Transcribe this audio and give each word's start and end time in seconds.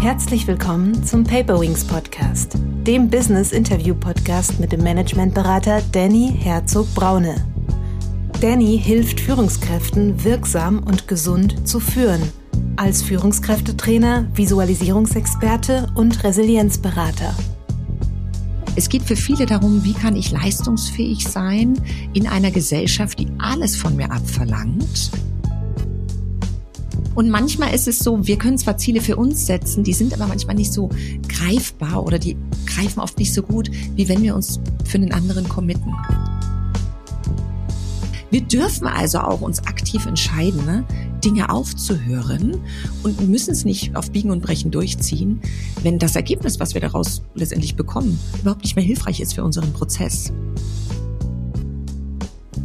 Herzlich 0.00 0.46
willkommen 0.46 1.04
zum 1.04 1.24
Paperwings 1.24 1.84
Podcast, 1.84 2.54
dem 2.86 3.10
Business 3.10 3.52
Interview 3.52 3.94
Podcast 3.94 4.58
mit 4.58 4.72
dem 4.72 4.82
Managementberater 4.82 5.82
Danny 5.92 6.32
Herzog 6.34 6.86
Braune. 6.94 7.34
Danny 8.40 8.80
hilft 8.82 9.20
Führungskräften 9.20 10.24
wirksam 10.24 10.78
und 10.78 11.06
gesund 11.06 11.68
zu 11.68 11.80
führen, 11.80 12.22
als 12.76 13.02
Führungskräftetrainer, 13.02 14.26
Visualisierungsexperte 14.32 15.88
und 15.94 16.24
Resilienzberater. 16.24 17.34
Es 18.76 18.88
geht 18.88 19.02
für 19.02 19.16
viele 19.16 19.44
darum, 19.44 19.84
wie 19.84 19.92
kann 19.92 20.16
ich 20.16 20.30
leistungsfähig 20.30 21.28
sein 21.28 21.78
in 22.14 22.26
einer 22.26 22.50
Gesellschaft, 22.50 23.18
die 23.18 23.28
alles 23.38 23.76
von 23.76 23.96
mir 23.96 24.10
abverlangt 24.10 25.10
und 27.14 27.28
manchmal 27.28 27.74
ist 27.74 27.88
es 27.88 27.98
so, 27.98 28.26
wir 28.26 28.38
können 28.38 28.58
zwar 28.58 28.76
Ziele 28.78 29.00
für 29.00 29.16
uns 29.16 29.46
setzen, 29.46 29.84
die 29.84 29.92
sind 29.92 30.14
aber 30.14 30.26
manchmal 30.26 30.56
nicht 30.56 30.72
so 30.72 30.88
greifbar 31.28 32.04
oder 32.04 32.18
die 32.18 32.36
greifen 32.66 33.00
oft 33.00 33.18
nicht 33.18 33.34
so 33.34 33.42
gut, 33.42 33.70
wie 33.96 34.08
wenn 34.08 34.22
wir 34.22 34.34
uns 34.34 34.60
für 34.84 34.98
einen 34.98 35.12
anderen 35.12 35.48
committen. 35.48 35.92
Wir 38.30 38.42
dürfen 38.42 38.86
also 38.86 39.18
auch 39.18 39.40
uns 39.40 39.66
aktiv 39.66 40.06
entscheiden, 40.06 40.64
ne? 40.64 40.84
Dinge 41.24 41.50
aufzuhören 41.50 42.58
und 43.02 43.28
müssen 43.28 43.50
es 43.50 43.64
nicht 43.64 43.94
auf 43.96 44.10
Biegen 44.10 44.30
und 44.30 44.40
Brechen 44.40 44.70
durchziehen, 44.70 45.40
wenn 45.82 45.98
das 45.98 46.16
Ergebnis, 46.16 46.60
was 46.60 46.74
wir 46.74 46.80
daraus 46.80 47.22
letztendlich 47.34 47.74
bekommen, 47.74 48.18
überhaupt 48.40 48.62
nicht 48.62 48.76
mehr 48.76 48.84
hilfreich 48.84 49.20
ist 49.20 49.34
für 49.34 49.44
unseren 49.44 49.72
Prozess. 49.72 50.32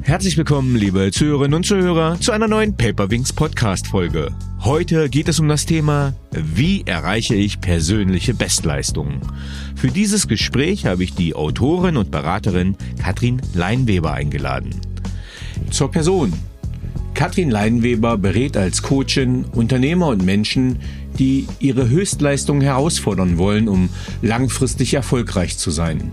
Herzlich 0.05 0.37
willkommen, 0.37 0.75
liebe 0.75 1.09
Zuhörerinnen 1.09 1.55
und 1.55 1.65
Zuhörer, 1.65 2.19
zu 2.19 2.31
einer 2.31 2.47
neuen 2.47 2.77
Paperwings 2.77 3.33
Podcast 3.33 3.87
Folge. 3.87 4.27
Heute 4.59 5.09
geht 5.09 5.27
es 5.27 5.39
um 5.39 5.47
das 5.47 5.65
Thema, 5.65 6.13
wie 6.31 6.83
erreiche 6.85 7.33
ich 7.33 7.59
persönliche 7.59 8.35
Bestleistungen? 8.35 9.19
Für 9.75 9.87
dieses 9.87 10.27
Gespräch 10.27 10.85
habe 10.85 11.03
ich 11.03 11.15
die 11.15 11.33
Autorin 11.33 11.97
und 11.97 12.11
Beraterin 12.11 12.77
Katrin 13.01 13.41
Leinweber 13.55 14.13
eingeladen. 14.13 14.79
Zur 15.71 15.89
Person. 15.89 16.33
Katrin 17.15 17.49
Leinweber 17.49 18.15
berät 18.15 18.57
als 18.57 18.83
Coachin 18.83 19.45
Unternehmer 19.53 20.09
und 20.09 20.23
Menschen, 20.23 20.77
die 21.17 21.47
ihre 21.57 21.89
Höchstleistungen 21.89 22.61
herausfordern 22.61 23.39
wollen, 23.39 23.67
um 23.67 23.89
langfristig 24.21 24.93
erfolgreich 24.93 25.57
zu 25.57 25.71
sein. 25.71 26.11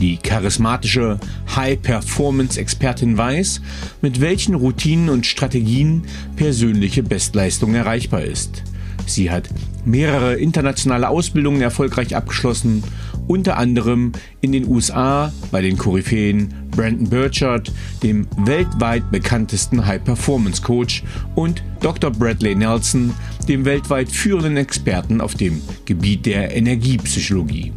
Die 0.00 0.16
charismatische 0.16 1.18
High-Performance-Expertin 1.54 3.16
weiß, 3.16 3.60
mit 4.02 4.20
welchen 4.20 4.54
Routinen 4.54 5.08
und 5.08 5.26
Strategien 5.26 6.02
persönliche 6.36 7.02
Bestleistung 7.02 7.74
erreichbar 7.74 8.22
ist. 8.22 8.62
Sie 9.06 9.30
hat 9.30 9.48
mehrere 9.84 10.34
internationale 10.36 11.08
Ausbildungen 11.08 11.60
erfolgreich 11.60 12.16
abgeschlossen, 12.16 12.82
unter 13.26 13.56
anderem 13.56 14.12
in 14.40 14.52
den 14.52 14.66
USA 14.66 15.32
bei 15.50 15.62
den 15.62 15.76
Koryphäen 15.76 16.52
Brandon 16.70 17.08
Burchard, 17.08 17.72
dem 18.02 18.26
weltweit 18.36 19.10
bekanntesten 19.10 19.86
High-Performance-Coach, 19.86 21.04
und 21.34 21.62
Dr. 21.80 22.10
Bradley 22.10 22.54
Nelson, 22.54 23.14
dem 23.48 23.64
weltweit 23.64 24.10
führenden 24.10 24.56
Experten 24.56 25.20
auf 25.20 25.34
dem 25.34 25.62
Gebiet 25.84 26.26
der 26.26 26.54
Energiepsychologie. 26.56 27.72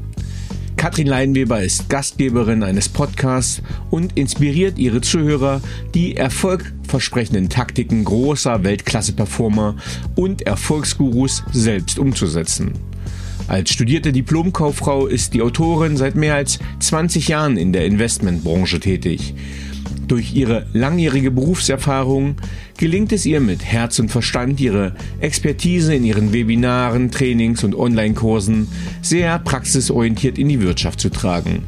Katrin 0.77 1.07
Leinweber 1.07 1.63
ist 1.63 1.89
Gastgeberin 1.89 2.61
eines 2.61 2.87
Podcasts 2.87 3.63
und 3.89 4.15
inspiriert 4.15 4.77
ihre 4.77 5.01
Zuhörer, 5.01 5.59
die 5.95 6.15
erfolgversprechenden 6.15 7.49
Taktiken 7.49 8.05
großer 8.05 8.63
Weltklasse-Performer 8.63 9.75
und 10.15 10.43
Erfolgsgurus 10.43 11.43
selbst 11.51 11.97
umzusetzen. 11.97 12.73
Als 13.47 13.71
studierte 13.71 14.11
Diplomkauffrau 14.11 15.07
ist 15.07 15.33
die 15.33 15.41
Autorin 15.41 15.97
seit 15.97 16.15
mehr 16.15 16.35
als 16.35 16.59
20 16.79 17.27
Jahren 17.27 17.57
in 17.57 17.73
der 17.73 17.85
Investmentbranche 17.85 18.79
tätig. 18.79 19.33
Durch 20.07 20.33
ihre 20.33 20.65
langjährige 20.71 21.31
Berufserfahrung 21.31 22.35
gelingt 22.77 23.11
es 23.11 23.25
ihr 23.25 23.41
mit 23.41 23.65
Herz 23.65 23.99
und 23.99 24.09
Verstand, 24.09 24.59
ihre 24.61 24.95
Expertise 25.19 25.93
in 25.93 26.05
ihren 26.05 26.31
Webinaren, 26.31 27.11
Trainings 27.11 27.65
und 27.65 27.75
Online-Kursen 27.75 28.69
sehr 29.01 29.37
praxisorientiert 29.39 30.37
in 30.37 30.47
die 30.47 30.61
Wirtschaft 30.61 31.01
zu 31.01 31.09
tragen. 31.09 31.63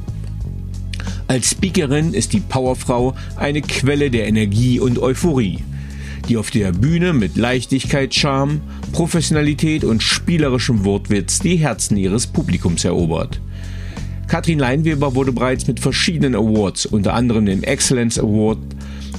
Als 1.27 1.51
Speakerin 1.51 2.13
ist 2.13 2.31
die 2.31 2.39
Powerfrau 2.39 3.13
eine 3.35 3.61
Quelle 3.61 4.09
der 4.09 4.27
Energie 4.27 4.79
und 4.79 4.99
Euphorie, 4.99 5.59
die 6.29 6.37
auf 6.37 6.49
der 6.49 6.71
Bühne 6.71 7.11
mit 7.11 7.35
Leichtigkeit, 7.35 8.15
Charme, 8.15 8.61
Professionalität 8.93 9.83
und 9.83 10.01
spielerischem 10.01 10.85
Wortwitz 10.85 11.39
die 11.39 11.57
Herzen 11.57 11.97
ihres 11.97 12.25
Publikums 12.25 12.85
erobert. 12.85 13.41
Katrin 14.29 14.59
Leinweber 14.59 15.15
wurde 15.15 15.31
bereits 15.31 15.65
mit 15.65 15.79
verschiedenen 15.79 16.35
Awards, 16.35 16.85
unter 16.85 17.15
anderem 17.15 17.47
dem 17.47 17.63
Excellence 17.63 18.19
Award, 18.19 18.59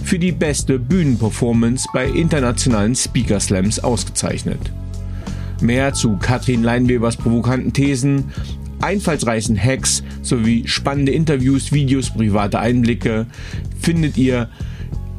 für 0.04 0.21
die 0.21 0.31
beste 0.31 0.78
Bühnenperformance 0.78 1.88
bei 1.93 2.06
internationalen 2.06 2.94
Speaker 2.94 3.41
Slams 3.41 3.81
ausgezeichnet. 3.81 4.60
Mehr 5.60 5.93
zu 5.94 6.16
Katrin 6.16 6.62
Leinwebers 6.62 7.16
provokanten 7.16 7.72
Thesen, 7.72 8.26
einfallsreichen 8.81 9.60
Hacks 9.60 10.04
sowie 10.22 10.62
spannende 10.69 11.10
Interviews, 11.10 11.72
Videos, 11.72 12.10
private 12.10 12.60
Einblicke 12.60 13.27
findet 13.81 14.16
ihr 14.16 14.48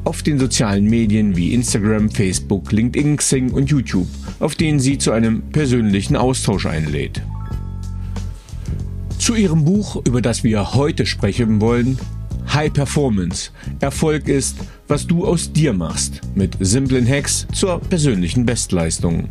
auf 0.04 0.22
den 0.22 0.38
sozialen 0.38 0.86
Medien 0.86 1.36
wie 1.36 1.52
Instagram, 1.52 2.10
Facebook, 2.10 2.72
LinkedIn, 2.72 3.18
Xing 3.18 3.50
und 3.50 3.68
YouTube, 3.68 4.08
auf 4.40 4.54
denen 4.54 4.80
sie 4.80 4.96
zu 4.96 5.12
einem 5.12 5.42
persönlichen 5.50 6.16
Austausch 6.16 6.64
einlädt. 6.64 7.20
Zu 9.22 9.36
ihrem 9.36 9.64
Buch, 9.64 10.02
über 10.04 10.20
das 10.20 10.42
wir 10.42 10.74
heute 10.74 11.06
sprechen 11.06 11.60
wollen, 11.60 11.96
High 12.52 12.72
Performance. 12.72 13.52
Erfolg 13.78 14.26
ist, 14.26 14.56
was 14.88 15.06
du 15.06 15.24
aus 15.24 15.52
dir 15.52 15.72
machst, 15.72 16.22
mit 16.34 16.56
simplen 16.58 17.08
Hacks 17.08 17.46
zur 17.54 17.78
persönlichen 17.78 18.44
Bestleistung. 18.46 19.28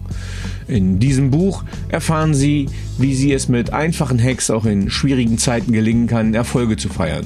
In 0.70 1.00
diesem 1.00 1.30
Buch 1.30 1.66
erfahren 1.90 2.34
Sie, 2.34 2.70
wie 3.00 3.14
Sie 3.14 3.34
es 3.34 3.50
mit 3.50 3.74
einfachen 3.74 4.18
Hacks 4.18 4.50
auch 4.50 4.64
in 4.64 4.90
schwierigen 4.90 5.38
Zeiten 5.38 5.74
gelingen 5.74 6.08
kann, 6.08 6.36
Erfolge 6.36 6.78
zu 6.78 6.88
feiern. 6.88 7.26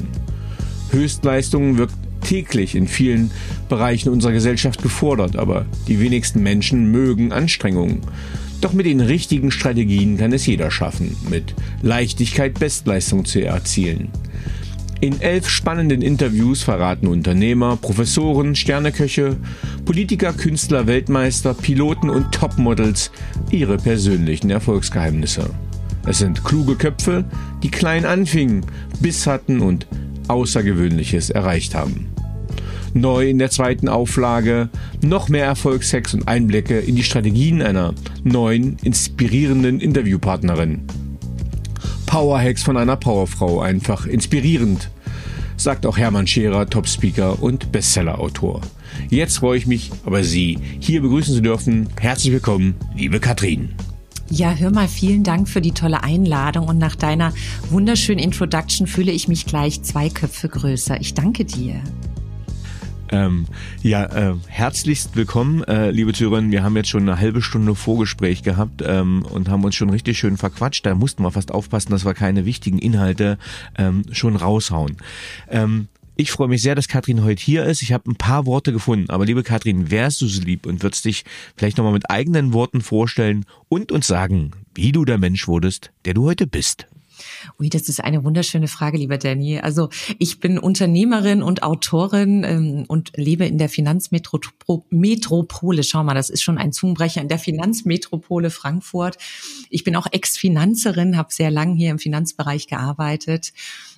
Höchstleistung 0.89 1.77
wirkt 1.77 1.93
täglich 2.21 2.73
in 2.73 2.87
vielen 2.87 3.29
Bereichen 3.69 4.09
unserer 4.09 4.31
Gesellschaft 4.31 4.81
gefordert, 4.81 5.35
aber 5.35 5.67
die 5.87 5.99
wenigsten 5.99 6.41
Menschen 6.41 6.89
mögen 6.89 7.31
Anstrengungen. 7.31 8.01
Doch 8.65 8.73
mit 8.73 8.87
den 8.87 8.99
richtigen 8.99 9.51
Strategien 9.51 10.17
kann 10.17 10.33
es 10.33 10.47
jeder 10.47 10.71
schaffen, 10.71 11.15
mit 11.29 11.53
Leichtigkeit 11.83 12.57
Bestleistung 12.59 13.23
zu 13.23 13.45
erzielen. 13.45 14.09
In 15.01 15.21
elf 15.21 15.47
spannenden 15.47 16.01
Interviews 16.01 16.63
verraten 16.63 17.05
Unternehmer, 17.05 17.77
Professoren, 17.77 18.55
Sterneköche, 18.55 19.37
Politiker, 19.85 20.33
Künstler, 20.33 20.87
Weltmeister, 20.87 21.53
Piloten 21.53 22.09
und 22.09 22.31
Topmodels 22.31 23.11
ihre 23.51 23.77
persönlichen 23.77 24.49
Erfolgsgeheimnisse. 24.49 25.47
Es 26.07 26.17
sind 26.17 26.43
kluge 26.43 26.75
Köpfe, 26.75 27.23
die 27.61 27.69
klein 27.69 28.03
anfingen, 28.03 28.65
Biss 28.99 29.27
hatten 29.27 29.59
und 29.59 29.85
Außergewöhnliches 30.27 31.29
erreicht 31.29 31.75
haben. 31.75 32.14
Neu 32.95 33.29
in 33.29 33.39
der 33.39 33.49
zweiten 33.49 33.89
Auflage 33.89 34.69
noch 35.01 35.27
mehr 35.27 35.43
Erfolgshacks 35.43 36.13
und 36.13 36.29
Einblicke 36.29 36.79
in 36.79 36.95
die 36.95 37.03
Strategien 37.03 37.61
einer 37.61 37.93
neuen, 38.23 38.77
inspirierenden 38.83 39.81
Interviewpartnerin. 39.81 40.79
Powerhacks 42.05 42.63
von 42.63 42.77
einer 42.77 42.95
Powerfrau, 42.95 43.59
einfach 43.59 44.05
inspirierend, 44.05 44.89
sagt 45.57 45.85
auch 45.85 45.97
Hermann 45.97 46.25
Scherer, 46.25 46.69
Topspeaker 46.69 47.43
und 47.43 47.73
Bestsellerautor. 47.73 48.61
Jetzt 49.09 49.39
freue 49.39 49.57
ich 49.57 49.67
mich, 49.67 49.91
aber 50.05 50.23
Sie 50.23 50.57
hier 50.79 51.01
begrüßen 51.01 51.35
zu 51.35 51.41
dürfen. 51.41 51.89
Herzlich 51.99 52.31
willkommen, 52.31 52.75
liebe 52.95 53.19
Katrin. 53.19 53.73
Ja, 54.29 54.53
hör 54.53 54.71
mal, 54.71 54.87
vielen 54.87 55.25
Dank 55.25 55.49
für 55.49 55.59
die 55.59 55.73
tolle 55.73 56.01
Einladung 56.01 56.69
und 56.69 56.77
nach 56.77 56.95
deiner 56.95 57.33
wunderschönen 57.69 58.19
Introduction 58.19 58.87
fühle 58.87 59.11
ich 59.11 59.27
mich 59.27 59.45
gleich 59.45 59.83
zwei 59.83 60.07
Köpfe 60.07 60.47
größer. 60.47 61.01
Ich 61.01 61.13
danke 61.13 61.43
dir. 61.43 61.81
Ähm, 63.11 63.45
ja, 63.81 64.05
äh, 64.05 64.35
herzlichst 64.47 65.15
willkommen, 65.15 65.63
äh, 65.63 65.91
liebe 65.91 66.13
Zuhörerinnen. 66.13 66.51
Wir 66.51 66.63
haben 66.63 66.75
jetzt 66.75 66.89
schon 66.89 67.03
eine 67.03 67.19
halbe 67.19 67.41
Stunde 67.41 67.75
Vorgespräch 67.75 68.43
gehabt 68.43 68.83
ähm, 68.85 69.23
und 69.29 69.49
haben 69.49 69.63
uns 69.63 69.75
schon 69.75 69.89
richtig 69.89 70.17
schön 70.17 70.37
verquatscht. 70.37 70.85
Da 70.85 70.95
mussten 70.95 71.23
wir 71.23 71.31
fast 71.31 71.51
aufpassen, 71.51 71.91
dass 71.91 72.05
wir 72.05 72.13
keine 72.13 72.45
wichtigen 72.45 72.79
Inhalte 72.79 73.37
ähm, 73.77 74.03
schon 74.11 74.35
raushauen. 74.35 74.97
Ähm, 75.49 75.87
ich 76.17 76.31
freue 76.31 76.47
mich 76.47 76.61
sehr, 76.61 76.75
dass 76.75 76.87
Katrin 76.87 77.23
heute 77.23 77.43
hier 77.43 77.65
ist. 77.65 77.81
Ich 77.81 77.91
habe 77.91 78.09
ein 78.09 78.15
paar 78.15 78.45
Worte 78.45 78.71
gefunden. 78.71 79.09
Aber 79.09 79.25
liebe 79.25 79.43
Katrin, 79.43 79.91
wärst 79.91 80.21
du 80.21 80.27
so 80.27 80.41
lieb 80.41 80.65
und 80.65 80.81
würdest 80.81 81.03
dich 81.03 81.25
vielleicht 81.57 81.77
nochmal 81.77 81.93
mit 81.93 82.09
eigenen 82.09 82.53
Worten 82.53 82.81
vorstellen 82.81 83.45
und 83.67 83.91
uns 83.91 84.07
sagen, 84.07 84.51
wie 84.73 84.93
du 84.93 85.03
der 85.03 85.17
Mensch 85.17 85.47
wurdest, 85.47 85.91
der 86.05 86.13
du 86.13 86.25
heute 86.25 86.47
bist? 86.47 86.87
Ui, 87.59 87.69
das 87.69 87.89
ist 87.89 88.03
eine 88.03 88.23
wunderschöne 88.23 88.67
Frage, 88.67 88.97
lieber 88.97 89.17
Danny. 89.17 89.59
Also 89.59 89.89
ich 90.19 90.39
bin 90.39 90.57
Unternehmerin 90.57 91.41
und 91.41 91.63
Autorin 91.63 92.43
ähm, 92.43 92.85
und 92.87 93.11
lebe 93.15 93.45
in 93.45 93.57
der 93.57 93.69
Finanzmetropole. 93.69 95.83
Schau 95.83 96.03
mal, 96.03 96.13
das 96.13 96.29
ist 96.29 96.43
schon 96.43 96.57
ein 96.57 96.71
Zungenbrecher 96.71 97.21
in 97.21 97.27
der 97.27 97.39
Finanzmetropole 97.39 98.49
Frankfurt. 98.49 99.17
Ich 99.69 99.83
bin 99.83 99.95
auch 99.95 100.07
Ex-Finanzerin, 100.11 101.17
habe 101.17 101.33
sehr 101.33 101.51
lang 101.51 101.75
hier 101.75 101.91
im 101.91 101.99
Finanzbereich 101.99 102.67
gearbeitet 102.67 103.53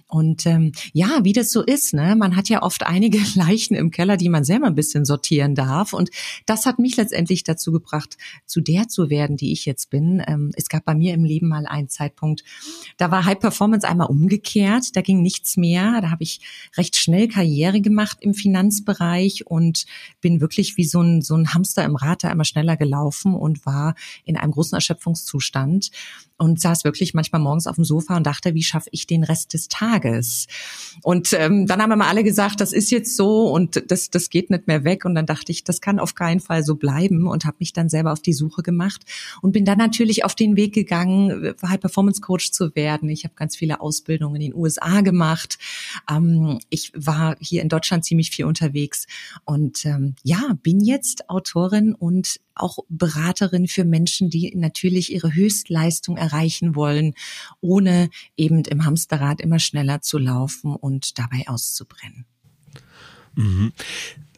und 0.09 0.45
ähm, 0.45 0.71
ja, 0.94 1.19
wie 1.24 1.33
das 1.33 1.51
so 1.51 1.62
ist, 1.62 1.94
ne? 1.94 2.15
Man 2.15 2.38
hat 2.38 2.48
ja 2.48 2.63
oft 2.63 2.83
einige 2.83 3.19
Leichen 3.36 3.75
im 3.75 3.92
Keller, 3.92 4.15
die 4.15 4.30
man 4.30 4.45
selber 4.45 4.68
ein 4.68 4.75
bisschen 4.75 5.04
sortieren 5.04 5.54
darf. 5.54 5.92
Und 5.92 6.09
das 6.45 6.65
hat 6.65 6.80
mich 6.80 6.95
letztendlich 6.95 7.44
dazu 7.44 7.74
gebracht, 7.74 8.18
zu 8.45 8.62
der 8.62 8.88
zu 8.88 9.09
werden, 9.09 9.36
die 9.36 9.51
ich 9.51 9.65
jetzt 9.65 9.89
bin. 9.89 10.24
Ähm, 10.25 10.51
es 10.56 10.69
gab 10.69 10.86
bei 10.86 10.95
mir 10.95 11.13
im 11.13 11.25
Leben 11.25 11.50
mal 11.50 11.65
einen 11.65 11.89
Zeitpunkt, 11.89 12.45
da 12.95 13.12
war 13.12 13.25
High 13.25 13.39
Performance 13.39 13.88
einmal 13.88 14.07
umgekehrt, 14.07 14.95
da 14.95 15.01
ging 15.01 15.21
nichts 15.21 15.57
mehr. 15.57 16.00
Da 16.01 16.09
habe 16.09 16.24
ich 16.24 16.39
recht 16.77 16.95
schnell 16.95 17.27
Karriere 17.27 17.81
gemacht 17.81 18.19
im 18.21 18.33
Finanzbereich 18.33 19.45
und 19.48 19.86
bin 20.21 20.39
wirklich 20.39 20.77
wie 20.77 20.86
so 20.86 21.01
ein, 21.01 21.21
so 21.21 21.36
ein 21.36 21.54
Hamster 21.54 21.83
im 21.83 21.98
Rad 21.98 22.24
da 22.24 22.31
immer 22.31 22.45
schneller 22.45 22.77
gelaufen 22.77 23.33
und 23.33 23.65
war 23.65 23.94
in 24.24 24.38
einem 24.38 24.54
großen 24.54 24.75
Erschöpfungszustand 24.75 25.92
und 26.38 26.62
saß 26.62 26.83
wirklich 26.83 27.13
manchmal 27.13 27.42
morgens 27.42 27.68
auf 27.68 27.75
dem 27.75 27.83
Sofa 27.83 28.15
und 28.15 28.25
dachte, 28.25 28.54
wie 28.54 28.63
schaffe 28.63 28.89
ich 28.92 29.07
den 29.07 29.24
Rest 29.24 29.54
des 29.54 29.68
Tages? 29.68 29.97
Und 31.04 31.34
ähm, 31.34 31.68
dann 31.68 31.82
haben 31.82 31.92
immer 31.92 32.08
alle 32.08 32.24
gesagt, 32.24 32.60
das 32.62 32.74
ist 32.74 32.92
jetzt 32.92 33.16
so 33.16 33.48
und 33.48 33.84
das, 33.92 34.10
das 34.10 34.30
geht 34.30 34.50
nicht 34.50 34.68
mehr 34.68 34.84
weg. 34.84 35.06
Und 35.06 35.16
dann 35.16 35.26
dachte 35.26 35.52
ich, 35.52 35.64
das 35.64 35.82
kann 35.82 36.00
auf 36.00 36.16
keinen 36.16 36.40
Fall 36.40 36.64
so 36.64 36.76
bleiben 36.76 37.28
und 37.28 37.46
habe 37.46 37.58
mich 37.60 37.74
dann 37.74 37.90
selber 37.90 38.12
auf 38.12 38.22
die 38.22 38.34
Suche 38.34 38.64
gemacht 38.64 39.04
und 39.42 39.52
bin 39.52 39.66
dann 39.66 39.78
natürlich 39.78 40.26
auf 40.26 40.36
den 40.36 40.56
Weg 40.56 40.74
gegangen, 40.74 41.54
High 41.64 41.80
Performance 41.80 42.22
Coach 42.22 42.52
zu 42.52 42.76
werden. 42.76 43.10
Ich 43.10 43.24
habe 43.24 43.36
ganz 43.36 43.56
viele 43.56 43.82
Ausbildungen 43.82 44.36
in 44.36 44.52
den 44.52 44.56
USA 44.56 45.02
gemacht. 45.02 45.58
Ähm, 46.10 46.60
ich 46.70 46.92
war 46.96 47.36
hier 47.40 47.62
in 47.62 47.70
Deutschland 47.70 48.06
ziemlich 48.06 48.32
viel 48.32 48.46
unterwegs 48.46 49.06
und 49.46 49.86
ähm, 49.86 50.16
ja, 50.24 50.58
bin 50.64 50.82
jetzt 50.82 51.30
Autorin 51.30 51.94
und 51.94 52.40
auch 52.59 52.80
Beraterin 52.89 53.68
für 53.68 53.86
Menschen, 53.86 54.30
die 54.30 54.54
natürlich 54.56 55.12
ihre 55.12 55.33
Höchstleistung 55.33 56.18
erreichen 56.18 56.75
wollen, 56.75 57.13
ohne 57.62 58.09
eben 58.36 58.63
im 58.65 58.86
Hamsterrad 58.86 59.42
immer 59.42 59.59
schneller 59.59 60.01
zu 60.01 60.18
laufen 60.18 60.75
und 60.75 61.18
dabei 61.19 61.48
auszubrennen. 61.48 62.25
Mhm. 63.36 63.71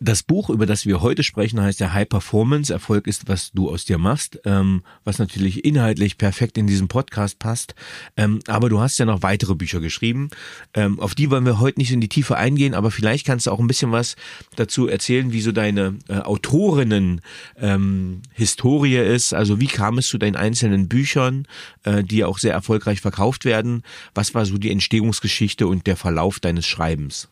Das 0.02 0.24
Buch, 0.24 0.50
über 0.50 0.66
das 0.66 0.86
wir 0.86 1.02
heute 1.02 1.24
sprechen, 1.24 1.60
heißt 1.60 1.82
ja 1.82 1.92
High 1.92 2.08
Performance. 2.08 2.72
Erfolg 2.72 3.06
ist, 3.06 3.28
was 3.28 3.52
du 3.52 3.70
aus 3.70 3.84
dir 3.84 3.98
machst, 3.98 4.40
ähm, 4.46 4.82
was 5.04 5.20
natürlich 5.20 5.66
inhaltlich 5.66 6.18
perfekt 6.18 6.58
in 6.58 6.68
diesen 6.68 6.88
Podcast 6.88 7.38
passt. 7.38 7.76
Ähm, 8.16 8.40
aber 8.48 8.70
du 8.70 8.80
hast 8.80 8.98
ja 8.98 9.06
noch 9.06 9.24
weitere 9.24 9.56
Bücher 9.56 9.82
geschrieben. 9.82 10.30
Ähm, 10.74 11.02
auf 11.02 11.16
die 11.16 11.30
wollen 11.30 11.46
wir 11.46 11.60
heute 11.60 11.82
nicht 11.82 11.92
in 11.92 12.00
die 12.00 12.08
Tiefe 12.08 12.38
eingehen, 12.38 12.76
aber 12.76 12.92
vielleicht 12.92 13.28
kannst 13.28 13.48
du 13.48 13.52
auch 13.52 13.60
ein 13.60 13.68
bisschen 13.68 13.92
was 13.92 14.16
dazu 14.56 14.88
erzählen, 14.88 15.34
wie 15.34 15.42
so 15.42 15.52
deine 15.52 15.98
äh, 16.08 16.20
Autorinnen-Historie 16.20 18.96
ähm, 18.96 19.16
ist. 19.16 19.34
Also 19.34 19.60
wie 19.60 19.68
kam 19.68 19.98
es 19.98 20.08
zu 20.08 20.18
deinen 20.18 20.38
einzelnen 20.38 20.88
Büchern, 20.88 21.46
äh, 21.84 22.06
die 22.06 22.24
auch 22.24 22.38
sehr 22.38 22.54
erfolgreich 22.54 23.02
verkauft 23.02 23.44
werden? 23.44 23.84
Was 24.16 24.34
war 24.34 24.46
so 24.46 24.58
die 24.58 24.72
Entstehungsgeschichte 24.72 25.68
und 25.68 25.88
der 25.88 25.98
Verlauf 25.98 26.40
deines 26.40 26.66
Schreibens? 26.66 27.28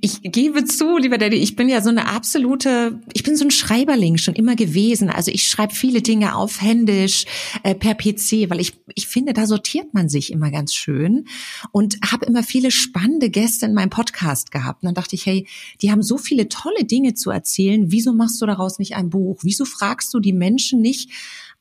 Ich 0.00 0.22
gebe 0.22 0.64
zu, 0.64 0.96
lieber 0.98 1.18
Daddy, 1.18 1.36
ich 1.36 1.56
bin 1.56 1.68
ja 1.68 1.80
so 1.80 1.90
eine 1.90 2.08
absolute, 2.08 3.00
ich 3.12 3.22
bin 3.22 3.36
so 3.36 3.44
ein 3.44 3.50
Schreiberling 3.50 4.16
schon 4.16 4.34
immer 4.34 4.56
gewesen. 4.56 5.10
Also 5.10 5.30
ich 5.30 5.48
schreibe 5.48 5.74
viele 5.74 6.02
Dinge 6.02 6.34
auf 6.34 6.60
händisch, 6.60 7.26
äh, 7.62 7.74
per 7.74 7.94
PC, 7.94 8.50
weil 8.50 8.60
ich, 8.60 8.72
ich 8.94 9.06
finde, 9.06 9.32
da 9.32 9.46
sortiert 9.46 9.94
man 9.94 10.08
sich 10.08 10.32
immer 10.32 10.50
ganz 10.50 10.74
schön 10.74 11.26
und 11.70 11.98
habe 12.04 12.26
immer 12.26 12.42
viele 12.42 12.70
spannende 12.70 13.30
Gäste 13.30 13.66
in 13.66 13.74
meinem 13.74 13.90
Podcast 13.90 14.50
gehabt. 14.50 14.82
Und 14.82 14.86
dann 14.86 14.94
dachte 14.94 15.16
ich, 15.16 15.26
hey, 15.26 15.46
die 15.80 15.90
haben 15.90 16.02
so 16.02 16.18
viele 16.18 16.48
tolle 16.48 16.84
Dinge 16.84 17.14
zu 17.14 17.30
erzählen. 17.30 17.92
Wieso 17.92 18.12
machst 18.12 18.40
du 18.40 18.46
daraus 18.46 18.78
nicht 18.78 18.96
ein 18.96 19.10
Buch? 19.10 19.40
Wieso 19.42 19.64
fragst 19.64 20.12
du 20.14 20.20
die 20.20 20.32
Menschen 20.32 20.80
nicht, 20.80 21.10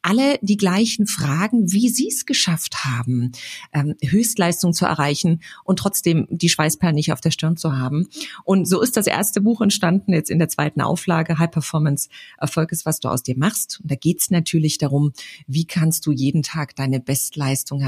alle 0.02 0.40
die 0.42 0.58
gleichen 0.58 1.08
Fragen, 1.08 1.72
wie 1.72 1.90
sie 1.90 2.08
es 2.08 2.26
geschafft 2.26 2.84
haben, 2.84 3.32
ähm, 3.74 3.96
Höchstleistung 4.04 4.74
zu 4.74 4.86
erreichen 4.86 5.42
und 5.64 5.80
trotzdem 5.80 6.28
die 6.30 6.50
Schweißperlen 6.50 6.96
nicht 6.96 7.14
auf 7.14 7.22
der 7.22 7.32
Stirn 7.32 7.58
zu 7.58 7.78
haben. 7.78 8.08
Und 8.44 8.68
so 8.68 8.82
ist 8.82 8.98
das 8.98 9.08
erste 9.08 9.42
Buch 9.42 9.62
entstanden, 9.62 10.14
jetzt 10.14 10.30
in 10.30 10.40
der 10.40 10.50
zweiten 10.50 10.82
Auflage, 10.82 11.38
High 11.38 11.52
Performance 11.52 12.10
Erfolg 12.38 12.72
ist, 12.72 12.86
was 12.86 13.00
du 13.00 13.10
aus 13.10 13.24
dir 13.24 13.38
machst. 13.38 13.80
Und 13.82 13.92
da 13.92 13.96
geht 13.96 14.20
es 14.20 14.32
natürlich 14.32 14.78
darum, 14.78 15.14
wie 15.48 15.66
kannst 15.66 16.06
du 16.06 16.12
jeden 16.12 16.44
Tag 16.44 16.76
deine 16.76 17.00
Bestleistung 17.00 17.82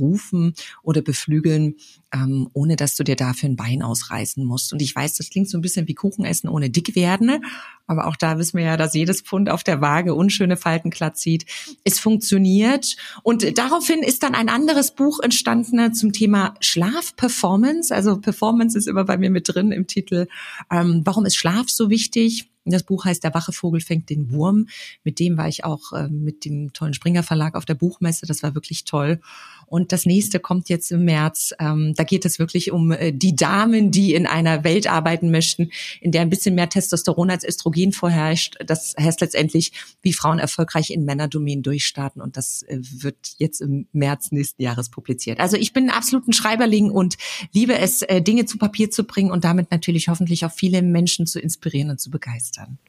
herausrufen 0.00 0.54
oder 0.82 1.02
beflügeln, 1.02 1.76
ähm, 2.12 2.48
ohne 2.52 2.76
dass 2.76 2.96
du 2.96 3.04
dir 3.04 3.16
dafür 3.16 3.48
ein 3.48 3.56
Bein 3.56 3.82
ausreißen 3.82 4.44
musst. 4.44 4.72
Und 4.72 4.82
ich 4.82 4.94
weiß, 4.94 5.14
das 5.14 5.30
klingt 5.30 5.48
so 5.48 5.58
ein 5.58 5.60
bisschen 5.60 5.86
wie 5.86 5.94
Kuchen 5.94 6.24
essen 6.24 6.48
ohne 6.48 6.70
dick 6.70 6.96
werden, 6.96 7.44
aber 7.86 8.06
auch 8.06 8.16
da 8.16 8.38
wissen 8.38 8.58
wir 8.58 8.64
ja, 8.64 8.76
dass 8.76 8.94
jedes 8.94 9.20
Pfund 9.20 9.50
auf 9.50 9.64
der 9.64 9.80
Waage 9.80 10.14
unschöne 10.14 10.56
Falten 10.56 10.90
glatt 10.90 11.18
zieht. 11.18 11.46
Es 11.84 11.98
funktioniert. 11.98 12.96
Und 13.22 13.58
daraufhin 13.58 14.02
ist 14.02 14.22
dann 14.22 14.34
ein 14.34 14.48
anderes 14.48 14.92
Buch 14.92 15.20
entstanden 15.20 15.92
zum 15.94 16.12
Thema 16.12 16.54
Schlafperformance. 16.60 17.94
Also 17.94 18.20
Performance 18.20 18.76
ist 18.78 18.88
immer 18.88 19.04
bei 19.04 19.18
mir 19.18 19.30
mit 19.30 19.48
drin 19.52 19.72
im 19.72 19.86
Titel. 19.86 20.26
Ähm, 20.70 21.02
warum 21.04 21.26
ist 21.26 21.36
Schlaf 21.36 21.68
so 21.68 21.90
wichtig? 21.90 22.50
Das 22.64 22.82
Buch 22.82 23.04
heißt 23.04 23.24
Der 23.24 23.34
wache 23.34 23.52
Vogel 23.52 23.80
fängt 23.80 24.10
den 24.10 24.30
Wurm. 24.30 24.68
Mit 25.02 25.18
dem 25.18 25.36
war 25.36 25.48
ich 25.48 25.64
auch 25.64 25.92
äh, 25.92 26.08
mit 26.08 26.44
dem 26.44 26.72
tollen 26.72 26.94
Springer 26.94 27.22
Verlag 27.22 27.54
auf 27.54 27.64
der 27.64 27.74
Buchmesse. 27.74 28.26
Das 28.26 28.42
war 28.42 28.54
wirklich 28.54 28.84
toll. 28.84 29.20
Und 29.70 29.92
das 29.92 30.04
nächste 30.04 30.40
kommt 30.40 30.68
jetzt 30.68 30.90
im 30.90 31.04
März. 31.04 31.54
Ähm, 31.60 31.94
da 31.96 32.02
geht 32.02 32.24
es 32.24 32.40
wirklich 32.40 32.72
um 32.72 32.90
äh, 32.90 33.12
die 33.12 33.36
Damen, 33.36 33.92
die 33.92 34.14
in 34.14 34.26
einer 34.26 34.64
Welt 34.64 34.88
arbeiten 34.88 35.30
möchten, 35.30 35.70
in 36.00 36.10
der 36.10 36.22
ein 36.22 36.28
bisschen 36.28 36.56
mehr 36.56 36.68
Testosteron 36.68 37.30
als 37.30 37.44
Östrogen 37.44 37.92
vorherrscht. 37.92 38.56
Das 38.66 38.96
heißt 38.98 39.20
letztendlich, 39.20 39.70
wie 40.02 40.12
Frauen 40.12 40.40
erfolgreich 40.40 40.90
in 40.90 41.04
Männerdomänen 41.04 41.62
durchstarten. 41.62 42.20
Und 42.20 42.36
das 42.36 42.64
äh, 42.64 42.80
wird 42.80 43.36
jetzt 43.38 43.60
im 43.60 43.86
März 43.92 44.32
nächsten 44.32 44.60
Jahres 44.60 44.90
publiziert. 44.90 45.38
Also 45.38 45.56
ich 45.56 45.72
bin 45.72 45.88
absolut 45.88 46.26
ein 46.26 46.32
Schreiberling 46.32 46.90
und 46.90 47.16
liebe 47.52 47.78
es, 47.78 48.02
äh, 48.02 48.20
Dinge 48.20 48.46
zu 48.46 48.58
Papier 48.58 48.90
zu 48.90 49.04
bringen 49.04 49.30
und 49.30 49.44
damit 49.44 49.70
natürlich 49.70 50.08
hoffentlich 50.08 50.44
auch 50.44 50.52
viele 50.52 50.82
Menschen 50.82 51.28
zu 51.28 51.38
inspirieren 51.38 51.90
und 51.90 52.00
zu 52.00 52.10
begeistern. 52.10 52.80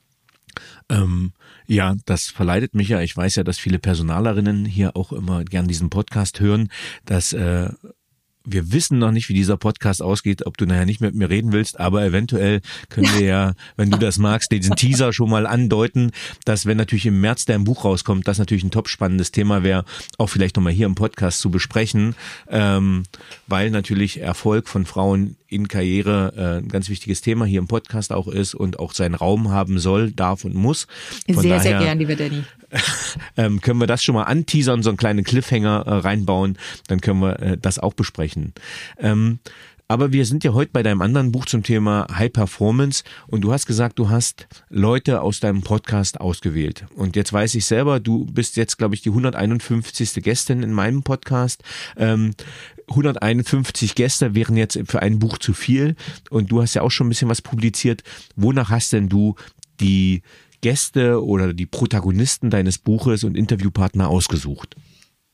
Ähm, 0.89 1.33
ja, 1.68 1.95
das 2.06 2.27
verleitet 2.27 2.75
mich 2.75 2.89
ja. 2.89 3.01
Ich 3.01 3.15
weiß 3.15 3.36
ja, 3.36 3.44
dass 3.44 3.57
viele 3.57 3.80
Personalerinnen 3.80 4.65
hier 4.65 4.95
auch 4.95 5.12
immer 5.12 5.44
gern 5.44 5.68
diesen 5.68 5.89
Podcast 5.89 6.39
hören, 6.39 6.69
dass 7.06 7.33
äh, 7.33 7.69
wir 8.43 8.71
wissen 8.71 8.99
noch 8.99 9.11
nicht, 9.11 9.29
wie 9.29 9.33
dieser 9.33 9.57
Podcast 9.57 10.01
ausgeht, 10.01 10.45
ob 10.45 10.57
du 10.57 10.65
nachher 10.65 10.85
nicht 10.85 11.01
mit 11.01 11.15
mir 11.15 11.29
reden 11.29 11.51
willst, 11.51 11.79
aber 11.79 12.03
eventuell 12.03 12.61
können 12.89 13.09
wir 13.17 13.25
ja, 13.25 13.53
wenn 13.77 13.91
du 13.91 13.97
das 13.97 14.17
magst, 14.17 14.51
diesen 14.51 14.75
Teaser 14.75 15.13
schon 15.13 15.29
mal 15.29 15.45
andeuten, 15.45 16.11
dass 16.45 16.65
wenn 16.65 16.77
natürlich 16.77 17.05
im 17.05 17.21
März 17.21 17.45
dein 17.45 17.63
Buch 17.63 17.86
rauskommt, 17.86 18.27
das 18.27 18.39
natürlich 18.39 18.63
ein 18.63 18.71
top 18.71 18.88
spannendes 18.88 19.31
Thema 19.31 19.63
wäre, 19.63 19.86
auch 20.17 20.27
vielleicht 20.27 20.55
nochmal 20.55 20.74
hier 20.74 20.86
im 20.86 20.95
Podcast 20.95 21.39
zu 21.39 21.51
besprechen, 21.51 22.15
ähm, 22.50 23.03
weil 23.48 23.69
natürlich 23.69 24.19
Erfolg 24.19 24.67
von 24.67 24.86
Frauen 24.86 25.36
in 25.48 25.67
Karriere 25.67 26.33
äh, 26.36 26.63
ein 26.63 26.69
ganz 26.69 26.89
wichtiges 26.89 27.21
Thema 27.21 27.45
hier 27.45 27.60
im 27.60 27.67
Podcast 27.67 28.12
auch 28.12 28.27
ist 28.27 28.55
und 28.55 28.79
auch 28.79 28.93
seinen 28.93 29.15
Raum 29.15 29.51
haben 29.51 29.79
soll, 29.79 30.12
darf 30.12 30.45
und 30.45 30.55
muss. 30.55 30.88
Von 31.25 31.41
sehr, 31.41 31.57
daher, 31.57 31.62
sehr 31.62 31.79
gern, 31.79 32.00
lieber 32.00 32.15
Danny. 32.15 32.43
ähm, 33.38 33.62
können 33.62 33.80
wir 33.80 33.88
das 33.88 34.04
schon 34.04 34.16
mal 34.16 34.24
anteasern, 34.24 34.84
so 34.84 34.90
einen 34.90 34.98
kleinen 34.98 35.24
Cliffhanger 35.24 35.84
äh, 35.86 35.94
reinbauen, 35.94 36.58
dann 36.88 37.01
können 37.01 37.22
wir 37.22 37.40
äh, 37.40 37.58
das 37.58 37.80
auch 37.80 37.94
besprechen. 37.94 38.54
Ähm, 38.98 39.40
aber 39.92 40.13
wir 40.13 40.25
sind 40.25 40.46
ja 40.46 40.54
heute 40.54 40.72
bei 40.72 40.84
deinem 40.84 41.01
anderen 41.01 41.34
Buch 41.34 41.46
zum 41.48 41.63
Thema 41.63 42.08
High 42.16 42.32
Performance 42.32 43.04
und 43.28 43.42
du 43.42 43.51
hast 43.51 43.66
gesagt, 43.66 44.00
du 44.00 44.10
hast 44.10 44.48
Leute 44.70 45.22
aus 45.22 45.42
deinem 45.42 45.63
Podcast 45.63 46.22
ausgewählt. 46.22 46.86
Und 46.96 47.18
jetzt 47.18 47.34
weiß 47.34 47.56
ich 47.56 47.66
selber, 47.66 48.00
du 48.00 48.25
bist 48.25 48.56
jetzt, 48.56 48.78
glaube 48.78 48.96
ich, 48.96 49.01
die 49.01 49.10
151. 49.10 50.24
Gästin 50.24 50.63
in 50.63 50.72
meinem 50.72 51.04
Podcast. 51.04 51.62
Ähm, 51.98 52.36
151 52.88 53.96
Gäste 53.96 54.34
wären 54.34 54.56
jetzt 54.56 54.80
für 54.86 55.01
ein 55.01 55.20
Buch 55.20 55.40
zu 55.40 55.54
viel 55.54 55.98
und 56.30 56.54
du 56.54 56.62
hast 56.62 56.74
ja 56.74 56.84
auch 56.84 56.92
schon 56.92 57.08
ein 57.08 57.10
bisschen 57.10 57.28
was 57.28 57.42
publiziert. 57.42 58.01
Wonach 58.38 58.70
hast 58.70 58.94
denn 58.94 59.10
du 59.10 59.36
die 59.82 60.22
Gäste 60.62 61.24
oder 61.24 61.53
die 61.53 61.65
Protagonisten 61.65 62.50
deines 62.50 62.77
Buches 62.77 63.24
und 63.24 63.36
Interviewpartner 63.36 64.08
ausgesucht? 64.08 64.75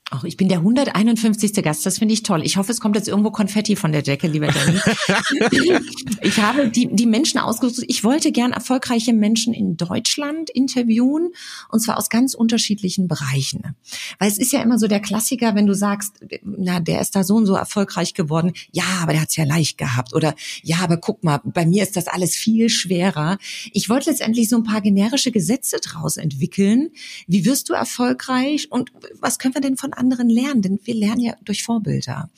Ach, 0.09 0.23
ich 0.23 0.37
bin 0.37 0.47
der 0.47 0.59
151. 0.59 1.51
Gast, 1.63 1.85
das 1.85 1.99
finde 1.99 2.13
ich 2.13 2.23
toll. 2.23 2.41
Ich 2.45 2.55
hoffe, 2.55 2.71
es 2.71 2.79
kommt 2.79 2.95
jetzt 2.95 3.09
irgendwo 3.09 3.29
Konfetti 3.29 3.75
von 3.75 3.91
der 3.91 4.03
Jacke, 4.03 4.27
lieber 4.27 4.47
Danny. 4.47 4.79
ich 6.21 6.39
habe 6.39 6.69
die, 6.69 6.87
die 6.89 7.05
Menschen 7.05 7.39
ausgesucht. 7.39 7.85
Ich 7.89 8.05
wollte 8.05 8.31
gern 8.31 8.53
erfolgreiche 8.53 9.11
Menschen 9.11 9.53
in 9.53 9.75
Deutschland 9.75 10.49
interviewen 10.49 11.33
und 11.69 11.81
zwar 11.81 11.97
aus 11.97 12.09
ganz 12.09 12.35
unterschiedlichen 12.35 13.09
Bereichen. 13.09 13.75
Weil 14.17 14.29
es 14.29 14.37
ist 14.37 14.53
ja 14.53 14.61
immer 14.61 14.79
so 14.79 14.87
der 14.87 15.01
Klassiker, 15.01 15.55
wenn 15.55 15.67
du 15.67 15.75
sagst, 15.75 16.21
na, 16.41 16.79
der 16.79 17.01
ist 17.01 17.13
da 17.13 17.25
so 17.25 17.35
und 17.35 17.45
so 17.45 17.55
erfolgreich 17.55 18.13
geworden. 18.13 18.53
Ja, 18.71 18.85
aber 19.01 19.11
der 19.11 19.21
hat 19.21 19.29
es 19.29 19.35
ja 19.35 19.43
leicht 19.43 19.77
gehabt. 19.77 20.13
Oder 20.13 20.35
ja, 20.63 20.77
aber 20.77 20.95
guck 20.95 21.25
mal, 21.25 21.41
bei 21.43 21.65
mir 21.65 21.83
ist 21.83 21.97
das 21.97 22.07
alles 22.07 22.33
viel 22.33 22.69
schwerer. 22.69 23.39
Ich 23.73 23.89
wollte 23.89 24.09
letztendlich 24.09 24.47
so 24.47 24.55
ein 24.55 24.63
paar 24.63 24.79
generische 24.79 25.31
Gesetze 25.31 25.79
draus 25.81 26.15
entwickeln. 26.15 26.91
Wie 27.27 27.43
wirst 27.43 27.67
du 27.67 27.73
erfolgreich 27.73 28.71
und 28.71 28.93
was 29.19 29.37
können 29.37 29.53
wir 29.53 29.61
denn 29.61 29.75
von 29.75 29.96
anderen 29.97 30.29
lernen, 30.29 30.61
denn 30.61 30.79
wir 30.83 30.93
lernen 30.93 31.21
ja 31.21 31.33
durch 31.43 31.63
Vorbilder. 31.63 32.29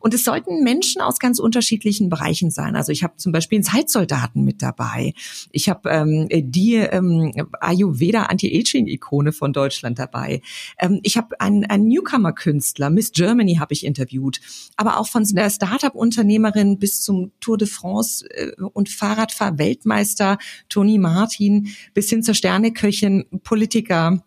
Und 0.00 0.14
es 0.14 0.24
sollten 0.24 0.62
Menschen 0.62 1.02
aus 1.02 1.18
ganz 1.18 1.38
unterschiedlichen 1.38 2.08
Bereichen 2.08 2.50
sein. 2.50 2.76
Also 2.76 2.92
ich 2.92 3.02
habe 3.02 3.16
zum 3.16 3.32
Beispiel 3.32 3.56
einen 3.56 3.64
Zeitsoldaten 3.64 4.44
mit 4.44 4.62
dabei. 4.62 5.14
Ich 5.50 5.68
habe 5.68 5.90
ähm, 5.90 6.28
die 6.30 6.76
ähm, 6.76 7.32
Ayurveda 7.60 8.24
Anti-Aging-Ikone 8.24 9.32
von 9.32 9.52
Deutschland 9.52 9.98
dabei. 9.98 10.42
Ähm, 10.78 11.00
ich 11.02 11.16
habe 11.16 11.40
einen, 11.40 11.64
einen 11.64 11.88
Newcomer-Künstler, 11.88 12.90
Miss 12.90 13.12
Germany 13.12 13.56
habe 13.56 13.72
ich 13.72 13.84
interviewt, 13.84 14.40
aber 14.76 14.98
auch 14.98 15.08
von 15.08 15.24
der 15.24 15.50
Startup-Unternehmerin 15.50 16.78
bis 16.78 17.02
zum 17.02 17.32
Tour 17.40 17.58
de 17.58 17.68
France 17.68 18.24
äh, 18.30 18.52
und 18.72 18.88
Fahrradfahr-Weltmeister 18.88 20.38
Toni 20.68 20.98
Martin 20.98 21.68
bis 21.94 22.08
hin 22.08 22.22
zur 22.22 22.34
Sterneköchin, 22.34 23.24
Politiker 23.42 24.22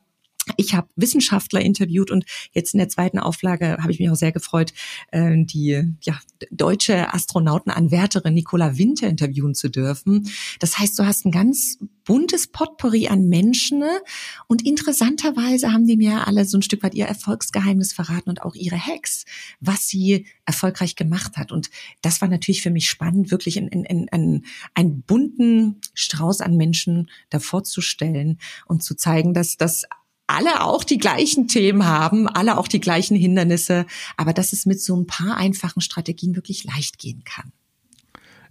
ich 0.57 0.73
habe 0.73 0.87
Wissenschaftler 0.95 1.61
interviewt 1.61 2.11
und 2.11 2.25
jetzt 2.53 2.73
in 2.73 2.79
der 2.79 2.89
zweiten 2.89 3.19
Auflage 3.19 3.77
habe 3.81 3.91
ich 3.91 3.99
mich 3.99 4.09
auch 4.09 4.15
sehr 4.15 4.31
gefreut, 4.31 4.73
äh, 5.11 5.43
die 5.45 5.83
ja, 6.03 6.19
deutsche 6.49 7.13
Astronautenanwärterin 7.13 8.33
Nicola 8.33 8.77
Winter 8.77 9.07
interviewen 9.07 9.55
zu 9.55 9.69
dürfen. 9.69 10.29
Das 10.59 10.77
heißt, 10.77 10.97
du 10.97 11.05
hast 11.05 11.25
ein 11.25 11.31
ganz 11.31 11.77
buntes 12.03 12.47
Potpourri 12.47 13.07
an 13.07 13.27
Menschen 13.27 13.79
ne? 13.79 14.01
und 14.47 14.65
interessanterweise 14.65 15.71
haben 15.71 15.85
die 15.85 15.97
mir 15.97 16.27
alle 16.27 16.45
so 16.45 16.57
ein 16.57 16.61
Stück 16.61 16.83
weit 16.83 16.95
ihr 16.95 17.05
Erfolgsgeheimnis 17.05 17.93
verraten 17.93 18.29
und 18.29 18.41
auch 18.41 18.55
ihre 18.55 18.77
Hacks, 18.77 19.25
was 19.59 19.87
sie 19.87 20.25
erfolgreich 20.45 20.95
gemacht 20.95 21.37
hat. 21.37 21.51
Und 21.51 21.69
das 22.01 22.21
war 22.21 22.27
natürlich 22.27 22.61
für 22.61 22.71
mich 22.71 22.89
spannend, 22.89 23.31
wirklich 23.31 23.57
in, 23.57 23.67
in, 23.67 23.85
in, 23.85 24.07
in 24.07 24.45
einen 24.73 25.03
bunten 25.03 25.79
Strauß 25.93 26.41
an 26.41 26.57
Menschen 26.57 27.09
davor 27.29 27.63
zu 27.63 27.81
stellen 27.81 28.39
und 28.65 28.83
zu 28.83 28.95
zeigen, 28.95 29.33
dass 29.33 29.57
das 29.57 29.85
alle 30.27 30.63
auch 30.63 30.83
die 30.83 30.97
gleichen 30.97 31.47
Themen 31.47 31.85
haben, 31.85 32.27
alle 32.27 32.57
auch 32.57 32.67
die 32.67 32.79
gleichen 32.79 33.17
Hindernisse, 33.17 33.85
aber 34.17 34.33
dass 34.33 34.53
es 34.53 34.65
mit 34.65 34.81
so 34.81 34.95
ein 34.95 35.07
paar 35.07 35.37
einfachen 35.37 35.81
Strategien 35.81 36.35
wirklich 36.35 36.63
leicht 36.63 36.99
gehen 36.99 37.23
kann. 37.25 37.51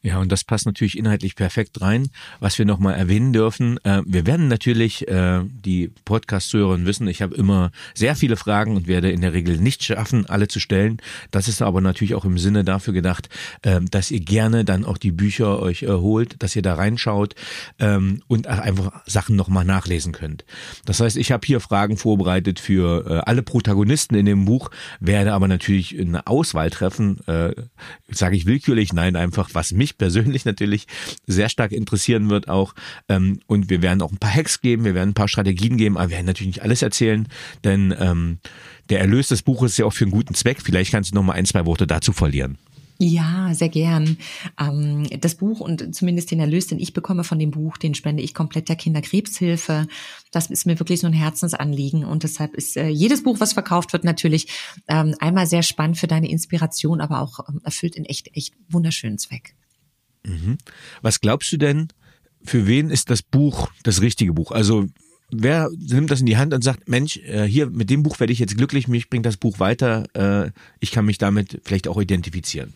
Ja, 0.03 0.19
und 0.19 0.33
das 0.33 0.45
passt 0.45 0.65
natürlich 0.65 0.97
inhaltlich 0.97 1.37
perfekt 1.37 1.81
rein. 1.83 2.09
Was 2.39 2.59
wir 2.59 2.65
nochmal 2.65 2.95
erwähnen 2.95 3.35
dürfen, 3.35 3.79
äh, 3.85 4.01
wir 4.07 4.27
werden 4.27 4.49
natürlich, 4.49 5.07
äh, 5.09 5.43
die 5.45 5.93
Podcast-Zuhörerinnen 6.07 6.87
wissen, 6.87 7.07
ich 7.07 7.21
habe 7.21 7.35
immer 7.35 7.71
sehr 7.95 8.17
viele 8.17 8.37
Fragen 8.37 8.77
und 8.77 8.87
werde 8.87 9.11
in 9.11 9.21
der 9.21 9.35
Regel 9.35 9.59
nicht 9.59 9.85
schaffen, 9.85 10.25
alle 10.27 10.49
zu 10.49 10.59
stellen. 10.59 11.03
Das 11.31 11.49
ist 11.49 11.61
aber 11.61 11.83
natürlich 11.83 12.15
auch 12.15 12.25
im 12.25 12.39
Sinne 12.39 12.65
dafür 12.65 12.95
gedacht, 12.95 13.29
äh, 13.61 13.81
dass 13.91 14.11
ihr 14.11 14.21
gerne 14.21 14.65
dann 14.65 14.87
auch 14.87 14.97
die 14.97 15.13
Bücher 15.13 15.61
euch 15.61 15.83
holt, 15.83 16.43
dass 16.43 16.57
ihr 16.57 16.63
da 16.63 16.75
reinschaut 16.75 17.35
ähm, 17.79 18.23
und 18.27 18.47
einfach 18.47 19.03
Sachen 19.07 19.37
nochmal 19.37 19.65
nachlesen 19.65 20.13
könnt. 20.13 20.45
Das 20.87 21.01
heißt, 21.01 21.17
ich 21.17 21.31
habe 21.33 21.47
hier 21.47 21.61
Fragen 21.61 21.97
vorbereitet 21.97 22.59
für 22.59 23.07
äh, 23.07 23.19
alle 23.27 23.43
Protagonisten 23.43 24.15
in 24.15 24.27
dem 24.27 24.47
Buch, 24.47 24.71
werde 24.99 25.33
aber 25.35 25.49
natürlich 25.49 25.99
eine 25.99 26.27
Auswahl 26.27 26.71
treffen, 26.71 27.21
äh, 27.27 27.55
sage 28.09 28.37
ich 28.37 28.47
willkürlich, 28.47 28.93
nein, 28.93 29.17
einfach 29.17 29.51
was 29.53 29.73
mich 29.73 29.90
mich 29.91 29.99
persönlich 29.99 30.45
natürlich 30.45 30.87
sehr 31.27 31.49
stark 31.49 31.73
interessieren 31.73 32.31
wird 32.31 32.49
auch. 32.49 32.75
Ähm, 33.09 33.41
und 33.47 33.71
wir 33.71 33.83
werden 33.83 34.03
auch 34.03 34.13
ein 34.13 34.19
paar 34.19 34.35
Hacks 34.35 34.61
geben, 34.61 34.85
wir 34.85 34.95
werden 34.95 35.11
ein 35.11 35.15
paar 35.15 35.29
Strategien 35.29 35.77
geben, 35.77 35.97
aber 35.97 36.11
wir 36.11 36.17
werden 36.17 36.27
natürlich 36.27 36.57
nicht 36.57 36.63
alles 36.63 36.83
erzählen, 36.83 37.29
denn 37.65 37.95
ähm, 37.99 38.39
der 38.89 39.01
Erlös 39.01 39.29
des 39.29 39.43
Buches 39.43 39.73
ist 39.73 39.79
ja 39.79 39.87
auch 39.87 39.93
für 39.93 40.05
einen 40.05 40.13
guten 40.13 40.35
Zweck. 40.35 40.61
Vielleicht 40.63 40.93
kannst 40.93 41.11
du 41.11 41.15
noch 41.15 41.23
mal 41.23 41.35
ein, 41.35 41.47
zwei 41.47 41.67
Worte 41.67 41.87
dazu 41.87 42.13
verlieren. 42.13 42.59
Ja, 43.03 43.55
sehr 43.55 43.71
gern. 43.71 44.19
Ähm, 44.61 45.07
das 45.21 45.37
Buch 45.37 45.61
und 45.61 45.95
zumindest 45.95 46.31
den 46.31 46.41
Erlös, 46.41 46.67
den 46.67 46.79
ich 46.79 46.93
bekomme 46.93 47.25
von 47.25 47.39
dem 47.39 47.51
Buch, 47.51 47.79
den 47.79 47.95
spende 47.95 48.23
ich 48.23 48.35
komplett 48.35 48.69
der 48.69 48.77
Kinderkrebshilfe. 48.77 49.87
Das 50.33 50.51
ist 50.51 50.67
mir 50.67 50.79
wirklich 50.79 51.01
so 51.01 51.07
ein 51.07 51.15
Herzensanliegen 51.15 52.05
und 52.05 52.25
deshalb 52.25 52.55
ist 52.55 52.77
äh, 52.77 52.89
jedes 52.89 53.23
Buch, 53.23 53.41
was 53.41 53.55
verkauft 53.55 53.95
wird, 53.95 54.05
natürlich 54.05 54.49
ähm, 54.87 55.15
einmal 55.19 55.47
sehr 55.47 55.63
spannend 55.63 55.97
für 55.97 56.09
deine 56.09 56.29
Inspiration, 56.29 57.01
aber 57.01 57.23
auch 57.23 57.49
ähm, 57.49 57.63
erfüllt 57.65 57.97
in 57.97 58.05
echt, 58.05 58.37
echt 58.37 58.53
wunderschönen 58.69 59.17
Zweck. 59.17 59.55
Mhm. 60.25 60.59
Was 61.03 61.21
glaubst 61.21 61.53
du 61.53 61.57
denn, 61.57 61.89
für 62.43 62.67
wen 62.67 62.91
ist 62.91 63.11
das 63.11 63.23
Buch 63.23 63.71
das 63.83 64.01
richtige 64.01 64.33
Buch? 64.33 64.51
Also 64.53 64.87
wer 65.31 65.71
nimmt 65.77 66.11
das 66.11 66.21
in 66.21 66.27
die 66.27 66.37
Hand 66.37 66.55
und 66.55 66.63
sagt, 66.63 66.89
Mensch, 66.89 67.19
äh, 67.19 67.45
hier 67.45 67.69
mit 67.71 67.91
dem 67.91 68.03
Buch 68.03 68.21
werde 68.21 68.33
ich 68.33 68.39
jetzt 68.39 68.57
glücklich, 68.57 68.89
mich 68.89 69.11
bringt 69.11 69.27
das 69.27 69.37
Buch 69.37 69.59
weiter, 69.59 70.07
äh, 70.15 70.51
ich 70.81 70.91
kann 70.91 71.05
mich 71.05 71.19
damit 71.19 71.61
vielleicht 71.65 71.89
auch 71.89 72.01
identifizieren? 72.01 72.75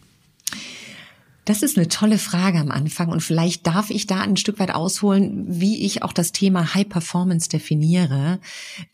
Das 1.46 1.62
ist 1.62 1.76
eine 1.76 1.88
tolle 1.88 2.16
Frage 2.16 2.58
am 2.58 2.70
Anfang 2.70 3.10
und 3.10 3.20
vielleicht 3.20 3.66
darf 3.66 3.90
ich 3.90 4.06
da 4.06 4.22
ein 4.22 4.38
Stück 4.38 4.58
weit 4.58 4.74
ausholen, 4.74 5.44
wie 5.46 5.84
ich 5.84 6.02
auch 6.02 6.14
das 6.14 6.32
Thema 6.32 6.74
High 6.74 6.88
Performance 6.88 7.50
definiere. 7.50 8.40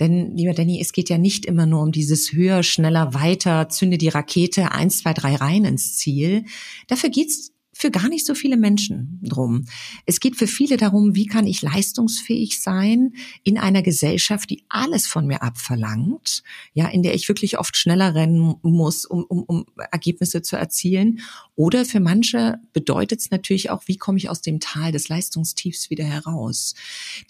Denn, 0.00 0.36
lieber 0.36 0.52
Danny, 0.52 0.80
es 0.80 0.92
geht 0.92 1.08
ja 1.10 1.18
nicht 1.18 1.46
immer 1.46 1.66
nur 1.66 1.80
um 1.80 1.92
dieses 1.92 2.32
höher, 2.32 2.64
schneller, 2.64 3.14
weiter, 3.14 3.68
zünde 3.68 3.98
die 3.98 4.08
Rakete 4.08 4.72
eins, 4.72 4.98
zwei, 4.98 5.14
drei 5.14 5.36
rein 5.36 5.64
ins 5.64 5.96
Ziel. 5.96 6.44
Dafür 6.88 7.10
geht's 7.10 7.52
für 7.80 7.90
gar 7.90 8.08
nicht 8.08 8.26
so 8.26 8.34
viele 8.34 8.58
Menschen 8.58 9.18
drum. 9.22 9.64
Es 10.04 10.20
geht 10.20 10.36
für 10.36 10.46
viele 10.46 10.76
darum, 10.76 11.14
wie 11.14 11.26
kann 11.26 11.46
ich 11.46 11.62
leistungsfähig 11.62 12.60
sein 12.60 13.14
in 13.42 13.56
einer 13.56 13.82
Gesellschaft, 13.82 14.50
die 14.50 14.64
alles 14.68 15.06
von 15.06 15.26
mir 15.26 15.42
abverlangt, 15.42 16.42
ja, 16.74 16.88
in 16.88 17.02
der 17.02 17.14
ich 17.14 17.28
wirklich 17.28 17.58
oft 17.58 17.76
schneller 17.76 18.14
rennen 18.14 18.56
muss, 18.62 19.06
um, 19.06 19.24
um, 19.24 19.44
um 19.44 19.66
Ergebnisse 19.90 20.42
zu 20.42 20.56
erzielen. 20.56 21.20
Oder 21.56 21.86
für 21.86 22.00
manche 22.00 22.58
bedeutet 22.74 23.20
es 23.20 23.30
natürlich 23.30 23.70
auch, 23.70 23.84
wie 23.86 23.96
komme 23.96 24.18
ich 24.18 24.28
aus 24.28 24.42
dem 24.42 24.60
Tal 24.60 24.92
des 24.92 25.08
Leistungstiefs 25.08 25.88
wieder 25.88 26.04
heraus? 26.04 26.74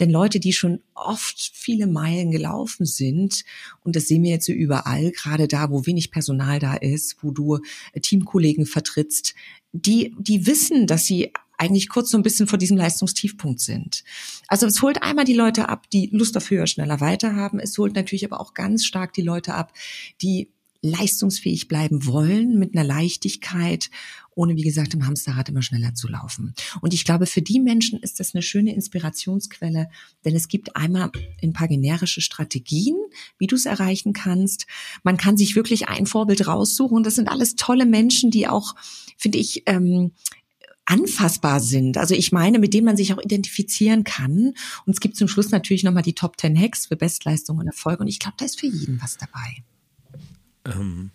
Denn 0.00 0.11
Leute, 0.11 0.40
die 0.40 0.52
schon 0.52 0.80
oft 0.95 1.52
viele 1.54 1.87
Meilen 1.87 2.33
gelaufen 2.33 2.87
sind, 2.87 3.45
und 3.85 3.95
das 3.95 4.09
sehen 4.09 4.25
wir 4.25 4.30
jetzt 4.30 4.47
so 4.47 4.52
überall, 4.52 5.12
gerade 5.12 5.47
da, 5.47 5.71
wo 5.71 5.87
wenig 5.87 6.11
Personal 6.11 6.59
da 6.59 6.75
ist, 6.75 7.19
wo 7.23 7.30
du 7.30 7.59
Teamkollegen 8.00 8.66
vertrittst, 8.66 9.35
die, 9.73 10.15
die 10.19 10.47
wissen, 10.47 10.87
dass 10.87 11.05
sie 11.05 11.33
eigentlich 11.59 11.91
kurz 11.91 12.11
so 12.11 12.17
ein 12.17 12.23
bisschen 12.23 12.47
vor 12.47 12.59
diesem 12.59 12.79
Leistungstiefpunkt 12.79 13.61
sind. 13.61 14.03
Also 14.49 14.67
es 14.67 14.81
holt 14.81 15.03
einmal 15.03 15.27
die 15.27 15.35
Leute 15.35 15.69
ab, 15.69 15.91
die 15.91 16.09
Lust 16.11 16.37
auf 16.37 16.50
höher, 16.50 16.67
schneller 16.67 17.00
weiter 17.00 17.37
haben. 17.37 17.61
Es 17.61 17.77
holt 17.77 17.95
natürlich 17.95 18.25
aber 18.25 18.41
auch 18.41 18.55
ganz 18.55 18.87
stark 18.87 19.12
die 19.12 19.23
Leute 19.23 19.55
ab, 19.55 19.73
die 20.23 20.49
leistungsfähig 20.83 21.69
bleiben 21.69 22.07
wollen 22.07 22.59
mit 22.59 22.75
einer 22.75 22.85
Leichtigkeit, 22.85 23.91
ohne 24.35 24.57
wie 24.57 24.63
gesagt 24.63 24.95
im 24.95 25.07
Hamsterrad 25.07 25.49
immer 25.49 25.63
schneller 25.63 25.95
zu 25.95 26.09
laufen. 26.09 26.55
Und 26.81 26.95
ich 26.95 27.05
glaube, 27.05 27.27
für 27.27 27.43
die 27.43 27.61
Menschen 27.61 27.99
ist 28.01 28.21
das 28.21 28.35
eine 28.35 28.43
schöne 28.43 28.75
Inspirationsquelle, 28.75 29.89
denn 30.25 30.37
es 30.37 30.49
gibt 30.49 30.77
einmal 30.77 31.11
ein 31.43 31.53
paar 31.53 31.69
generische 31.69 32.21
Strategien, 32.21 32.97
wie 33.39 33.47
du 33.47 33.57
es 33.57 33.67
erreichen 33.67 34.13
kannst. 34.13 34.67
Man 35.03 35.17
kann 35.17 35.37
sich 35.37 35.57
wirklich 35.57 35.89
ein 35.89 36.07
Vorbild 36.07 36.47
raussuchen. 36.47 37.03
Das 37.03 37.17
sind 37.17 37.29
alles 37.29 37.57
tolle 37.57 37.87
Menschen, 37.87 38.31
die 38.31 38.47
auch, 38.47 38.75
finde 39.17 39.39
ich, 39.39 39.65
ähm, 39.67 40.13
anfassbar 40.91 41.61
sind. 41.61 41.97
Also 41.99 42.15
ich 42.15 42.33
meine, 42.33 42.59
mit 42.59 42.75
denen 42.75 42.85
man 42.85 42.97
sich 42.97 43.15
auch 43.15 43.23
identifizieren 43.23 44.03
kann. 44.03 44.55
Und 44.87 44.93
es 44.93 45.01
gibt 45.01 45.17
zum 45.17 45.29
Schluss 45.29 45.51
natürlich 45.51 45.85
nochmal 45.85 46.03
die 46.03 46.15
Top 46.15 46.41
10 46.41 46.59
Hacks 46.59 46.87
für 46.87 46.97
Bestleistung 46.97 47.59
und 47.59 47.67
Erfolg. 47.69 48.01
Und 48.01 48.09
ich 48.09 48.19
glaube, 48.19 48.35
da 48.39 48.45
ist 48.45 48.59
für 48.59 48.67
jeden 48.67 49.01
was 49.01 49.17
dabei. 49.17 49.63
Ähm, 50.65 51.11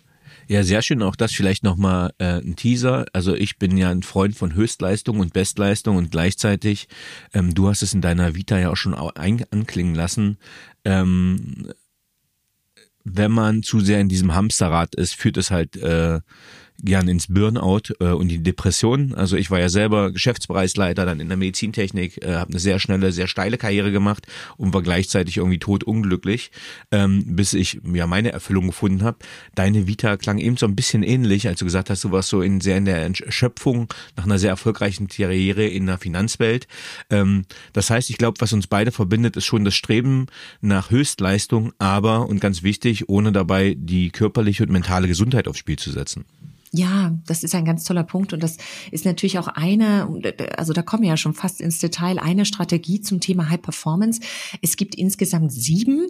ja, 0.48 0.62
sehr 0.62 0.82
schön. 0.82 1.02
Auch 1.02 1.16
das 1.16 1.32
vielleicht 1.32 1.64
nochmal 1.64 2.12
äh, 2.18 2.40
ein 2.40 2.56
Teaser. 2.56 3.06
Also 3.12 3.34
ich 3.34 3.58
bin 3.58 3.76
ja 3.76 3.90
ein 3.90 4.02
Freund 4.02 4.36
von 4.36 4.54
Höchstleistung 4.54 5.20
und 5.20 5.32
Bestleistung 5.32 5.96
und 5.96 6.10
gleichzeitig, 6.10 6.88
ähm, 7.34 7.54
du 7.54 7.68
hast 7.68 7.82
es 7.82 7.94
in 7.94 8.00
deiner 8.00 8.34
Vita 8.34 8.58
ja 8.58 8.70
auch 8.70 8.76
schon 8.76 8.94
ein 8.94 9.44
anklingen 9.50 9.94
lassen, 9.94 10.38
ähm, 10.84 11.72
wenn 13.04 13.30
man 13.30 13.62
zu 13.62 13.80
sehr 13.80 14.00
in 14.00 14.08
diesem 14.08 14.34
Hamsterrad 14.34 14.94
ist, 14.96 15.14
führt 15.14 15.36
es 15.36 15.50
halt 15.50 15.76
äh, 15.76 16.20
gern 16.82 17.08
ins 17.08 17.28
Burnout 17.28 17.94
äh, 18.00 18.06
und 18.06 18.28
die 18.28 18.42
Depression. 18.42 19.14
Also 19.14 19.36
ich 19.36 19.50
war 19.50 19.58
ja 19.58 19.68
selber 19.68 20.12
Geschäftsbereichsleiter 20.12 21.06
dann 21.06 21.20
in 21.20 21.28
der 21.28 21.36
Medizintechnik, 21.36 22.22
äh, 22.24 22.34
habe 22.34 22.50
eine 22.50 22.58
sehr 22.58 22.78
schnelle, 22.78 23.12
sehr 23.12 23.26
steile 23.26 23.58
Karriere 23.58 23.92
gemacht 23.92 24.26
und 24.56 24.74
war 24.74 24.82
gleichzeitig 24.82 25.36
irgendwie 25.38 25.58
totunglücklich, 25.58 26.50
ähm, 26.90 27.36
bis 27.36 27.54
ich 27.54 27.80
ja 27.92 28.06
meine 28.06 28.32
Erfüllung 28.32 28.66
gefunden 28.66 29.02
habe. 29.02 29.18
Deine 29.54 29.86
Vita 29.86 30.16
klang 30.16 30.38
eben 30.38 30.56
so 30.56 30.66
ein 30.66 30.76
bisschen 30.76 31.02
ähnlich, 31.02 31.48
als 31.48 31.58
du 31.58 31.64
gesagt 31.64 31.90
hast, 31.90 32.04
du 32.04 32.12
warst 32.12 32.28
so 32.28 32.42
in 32.42 32.60
sehr 32.60 32.76
in 32.76 32.84
der 32.84 32.98
Erschöpfung 32.98 33.92
nach 34.16 34.24
einer 34.24 34.38
sehr 34.38 34.50
erfolgreichen 34.50 35.08
Karriere 35.08 35.66
in 35.66 35.86
der 35.86 35.98
Finanzwelt. 35.98 36.66
Ähm, 37.10 37.44
das 37.72 37.90
heißt, 37.90 38.10
ich 38.10 38.18
glaube, 38.18 38.40
was 38.40 38.52
uns 38.52 38.66
beide 38.66 38.92
verbindet, 38.92 39.36
ist 39.36 39.44
schon 39.44 39.64
das 39.64 39.74
Streben 39.74 40.26
nach 40.60 40.90
Höchstleistung, 40.90 41.72
aber 41.78 42.28
und 42.28 42.40
ganz 42.40 42.62
wichtig, 42.62 43.08
ohne 43.08 43.32
dabei 43.32 43.74
die 43.78 44.10
körperliche 44.10 44.64
und 44.64 44.70
mentale 44.70 45.08
Gesundheit 45.08 45.48
aufs 45.48 45.58
Spiel 45.58 45.76
zu 45.76 45.90
setzen. 45.90 46.24
Ja, 46.76 47.16
das 47.26 47.42
ist 47.42 47.54
ein 47.54 47.64
ganz 47.64 47.84
toller 47.84 48.04
Punkt 48.04 48.34
und 48.34 48.42
das 48.42 48.58
ist 48.90 49.06
natürlich 49.06 49.38
auch 49.38 49.48
eine, 49.48 50.06
also 50.58 50.74
da 50.74 50.82
kommen 50.82 51.04
wir 51.04 51.08
ja 51.08 51.16
schon 51.16 51.32
fast 51.32 51.62
ins 51.62 51.78
Detail, 51.78 52.18
eine 52.18 52.44
Strategie 52.44 53.00
zum 53.00 53.18
Thema 53.18 53.48
High 53.48 53.62
Performance. 53.62 54.20
Es 54.60 54.76
gibt 54.76 54.94
insgesamt 54.94 55.52
sieben 55.52 56.08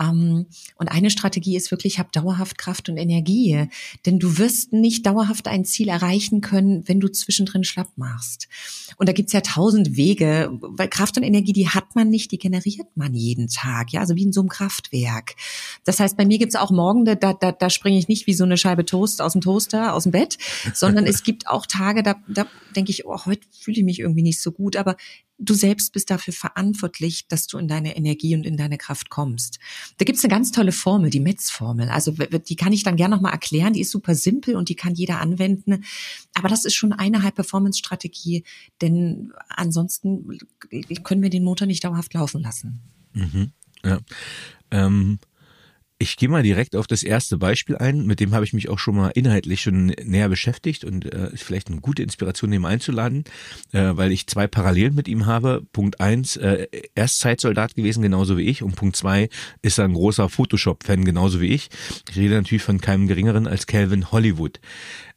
ähm, 0.00 0.46
und 0.76 0.88
eine 0.88 1.10
Strategie 1.10 1.56
ist 1.56 1.70
wirklich, 1.70 2.00
hab 2.00 2.10
dauerhaft 2.10 2.58
Kraft 2.58 2.88
und 2.88 2.96
Energie, 2.96 3.68
denn 4.04 4.18
du 4.18 4.36
wirst 4.38 4.72
nicht 4.72 5.06
dauerhaft 5.06 5.46
ein 5.46 5.64
Ziel 5.64 5.88
erreichen 5.88 6.40
können, 6.40 6.88
wenn 6.88 6.98
du 6.98 7.06
zwischendrin 7.06 7.62
schlapp 7.62 7.90
machst. 7.94 8.48
Und 8.96 9.08
da 9.08 9.12
gibt's 9.12 9.32
ja 9.32 9.42
tausend 9.42 9.96
Wege, 9.96 10.50
weil 10.60 10.88
Kraft 10.88 11.18
und 11.18 11.22
Energie, 11.22 11.52
die 11.52 11.68
hat 11.68 11.94
man 11.94 12.10
nicht, 12.10 12.32
die 12.32 12.38
generiert 12.38 12.88
man 12.96 13.14
jeden 13.14 13.46
Tag, 13.46 13.92
ja, 13.92 14.00
also 14.00 14.16
wie 14.16 14.24
in 14.24 14.32
so 14.32 14.40
einem 14.40 14.48
Kraftwerk. 14.48 15.36
Das 15.84 16.00
heißt, 16.00 16.16
bei 16.16 16.26
mir 16.26 16.38
gibt's 16.38 16.56
auch 16.56 16.72
Morgen, 16.72 17.04
da, 17.04 17.14
da, 17.14 17.52
da 17.52 17.70
springe 17.70 17.98
ich 17.98 18.08
nicht 18.08 18.26
wie 18.26 18.34
so 18.34 18.42
eine 18.42 18.56
Scheibe 18.56 18.84
Toast 18.84 19.22
aus 19.22 19.34
dem 19.34 19.40
Toaster, 19.40 19.94
aus 20.00 20.04
dem 20.04 20.12
Bett, 20.12 20.38
sondern 20.72 21.06
es 21.06 21.22
gibt 21.24 21.46
auch 21.46 21.66
Tage, 21.66 22.02
da, 22.02 22.16
da 22.26 22.46
denke 22.74 22.90
ich, 22.90 23.04
oh, 23.04 23.26
heute 23.26 23.46
fühle 23.50 23.78
ich 23.78 23.84
mich 23.84 24.00
irgendwie 24.00 24.22
nicht 24.22 24.40
so 24.40 24.50
gut, 24.50 24.76
aber 24.76 24.96
du 25.38 25.54
selbst 25.54 25.92
bist 25.92 26.10
dafür 26.10 26.34
verantwortlich, 26.34 27.26
dass 27.28 27.46
du 27.46 27.58
in 27.58 27.68
deine 27.68 27.96
Energie 27.96 28.34
und 28.34 28.44
in 28.44 28.56
deine 28.56 28.78
Kraft 28.78 29.10
kommst. 29.10 29.58
Da 29.98 30.04
gibt's 30.04 30.22
eine 30.24 30.30
ganz 30.30 30.52
tolle 30.52 30.72
Formel, 30.72 31.10
die 31.10 31.20
Metz-Formel. 31.20 31.88
Also 31.88 32.12
die 32.12 32.56
kann 32.56 32.72
ich 32.72 32.82
dann 32.82 32.96
gerne 32.96 33.14
nochmal 33.14 33.32
erklären. 33.32 33.72
Die 33.72 33.80
ist 33.80 33.90
super 33.90 34.14
simpel 34.14 34.56
und 34.56 34.68
die 34.68 34.76
kann 34.76 34.94
jeder 34.94 35.20
anwenden. 35.20 35.84
Aber 36.34 36.48
das 36.48 36.64
ist 36.64 36.74
schon 36.74 36.92
eine 36.92 37.22
High-Performance-Strategie, 37.22 38.44
denn 38.80 39.32
ansonsten 39.48 40.38
können 41.02 41.22
wir 41.22 41.30
den 41.30 41.44
Motor 41.44 41.66
nicht 41.66 41.84
dauerhaft 41.84 42.14
laufen 42.14 42.42
lassen. 42.42 42.80
Mhm. 43.14 43.52
Ja. 43.82 43.98
Ähm, 44.70 45.18
ich 46.00 46.16
gehe 46.16 46.30
mal 46.30 46.42
direkt 46.42 46.76
auf 46.76 46.86
das 46.86 47.02
erste 47.02 47.36
Beispiel 47.36 47.76
ein, 47.76 48.06
mit 48.06 48.20
dem 48.20 48.32
habe 48.32 48.44
ich 48.46 48.54
mich 48.54 48.70
auch 48.70 48.78
schon 48.78 48.96
mal 48.96 49.10
inhaltlich 49.10 49.60
schon 49.60 49.88
näher 50.02 50.30
beschäftigt 50.30 50.82
und 50.82 51.04
äh, 51.04 51.36
vielleicht 51.36 51.68
eine 51.68 51.82
gute 51.82 52.02
Inspiration, 52.02 52.52
ihm 52.54 52.64
einzuladen, 52.64 53.24
äh, 53.72 53.90
weil 53.92 54.10
ich 54.10 54.26
zwei 54.26 54.46
Parallelen 54.46 54.94
mit 54.94 55.08
ihm 55.08 55.26
habe. 55.26 55.62
Punkt 55.74 56.00
eins, 56.00 56.38
äh, 56.38 56.68
er 56.94 57.04
ist 57.04 57.20
Zeitsoldat 57.20 57.74
gewesen, 57.74 58.02
genauso 58.02 58.38
wie 58.38 58.44
ich, 58.44 58.62
und 58.62 58.76
Punkt 58.76 58.96
zwei 58.96 59.28
ist 59.60 59.76
er 59.78 59.84
ein 59.84 59.92
großer 59.92 60.30
Photoshop-Fan, 60.30 61.04
genauso 61.04 61.42
wie 61.42 61.48
ich. 61.48 61.68
Ich 62.10 62.16
rede 62.16 62.34
natürlich 62.34 62.62
von 62.62 62.80
keinem 62.80 63.06
geringeren 63.06 63.46
als 63.46 63.66
Calvin 63.66 64.10
Hollywood. 64.10 64.58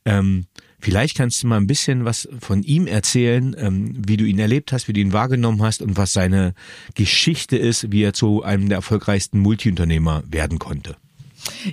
Ähm, 0.04 0.48
Vielleicht 0.84 1.16
kannst 1.16 1.42
du 1.42 1.48
mal 1.48 1.56
ein 1.56 1.66
bisschen 1.66 2.04
was 2.04 2.28
von 2.42 2.62
ihm 2.62 2.88
erzählen, 2.88 3.56
ähm, 3.58 3.94
wie 4.06 4.18
du 4.18 4.26
ihn 4.26 4.38
erlebt 4.38 4.74
hast, 4.74 4.90
wie 4.90 4.94
du 4.94 5.00
ihn 5.00 5.14
wahrgenommen 5.14 5.62
hast 5.62 5.82
und 5.82 5.96
was 5.96 6.12
seine 6.12 6.54
Geschichte 6.94 7.56
ist, 7.56 7.94
wie 7.94 8.04
er 8.04 8.12
zu 8.12 8.44
einem 8.44 8.68
der 8.68 8.80
erfolgreichsten 8.80 9.40
Multiunternehmer 9.40 10.24
werden 10.30 10.60
konnte. 10.60 10.98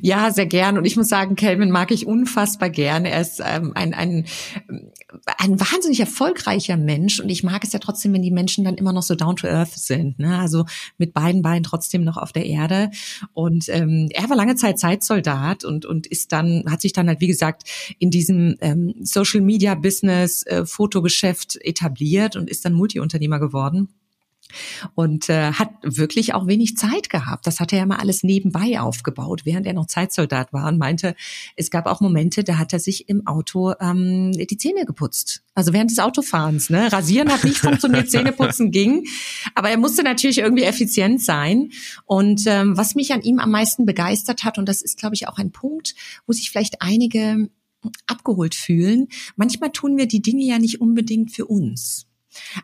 Ja, 0.02 0.32
sehr 0.32 0.46
gern. 0.46 0.78
Und 0.78 0.84
ich 0.84 0.96
muss 0.96 1.08
sagen, 1.08 1.36
Kelvin 1.36 1.70
mag 1.70 1.90
ich 1.90 2.06
unfassbar 2.06 2.70
gern. 2.70 3.04
Er 3.04 3.20
ist 3.20 3.40
ähm, 3.44 3.72
ein, 3.74 3.94
ein, 3.94 4.26
ein 5.38 5.60
wahnsinnig 5.60 6.00
erfolgreicher 6.00 6.76
Mensch. 6.76 7.20
Und 7.20 7.28
ich 7.28 7.42
mag 7.42 7.64
es 7.64 7.72
ja 7.72 7.78
trotzdem, 7.78 8.12
wenn 8.12 8.22
die 8.22 8.30
Menschen 8.30 8.64
dann 8.64 8.76
immer 8.76 8.92
noch 8.92 9.02
so 9.02 9.14
down 9.14 9.36
to 9.36 9.46
earth 9.46 9.72
sind. 9.72 10.18
Ne? 10.18 10.38
Also 10.38 10.64
mit 10.98 11.12
beiden 11.12 11.42
Beinen 11.42 11.62
trotzdem 11.62 12.04
noch 12.04 12.16
auf 12.16 12.32
der 12.32 12.46
Erde. 12.46 12.90
Und 13.32 13.68
ähm, 13.68 14.08
er 14.12 14.28
war 14.28 14.36
lange 14.36 14.56
Zeit 14.56 14.78
Zeitsoldat 14.78 15.64
und, 15.64 15.86
und 15.86 16.06
ist 16.06 16.32
dann, 16.32 16.64
hat 16.68 16.80
sich 16.80 16.92
dann 16.92 17.08
halt, 17.08 17.20
wie 17.20 17.28
gesagt, 17.28 17.62
in 17.98 18.10
diesem 18.10 18.56
ähm, 18.60 18.94
Social 19.02 19.40
Media 19.40 19.74
Business, 19.74 20.44
äh, 20.46 20.64
Fotogeschäft 20.64 21.58
etabliert 21.62 22.36
und 22.36 22.50
ist 22.50 22.64
dann 22.64 22.72
Multiunternehmer 22.72 23.38
geworden 23.38 23.88
und 24.94 25.28
äh, 25.28 25.52
hat 25.52 25.70
wirklich 25.82 26.34
auch 26.34 26.46
wenig 26.46 26.76
Zeit 26.76 27.10
gehabt. 27.10 27.46
Das 27.46 27.60
hat 27.60 27.72
er 27.72 27.80
ja 27.80 27.86
mal 27.86 27.98
alles 27.98 28.22
nebenbei 28.22 28.80
aufgebaut, 28.80 29.42
während 29.44 29.66
er 29.66 29.74
noch 29.74 29.86
Zeitsoldat 29.86 30.52
war 30.52 30.68
und 30.68 30.78
meinte, 30.78 31.14
es 31.56 31.70
gab 31.70 31.86
auch 31.86 32.00
Momente, 32.00 32.44
da 32.44 32.58
hat 32.58 32.72
er 32.72 32.80
sich 32.80 33.08
im 33.08 33.26
Auto 33.26 33.72
ähm, 33.80 34.32
die 34.32 34.56
Zähne 34.56 34.84
geputzt. 34.84 35.42
Also 35.54 35.72
während 35.72 35.90
des 35.90 35.98
Autofahrens. 35.98 36.70
Ne? 36.70 36.92
Rasieren 36.92 37.30
hat 37.30 37.44
nicht 37.44 37.58
funktioniert, 37.58 38.10
Zähneputzen 38.10 38.70
ging. 38.70 39.06
Aber 39.54 39.70
er 39.70 39.78
musste 39.78 40.02
natürlich 40.02 40.38
irgendwie 40.38 40.62
effizient 40.64 41.22
sein. 41.22 41.70
Und 42.06 42.42
ähm, 42.46 42.76
was 42.76 42.94
mich 42.94 43.12
an 43.12 43.22
ihm 43.22 43.38
am 43.38 43.50
meisten 43.50 43.84
begeistert 43.84 44.44
hat, 44.44 44.58
und 44.58 44.68
das 44.68 44.82
ist, 44.82 44.98
glaube 44.98 45.14
ich, 45.14 45.28
auch 45.28 45.38
ein 45.38 45.52
Punkt, 45.52 45.94
wo 46.26 46.32
sich 46.32 46.50
vielleicht 46.50 46.82
einige 46.82 47.50
abgeholt 48.06 48.54
fühlen, 48.54 49.08
manchmal 49.36 49.70
tun 49.70 49.96
wir 49.96 50.06
die 50.06 50.22
Dinge 50.22 50.44
ja 50.44 50.58
nicht 50.58 50.80
unbedingt 50.80 51.32
für 51.32 51.46
uns. 51.46 52.06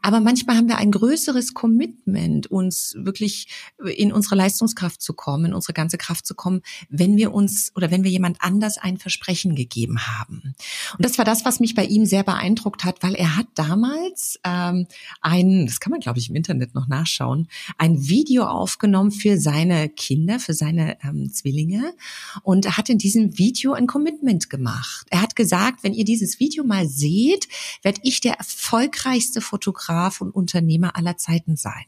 Aber 0.03 0.21
manchmal 0.21 0.57
haben 0.57 0.69
wir 0.69 0.79
ein 0.79 0.91
größeres 0.91 1.55
Commitment, 1.55 2.47
uns 2.49 2.95
wirklich 2.99 3.49
in 3.95 4.13
unsere 4.13 4.37
Leistungskraft 4.37 5.01
zu 5.01 5.15
kommen, 5.15 5.47
in 5.47 5.55
unsere 5.55 5.73
ganze 5.73 5.99
Kraft 5.99 6.27
zu 6.27 6.35
kommen, 6.35 6.63
wenn 6.89 7.17
wir 7.17 7.33
uns 7.33 7.73
oder 7.77 7.91
wenn 7.91 8.05
wir 8.05 8.11
jemand 8.11 8.39
anders 8.41 8.79
ein 8.79 8.99
Versprechen 8.99 9.55
gegeben 9.55 10.07
haben. 10.07 10.55
Und 10.97 11.05
das 11.05 11.19
war 11.19 11.25
das, 11.25 11.45
was 11.45 11.61
mich 11.61 11.75
bei 11.75 11.85
ihm 11.85 12.07
sehr 12.07 12.23
beeindruckt 12.23 12.85
hat, 12.85 13.03
weil 13.03 13.15
er 13.15 13.37
hat 13.37 13.47
damals 13.55 14.39
ähm, 14.45 14.87
ein, 15.21 15.67
das 15.67 15.81
kann 15.81 15.91
man 15.91 16.01
glaube 16.01 16.19
ich 16.19 16.29
im 16.29 16.37
Internet 16.37 16.75
noch 16.75 16.89
nachschauen, 16.89 17.49
ein 17.79 18.09
Video 18.09 18.45
aufgenommen 18.45 19.11
für 19.11 19.39
seine 19.39 19.89
Kinder, 19.89 20.41
für 20.41 20.55
seine 20.55 20.99
ähm, 21.03 21.33
Zwillinge 21.33 21.95
und 22.43 22.77
hat 22.77 22.89
in 22.89 22.99
diesem 22.99 23.39
Video 23.39 23.73
ein 23.73 23.87
Commitment 23.87 24.51
gemacht. 24.51 25.07
Er 25.11 25.23
hat 25.23 25.37
gesagt, 25.37 25.83
wenn 25.83 25.95
ihr 25.95 26.05
dieses 26.05 26.41
Video 26.41 26.65
mal 26.65 26.89
seht, 26.89 27.49
werde 27.83 28.01
ich 28.03 28.21
der 28.21 28.35
erfolgreichste 28.35 29.41
Fotograf 29.41 29.66
und 30.21 30.31
Unternehmer 30.31 30.97
aller 30.97 31.17
Zeiten 31.17 31.57
sein. 31.57 31.85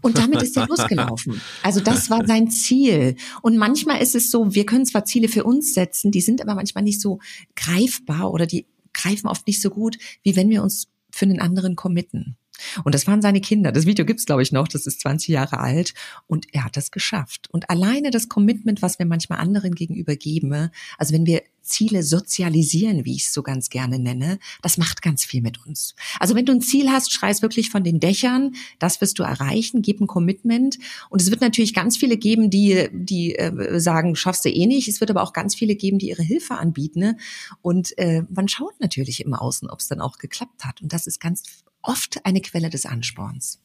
Und 0.00 0.18
damit 0.18 0.42
ist 0.42 0.56
er 0.56 0.66
losgelaufen. 0.66 1.40
Also 1.62 1.80
das 1.80 2.08
war 2.10 2.26
sein 2.26 2.50
Ziel. 2.50 3.16
Und 3.42 3.58
manchmal 3.58 4.00
ist 4.00 4.14
es 4.14 4.30
so, 4.30 4.54
wir 4.54 4.66
können 4.66 4.86
zwar 4.86 5.04
Ziele 5.04 5.28
für 5.28 5.44
uns 5.44 5.74
setzen, 5.74 6.10
die 6.10 6.22
sind 6.22 6.40
aber 6.40 6.54
manchmal 6.54 6.84
nicht 6.84 7.00
so 7.00 7.18
greifbar 7.54 8.32
oder 8.32 8.46
die 8.46 8.66
greifen 8.94 9.28
oft 9.28 9.46
nicht 9.46 9.60
so 9.60 9.70
gut, 9.70 9.98
wie 10.22 10.36
wenn 10.36 10.50
wir 10.50 10.62
uns 10.62 10.88
für 11.10 11.26
einen 11.26 11.40
anderen 11.40 11.76
committen. 11.76 12.36
Und 12.84 12.94
das 12.94 13.06
waren 13.06 13.22
seine 13.22 13.40
Kinder. 13.40 13.72
Das 13.72 13.86
Video 13.86 14.04
gibt's 14.04 14.26
glaube 14.26 14.42
ich, 14.42 14.52
noch. 14.52 14.68
Das 14.68 14.86
ist 14.86 15.00
20 15.00 15.28
Jahre 15.28 15.58
alt. 15.58 15.94
Und 16.26 16.46
er 16.52 16.64
hat 16.64 16.76
das 16.76 16.90
geschafft. 16.90 17.48
Und 17.50 17.70
alleine 17.70 18.10
das 18.10 18.28
Commitment, 18.28 18.82
was 18.82 18.98
wir 18.98 19.06
manchmal 19.06 19.40
anderen 19.40 19.74
gegenüber 19.74 20.16
geben, 20.16 20.70
also 20.98 21.14
wenn 21.14 21.26
wir 21.26 21.42
Ziele 21.62 22.02
sozialisieren, 22.02 23.04
wie 23.04 23.14
ich 23.14 23.26
es 23.26 23.32
so 23.32 23.42
ganz 23.42 23.70
gerne 23.70 23.98
nenne, 23.98 24.38
das 24.62 24.78
macht 24.78 25.00
ganz 25.00 25.24
viel 25.24 25.42
mit 25.42 25.64
uns. 25.64 25.94
Also 26.18 26.34
wenn 26.34 26.44
du 26.44 26.52
ein 26.52 26.60
Ziel 26.60 26.90
hast, 26.90 27.12
schrei 27.12 27.32
wirklich 27.40 27.70
von 27.70 27.82
den 27.82 27.98
Dächern, 27.98 28.54
das 28.78 29.00
wirst 29.00 29.18
du 29.18 29.22
erreichen, 29.22 29.80
gib 29.80 30.00
ein 30.00 30.06
Commitment. 30.06 30.78
Und 31.08 31.22
es 31.22 31.30
wird 31.30 31.40
natürlich 31.40 31.72
ganz 31.72 31.96
viele 31.96 32.18
geben, 32.18 32.50
die, 32.50 32.88
die 32.92 33.36
äh, 33.36 33.80
sagen, 33.80 34.16
schaffst 34.16 34.44
du 34.44 34.50
eh 34.50 34.66
nicht. 34.66 34.88
Es 34.88 35.00
wird 35.00 35.10
aber 35.10 35.22
auch 35.22 35.32
ganz 35.32 35.54
viele 35.54 35.76
geben, 35.76 35.98
die 35.98 36.08
ihre 36.08 36.22
Hilfe 36.22 36.58
anbieten. 36.58 37.18
Und 37.62 37.96
äh, 37.96 38.22
man 38.28 38.48
schaut 38.48 38.78
natürlich 38.80 39.24
im 39.24 39.32
Außen, 39.32 39.70
ob 39.70 39.78
es 39.78 39.88
dann 39.88 40.00
auch 40.00 40.18
geklappt 40.18 40.64
hat. 40.64 40.82
Und 40.82 40.92
das 40.92 41.06
ist 41.06 41.20
ganz 41.20 41.42
oft 41.82 42.24
eine 42.24 42.40
Quelle 42.40 42.70
des 42.70 42.86
Ansporns. 42.86 43.60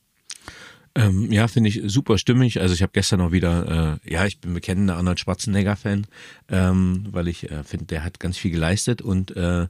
Ähm, 0.95 1.31
ja, 1.31 1.47
finde 1.47 1.69
ich 1.69 1.81
super 1.85 2.17
stimmig. 2.17 2.59
Also 2.59 2.73
ich 2.73 2.81
habe 2.81 2.91
gestern 2.91 3.21
auch 3.21 3.31
wieder, 3.31 3.99
äh, 4.03 4.11
ja, 4.11 4.25
ich 4.25 4.39
bin 4.39 4.53
bekennender 4.53 4.95
Arnold 4.95 5.19
Schwarzenegger-Fan, 5.19 6.07
ähm, 6.49 7.05
weil 7.11 7.27
ich 7.27 7.51
äh, 7.51 7.63
finde, 7.63 7.85
der 7.85 8.03
hat 8.03 8.19
ganz 8.19 8.37
viel 8.37 8.49
geleistet 8.49 9.03
und 9.03 9.35
äh, 9.37 9.67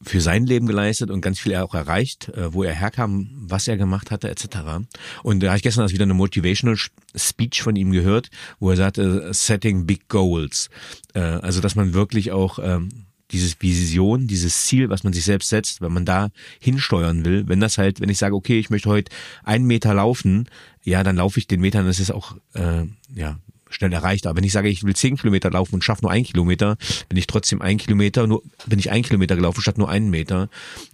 für 0.00 0.20
sein 0.20 0.46
Leben 0.46 0.66
geleistet 0.66 1.10
und 1.10 1.22
ganz 1.22 1.40
viel 1.40 1.56
auch 1.56 1.74
erreicht, 1.74 2.28
äh, 2.28 2.52
wo 2.54 2.62
er 2.62 2.72
herkam, 2.72 3.30
was 3.34 3.66
er 3.66 3.76
gemacht 3.76 4.12
hatte, 4.12 4.30
etc. 4.30 4.86
Und 5.24 5.42
da 5.42 5.48
habe 5.48 5.56
ich 5.56 5.64
gestern 5.64 5.82
erst 5.82 5.94
wieder 5.94 6.04
eine 6.04 6.14
Motivational 6.14 6.78
Speech 7.16 7.62
von 7.62 7.74
ihm 7.74 7.90
gehört, 7.90 8.30
wo 8.60 8.70
er 8.70 8.76
sagte, 8.76 9.34
setting 9.34 9.86
big 9.86 10.08
goals. 10.08 10.70
Äh, 11.14 11.20
also 11.20 11.60
dass 11.60 11.74
man 11.74 11.94
wirklich 11.94 12.30
auch 12.30 12.60
ähm, 12.62 13.07
dieses 13.30 13.60
Vision, 13.60 14.26
dieses 14.26 14.66
Ziel, 14.66 14.88
was 14.88 15.04
man 15.04 15.12
sich 15.12 15.24
selbst 15.24 15.48
setzt, 15.48 15.80
wenn 15.80 15.92
man 15.92 16.04
da 16.04 16.30
hinsteuern 16.60 17.24
will, 17.24 17.46
wenn 17.48 17.60
das 17.60 17.78
halt, 17.78 18.00
wenn 18.00 18.08
ich 18.08 18.18
sage, 18.18 18.34
okay, 18.34 18.58
ich 18.58 18.70
möchte 18.70 18.88
heute 18.88 19.12
einen 19.44 19.66
Meter 19.66 19.94
laufen, 19.94 20.48
ja, 20.82 21.02
dann 21.02 21.16
laufe 21.16 21.38
ich 21.38 21.46
den 21.46 21.60
Meter, 21.60 21.82
das 21.82 22.00
ist 22.00 22.10
auch, 22.10 22.36
äh, 22.54 22.84
ja, 23.14 23.38
schnell 23.70 23.92
erreicht. 23.92 24.26
Aber 24.26 24.36
wenn 24.36 24.44
ich 24.44 24.52
sage, 24.52 24.68
ich 24.68 24.82
will 24.84 24.96
zehn 24.96 25.16
Kilometer 25.16 25.50
laufen 25.50 25.74
und 25.74 25.84
schaffe 25.84 26.02
nur 26.02 26.10
einen 26.10 26.24
Kilometer, 26.24 26.76
bin 27.08 27.18
ich 27.18 27.26
trotzdem 27.26 27.60
ein 27.60 27.78
Kilometer, 27.78 28.26
nur 28.26 28.42
bin 28.66 28.78
ich 28.78 28.90
ein 28.90 29.02
Kilometer 29.02 29.36
gelaufen 29.36 29.60
statt 29.60 29.78
nur 29.78 29.90
einen 29.90 30.10
Meter. 30.10 30.48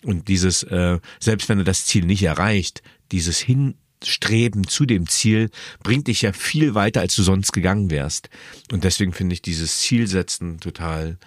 Und 0.05 0.29
dieses, 0.29 0.63
äh, 0.65 0.99
selbst 1.21 1.49
wenn 1.49 1.59
du 1.59 1.65
das 1.65 1.87
Ziel 1.87 2.05
nicht 2.05 2.23
erreicht, 2.23 2.83
dieses 3.13 3.39
Hinstreben 3.39 4.67
zu 4.67 4.87
dem 4.87 5.09
Ziel 5.09 5.51
bringt 5.83 6.09
dich 6.09 6.23
ja 6.23 6.33
viel 6.33 6.75
weiter, 6.75 7.01
als 7.01 7.15
du 7.15 7.23
sonst 7.23 7.53
gegangen 7.53 7.91
wärst. 7.91 8.29
Und 8.73 8.85
deswegen 8.85 9.13
finde 9.13 9.35
ich 9.35 9.43
dieses 9.43 9.79
Zielsetzen 9.79 10.59
total 10.59 11.19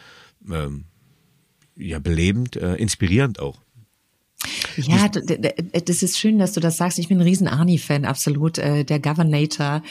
ähm, 0.52 0.86
ja 1.78 2.00
belebend, 2.00 2.56
äh, 2.56 2.76
inspirierend 2.76 3.40
auch. 3.40 3.62
Ja, 4.76 5.10
das 5.10 6.04
ist 6.04 6.20
schön, 6.20 6.38
dass 6.38 6.54
du 6.54 6.60
das 6.60 6.78
sagst. 6.78 7.00
Ich 7.00 7.08
bin 7.08 7.18
ein 7.18 7.24
riesen 7.24 7.48
Arnie-Fan, 7.48 8.06
absolut, 8.06 8.60
äh, 8.60 8.84
der 8.84 9.00
Governator. 9.00 9.82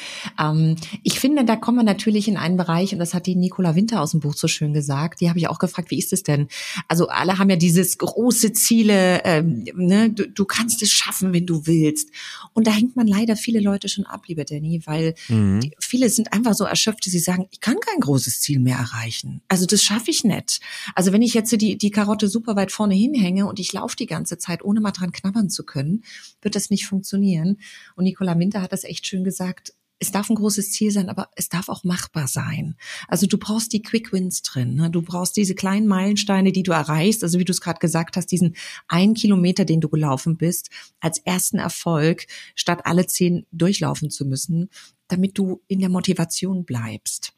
Ähm, 0.41 0.77
ich 1.03 1.19
finde, 1.19 1.45
da 1.45 1.57
kommen 1.57 1.79
wir 1.79 1.85
natürlich 1.85 2.29
in 2.29 2.37
einen 2.37 2.57
Bereich, 2.57 2.93
und 2.93 3.01
das 3.01 3.13
hat 3.13 3.27
die 3.27 3.35
Nicola 3.35 3.75
Winter 3.75 4.01
aus 4.01 4.13
dem 4.13 4.21
Buch 4.21 4.35
so 4.35 4.47
schön 4.47 4.73
gesagt. 4.73 5.21
Die 5.21 5.29
habe 5.29 5.39
ich 5.39 5.49
auch 5.49 5.59
gefragt, 5.59 5.91
wie 5.91 5.99
ist 5.99 6.13
es 6.13 6.23
denn? 6.23 6.47
Also 6.87 7.09
alle 7.09 7.39
haben 7.39 7.51
ja 7.51 7.57
dieses 7.57 7.99
große 7.99 8.53
Ziele, 8.53 9.25
ähm, 9.25 9.65
ne? 9.75 10.11
du, 10.11 10.29
du 10.29 10.45
kannst 10.45 10.83
es 10.83 10.91
schaffen, 10.91 11.33
wenn 11.33 11.47
du 11.47 11.67
willst. 11.67 12.11
Und 12.53 12.69
da 12.69 12.71
hängt 12.71 12.95
man 12.95 13.09
leider 13.09 13.35
viele 13.35 13.61
Leute 13.61 13.89
schon 13.89 14.07
ab, 14.07 14.23
lieber 14.29 14.45
Danny, 14.45 14.83
weil 14.87 15.15
mhm. 15.29 15.61
die, 15.61 15.73
viele 15.81 16.09
sind 16.09 16.33
einfach 16.33 16.55
so 16.55 16.65
erschöpft, 16.65 17.07
dass 17.07 17.13
sie 17.13 17.19
sagen, 17.19 17.47
ich 17.51 17.61
kann 17.61 17.77
kein 17.81 18.01
großes 18.01 18.41
Ziel 18.41 18.61
mehr 18.61 18.79
erreichen. 18.79 19.43
Also 19.49 19.67
das 19.67 19.83
schaffe 19.83 20.11
ich 20.11 20.23
nicht. 20.23 20.61
Also 20.95 21.13
wenn 21.13 21.23
ich 21.23 21.35
jetzt 21.35 21.51
die, 21.61 21.77
die 21.77 21.91
Karotte 21.91 22.29
super 22.29 22.55
weit 22.55 22.71
vorne 22.71 22.95
hinhänge 22.95 23.47
und 23.47 23.59
ich 23.59 23.73
laufe 23.73 23.97
die 23.97 24.07
ganze 24.07 24.36
Zeit 24.39 24.65
ohne 24.65 24.77
ohne 24.77 24.83
mal 24.83 24.93
dran 24.93 25.13
knabbern 25.13 25.49
zu 25.49 25.65
können, 25.65 26.05
wird 26.43 26.55
das 26.55 26.71
nicht 26.71 26.87
funktionieren. 26.87 27.59
Und 27.97 28.05
Nicola 28.05 28.39
Winter 28.39 28.61
hat 28.61 28.73
das 28.73 28.85
echt 28.85 29.07
schön 29.07 29.25
gesagt. 29.25 29.73
Es 29.99 30.11
darf 30.11 30.29
ein 30.29 30.37
großes 30.37 30.73
Ziel 30.73 30.91
sein, 30.91 31.09
aber 31.09 31.31
es 31.37 31.49
darf 31.49 31.71
auch 31.71 31.83
machbar 31.83 32.29
sein. 32.29 32.77
Also 33.09 33.27
du 33.27 33.39
brauchst 33.39 33.73
die 33.73 33.81
Quick 33.81 34.13
Wins 34.13 34.43
drin. 34.43 34.75
Ne? 34.75 34.91
Du 34.91 35.01
brauchst 35.01 35.39
diese 35.39 35.55
kleinen 35.55 35.87
Meilensteine, 35.87 36.53
die 36.53 36.63
du 36.63 36.73
erreichst. 36.73 37.25
Also 37.25 37.39
wie 37.39 37.47
du 37.47 37.53
es 37.53 37.63
gerade 37.63 37.79
gesagt 37.79 38.19
hast, 38.19 38.27
diesen 38.27 38.57
einen 38.89 39.15
Kilometer, 39.15 39.65
den 39.65 39.81
du 39.81 39.89
gelaufen 39.89 40.37
bist, 40.37 40.69
als 41.01 41.17
ersten 41.21 41.57
Erfolg, 41.57 42.27
statt 42.55 42.83
alle 42.85 43.07
zehn 43.07 43.47
durchlaufen 43.53 44.11
zu 44.11 44.27
müssen, 44.27 44.69
damit 45.09 45.39
du 45.39 45.63
in 45.67 45.81
der 45.81 45.89
Motivation 45.89 46.67
bleibst. 46.67 47.33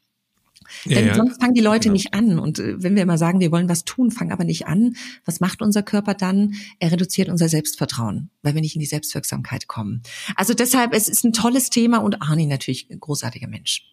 Denn 0.85 1.07
ja, 1.07 1.15
sonst 1.15 1.39
fangen 1.41 1.53
die 1.53 1.61
Leute 1.61 1.83
genau. 1.83 1.93
nicht 1.93 2.13
an. 2.13 2.39
Und 2.39 2.59
äh, 2.59 2.81
wenn 2.81 2.95
wir 2.95 3.03
immer 3.03 3.17
sagen, 3.17 3.39
wir 3.39 3.51
wollen 3.51 3.69
was 3.69 3.85
tun, 3.85 4.11
fangen 4.11 4.31
aber 4.31 4.43
nicht 4.43 4.67
an, 4.67 4.95
was 5.25 5.39
macht 5.39 5.61
unser 5.61 5.83
Körper 5.83 6.13
dann? 6.13 6.53
Er 6.79 6.91
reduziert 6.91 7.29
unser 7.29 7.49
Selbstvertrauen, 7.49 8.29
weil 8.41 8.53
wir 8.53 8.61
nicht 8.61 8.75
in 8.75 8.81
die 8.81 8.85
Selbstwirksamkeit 8.85 9.67
kommen. 9.67 10.01
Also 10.35 10.53
deshalb, 10.53 10.93
es 10.93 11.07
ist 11.07 11.23
ein 11.23 11.33
tolles 11.33 11.69
Thema 11.69 11.99
und 11.99 12.21
Arni 12.21 12.45
natürlich 12.45 12.89
ein 12.89 12.99
großartiger 12.99 13.47
Mensch. 13.47 13.83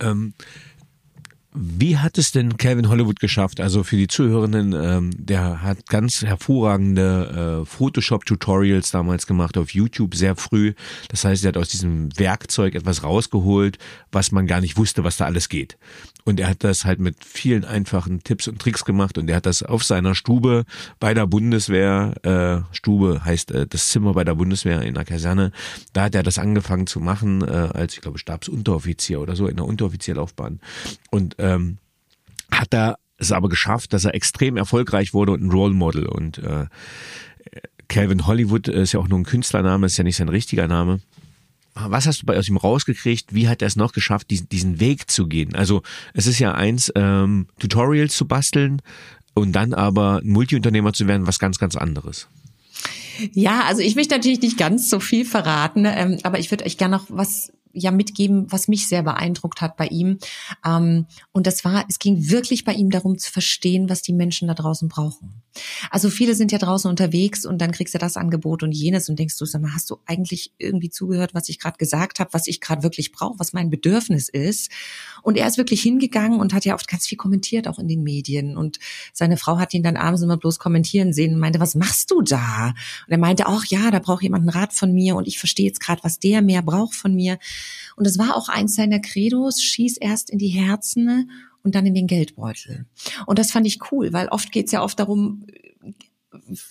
Ähm, 0.00 0.34
wie 1.54 1.96
hat 1.96 2.18
es 2.18 2.30
denn 2.30 2.56
Calvin 2.58 2.88
Hollywood 2.88 3.20
geschafft? 3.20 3.60
Also 3.60 3.82
für 3.82 3.96
die 3.96 4.06
Zuhörenden, 4.06 4.74
ähm, 4.74 5.10
der 5.16 5.62
hat 5.62 5.86
ganz 5.86 6.22
hervorragende 6.22 7.62
äh, 7.62 7.66
Photoshop-Tutorials 7.66 8.90
damals 8.90 9.26
gemacht 9.26 9.56
auf 9.56 9.70
YouTube 9.70 10.14
sehr 10.14 10.36
früh. 10.36 10.74
Das 11.08 11.24
heißt, 11.24 11.44
er 11.44 11.48
hat 11.48 11.56
aus 11.56 11.70
diesem 11.70 12.16
Werkzeug 12.18 12.74
etwas 12.74 13.02
rausgeholt, 13.02 13.78
was 14.12 14.30
man 14.30 14.46
gar 14.46 14.60
nicht 14.60 14.76
wusste, 14.76 15.04
was 15.04 15.16
da 15.16 15.24
alles 15.24 15.48
geht. 15.48 15.78
Und 16.28 16.38
er 16.40 16.50
hat 16.50 16.62
das 16.62 16.84
halt 16.84 17.00
mit 17.00 17.24
vielen 17.24 17.64
einfachen 17.64 18.22
Tipps 18.22 18.48
und 18.48 18.58
Tricks 18.58 18.84
gemacht 18.84 19.16
und 19.16 19.30
er 19.30 19.36
hat 19.36 19.46
das 19.46 19.62
auf 19.62 19.82
seiner 19.82 20.14
Stube 20.14 20.66
bei 21.00 21.14
der 21.14 21.26
Bundeswehr, 21.26 22.12
äh, 22.70 22.76
Stube 22.76 23.24
heißt 23.24 23.50
äh, 23.52 23.66
das 23.66 23.88
Zimmer 23.88 24.12
bei 24.12 24.24
der 24.24 24.34
Bundeswehr 24.34 24.82
in 24.82 24.92
der 24.92 25.06
Kaserne, 25.06 25.52
da 25.94 26.02
hat 26.02 26.14
er 26.14 26.22
das 26.22 26.36
angefangen 26.36 26.86
zu 26.86 27.00
machen, 27.00 27.40
äh, 27.40 27.70
als 27.72 27.94
ich 27.94 28.02
glaube 28.02 28.18
Stabsunteroffizier 28.18 29.22
oder 29.22 29.36
so 29.36 29.46
in 29.46 29.56
der 29.56 29.64
Unteroffizierlaufbahn. 29.64 30.60
Und 31.10 31.36
ähm, 31.38 31.78
hat 32.52 32.74
er 32.74 32.98
es 33.16 33.32
aber 33.32 33.48
geschafft, 33.48 33.94
dass 33.94 34.04
er 34.04 34.14
extrem 34.14 34.58
erfolgreich 34.58 35.14
wurde 35.14 35.32
und 35.32 35.42
ein 35.42 35.50
Role 35.50 35.72
Model. 35.72 36.04
Und 36.04 36.36
äh, 36.40 36.66
Calvin 37.88 38.26
Hollywood 38.26 38.68
ist 38.68 38.92
ja 38.92 39.00
auch 39.00 39.08
nur 39.08 39.18
ein 39.18 39.24
Künstlername, 39.24 39.86
ist 39.86 39.96
ja 39.96 40.04
nicht 40.04 40.16
sein 40.16 40.28
richtiger 40.28 40.68
Name 40.68 41.00
was 41.86 42.06
hast 42.06 42.22
du 42.22 42.26
bei 42.26 42.38
aus 42.38 42.48
ihm 42.48 42.56
rausgekriegt? 42.56 43.34
Wie 43.34 43.48
hat 43.48 43.62
er 43.62 43.68
es 43.68 43.76
noch 43.76 43.92
geschafft, 43.92 44.30
diesen, 44.30 44.48
diesen 44.48 44.80
Weg 44.80 45.10
zu 45.10 45.26
gehen? 45.26 45.54
Also 45.54 45.82
es 46.14 46.26
ist 46.26 46.38
ja 46.38 46.52
eins, 46.52 46.92
ähm, 46.94 47.46
Tutorials 47.58 48.16
zu 48.16 48.26
basteln 48.26 48.82
und 49.34 49.52
dann 49.52 49.74
aber 49.74 50.20
Multiunternehmer 50.24 50.92
zu 50.92 51.06
werden, 51.06 51.26
was 51.26 51.38
ganz, 51.38 51.58
ganz 51.58 51.76
anderes. 51.76 52.28
Ja, 53.32 53.64
also 53.66 53.82
ich 53.82 53.96
möchte 53.96 54.14
natürlich 54.14 54.40
nicht 54.40 54.58
ganz 54.58 54.88
so 54.90 55.00
viel 55.00 55.24
verraten, 55.24 55.84
ähm, 55.86 56.18
aber 56.22 56.38
ich 56.38 56.50
würde 56.50 56.64
euch 56.64 56.78
gerne 56.78 56.96
noch 56.96 57.06
was 57.08 57.52
ja 57.78 57.90
mitgeben, 57.90 58.50
was 58.50 58.68
mich 58.68 58.88
sehr 58.88 59.02
beeindruckt 59.02 59.60
hat 59.60 59.76
bei 59.76 59.86
ihm. 59.86 60.18
Ähm, 60.64 61.06
und 61.32 61.46
das 61.46 61.64
war, 61.64 61.84
es 61.88 61.98
ging 61.98 62.30
wirklich 62.30 62.64
bei 62.64 62.72
ihm 62.72 62.90
darum 62.90 63.18
zu 63.18 63.30
verstehen, 63.30 63.88
was 63.88 64.02
die 64.02 64.12
Menschen 64.12 64.48
da 64.48 64.54
draußen 64.54 64.88
brauchen. 64.88 65.42
Also 65.90 66.10
viele 66.10 66.34
sind 66.34 66.52
ja 66.52 66.58
draußen 66.58 66.88
unterwegs 66.88 67.44
und 67.44 67.58
dann 67.58 67.72
kriegst 67.72 67.94
du 67.94 67.98
das 67.98 68.16
Angebot 68.16 68.62
und 68.62 68.72
jenes 68.72 69.08
und 69.08 69.18
denkst 69.18 69.36
du, 69.38 69.44
sag 69.44 69.62
mal, 69.62 69.74
hast 69.74 69.90
du 69.90 69.98
eigentlich 70.06 70.52
irgendwie 70.58 70.90
zugehört, 70.90 71.34
was 71.34 71.48
ich 71.48 71.58
gerade 71.58 71.78
gesagt 71.78 72.20
habe, 72.20 72.32
was 72.32 72.46
ich 72.46 72.60
gerade 72.60 72.82
wirklich 72.82 73.12
brauche, 73.12 73.38
was 73.38 73.52
mein 73.52 73.70
Bedürfnis 73.70 74.28
ist? 74.28 74.70
Und 75.22 75.36
er 75.36 75.46
ist 75.46 75.58
wirklich 75.58 75.82
hingegangen 75.82 76.40
und 76.40 76.52
hat 76.52 76.64
ja 76.64 76.74
oft 76.74 76.88
ganz 76.88 77.06
viel 77.06 77.18
kommentiert, 77.18 77.68
auch 77.68 77.78
in 77.78 77.88
den 77.88 78.02
Medien. 78.02 78.56
Und 78.56 78.78
seine 79.12 79.36
Frau 79.36 79.58
hat 79.58 79.74
ihn 79.74 79.82
dann 79.82 79.96
abends 79.96 80.22
immer 80.22 80.36
bloß 80.36 80.58
kommentieren 80.58 81.12
sehen 81.12 81.34
und 81.34 81.40
meinte, 81.40 81.60
was 81.60 81.74
machst 81.74 82.10
du 82.10 82.22
da? 82.22 82.74
Und 83.06 83.12
er 83.12 83.18
meinte 83.18 83.46
auch, 83.46 83.64
ja, 83.64 83.90
da 83.90 83.98
braucht 83.98 84.22
jemand 84.22 84.42
einen 84.42 84.50
Rat 84.50 84.72
von 84.72 84.92
mir 84.92 85.16
und 85.16 85.26
ich 85.26 85.38
verstehe 85.38 85.66
jetzt 85.66 85.80
gerade, 85.80 86.02
was 86.04 86.18
der 86.18 86.42
mehr 86.42 86.62
braucht 86.62 86.94
von 86.94 87.14
mir. 87.14 87.38
Und 87.96 88.06
es 88.06 88.18
war 88.18 88.36
auch 88.36 88.48
eins 88.48 88.74
seiner 88.74 89.00
Credos, 89.00 89.62
schieß 89.62 89.96
erst 89.98 90.30
in 90.30 90.38
die 90.38 90.48
Herzen 90.48 91.30
und 91.62 91.74
dann 91.74 91.86
in 91.86 91.94
den 91.94 92.06
Geldbeutel. 92.06 92.86
Und 93.26 93.38
das 93.38 93.50
fand 93.50 93.66
ich 93.66 93.78
cool, 93.92 94.12
weil 94.12 94.28
oft 94.28 94.52
geht's 94.52 94.72
ja 94.72 94.82
oft 94.82 94.98
darum, 94.98 95.46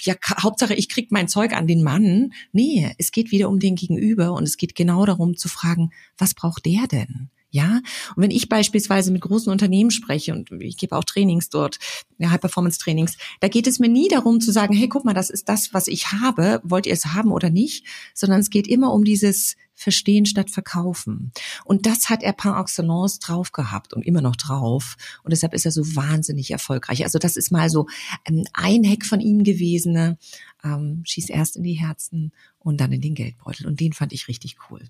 ja, 0.01 0.15
Hauptsache 0.41 0.73
ich 0.73 0.89
krieg 0.89 1.11
mein 1.11 1.27
Zeug 1.27 1.53
an 1.53 1.67
den 1.67 1.83
Mann. 1.83 2.33
Nee, 2.51 2.93
es 2.97 3.11
geht 3.11 3.31
wieder 3.31 3.49
um 3.49 3.59
den 3.59 3.75
Gegenüber 3.75 4.33
und 4.33 4.43
es 4.43 4.57
geht 4.57 4.75
genau 4.75 5.05
darum 5.05 5.35
zu 5.35 5.49
fragen, 5.49 5.91
was 6.17 6.33
braucht 6.33 6.65
der 6.65 6.87
denn? 6.87 7.29
Ja, 7.57 7.81
und 8.15 8.21
wenn 8.21 8.29
ich 8.29 8.49
beispielsweise 8.49 9.09
mit 9.09 9.21
großen 9.21 9.51
Unternehmen 9.51 9.89
spreche 9.89 10.31
und 10.31 10.51
ich 10.61 10.77
gebe 10.77 10.95
auch 10.95 11.03
Trainings 11.03 11.49
dort, 11.49 11.79
ja, 12.19 12.29
High-Performance-Trainings, 12.29 13.17
da 13.39 13.47
geht 13.47 13.65
es 13.65 13.79
mir 13.79 13.89
nie 13.89 14.09
darum 14.09 14.39
zu 14.39 14.51
sagen, 14.51 14.75
hey, 14.75 14.87
guck 14.87 15.05
mal, 15.05 15.15
das 15.15 15.31
ist 15.31 15.49
das, 15.49 15.73
was 15.73 15.87
ich 15.87 16.11
habe, 16.11 16.61
wollt 16.63 16.85
ihr 16.85 16.93
es 16.93 17.07
haben 17.07 17.31
oder 17.31 17.49
nicht, 17.49 17.83
sondern 18.13 18.41
es 18.41 18.51
geht 18.51 18.67
immer 18.67 18.93
um 18.93 19.03
dieses 19.03 19.55
Verstehen 19.73 20.27
statt 20.27 20.51
Verkaufen. 20.51 21.31
Und 21.65 21.87
das 21.87 22.11
hat 22.11 22.21
er 22.21 22.33
par 22.33 22.61
excellence 22.61 23.17
drauf 23.17 23.51
gehabt 23.51 23.91
und 23.91 24.05
immer 24.05 24.21
noch 24.21 24.35
drauf. 24.35 24.95
Und 25.23 25.31
deshalb 25.31 25.55
ist 25.55 25.65
er 25.65 25.71
so 25.71 25.81
wahnsinnig 25.95 26.51
erfolgreich. 26.51 27.05
Also 27.05 27.17
das 27.17 27.37
ist 27.37 27.51
mal 27.51 27.71
so 27.71 27.87
ähm, 28.25 28.43
ein 28.53 28.87
Hack 28.87 29.03
von 29.03 29.19
ihm 29.19 29.43
gewesen. 29.43 29.93
Ne? 29.93 30.19
Ähm, 30.63 31.01
schieß 31.05 31.29
erst 31.29 31.57
in 31.57 31.63
die 31.63 31.73
Herzen 31.73 32.33
und 32.59 32.79
dann 32.79 32.91
in 32.91 33.01
den 33.01 33.15
Geldbeutel. 33.15 33.65
Und 33.65 33.79
den 33.79 33.93
fand 33.93 34.13
ich 34.13 34.27
richtig 34.27 34.57
cool. 34.69 34.81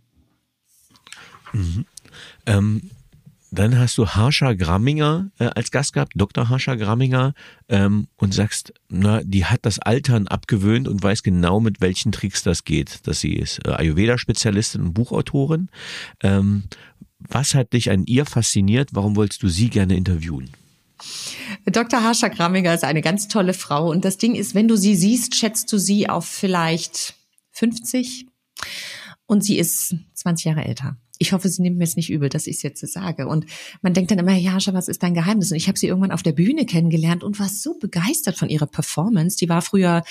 Mhm. 1.53 1.85
Ähm, 2.45 2.89
dann 3.51 3.77
hast 3.77 3.97
du 3.97 4.07
Harsha 4.07 4.53
Gramminger 4.53 5.31
äh, 5.39 5.45
als 5.45 5.71
Gast 5.71 5.93
gehabt, 5.93 6.13
Dr. 6.15 6.49
Harsha 6.49 6.75
Gramminger, 6.75 7.33
ähm, 7.69 8.07
und 8.17 8.33
sagst, 8.33 8.73
na, 8.89 9.21
die 9.23 9.45
hat 9.45 9.61
das 9.63 9.79
Altern 9.79 10.27
abgewöhnt 10.27 10.87
und 10.87 11.01
weiß 11.01 11.23
genau, 11.23 11.59
mit 11.59 11.79
welchen 11.79 12.11
Tricks 12.11 12.43
das 12.43 12.65
geht. 12.65 13.07
Dass 13.07 13.19
sie 13.21 13.33
ist 13.33 13.65
äh, 13.65 13.71
Ayurveda-Spezialistin 13.71 14.81
und 14.81 14.93
Buchautorin. 14.93 15.69
Ähm, 16.21 16.63
was 17.19 17.55
hat 17.55 17.73
dich 17.73 17.89
an 17.89 18.05
ihr 18.05 18.25
fasziniert? 18.25 18.89
Warum 18.93 19.15
wolltest 19.15 19.43
du 19.43 19.47
sie 19.47 19.69
gerne 19.69 19.95
interviewen? 19.95 20.49
Dr. 21.65 22.03
Harsha 22.03 22.27
Gramminger 22.27 22.73
ist 22.73 22.83
eine 22.83 23.01
ganz 23.01 23.27
tolle 23.27 23.53
Frau 23.53 23.89
und 23.89 24.03
das 24.03 24.17
Ding 24.17 24.35
ist, 24.35 24.55
wenn 24.55 24.67
du 24.67 24.75
sie 24.75 24.95
siehst, 24.95 25.35
schätzt 25.35 25.71
du 25.71 25.77
sie 25.77 26.09
auf 26.09 26.25
vielleicht 26.25 27.15
50 27.51 28.25
und 29.25 29.43
sie 29.43 29.57
ist 29.57 29.95
20 30.13 30.45
Jahre 30.45 30.65
älter 30.65 30.97
ich 31.19 31.33
hoffe, 31.33 31.49
sie 31.49 31.61
nimmt 31.61 31.77
mir 31.77 31.83
es 31.83 31.95
nicht 31.95 32.09
übel, 32.09 32.29
dass 32.29 32.47
ich 32.47 32.57
es 32.57 32.63
jetzt 32.63 32.87
sage. 32.87 33.27
Und 33.27 33.45
man 33.81 33.93
denkt 33.93 34.11
dann 34.11 34.19
immer, 34.19 34.35
ja, 34.35 34.57
was 34.73 34.87
ist 34.87 35.03
dein 35.03 35.13
Geheimnis? 35.13 35.51
Und 35.51 35.57
ich 35.57 35.67
habe 35.67 35.77
sie 35.77 35.87
irgendwann 35.87 36.11
auf 36.11 36.23
der 36.23 36.31
Bühne 36.31 36.65
kennengelernt 36.65 37.23
und 37.23 37.39
war 37.39 37.49
so 37.49 37.75
begeistert 37.79 38.37
von 38.37 38.49
ihrer 38.49 38.67
Performance. 38.67 39.37
Die 39.37 39.49
war 39.49 39.61
früher 39.61 40.03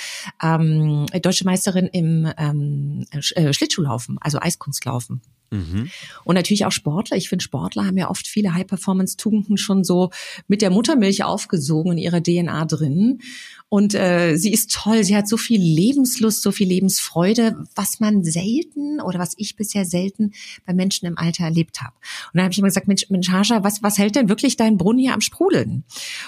ähm, 0.42 1.06
deutsche 1.22 1.44
Meisterin 1.44 1.86
im 1.86 2.30
ähm, 2.38 3.06
äh, 3.10 3.52
Schlittschuhlaufen, 3.52 4.18
also 4.20 4.38
Eiskunstlaufen. 4.38 5.20
Mhm. 5.50 5.90
Und 6.24 6.34
natürlich 6.34 6.64
auch 6.64 6.72
Sportler. 6.72 7.16
Ich 7.16 7.28
finde, 7.28 7.42
Sportler 7.44 7.86
haben 7.86 7.96
ja 7.96 8.10
oft 8.10 8.26
viele 8.26 8.54
High-Performance-Tugenden 8.54 9.56
schon 9.56 9.84
so 9.84 10.10
mit 10.48 10.62
der 10.62 10.70
Muttermilch 10.70 11.24
aufgesogen 11.24 11.92
in 11.92 11.98
ihrer 11.98 12.22
DNA 12.22 12.64
drin. 12.64 13.20
Und 13.68 13.94
äh, 13.94 14.36
sie 14.36 14.52
ist 14.52 14.72
toll. 14.72 15.02
Sie 15.02 15.16
hat 15.16 15.28
so 15.28 15.36
viel 15.36 15.60
Lebenslust, 15.60 16.42
so 16.42 16.52
viel 16.52 16.68
Lebensfreude, 16.68 17.64
was 17.74 17.98
man 17.98 18.22
selten 18.22 19.00
oder 19.00 19.18
was 19.18 19.34
ich 19.36 19.56
bisher 19.56 19.84
selten 19.84 20.32
bei 20.64 20.72
Menschen 20.72 21.06
im 21.06 21.18
Alter 21.18 21.44
erlebt 21.44 21.80
habe. 21.80 21.94
Und 22.26 22.34
dann 22.34 22.44
habe 22.44 22.52
ich 22.52 22.58
immer 22.58 22.68
gesagt, 22.68 22.86
Mensch, 22.86 23.10
Mensch, 23.10 23.28
Harsha, 23.28 23.64
was, 23.64 23.82
was 23.82 23.98
hält 23.98 24.14
denn 24.14 24.28
wirklich 24.28 24.56
dein 24.56 24.76
Brunnen 24.76 25.00
hier 25.00 25.14
am 25.14 25.20
Sprudeln? 25.20 25.84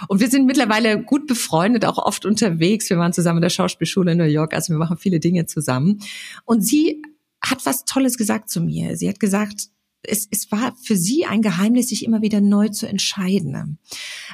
Und 0.09 0.21
wir 0.21 0.29
sind 0.29 0.47
mittlerweile 0.47 1.01
gut 1.01 1.29
befreundet, 1.29 1.85
auch 1.85 1.99
oft 1.99 2.27
unterwegs. 2.27 2.91
Wir 2.91 2.99
waren 2.99 3.13
zusammen 3.13 3.39
in 3.39 3.43
der 3.43 3.51
Schauspielschule 3.51 4.13
in 4.13 4.19
New 4.19 4.25
York, 4.25 4.53
also 4.53 4.73
wir 4.73 4.79
machen 4.79 4.97
viele 4.97 5.21
Dinge 5.21 5.47
zusammen. 5.47 6.01
Und 6.45 6.63
sie 6.63 7.03
hat 7.41 7.65
was 7.65 7.85
Tolles 7.85 8.17
gesagt 8.19 8.51
zu 8.51 8.61
mir. 8.61 8.97
Sie 8.97 9.09
hat 9.09 9.21
gesagt, 9.21 9.69
es, 10.03 10.29
es 10.31 10.51
war 10.53 10.75
für 10.83 10.97
sie 10.97 11.25
ein 11.27 11.43
Geheimnis, 11.43 11.89
sich 11.89 12.05
immer 12.05 12.23
wieder 12.23 12.41
neu 12.41 12.69
zu 12.69 12.87
entscheiden. 12.87 13.79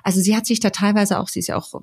Also 0.03 0.21
sie 0.21 0.37
hat 0.37 0.47
sich 0.47 0.61
da 0.61 0.71
teilweise 0.71 1.19
auch, 1.19 1.29
sie 1.29 1.41
ist 1.41 1.49
ja 1.49 1.57
auch 1.57 1.83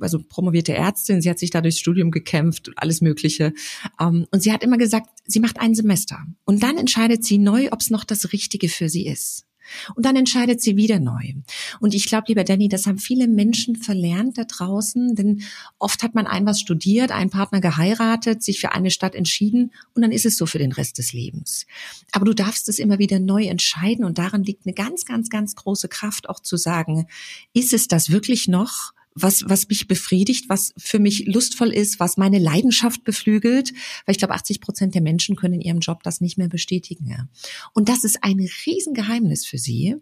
also 0.00 0.20
promovierte 0.22 0.74
Ärztin, 0.74 1.22
sie 1.22 1.30
hat 1.30 1.38
sich 1.38 1.50
da 1.50 1.60
durchs 1.60 1.78
Studium 1.78 2.10
gekämpft, 2.10 2.70
alles 2.76 3.00
Mögliche. 3.00 3.52
Ähm, 4.00 4.26
und 4.30 4.42
sie 4.42 4.52
hat 4.52 4.62
immer 4.62 4.78
gesagt, 4.78 5.08
sie 5.26 5.40
macht 5.40 5.60
ein 5.60 5.74
Semester 5.74 6.18
und 6.44 6.62
dann 6.62 6.76
entscheidet 6.76 7.24
sie 7.24 7.38
neu, 7.38 7.68
ob 7.70 7.80
es 7.80 7.90
noch 7.90 8.04
das 8.04 8.32
Richtige 8.32 8.68
für 8.68 8.88
sie 8.88 9.06
ist. 9.06 9.46
Und 9.94 10.06
dann 10.06 10.16
entscheidet 10.16 10.60
sie 10.60 10.76
wieder 10.76 11.00
neu. 11.00 11.34
Und 11.80 11.94
ich 11.94 12.06
glaube, 12.06 12.24
lieber 12.28 12.44
Danny, 12.44 12.68
das 12.68 12.86
haben 12.86 12.98
viele 12.98 13.28
Menschen 13.28 13.76
verlernt 13.76 14.38
da 14.38 14.44
draußen, 14.44 15.14
denn 15.14 15.42
oft 15.78 16.02
hat 16.02 16.14
man 16.14 16.26
ein 16.26 16.46
was 16.46 16.60
studiert, 16.60 17.10
einen 17.10 17.30
Partner 17.30 17.60
geheiratet, 17.60 18.42
sich 18.42 18.60
für 18.60 18.72
eine 18.72 18.90
Stadt 18.90 19.14
entschieden 19.14 19.72
und 19.94 20.02
dann 20.02 20.12
ist 20.12 20.26
es 20.26 20.36
so 20.36 20.46
für 20.46 20.58
den 20.58 20.72
Rest 20.72 20.98
des 20.98 21.12
Lebens. 21.12 21.66
Aber 22.12 22.24
du 22.24 22.34
darfst 22.34 22.68
es 22.68 22.78
immer 22.78 22.98
wieder 22.98 23.18
neu 23.18 23.44
entscheiden 23.44 24.04
und 24.04 24.18
darin 24.18 24.44
liegt 24.44 24.66
eine 24.66 24.74
ganz, 24.74 25.04
ganz, 25.04 25.30
ganz 25.30 25.54
große 25.54 25.88
Kraft 25.88 26.28
auch 26.28 26.40
zu 26.40 26.56
sagen, 26.56 27.06
ist 27.52 27.72
es 27.72 27.88
das 27.88 28.10
wirklich 28.10 28.48
noch? 28.48 28.92
Was, 29.14 29.44
was 29.46 29.68
mich 29.68 29.88
befriedigt, 29.88 30.48
was 30.48 30.72
für 30.76 30.98
mich 30.98 31.26
lustvoll 31.26 31.70
ist, 31.70 32.00
was 32.00 32.16
meine 32.16 32.38
Leidenschaft 32.38 33.04
beflügelt, 33.04 33.72
weil 34.06 34.12
ich 34.12 34.18
glaube, 34.18 34.34
80 34.34 34.60
Prozent 34.60 34.94
der 34.94 35.02
Menschen 35.02 35.36
können 35.36 35.54
in 35.54 35.60
ihrem 35.60 35.80
Job 35.80 36.02
das 36.02 36.20
nicht 36.20 36.38
mehr 36.38 36.48
bestätigen. 36.48 37.08
Ja. 37.08 37.28
Und 37.74 37.88
das 37.88 38.04
ist 38.04 38.22
ein 38.22 38.40
Riesengeheimnis 38.66 39.46
für 39.46 39.58
sie, 39.58 39.96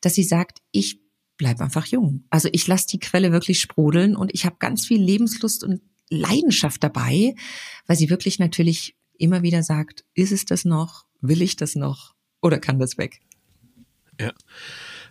dass 0.00 0.14
sie 0.14 0.24
sagt, 0.24 0.58
ich 0.70 1.00
bleib 1.36 1.60
einfach 1.60 1.86
jung. 1.86 2.24
Also 2.30 2.48
ich 2.52 2.66
lasse 2.66 2.86
die 2.86 3.00
Quelle 3.00 3.32
wirklich 3.32 3.60
sprudeln 3.60 4.14
und 4.14 4.32
ich 4.32 4.44
habe 4.44 4.56
ganz 4.58 4.86
viel 4.86 5.02
Lebenslust 5.02 5.64
und 5.64 5.80
Leidenschaft 6.08 6.84
dabei, 6.84 7.34
weil 7.86 7.96
sie 7.96 8.10
wirklich 8.10 8.38
natürlich 8.38 8.94
immer 9.18 9.42
wieder 9.42 9.62
sagt, 9.62 10.04
ist 10.14 10.32
es 10.32 10.44
das 10.44 10.64
noch? 10.64 11.06
Will 11.20 11.42
ich 11.42 11.56
das 11.56 11.74
noch? 11.74 12.14
Oder 12.42 12.58
kann 12.58 12.78
das 12.78 12.98
weg? 12.98 13.20
Ja. 14.20 14.32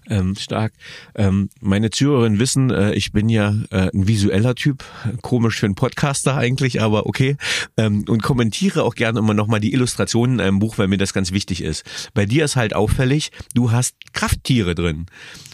Ähm, 0.09 0.35
stark. 0.35 0.73
Ähm, 1.15 1.49
meine 1.59 1.91
Zuhörerinnen 1.91 2.39
wissen, 2.39 2.71
äh, 2.71 2.93
ich 2.93 3.11
bin 3.11 3.29
ja 3.29 3.53
äh, 3.69 3.89
ein 3.93 4.07
visueller 4.07 4.55
Typ, 4.55 4.83
komisch 5.21 5.59
für 5.59 5.67
einen 5.67 5.75
Podcaster 5.75 6.35
eigentlich, 6.35 6.81
aber 6.81 7.05
okay. 7.05 7.37
Ähm, 7.77 8.05
und 8.07 8.23
kommentiere 8.23 8.83
auch 8.83 8.95
gerne 8.95 9.19
immer 9.19 9.35
nochmal 9.35 9.59
die 9.59 9.73
Illustrationen 9.73 10.39
in 10.39 10.45
einem 10.45 10.59
Buch, 10.59 10.77
weil 10.77 10.87
mir 10.87 10.97
das 10.97 11.13
ganz 11.13 11.31
wichtig 11.31 11.61
ist. 11.61 11.83
Bei 12.13 12.25
dir 12.25 12.45
ist 12.45 12.55
halt 12.55 12.73
auffällig, 12.73 13.31
du 13.53 13.71
hast 13.71 13.95
Krafttiere 14.13 14.73
drin. 14.73 15.05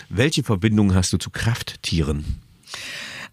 Welche 0.10 0.44
Verbindung 0.44 0.96
hast 0.96 1.12
du 1.12 1.18
zu 1.18 1.30
Krafttieren? 1.30 2.24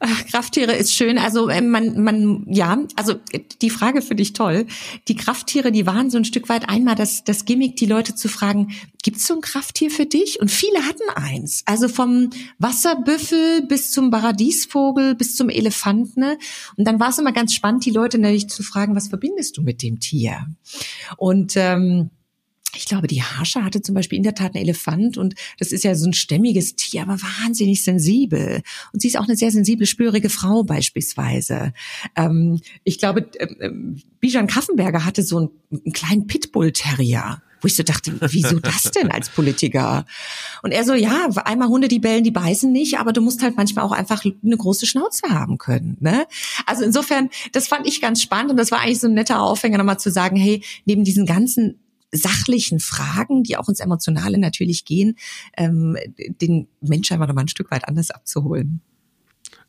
Ach, 0.07 0.27
Krafttiere 0.27 0.75
ist 0.75 0.93
schön. 0.93 1.17
Also 1.17 1.49
äh, 1.49 1.63
man, 1.63 2.03
man, 2.03 2.45
ja, 2.47 2.79
also 2.95 3.15
die 3.63 3.71
Frage 3.71 4.03
finde 4.03 4.23
ich 4.23 4.35
toll. 4.35 4.67
Die 5.09 5.17
Krafttiere, 5.17 5.73
die 5.73 5.87
waren 5.87 6.11
so 6.11 6.19
ein 6.19 6.27
Stück 6.27 6.51
weit 6.51 6.69
einmal 6.69 6.95
das, 6.95 7.25
das 7.25 7.47
Gimmick, 7.47 7.77
die 7.77 7.87
Leute 7.87 8.15
zu 8.15 8.29
fragen, 8.29 8.73
gibt's 9.03 9.27
so 9.27 9.35
ein 9.35 9.41
Krafttier 9.41 9.91
für 9.91 10.05
dich? 10.05 10.43
Und 10.43 10.51
viele 10.51 10.85
hatten 10.85 11.09
eins. 11.15 11.63
Also 11.65 11.89
vom 11.89 12.29
Wasserbüffel 12.59 13.63
bis 13.63 13.93
zum 13.93 14.11
Paradiesvogel 14.11 15.15
bis 15.15 15.37
zum 15.37 15.49
Elefanten. 15.49 16.21
Ne? 16.21 16.39
Und 16.77 16.87
dann 16.87 17.01
war 17.01 17.09
es 17.09 17.19
immer 17.19 17.33
ganz 17.33 17.55
spannend, 17.55 17.87
die 17.87 17.91
Leute 17.91 18.19
natürlich 18.19 18.51
zu 18.51 18.63
fragen, 18.63 18.95
was 18.95 19.09
verbindest 19.09 19.57
du 19.57 19.63
mit 19.63 19.83
dem 19.83 20.01
Tier? 20.01 20.47
Und 21.17 21.55
ähm, 21.57 22.11
ich 22.77 22.87
glaube, 22.87 23.07
die 23.07 23.23
Harsche 23.23 23.65
hatte 23.65 23.83
zum 23.83 23.95
Beispiel 23.95 24.17
in 24.17 24.23
der 24.23 24.35
Tat 24.35 24.55
einen 24.55 24.65
Elefant 24.65 25.19
und 25.19 25.35
das 25.59 25.73
ist 25.73 25.85
ja 25.85 25.95
so 25.95 26.07
ein 26.07 26.13
stämmiges 26.13 26.77
Tier, 26.77 27.03
aber 27.03 27.19
wahnsinnig 27.21 27.85
sensibel. 27.85 28.63
Und 28.93 29.01
sie 29.03 29.09
ist 29.09 29.19
auch 29.19 29.25
eine 29.25 29.37
sehr 29.37 29.51
sensible, 29.51 29.87
spürige 29.87 30.31
Frau 30.31 30.63
beispielsweise. 30.63 31.73
Ähm, 32.17 32.61
ich 32.85 32.99
glaube, 32.99 33.29
äh, 33.39 33.71
Bijan 34.21 34.47
Kaffenberger 34.47 35.05
hatte 35.05 35.23
so 35.23 35.39
einen, 35.39 35.51
einen 35.71 35.93
kleinen 35.93 36.27
Pitbull-Terrier 36.27 37.43
wo 37.65 37.67
ich 37.67 37.77
so 37.77 37.83
dachte, 37.83 38.13
wieso 38.21 38.61
das 38.61 38.91
denn 38.91 39.11
als 39.11 39.31
Politiker? 39.31 40.05
Und 40.63 40.73
er 40.73 40.85
so, 40.85 40.93
ja, 40.93 41.31
einmal 41.47 41.69
Hunde, 41.69 41.89
die 41.89 41.99
bellen, 41.99 42.23
die 42.23 42.31
beißen 42.31 42.71
nicht, 42.71 42.99
aber 42.99 43.15
du 43.15 43.23
musst 43.23 43.43
halt 43.43 43.57
manchmal 43.57 43.87
auch 43.87 43.93
einfach 43.93 44.23
eine 44.23 44.57
große 44.57 44.85
Schnauze 44.85 45.31
haben 45.31 45.57
können. 45.57 45.97
Ne? 46.01 46.27
Also 46.67 46.85
insofern, 46.85 47.31
das 47.53 47.67
fand 47.67 47.89
ich 47.89 48.03
ganz 48.03 48.21
spannend 48.21 48.51
und 48.51 48.59
das 48.59 48.71
war 48.71 48.81
eigentlich 48.81 49.01
so 49.01 49.07
ein 49.07 49.15
netter 49.15 49.41
Aufhänger, 49.41 49.79
nochmal 49.79 49.99
zu 49.99 50.11
sagen, 50.11 50.37
hey, 50.37 50.63
neben 50.85 51.05
diesen 51.05 51.25
ganzen 51.25 51.81
sachlichen 52.15 52.81
Fragen, 52.81 53.43
die 53.43 53.57
auch 53.57 53.69
ins 53.69 53.81
Emotionale 53.81 54.39
natürlich 54.39 54.85
gehen, 54.85 55.17
ähm, 55.57 55.97
den 56.41 56.69
Menschen 56.81 57.15
einfach 57.15 57.29
noch 57.29 57.35
mal 57.35 57.43
ein 57.43 57.49
Stück 57.49 57.71
weit 57.71 57.89
anders 57.89 58.11
abzuholen. 58.11 58.81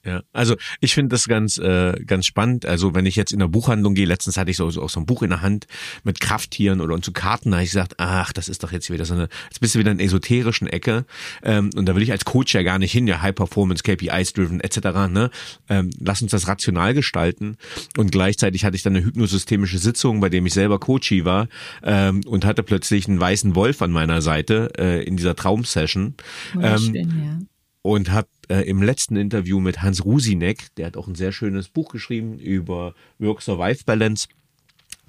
Ja, 0.06 0.22
also 0.34 0.56
ich 0.82 0.94
finde 0.94 1.15
das 1.15 1.28
ganz 1.28 1.58
äh, 1.58 1.94
ganz 2.06 2.28
spannend. 2.28 2.68
Also 2.68 2.94
wenn 2.94 3.08
ich 3.08 3.15
jetzt 3.15 3.34
in 3.34 3.39
der 3.39 3.48
Buchhandlung 3.48 3.96
gehe, 3.96 4.06
letztens 4.06 4.38
hatte 4.38 4.52
ich 4.52 4.58
so, 4.58 4.70
so 4.70 4.84
auch 4.84 4.89
so 4.89 5.00
ein 5.00 5.08
Buch 5.08 5.24
in 5.24 5.32
der 5.32 5.41
Hand 5.41 5.65
mit 6.04 6.20
Krafttieren 6.20 6.80
oder 6.80 6.94
und 6.94 7.04
zu 7.04 7.12
Karten, 7.12 7.50
da 7.50 7.58
habe 7.58 7.63
ich 7.63 7.72
gesagt, 7.72 7.96
ach, 7.98 8.32
das 8.32 8.48
ist 8.48 8.63
doch 8.63 8.72
jetzt 8.72 8.91
wieder 8.91 9.06
so 9.06 9.15
eine, 9.15 9.30
jetzt 9.46 9.60
bist 9.62 9.74
du 9.74 9.80
wieder 9.80 9.89
in 9.89 9.98
der 9.98 10.06
esoterischen 10.06 10.68
Ecke 10.68 11.06
ähm, 11.41 11.72
und 11.76 11.88
da 11.88 11.96
will 11.96 12.04
ich 12.04 12.12
als 12.12 12.24
Coach 12.24 12.54
ja 12.54 12.62
gar 12.62 12.78
nicht 12.78 12.91
hin, 12.91 13.08
ja 13.08 13.24
High 13.24 13.34
Performance, 13.34 13.82
KPIs 13.82 14.34
driven 14.34 14.60
etc. 14.60 14.78
Ne, 15.10 15.32
ähm, 15.70 15.89
lass 16.00 16.22
uns 16.22 16.30
das 16.30 16.48
rational 16.48 16.94
gestalten 16.94 17.58
und 17.98 18.12
gleichzeitig 18.12 18.63
hatte 18.63 18.76
ich 18.76 18.84
dann 18.84 18.96
eine 18.96 19.04
hypnosystemische 19.04 19.80
Sitzung, 19.80 20.20
bei 20.20 20.30
dem 20.30 20.46
ich 20.46 20.54
selber 20.54 20.80
Coachie 20.80 21.26
war 21.26 21.48
ähm, 21.82 22.22
und 22.28 22.46
hatte 22.46 22.62
plötzlich 22.62 23.08
einen 23.08 23.20
weißen 23.20 23.56
Wolf 23.56 23.82
an 23.82 23.91
meiner 23.91 24.22
Seite 24.22 24.72
äh, 24.78 25.04
in 25.04 25.18
dieser 25.18 25.36
Traumsession. 25.36 26.13
Ähm, 26.62 26.78
schön, 26.78 27.24
ja 27.26 27.39
und 27.86 28.12
habe 28.12 28.28
äh, 28.50 28.67
im 28.67 28.82
letzten 28.82 29.15
Interview 29.15 29.60
mit 29.60 29.84
Hans 29.84 30.04
Rusinek, 30.04 30.74
der 30.76 30.88
hat 30.88 30.98
auch 30.98 31.08
ein 31.08 31.13
sehr 31.13 31.32
schönes 31.32 31.69
Buch 31.69 31.89
geschrieben 31.89 32.39
über 32.39 32.95
Work-Survive-Balance, 33.19 34.28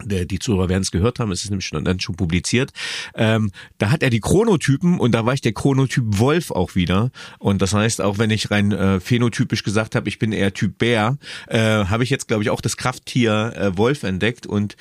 der, 0.04 0.26
die 0.26 0.38
Zuhörer 0.38 0.68
werden 0.68 0.82
es 0.82 0.90
gehört 0.90 1.18
haben, 1.18 1.32
es 1.32 1.42
ist 1.42 1.48
nämlich 1.48 1.64
schon, 1.64 1.82
dann 1.82 2.00
schon 2.00 2.16
publiziert. 2.16 2.74
Ähm, 3.14 3.50
da 3.78 3.90
hat 3.90 4.02
er 4.02 4.10
die 4.10 4.20
Chronotypen 4.20 5.00
und 5.00 5.12
da 5.12 5.24
war 5.24 5.32
ich 5.32 5.40
der 5.40 5.54
Chronotyp 5.54 6.04
Wolf 6.18 6.50
auch 6.50 6.74
wieder. 6.74 7.10
Und 7.38 7.62
das 7.62 7.72
heißt, 7.72 8.02
auch 8.02 8.18
wenn 8.18 8.28
ich 8.28 8.50
rein 8.50 8.72
äh, 8.72 9.00
phänotypisch 9.00 9.62
gesagt 9.62 9.94
habe, 9.94 10.10
ich 10.10 10.18
bin 10.18 10.32
eher 10.32 10.52
Typ 10.52 10.76
Bär, 10.76 11.16
äh, 11.46 11.58
habe 11.58 12.04
ich 12.04 12.10
jetzt, 12.10 12.28
glaube 12.28 12.42
ich, 12.42 12.50
auch 12.50 12.60
das 12.60 12.76
Krafttier 12.76 13.54
äh, 13.56 13.78
Wolf 13.78 14.02
entdeckt 14.02 14.46
und 14.46 14.76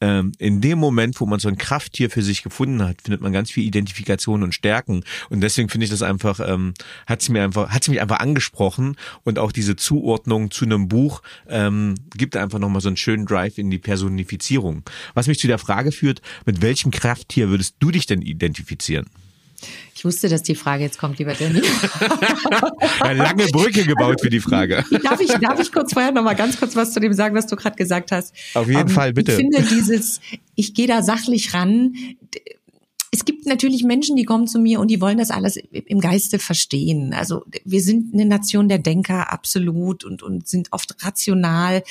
ähm, 0.00 0.32
in 0.38 0.60
dem 0.60 0.78
Moment, 0.78 1.20
wo 1.20 1.26
man 1.26 1.40
so 1.40 1.48
ein 1.48 1.58
Krafttier 1.58 2.10
für 2.10 2.22
sich 2.22 2.42
gefunden 2.42 2.82
hat, 2.82 3.02
findet 3.02 3.20
man 3.20 3.32
ganz 3.32 3.50
viel 3.50 3.64
Identifikation 3.64 4.42
und 4.42 4.54
Stärken. 4.54 5.04
Und 5.28 5.40
deswegen 5.40 5.68
finde 5.68 5.84
ich 5.84 5.90
das 5.90 6.02
einfach, 6.02 6.40
ähm, 6.40 6.74
hat 7.06 7.22
es 7.22 7.28
mir 7.28 7.42
einfach, 7.42 7.70
hat 7.70 7.88
mich 7.88 8.00
einfach 8.00 8.20
angesprochen 8.20 8.96
und 9.24 9.38
auch 9.38 9.52
diese 9.52 9.76
Zuordnung 9.76 10.50
zu 10.50 10.64
einem 10.64 10.88
Buch 10.88 11.22
ähm, 11.48 11.94
gibt 12.16 12.36
einfach 12.36 12.58
nochmal 12.58 12.80
so 12.80 12.88
einen 12.88 12.96
schönen 12.96 13.26
Drive 13.26 13.58
in 13.58 13.70
die 13.70 13.78
Personifizierung. 13.78 14.82
Was 15.14 15.26
mich 15.26 15.38
zu 15.38 15.46
der 15.46 15.58
Frage 15.58 15.92
führt, 15.92 16.22
mit 16.44 16.62
welchem 16.62 16.90
Krafttier 16.90 17.48
würdest 17.48 17.76
du 17.80 17.90
dich 17.90 18.06
denn 18.06 18.22
identifizieren? 18.22 19.06
Ich 19.94 20.04
wusste, 20.04 20.28
dass 20.28 20.42
die 20.42 20.54
Frage 20.54 20.84
jetzt 20.84 20.98
kommt, 20.98 21.18
lieber 21.18 21.34
Danny. 21.34 21.60
Eine 23.00 23.18
lange 23.18 23.46
Brücke 23.46 23.84
gebaut 23.84 24.20
für 24.20 24.30
die 24.30 24.40
Frage. 24.40 24.84
darf, 25.02 25.20
ich, 25.20 25.32
darf 25.32 25.58
ich 25.58 25.72
kurz 25.72 25.92
vorher 25.92 26.12
noch 26.12 26.22
mal 26.22 26.36
ganz 26.36 26.58
kurz 26.58 26.76
was 26.76 26.92
zu 26.92 27.00
dem 27.00 27.12
sagen, 27.12 27.34
was 27.34 27.46
du 27.46 27.56
gerade 27.56 27.76
gesagt 27.76 28.12
hast? 28.12 28.32
Auf 28.54 28.68
jeden 28.68 28.82
ähm, 28.82 28.88
Fall, 28.88 29.12
bitte. 29.12 29.32
Ich 29.32 29.38
finde 29.38 29.62
dieses, 29.62 30.20
ich 30.54 30.74
gehe 30.74 30.86
da 30.86 31.02
sachlich 31.02 31.52
ran, 31.54 31.94
es 33.18 33.24
gibt 33.24 33.46
natürlich 33.46 33.82
Menschen, 33.82 34.14
die 34.14 34.22
kommen 34.22 34.46
zu 34.46 34.60
mir 34.60 34.78
und 34.78 34.92
die 34.92 35.00
wollen 35.00 35.18
das 35.18 35.32
alles 35.32 35.56
im 35.56 35.98
Geiste 35.98 36.38
verstehen. 36.38 37.12
Also 37.12 37.44
wir 37.64 37.82
sind 37.82 38.14
eine 38.14 38.24
Nation 38.24 38.68
der 38.68 38.78
Denker, 38.78 39.32
absolut, 39.32 40.04
und, 40.04 40.22
und 40.22 40.46
sind 40.46 40.68
oft 40.70 40.94
rational, 41.04 41.82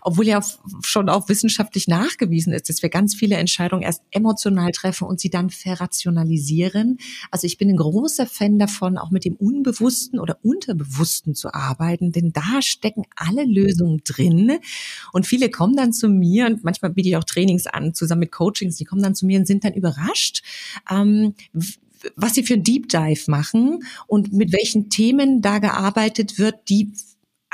obwohl 0.00 0.28
ja 0.28 0.40
schon 0.82 1.08
auch 1.08 1.28
wissenschaftlich 1.28 1.88
nachgewiesen 1.88 2.52
ist, 2.52 2.68
dass 2.68 2.82
wir 2.82 2.88
ganz 2.88 3.16
viele 3.16 3.34
Entscheidungen 3.34 3.82
erst 3.82 4.02
emotional 4.12 4.70
treffen 4.70 5.08
und 5.08 5.18
sie 5.18 5.28
dann 5.28 5.50
verrationalisieren. 5.50 6.98
Also 7.32 7.48
ich 7.48 7.58
bin 7.58 7.68
ein 7.68 7.76
großer 7.76 8.26
Fan 8.26 8.60
davon, 8.60 8.96
auch 8.96 9.10
mit 9.10 9.24
dem 9.24 9.34
Unbewussten 9.34 10.20
oder 10.20 10.38
Unterbewussten 10.44 11.34
zu 11.34 11.52
arbeiten, 11.52 12.12
denn 12.12 12.32
da 12.32 12.62
stecken 12.62 13.02
alle 13.16 13.42
Lösungen 13.44 14.02
drin. 14.04 14.52
Und 15.12 15.26
viele 15.26 15.50
kommen 15.50 15.74
dann 15.74 15.92
zu 15.92 16.08
mir 16.08 16.46
und 16.46 16.62
manchmal 16.62 16.92
biete 16.92 17.08
ich 17.08 17.16
auch 17.16 17.24
Trainings 17.24 17.66
an, 17.66 17.92
zusammen 17.92 18.20
mit 18.20 18.30
Coachings, 18.30 18.76
die 18.76 18.84
kommen 18.84 19.02
dann 19.02 19.16
zu 19.16 19.26
mir 19.26 19.40
und 19.40 19.46
sind 19.46 19.64
dann 19.64 19.74
überrascht, 19.74 20.44
ähm, 20.90 21.34
was 22.14 22.34
sie 22.34 22.42
für 22.42 22.54
ein 22.54 22.62
Deep 22.62 22.88
Dive 22.88 23.30
machen 23.30 23.80
und 24.06 24.32
mit 24.32 24.52
welchen 24.52 24.90
Themen 24.90 25.42
da 25.42 25.58
gearbeitet 25.58 26.38
wird, 26.38 26.68
die 26.68 26.92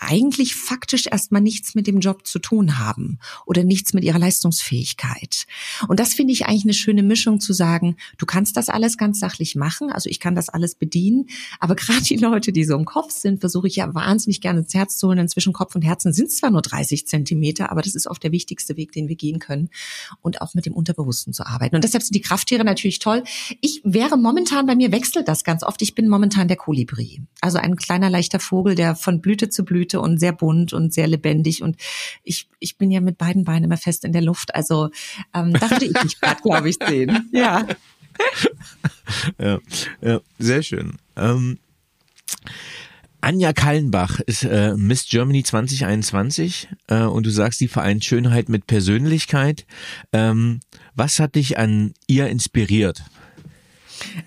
eigentlich 0.03 0.55
faktisch 0.55 1.07
erstmal 1.07 1.41
nichts 1.41 1.75
mit 1.75 1.87
dem 1.87 2.01
Job 2.01 2.27
zu 2.27 2.39
tun 2.39 2.79
haben 2.79 3.19
oder 3.47 3.65
nichts 3.65 3.95
mit 3.95 4.05
ihrer 4.05 4.19
Leistungsfähigkeit. 4.19 5.47
Und 5.89 6.01
das 6.01 6.15
finde 6.15 6.33
ich 6.33 6.47
eigentlich 6.47 6.65
eine 6.65 6.75
schöne 6.75 7.03
Mischung 7.03 7.41
zu 7.41 7.53
sagen, 7.53 7.97
du 8.19 8.27
kannst 8.27 8.57
das 8.57 8.69
alles 8.69 8.99
ganz 8.99 9.21
sachlich 9.21 9.55
machen, 9.55 9.93
also 9.93 10.11
ich 10.11 10.19
kann 10.19 10.35
das 10.35 10.49
alles 10.49 10.75
bedienen, 10.75 11.27
aber 11.61 11.75
gerade 11.83 12.03
die 12.03 12.17
Leute, 12.17 12.53
die 12.53 12.65
so 12.65 12.77
im 12.77 12.85
Kopf 12.85 13.13
sind, 13.13 13.41
versuche 13.41 13.69
ich 13.69 13.77
ja 13.77 13.95
wahnsinnig 13.95 14.41
gerne 14.41 14.61
ins 14.61 14.75
Herz 14.75 14.97
zu 14.97 15.09
holen. 15.09 15.19
Inzwischen 15.19 15.53
Kopf 15.53 15.75
und 15.75 15.83
Herzen 15.83 16.13
sind 16.13 16.31
zwar 16.31 16.51
nur 16.51 16.63
30 16.63 17.07
Zentimeter, 17.07 17.71
aber 17.71 17.83
das 17.83 17.95
ist 17.95 18.07
oft 18.07 18.23
der 18.23 18.33
wichtigste 18.33 18.77
Weg, 18.77 18.93
den 18.93 19.09
wir 19.09 19.17
gehen 19.17 19.39
können 19.39 19.71
und 20.21 20.41
auch 20.41 20.55
mit 20.55 20.67
dem 20.67 20.75
Unterbewussten 20.75 21.33
zu 21.33 21.47
arbeiten. 21.47 21.77
Und 21.77 21.85
deshalb 21.85 22.03
sind 22.03 22.15
die 22.15 22.21
Krafttiere 22.21 22.65
natürlich 22.65 22.99
toll. 22.99 23.23
Ich 23.61 23.81
wäre 23.85 24.17
momentan, 24.17 24.67
bei 24.67 24.75
mir 24.75 24.93
wechselt 24.93 25.29
das 25.29 25.45
ganz 25.45 25.63
oft, 25.63 25.81
ich 25.83 25.95
bin 25.95 26.09
momentan 26.09 26.49
der 26.49 26.57
Kolibri. 26.57 27.23
Also 27.41 27.59
ein 27.59 27.77
kleiner 27.77 28.11
leichter 28.11 28.41
Vogel, 28.41 28.75
der 28.75 28.97
von 28.97 29.21
Blüte 29.21 29.49
zu 29.49 29.65
Blüte 29.65 29.92
Blüte 29.93 30.01
und 30.01 30.19
sehr 30.19 30.33
bunt 30.33 30.73
und 30.73 30.93
sehr 30.93 31.07
lebendig. 31.07 31.63
Und 31.63 31.77
ich, 32.23 32.49
ich 32.59 32.79
bin 32.79 32.91
ja 32.91 33.01
mit 33.01 33.19
beiden 33.19 33.45
Beinen 33.45 33.65
immer 33.65 33.77
fest 33.77 34.05
in 34.05 34.13
der 34.13 34.23
Luft. 34.23 34.55
Also 34.55 34.91
ähm, 35.35 35.53
da 35.53 35.71
würde 35.71 35.87
ich 35.87 36.03
mich 36.03 36.21
gerade, 36.21 36.43
glaube 36.43 36.69
ich, 36.69 36.77
sehen. 36.87 37.13
Ja. 37.33 37.67
ja. 39.39 39.59
Ja, 40.01 40.21
sehr 40.39 40.63
schön. 40.63 40.97
Ähm, 41.17 41.59
Anja 43.21 43.53
Kallenbach 43.53 44.21
ist 44.21 44.45
äh, 44.45 44.75
Miss 44.77 45.07
Germany 45.09 45.43
2021 45.43 46.69
äh, 46.89 47.03
und 47.03 47.25
du 47.25 47.31
sagst, 47.31 47.59
sie 47.59 47.69
vereint 47.69 48.05
Schönheit 48.05 48.49
mit 48.49 48.67
Persönlichkeit. 48.67 49.67
Ähm, 50.13 50.61
was 50.95 51.21
hat 51.21 51.37
dich 51.37 51.59
an 51.59 51.95
ihr 52.07 52.29
inspiriert? 52.29 53.03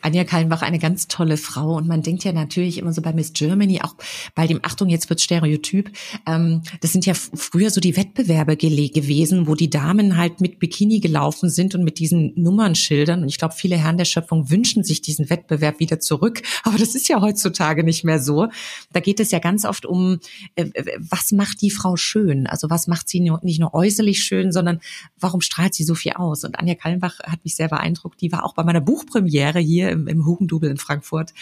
Anja 0.02 0.24
Kallenbach, 0.24 0.62
eine 0.62 0.80
ganz 0.80 1.08
tolle 1.08 1.38
Frau. 1.38 1.76
Und 1.76 1.88
man 1.88 2.02
denkt 2.02 2.24
ja 2.24 2.34
natürlich 2.34 2.78
immer 2.78 2.94
so 2.94 3.02
bei 3.02 3.14
Miss 3.14 3.34
Germany, 3.34 3.82
auch 3.82 3.96
bei 4.34 4.48
dem, 4.48 4.60
Achtung, 4.64 4.90
jetzt 4.90 5.10
wird 5.10 5.22
Stereotyp, 5.22 5.92
ähm, 6.26 6.62
das 6.82 6.92
sind 6.92 7.06
ja 7.06 7.14
früher 7.14 7.70
so 7.70 7.82
die 7.82 7.98
Wettbewerbe 7.98 8.58
gewesen, 8.58 9.48
wo 9.48 9.56
die 9.56 9.70
Damen 9.70 10.18
halt 10.18 10.42
mit 10.42 10.60
Bikini 10.60 11.00
gelaufen 11.00 11.50
sind 11.50 11.76
und 11.76 11.84
mit 11.84 12.00
diesen 12.00 12.34
Nummernschildern. 12.36 13.22
Und 13.22 13.30
ich 13.30 13.38
glaube, 13.38 13.54
viele 13.56 13.78
Herren 13.78 13.98
der 13.98 14.06
Schöpfung 14.06 14.50
wünschen 14.50 14.84
sich 14.84 15.02
diesen 15.02 15.30
Wettbewerb 15.30 15.80
wieder 15.80 16.00
zurück. 16.00 16.42
Aber 16.64 16.78
das 16.78 16.96
ist 16.96 17.08
ja 17.08 17.22
heutzutage 17.22 17.84
nicht 17.84 18.04
mehr 18.04 18.20
so. 18.20 18.48
Da 18.92 19.00
geht 19.00 19.20
es 19.20 19.32
ja 19.32 19.40
ganz 19.40 19.66
oft 19.66 19.86
um, 19.86 20.20
äh, 20.56 20.66
was 21.00 21.32
macht 21.32 21.62
die 21.62 21.72
Frau 21.72 21.96
schön? 21.96 22.48
Also 22.48 22.70
was 22.70 22.88
macht 22.88 23.10
sie 23.10 23.20
nicht 23.20 23.60
nur 23.60 23.74
äußerlich 23.74 24.24
schön, 24.24 24.52
sondern 24.52 24.80
warum 25.20 25.42
strahlt 25.42 25.74
sie 25.74 25.84
so 25.84 25.96
viel 25.96 26.14
aus? 26.14 26.44
Und 26.44 26.60
Anja 26.60 26.76
Kallenbach 26.76 27.20
hat 27.20 27.44
mich 27.44 27.56
sehr 27.56 27.68
beeindruckt. 27.68 28.22
Die 28.22 28.32
war 28.32 28.44
auch 28.44 28.54
bei 28.54 28.64
meiner 28.64 28.82
Buchpremiere 28.82 29.55
hier 29.60 29.90
im, 29.90 30.08
im 30.08 30.26
Hugendubel 30.26 30.70
in 30.70 30.78
Frankfurt. 30.78 31.34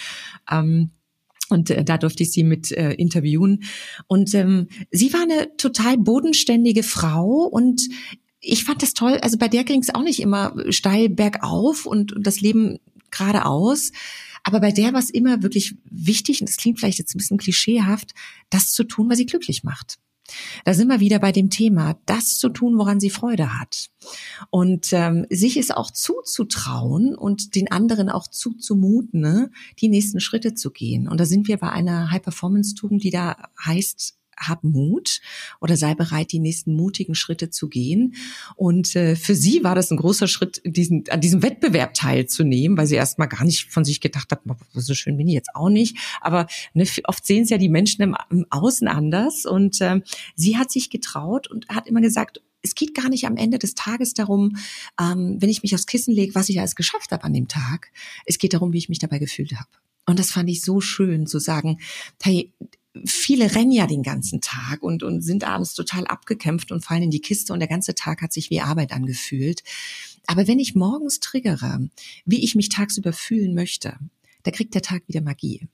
Ähm, 0.49 0.91
und 1.49 1.69
äh, 1.69 1.83
da 1.83 1.97
durfte 1.97 2.23
ich 2.23 2.31
sie 2.31 2.43
mit 2.43 2.71
äh, 2.71 2.93
interviewen. 2.93 3.63
Und 4.07 4.33
ähm, 4.33 4.67
sie 4.91 5.13
war 5.13 5.21
eine 5.21 5.55
total 5.57 5.97
bodenständige 5.97 6.83
Frau 6.83 7.45
und 7.45 7.89
ich 8.39 8.65
fand 8.65 8.81
das 8.81 8.93
toll. 8.93 9.17
Also 9.21 9.37
bei 9.37 9.47
der 9.47 9.63
ging 9.63 9.81
es 9.81 9.93
auch 9.93 10.03
nicht 10.03 10.19
immer 10.19 10.53
steil 10.69 11.09
bergauf 11.09 11.85
und, 11.85 12.11
und 12.11 12.27
das 12.27 12.41
Leben 12.41 12.79
geradeaus. 13.11 13.91
Aber 14.43 14.59
bei 14.59 14.71
der 14.71 14.91
war 14.91 14.99
es 14.99 15.09
immer 15.09 15.41
wirklich 15.41 15.75
wichtig, 15.89 16.41
und 16.41 16.49
das 16.49 16.57
klingt 16.57 16.79
vielleicht 16.79 16.99
jetzt 16.99 17.15
ein 17.15 17.19
bisschen 17.19 17.37
klischeehaft, 17.37 18.13
das 18.49 18.73
zu 18.73 18.83
tun, 18.83 19.09
was 19.09 19.17
sie 19.17 19.25
glücklich 19.25 19.63
macht. 19.63 19.99
Da 20.63 20.73
sind 20.73 20.87
wir 20.87 20.99
wieder 20.99 21.19
bei 21.19 21.31
dem 21.31 21.49
Thema, 21.49 21.97
das 22.05 22.37
zu 22.37 22.49
tun, 22.49 22.77
woran 22.77 22.99
sie 22.99 23.09
Freude 23.09 23.59
hat. 23.59 23.89
Und 24.49 24.93
ähm, 24.93 25.25
sich 25.29 25.57
es 25.57 25.71
auch 25.71 25.91
zuzutrauen 25.91 27.15
und 27.15 27.55
den 27.55 27.71
anderen 27.71 28.09
auch 28.09 28.27
zuzumuten, 28.27 29.19
ne, 29.19 29.51
die 29.79 29.89
nächsten 29.89 30.19
Schritte 30.19 30.53
zu 30.53 30.71
gehen. 30.71 31.07
Und 31.07 31.19
da 31.19 31.25
sind 31.25 31.47
wir 31.47 31.57
bei 31.57 31.69
einer 31.69 32.11
High-Performance-Tugend, 32.11 33.03
die 33.03 33.11
da 33.11 33.49
heißt, 33.65 34.15
hab 34.47 34.63
Mut 34.63 35.21
oder 35.59 35.77
sei 35.77 35.95
bereit, 35.95 36.31
die 36.31 36.39
nächsten 36.39 36.75
mutigen 36.75 37.15
Schritte 37.15 37.49
zu 37.49 37.69
gehen. 37.69 38.15
Und 38.55 38.95
äh, 38.95 39.15
für 39.15 39.35
sie 39.35 39.63
war 39.63 39.75
das 39.75 39.91
ein 39.91 39.97
großer 39.97 40.27
Schritt, 40.27 40.61
diesen, 40.65 41.03
an 41.09 41.21
diesem 41.21 41.41
Wettbewerb 41.41 41.93
teilzunehmen, 41.93 42.77
weil 42.77 42.87
sie 42.87 42.95
erst 42.95 43.19
mal 43.19 43.27
gar 43.27 43.43
nicht 43.43 43.71
von 43.71 43.85
sich 43.85 44.01
gedacht 44.01 44.31
hat, 44.31 44.41
so 44.73 44.93
schön 44.93 45.17
bin 45.17 45.27
ich 45.27 45.33
jetzt 45.33 45.55
auch 45.55 45.69
nicht. 45.69 45.97
Aber 46.21 46.47
ne, 46.73 46.85
oft 47.05 47.25
sehen 47.25 47.43
es 47.43 47.49
ja 47.49 47.57
die 47.57 47.69
Menschen 47.69 48.01
im, 48.01 48.15
im 48.29 48.45
Außen 48.49 48.87
anders. 48.87 49.45
Und 49.45 49.81
äh, 49.81 50.01
sie 50.35 50.57
hat 50.57 50.71
sich 50.71 50.89
getraut 50.89 51.49
und 51.49 51.67
hat 51.69 51.87
immer 51.87 52.01
gesagt, 52.01 52.41
es 52.63 52.75
geht 52.75 52.95
gar 52.95 53.09
nicht 53.09 53.25
am 53.25 53.35
Ende 53.35 53.59
des 53.59 53.75
Tages 53.75 54.13
darum, 54.13 54.55
ähm, 54.99 55.37
wenn 55.39 55.49
ich 55.49 55.63
mich 55.63 55.75
aufs 55.75 55.85
Kissen 55.85 56.13
lege, 56.13 56.33
was 56.33 56.49
ich 56.49 56.59
alles 56.59 56.75
geschafft 56.75 57.11
habe 57.11 57.25
an 57.25 57.33
dem 57.33 57.47
Tag. 57.47 57.91
Es 58.25 58.39
geht 58.39 58.53
darum, 58.53 58.73
wie 58.73 58.77
ich 58.77 58.89
mich 58.89 58.99
dabei 58.99 59.19
gefühlt 59.19 59.53
habe. 59.53 59.67
Und 60.05 60.19
das 60.19 60.31
fand 60.31 60.49
ich 60.49 60.61
so 60.61 60.81
schön 60.81 61.27
zu 61.27 61.39
sagen, 61.39 61.79
hey, 62.21 62.51
viele 63.05 63.55
rennen 63.55 63.71
ja 63.71 63.87
den 63.87 64.03
ganzen 64.03 64.41
Tag 64.41 64.83
und, 64.83 65.03
und 65.03 65.21
sind 65.21 65.43
abends 65.43 65.73
total 65.73 66.05
abgekämpft 66.05 66.71
und 66.71 66.83
fallen 66.83 67.03
in 67.03 67.11
die 67.11 67.21
Kiste 67.21 67.53
und 67.53 67.59
der 67.59 67.67
ganze 67.67 67.95
Tag 67.95 68.21
hat 68.21 68.33
sich 68.33 68.49
wie 68.49 68.61
Arbeit 68.61 68.91
angefühlt. 68.91 69.63
Aber 70.27 70.47
wenn 70.47 70.59
ich 70.59 70.75
morgens 70.75 71.19
triggere, 71.19 71.89
wie 72.25 72.43
ich 72.43 72.55
mich 72.55 72.69
tagsüber 72.69 73.13
fühlen 73.13 73.55
möchte, 73.55 73.97
da 74.43 74.51
kriegt 74.51 74.75
der 74.75 74.81
Tag 74.81 75.03
wieder 75.07 75.21
Magie. 75.21 75.67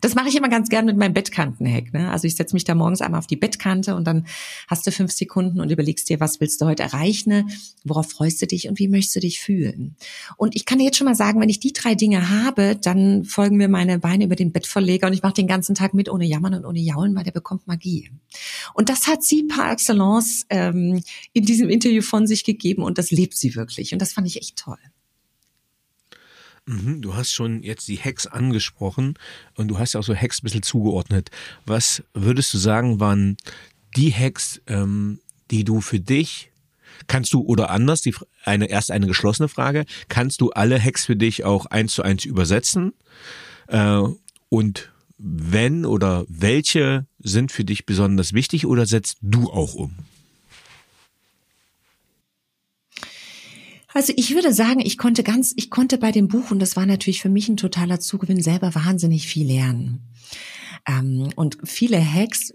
Das 0.00 0.14
mache 0.14 0.28
ich 0.28 0.36
immer 0.36 0.48
ganz 0.48 0.68
gern 0.68 0.86
mit 0.86 0.96
meinem 0.96 1.12
Bettkantenhack. 1.12 1.92
Ne? 1.92 2.10
Also 2.10 2.26
ich 2.26 2.36
setze 2.36 2.54
mich 2.54 2.64
da 2.64 2.74
morgens 2.74 3.00
einmal 3.00 3.18
auf 3.18 3.26
die 3.26 3.36
Bettkante 3.36 3.94
und 3.94 4.06
dann 4.06 4.26
hast 4.68 4.86
du 4.86 4.92
fünf 4.92 5.12
Sekunden 5.12 5.60
und 5.60 5.70
überlegst 5.70 6.08
dir, 6.08 6.20
was 6.20 6.40
willst 6.40 6.60
du 6.60 6.66
heute 6.66 6.82
erreichen, 6.82 7.50
worauf 7.84 8.10
freust 8.10 8.40
du 8.42 8.46
dich 8.46 8.68
und 8.68 8.78
wie 8.78 8.88
möchtest 8.88 9.16
du 9.16 9.20
dich 9.20 9.40
fühlen. 9.40 9.96
Und 10.36 10.56
ich 10.56 10.64
kann 10.64 10.78
dir 10.78 10.84
jetzt 10.84 10.96
schon 10.96 11.06
mal 11.06 11.14
sagen, 11.14 11.40
wenn 11.40 11.48
ich 11.48 11.60
die 11.60 11.72
drei 11.72 11.94
Dinge 11.94 12.30
habe, 12.30 12.76
dann 12.76 13.24
folgen 13.24 13.56
mir 13.56 13.68
meine 13.68 13.98
Beine 13.98 14.24
über 14.24 14.36
den 14.36 14.52
Bettverleger 14.52 15.08
und 15.08 15.12
ich 15.12 15.22
mache 15.22 15.34
den 15.34 15.46
ganzen 15.46 15.74
Tag 15.74 15.94
mit 15.94 16.08
ohne 16.08 16.26
Jammern 16.26 16.54
und 16.54 16.64
ohne 16.64 16.80
Jaulen, 16.80 17.14
weil 17.14 17.24
der 17.24 17.32
bekommt 17.32 17.66
Magie. 17.66 18.10
Und 18.74 18.88
das 18.88 19.06
hat 19.06 19.22
sie 19.22 19.44
par 19.44 19.72
excellence 19.72 20.46
ähm, 20.48 21.02
in 21.32 21.44
diesem 21.44 21.68
Interview 21.68 22.02
von 22.02 22.26
sich 22.26 22.44
gegeben 22.44 22.82
und 22.82 22.98
das 22.98 23.10
lebt 23.10 23.36
sie 23.36 23.54
wirklich. 23.54 23.92
Und 23.92 24.00
das 24.00 24.12
fand 24.12 24.26
ich 24.26 24.38
echt 24.40 24.56
toll. 24.56 24.78
Mhm, 26.66 27.00
du 27.00 27.14
hast 27.14 27.32
schon 27.32 27.62
jetzt 27.62 27.88
die 27.88 27.98
Hacks 27.98 28.26
angesprochen 28.26 29.14
und 29.54 29.68
du 29.68 29.78
hast 29.78 29.94
ja 29.94 30.00
auch 30.00 30.04
so 30.04 30.14
Hacks 30.14 30.40
ein 30.40 30.44
bisschen 30.44 30.62
zugeordnet. 30.62 31.30
Was 31.64 32.02
würdest 32.12 32.52
du 32.52 32.58
sagen, 32.58 33.00
waren 33.00 33.36
die 33.96 34.12
Hacks, 34.12 34.60
ähm, 34.66 35.20
die 35.50 35.64
du 35.64 35.80
für 35.80 36.00
dich 36.00 36.50
Kannst 37.06 37.32
du 37.32 37.42
oder 37.42 37.70
anders, 37.70 38.00
die 38.00 38.14
eine 38.44 38.66
erst 38.66 38.90
eine 38.90 39.06
geschlossene 39.06 39.48
Frage, 39.48 39.84
kannst 40.08 40.40
du 40.40 40.50
alle 40.50 40.82
Hacks 40.82 41.06
für 41.06 41.16
dich 41.16 41.44
auch 41.44 41.66
eins 41.66 41.94
zu 41.94 42.02
eins 42.02 42.24
übersetzen? 42.24 42.94
Äh, 43.68 44.02
und 44.48 44.92
wenn 45.18 45.84
oder 45.84 46.24
welche 46.28 47.06
sind 47.18 47.52
für 47.52 47.64
dich 47.64 47.86
besonders 47.86 48.32
wichtig 48.32 48.66
oder 48.66 48.86
setzt 48.86 49.18
du 49.20 49.50
auch 49.50 49.74
um? 49.74 49.94
Also 53.96 54.12
ich 54.14 54.34
würde 54.34 54.52
sagen, 54.52 54.80
ich 54.80 54.98
konnte 54.98 55.22
ganz, 55.22 55.54
ich 55.56 55.70
konnte 55.70 55.96
bei 55.96 56.12
dem 56.12 56.28
Buch, 56.28 56.50
und 56.50 56.58
das 56.58 56.76
war 56.76 56.84
natürlich 56.84 57.22
für 57.22 57.30
mich 57.30 57.48
ein 57.48 57.56
totaler 57.56 57.98
Zugewinn, 57.98 58.42
selber 58.42 58.74
wahnsinnig 58.74 59.26
viel 59.26 59.46
lernen. 59.46 60.12
Ähm, 60.86 61.30
und 61.34 61.56
viele 61.64 61.98
Hacks 61.98 62.52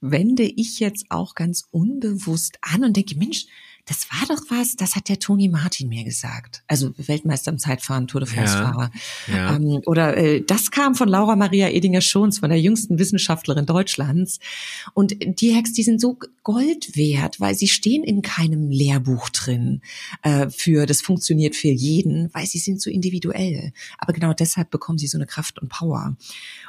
wende 0.00 0.44
ich 0.44 0.80
jetzt 0.80 1.04
auch 1.10 1.34
ganz 1.34 1.64
unbewusst 1.70 2.56
an 2.62 2.82
und 2.82 2.96
denke, 2.96 3.14
Mensch, 3.16 3.44
das 3.90 4.06
war 4.08 4.24
doch 4.28 4.44
was, 4.50 4.76
das 4.76 4.94
hat 4.94 5.08
der 5.08 5.18
Toni 5.18 5.48
Martin 5.48 5.88
mir 5.88 6.04
gesagt. 6.04 6.62
Also 6.68 6.92
Weltmeister 6.96 7.50
im 7.50 7.58
Zeitfahren, 7.58 8.06
Tour 8.06 8.20
de 8.20 8.30
France-Fahrer. 8.30 8.92
Ja, 9.26 9.34
ja. 9.34 9.56
ähm, 9.56 9.82
oder 9.84 10.16
äh, 10.16 10.42
das 10.42 10.70
kam 10.70 10.94
von 10.94 11.08
Laura 11.08 11.34
Maria 11.34 11.68
Edinger-Schons, 11.68 12.38
von 12.38 12.50
der 12.50 12.60
jüngsten 12.60 13.00
Wissenschaftlerin 13.00 13.66
Deutschlands. 13.66 14.38
Und 14.94 15.16
die 15.40 15.56
Hacks, 15.56 15.72
die 15.72 15.82
sind 15.82 16.00
so 16.00 16.16
Gold 16.44 16.94
wert, 16.94 17.40
weil 17.40 17.56
sie 17.56 17.66
stehen 17.66 18.04
in 18.04 18.22
keinem 18.22 18.70
Lehrbuch 18.70 19.28
drin 19.30 19.80
äh, 20.22 20.48
für, 20.50 20.86
das 20.86 21.00
funktioniert 21.00 21.56
für 21.56 21.66
jeden, 21.66 22.32
weil 22.32 22.46
sie 22.46 22.58
sind 22.58 22.80
so 22.80 22.90
individuell. 22.90 23.72
Aber 23.98 24.12
genau 24.12 24.32
deshalb 24.34 24.70
bekommen 24.70 24.98
sie 24.98 25.08
so 25.08 25.18
eine 25.18 25.26
Kraft 25.26 25.60
und 25.60 25.68
Power. 25.68 26.16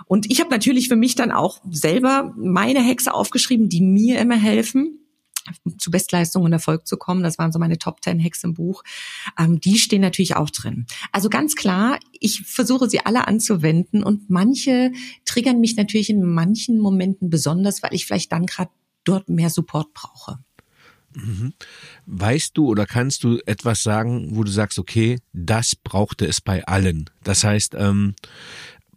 Und 0.08 0.32
ich 0.32 0.40
habe 0.40 0.50
natürlich 0.50 0.88
für 0.88 0.96
mich 0.96 1.14
dann 1.14 1.32
auch 1.32 1.62
selber 1.70 2.34
meine 2.36 2.84
Hexe 2.84 3.14
aufgeschrieben, 3.14 3.70
die 3.70 3.82
mir 3.82 4.20
immer 4.20 4.38
helfen 4.38 4.98
zu 5.78 5.92
Bestleistung 5.92 6.44
und 6.44 6.54
Erfolg 6.54 6.88
zu 6.88 6.98
kommen. 6.98 7.24
Das 7.24 7.38
waren 7.38 7.52
so 7.52 7.60
meine 7.60 7.78
Top 7.78 8.02
Ten 8.02 8.24
Hacks 8.24 8.44
im 8.44 8.54
Buch. 8.54 8.84
Ähm, 9.40 9.60
die 9.60 9.78
stehen 9.78 10.02
natürlich 10.02 10.36
auch 10.36 10.50
drin. 10.50 10.86
Also 11.12 11.30
ganz 11.30 11.56
klar, 11.56 12.00
ich 12.20 12.44
versuche 12.44 12.90
sie 12.90 13.06
alle 13.06 13.28
anzuwenden 13.28 14.04
und 14.04 14.30
manche 14.30 14.92
triggern 15.26 15.60
mich 15.60 15.76
natürlich 15.76 16.10
in 16.10 16.24
manchen 16.24 16.80
Momenten 16.80 17.30
besonders, 17.30 17.84
weil 17.84 17.94
ich 17.94 18.06
vielleicht 18.06 18.32
dann 18.32 18.46
gerade 18.46 18.72
dort 19.04 19.30
mehr 19.30 19.50
Support 19.50 19.94
brauche. 19.94 20.40
Mhm. 21.14 21.54
Weißt 22.06 22.58
du 22.58 22.68
oder 22.68 22.86
kannst 22.86 23.24
du 23.24 23.40
etwas 23.46 23.84
sagen, 23.84 24.30
wo 24.32 24.44
du 24.44 24.52
sagst, 24.52 24.80
okay, 24.80 25.20
das 25.34 25.76
brauchte 25.76 26.26
es 26.26 26.42
bei 26.42 26.66
allen? 26.66 27.10
Das 27.24 27.44
heißt, 27.44 27.76
ähm, 27.78 28.16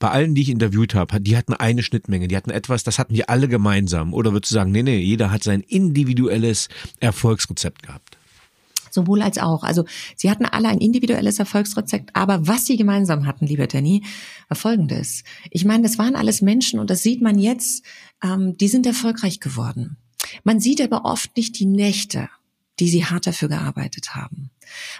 bei 0.05 0.11
allen, 0.11 0.35
die 0.35 0.43
ich 0.43 0.51
interviewt 0.51 0.95
habe, 0.95 1.19
die 1.19 1.35
hatten 1.35 1.55
eine 1.55 1.83
Schnittmenge, 1.83 2.29
die 2.29 2.37
hatten 2.37 2.51
etwas, 2.51 2.85
das 2.85 2.99
hatten 2.99 3.15
die 3.15 3.27
alle 3.27 3.49
gemeinsam. 3.49 4.13
Oder 4.13 4.35
würdest 4.35 4.51
du 4.51 4.55
sagen, 4.57 4.71
nee, 4.71 4.83
nee, 4.83 4.99
jeder 4.99 5.31
hat 5.31 5.43
sein 5.43 5.63
individuelles 5.63 6.69
Erfolgsrezept 7.01 7.85
gehabt? 7.85 8.19
Sowohl 8.91 9.23
als 9.23 9.39
auch. 9.39 9.63
Also 9.63 9.87
sie 10.15 10.31
hatten 10.31 10.45
alle 10.45 10.69
ein 10.69 10.77
individuelles 10.77 11.39
Erfolgsrezept, 11.39 12.11
aber 12.13 12.47
was 12.47 12.67
sie 12.67 12.77
gemeinsam 12.77 13.25
hatten, 13.25 13.47
lieber 13.47 13.67
Danny, 13.67 14.03
war 14.49 14.59
folgendes. 14.59 15.25
Ich 15.49 15.65
meine, 15.65 15.85
das 15.85 15.97
waren 15.97 16.17
alles 16.17 16.43
Menschen 16.43 16.81
und 16.81 16.91
das 16.91 17.03
sieht 17.03 17.23
man 17.23 17.39
jetzt, 17.39 17.83
ähm, 18.23 18.59
die 18.59 18.69
sind 18.69 18.85
erfolgreich 18.85 19.41
geworden. 19.41 19.97
Man 20.43 20.61
sieht 20.61 20.83
aber 20.83 21.07
oft 21.07 21.35
nicht 21.35 21.59
die 21.59 21.65
Nächte, 21.65 22.29
die 22.81 22.89
sie 22.89 23.05
hart 23.05 23.27
dafür 23.27 23.49
gearbeitet 23.49 24.15
haben. 24.15 24.51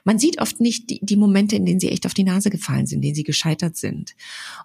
Man 0.05 0.19
sieht 0.19 0.41
oft 0.41 0.61
nicht 0.61 0.91
die, 0.91 1.01
die, 1.03 1.17
Momente, 1.17 1.57
in 1.57 1.67
denen 1.67 1.81
sie 1.81 1.89
echt 1.89 2.07
auf 2.07 2.15
die 2.15 2.25
Nase 2.25 2.51
gefallen 2.51 2.87
sind, 2.87 2.99
in 2.99 3.03
denen 3.03 3.15
sie 3.15 3.25
gescheitert 3.25 3.77
sind. 3.77 4.15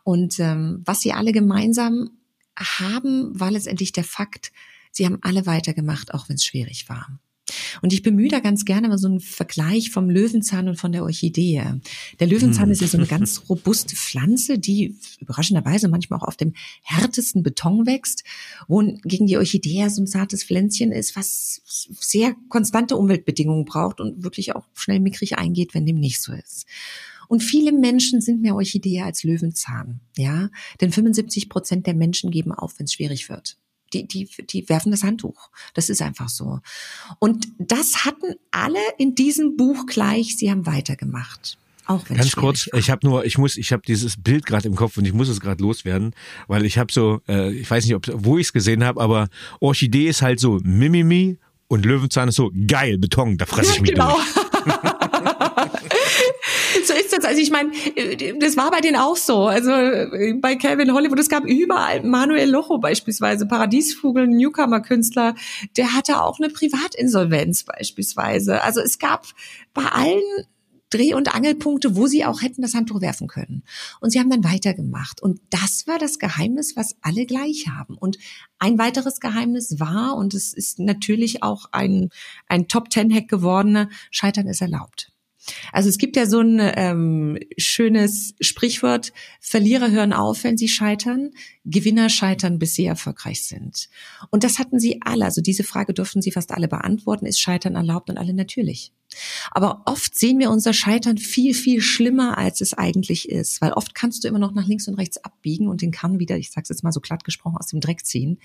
Und 0.04 0.39
ähm, 0.39 0.82
was 0.86 1.02
sie 1.02 1.13
alle 1.13 1.32
gemeinsam 1.32 2.12
haben, 2.58 3.39
war 3.39 3.52
letztendlich 3.52 3.91
der 3.91 4.04
Fakt, 4.04 4.52
sie 4.91 5.06
haben 5.06 5.19
alle 5.22 5.45
weitergemacht, 5.45 6.13
auch 6.13 6.30
wenn 6.30 6.36
es 6.36 6.43
schwierig 6.43 6.89
war. 6.89 7.19
Und 7.82 7.94
ich 7.94 8.04
bemühe 8.04 8.30
da 8.30 8.40
ganz 8.40 8.66
gerne 8.66 8.88
mal 8.88 8.98
so 8.98 9.08
einen 9.08 9.20
Vergleich 9.20 9.92
vom 9.92 10.10
Löwenzahn 10.10 10.68
und 10.68 10.78
von 10.78 10.92
der 10.92 11.04
Orchidee. 11.04 11.64
Der 12.20 12.28
Löwenzahn 12.28 12.66
hm. 12.66 12.72
ist 12.72 12.82
ja 12.82 12.88
so 12.88 12.98
eine 12.98 13.08
ganz 13.08 13.44
robuste 13.50 13.96
Pflanze, 13.96 14.60
die 14.60 14.96
überraschenderweise 15.20 15.88
manchmal 15.88 16.20
auch 16.20 16.28
auf 16.28 16.38
dem 16.38 16.54
härtesten 16.84 17.44
Beton 17.44 17.86
wächst, 17.86 18.24
wohingegen 18.68 19.28
die 19.28 19.38
Orchidee 19.38 19.88
so 19.90 20.02
ein 20.02 20.08
zartes 20.08 20.44
Pflänzchen 20.44 20.92
ist, 20.92 21.16
was 21.16 21.62
sehr 22.00 22.36
konstante 22.50 22.96
Umweltbedingungen 22.98 23.66
braucht 23.66 24.02
und 24.02 24.24
wirklich 24.24 24.56
auch 24.56 24.66
schnell 24.74 25.00
mickrig 25.00 25.38
eingeht, 25.38 25.74
wenn 25.74 25.86
dem 25.86 26.00
nicht 26.00 26.22
so 26.22 26.34
ist. 26.34 26.66
Und 27.28 27.44
viele 27.44 27.72
Menschen 27.72 28.22
sind 28.22 28.42
mehr 28.42 28.56
Orchidee 28.56 29.02
als 29.02 29.24
Löwenzahn, 29.24 30.00
ja, 30.18 30.50
denn 30.82 30.92
75 30.92 31.48
Prozent 31.48 31.86
der 31.86 31.94
Menschen 31.94 32.32
geben 32.32 32.52
auf, 32.52 32.80
wenn 32.80 32.86
es 32.86 32.94
schwierig 32.94 33.30
wird 33.30 33.58
die, 33.93 34.08
die, 34.08 34.30
die 34.49 34.67
werfen 34.69 34.91
das 34.91 35.04
Handtuch. 35.04 35.49
Das 35.73 35.89
ist 35.89 36.02
einfach 36.02 36.30
so. 36.30 36.60
Und 37.19 37.47
das 37.58 38.06
hatten 38.06 38.36
alle 38.52 38.80
in 38.97 39.15
diesem 39.15 39.58
Buch 39.58 39.86
gleich. 39.86 40.38
Sie 40.38 40.49
haben 40.52 40.65
weitergemacht. 40.65 41.58
Auch 41.86 42.08
wenn 42.08 42.17
Ganz 42.17 42.36
kurz, 42.36 42.69
war. 42.71 42.80
ich 42.80 42.91
habe 42.91 43.08
nur, 43.08 43.25
ich 43.25 43.39
muss, 43.39 43.58
ich 43.58 43.71
habe 43.73 43.82
dieses 43.88 44.21
Bild 44.21 44.45
gerade 44.45 44.67
im 44.67 44.75
Kopf 44.75 44.97
und 44.97 45.06
ich 45.06 45.13
muss 45.13 45.28
es 45.28 45.39
gerade 45.39 45.63
loswerden, 45.63 46.13
weil 46.47 46.63
ich 46.65 46.78
habe 46.78 46.93
so, 46.93 47.21
äh, 47.28 47.52
ich 47.52 47.69
weiß 47.69 47.84
nicht, 47.84 47.95
ob, 47.95 48.06
wo 48.13 48.38
ich 48.38 48.47
es 48.47 48.54
gesehen 48.54 48.84
habe, 48.84 49.02
aber 49.02 49.28
Orchidee 49.60 50.08
ist 50.08 50.21
halt 50.21 50.39
so 50.39 50.60
Mimimi 50.63 51.39
und 51.67 51.86
Löwenzahn 51.86 52.30
ist 52.30 52.36
so 52.36 52.52
geil, 52.67 52.99
Beton, 52.99 53.39
da 53.39 53.47
fresse 53.47 53.73
ich 53.73 53.82
mich 53.82 53.91
genau. 53.91 54.15
durch. 54.15 54.93
so 56.89 56.93
ist 56.95 57.13
das. 57.13 57.23
Also 57.23 57.39
ich 57.39 57.52
meine, 57.52 57.71
das 58.39 58.58
war 58.58 58.71
bei 58.71 58.82
denen 58.82 58.97
auch 58.97 59.15
so. 59.15 59.47
Also 59.47 59.69
bei 59.69 60.56
Calvin 60.56 60.93
Hollywood, 60.93 61.19
es 61.19 61.30
gab 61.30 61.45
überall 61.45 62.04
Manuel 62.04 62.49
Locho 62.49 62.80
beispielsweise, 62.80 63.45
Paradiesvogel, 63.45 64.28
Newcomer-Künstler, 64.28 65.36
der 65.78 65.93
hatte 65.93 66.22
auch 66.22 66.39
eine 66.39 66.49
Privatinsolvenz 66.49 67.64
beispielsweise. 67.64 68.61
Also 68.64 68.82
es 68.82 68.99
gab 68.99 69.28
bei 69.74 69.84
allen 69.86 70.24
Dreh- 70.89 71.14
und 71.14 71.36
Angelpunkte, 71.36 71.95
wo 71.95 72.07
sie 72.07 72.26
auch 72.26 72.41
hätten 72.41 72.64
das 72.64 72.74
Handtuch 72.74 73.01
werfen 73.01 73.28
können. 73.28 73.64
Und 74.01 74.09
sie 74.09 74.20
haben 74.20 74.32
dann 74.32 74.43
weitergemacht. 74.43 75.22
Und 75.22 75.39
das 75.51 75.86
war 75.86 75.99
das 75.99 76.18
Geheimnis, 76.18 76.76
was 76.76 76.95
alle 77.01 77.28
gleich 77.28 77.68
haben. 77.68 77.95
Und 77.95 78.18
ein 78.57 78.80
weiteres 78.80 79.20
Geheimnis 79.20 79.80
war, 79.80 80.16
und 80.16 80.34
es 80.34 80.51
ist 80.53 80.80
natürlich 80.80 81.43
auch 81.43 81.68
ein, 81.72 82.09
ein 82.47 82.68
Top-Ten-Hack 82.68 83.28
geworden, 83.28 83.91
Scheitern 84.09 84.47
ist 84.47 84.61
erlaubt. 84.61 85.11
Also 85.72 85.89
es 85.89 85.97
gibt 85.97 86.16
ja 86.16 86.26
so 86.26 86.39
ein 86.39 86.60
ähm, 86.60 87.39
schönes 87.58 88.36
Sprichwort, 88.39 89.14
Verlierer 89.39 89.91
hören 89.91 90.14
auf, 90.14 90.43
wenn 90.43 90.58
sie 90.58 90.68
scheitern, 90.68 91.32
Gewinner 91.66 92.10
scheitern, 92.10 92.60
bis 92.60 92.74
sie 92.76 92.86
erfolgreich 92.86 93.43
sind. 93.43 93.89
Und 94.30 94.43
das 94.43 94.60
hatten 94.60 94.80
sie 94.80 95.00
alle. 95.02 95.26
Also 95.26 95.41
diese 95.41 95.64
Frage 95.64 95.93
durften 95.93 96.22
sie 96.22 96.32
fast 96.32 96.52
alle 96.52 96.68
beantworten, 96.68 97.26
ist 97.26 97.39
Scheitern 97.39 97.76
erlaubt 97.76 98.10
und 98.10 98.18
alle 98.18 98.34
natürlich. 98.34 98.91
Aber 99.52 99.82
oft 99.86 100.18
sehen 100.18 100.39
wir 100.39 100.52
unser 100.52 100.74
Scheitern 100.74 101.18
viel, 101.18 101.54
viel 101.54 101.82
schlimmer, 101.82 102.38
als 102.38 102.62
es 102.62 102.74
eigentlich 102.74 103.30
ist. 103.30 103.62
Weil 103.62 103.74
oft 103.74 103.95
kannst 103.95 104.24
du 104.24 104.28
immer 104.28 104.39
noch 104.39 104.54
nach 104.54 104.68
links 104.68 104.88
und 104.88 104.95
rechts 104.95 105.18
abbiegen 105.24 105.68
und 105.68 105.82
den 105.82 105.91
Kahn 105.91 106.20
wieder, 106.20 106.38
ich 106.38 106.52
sag's 106.52 106.70
jetzt 106.70 106.84
mal 106.84 106.91
so 106.91 107.02
glatt 107.02 107.24
gesprochen, 107.24 107.58
aus 107.58 107.68
dem 107.68 107.80
Dreck 107.80 108.06
ziehen. 108.06 108.39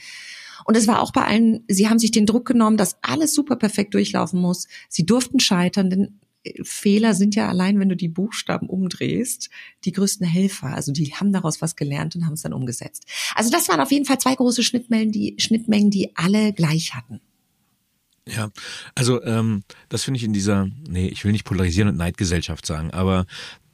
Und 0.65 0.77
es 0.77 0.87
war 0.87 1.01
auch 1.01 1.13
bei 1.13 1.25
allen, 1.25 1.65
sie 1.69 1.89
haben 1.89 1.99
sich 1.99 2.11
den 2.11 2.27
Druck 2.27 2.47
genommen, 2.47 2.77
dass 2.77 2.97
alles 3.03 3.35
super 3.35 3.57
perfekt 3.57 3.95
durchlaufen 3.95 4.41
muss. 4.41 4.69
Sie 4.89 5.05
durften 5.05 5.41
scheitern, 5.41 5.91
denn 5.91 6.21
Fehler 6.63 7.15
sind 7.15 7.35
ja 7.35 7.49
allein, 7.49 7.79
wenn 7.79 7.89
du 7.89 7.97
die 7.97 8.09
Buchstaben 8.09 8.69
umdrehst, 8.69 9.51
die 9.85 9.93
größten 9.93 10.27
Helfer. 10.27 10.69
Also 10.69 10.93
die 10.93 11.15
haben 11.15 11.33
daraus 11.33 11.63
was 11.63 11.77
gelernt 11.77 12.17
und 12.17 12.27
haben 12.27 12.35
es 12.35 12.43
dann 12.43 12.53
umgesetzt. 12.53 13.05
Also 13.35 13.51
das 13.51 13.69
waren 13.69 13.81
auf 13.81 13.91
jeden 13.91 14.05
Fall 14.05 14.19
zwei 14.19 14.35
große 14.35 14.63
Schnittmengen, 14.63 15.13
die 15.13 15.35
Schnittmengen, 15.39 15.91
die 15.91 16.17
alle 16.17 16.53
gleich 16.53 16.95
hatten. 16.95 17.21
Ja, 18.27 18.51
also 18.95 19.23
ähm, 19.23 19.65
das 19.91 20.05
finde 20.05 20.19
ich 20.19 20.25
in 20.25 20.33
dieser, 20.33 20.69
nee, 20.89 21.09
ich 21.09 21.25
will 21.25 21.33
nicht 21.33 21.45
polarisieren 21.45 21.89
und 21.91 21.97
Neidgesellschaft 21.97 22.65
sagen, 22.65 22.91
aber 22.91 23.27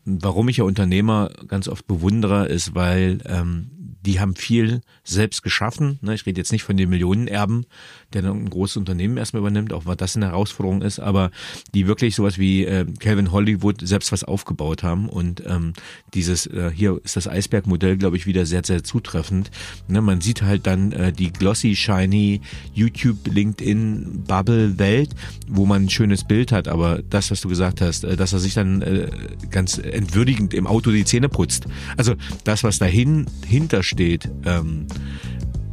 warum 0.04 0.48
ich 0.48 0.56
ja 0.56 0.64
Unternehmer 0.64 1.30
ganz 1.46 1.68
oft 1.68 1.86
bewundere, 1.86 2.48
ist, 2.48 2.74
weil 2.74 3.18
ähm, 3.26 3.70
die 4.06 4.20
haben 4.20 4.34
viel 4.34 4.80
selbst 5.04 5.42
geschaffen. 5.42 5.98
Ne? 6.02 6.14
Ich 6.14 6.26
rede 6.26 6.40
jetzt 6.40 6.52
nicht 6.52 6.62
von 6.62 6.76
den 6.76 6.88
Millionenerben, 6.88 7.66
der 8.12 8.22
dann 8.22 8.44
ein 8.44 8.50
großes 8.50 8.78
Unternehmen 8.78 9.16
erstmal 9.16 9.40
übernimmt, 9.40 9.72
auch 9.72 9.86
was 9.86 9.96
das 9.96 10.16
eine 10.16 10.26
Herausforderung 10.26 10.82
ist, 10.82 10.98
aber 10.98 11.30
die 11.74 11.86
wirklich 11.86 12.14
sowas 12.14 12.38
wie 12.38 12.64
äh, 12.64 12.86
Calvin 12.98 13.32
Hollywood 13.32 13.86
selbst 13.86 14.12
was 14.12 14.24
aufgebaut 14.24 14.82
haben 14.82 15.08
und 15.08 15.42
ähm, 15.46 15.74
dieses, 16.14 16.46
äh, 16.46 16.70
hier 16.74 17.00
ist 17.04 17.16
das 17.16 17.28
Eisbergmodell, 17.28 17.96
glaube 17.96 18.16
ich, 18.16 18.26
wieder 18.26 18.46
sehr, 18.46 18.64
sehr 18.64 18.82
zutreffend. 18.82 19.50
Ne? 19.88 20.00
Man 20.00 20.20
sieht 20.20 20.42
halt 20.42 20.66
dann 20.66 20.92
äh, 20.92 21.12
die 21.12 21.32
glossy, 21.32 21.76
shiny 21.76 22.40
YouTube, 22.72 23.26
LinkedIn, 23.26 24.24
Bubble-Welt, 24.26 25.10
wo 25.48 25.66
man 25.66 25.84
ein 25.84 25.90
schönes 25.90 26.24
Bild 26.24 26.52
hat, 26.52 26.68
aber 26.68 27.02
das, 27.02 27.30
was 27.30 27.40
du 27.40 27.48
gesagt 27.48 27.80
hast, 27.80 28.04
äh, 28.04 28.16
dass 28.16 28.32
er 28.32 28.38
sich 28.38 28.54
dann 28.54 28.82
äh, 28.82 29.10
ganz 29.50 29.78
entwürdigend 29.78 30.54
im 30.54 30.66
Auto 30.66 30.90
die 30.90 31.04
Zähne 31.04 31.28
putzt. 31.28 31.66
Also 31.96 32.14
das, 32.44 32.64
was 32.64 32.78
dahin 32.78 33.26
hinter 33.46 33.82
steht, 33.90 34.30
ähm, 34.44 34.86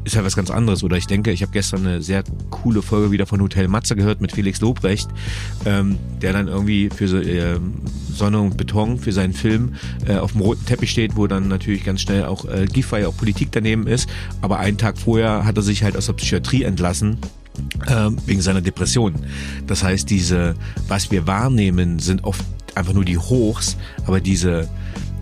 ist 0.03 0.15
ja 0.15 0.23
was 0.23 0.35
ganz 0.35 0.49
anderes. 0.49 0.83
Oder 0.83 0.97
ich 0.97 1.05
denke, 1.05 1.31
ich 1.31 1.41
habe 1.41 1.51
gestern 1.51 1.85
eine 1.85 2.01
sehr 2.01 2.23
coole 2.49 2.81
Folge 2.81 3.11
wieder 3.11 3.25
von 3.25 3.41
Hotel 3.41 3.67
Matze 3.67 3.95
gehört 3.95 4.21
mit 4.21 4.31
Felix 4.31 4.59
Lobrecht, 4.61 5.09
ähm, 5.65 5.97
der 6.21 6.33
dann 6.33 6.47
irgendwie 6.47 6.89
für 6.89 7.07
so, 7.07 7.17
äh, 7.17 7.59
Sonne 8.11 8.39
und 8.39 8.57
Beton 8.57 8.97
für 8.97 9.11
seinen 9.11 9.33
Film 9.33 9.75
äh, 10.07 10.15
auf 10.15 10.31
dem 10.31 10.41
roten 10.41 10.65
Teppich 10.65 10.91
steht, 10.91 11.15
wo 11.15 11.27
dann 11.27 11.47
natürlich 11.47 11.83
ganz 11.83 12.01
schnell 12.01 12.25
auch 12.25 12.45
äh, 12.45 12.65
Giffey, 12.65 13.05
auch 13.05 13.15
Politik 13.15 13.49
daneben 13.51 13.85
ist. 13.85 14.09
Aber 14.41 14.59
einen 14.59 14.77
Tag 14.77 14.97
vorher 14.97 15.45
hat 15.45 15.57
er 15.57 15.63
sich 15.63 15.83
halt 15.83 15.95
aus 15.95 16.07
der 16.07 16.13
Psychiatrie 16.13 16.63
entlassen 16.63 17.17
äh, 17.85 18.09
wegen 18.25 18.41
seiner 18.41 18.61
Depression. 18.61 19.13
Das 19.67 19.83
heißt, 19.83 20.09
diese, 20.09 20.55
was 20.87 21.11
wir 21.11 21.27
wahrnehmen, 21.27 21.99
sind 21.99 22.23
oft 22.23 22.43
einfach 22.75 22.93
nur 22.93 23.05
die 23.05 23.17
Hochs, 23.17 23.77
aber 24.05 24.21
diese 24.21 24.67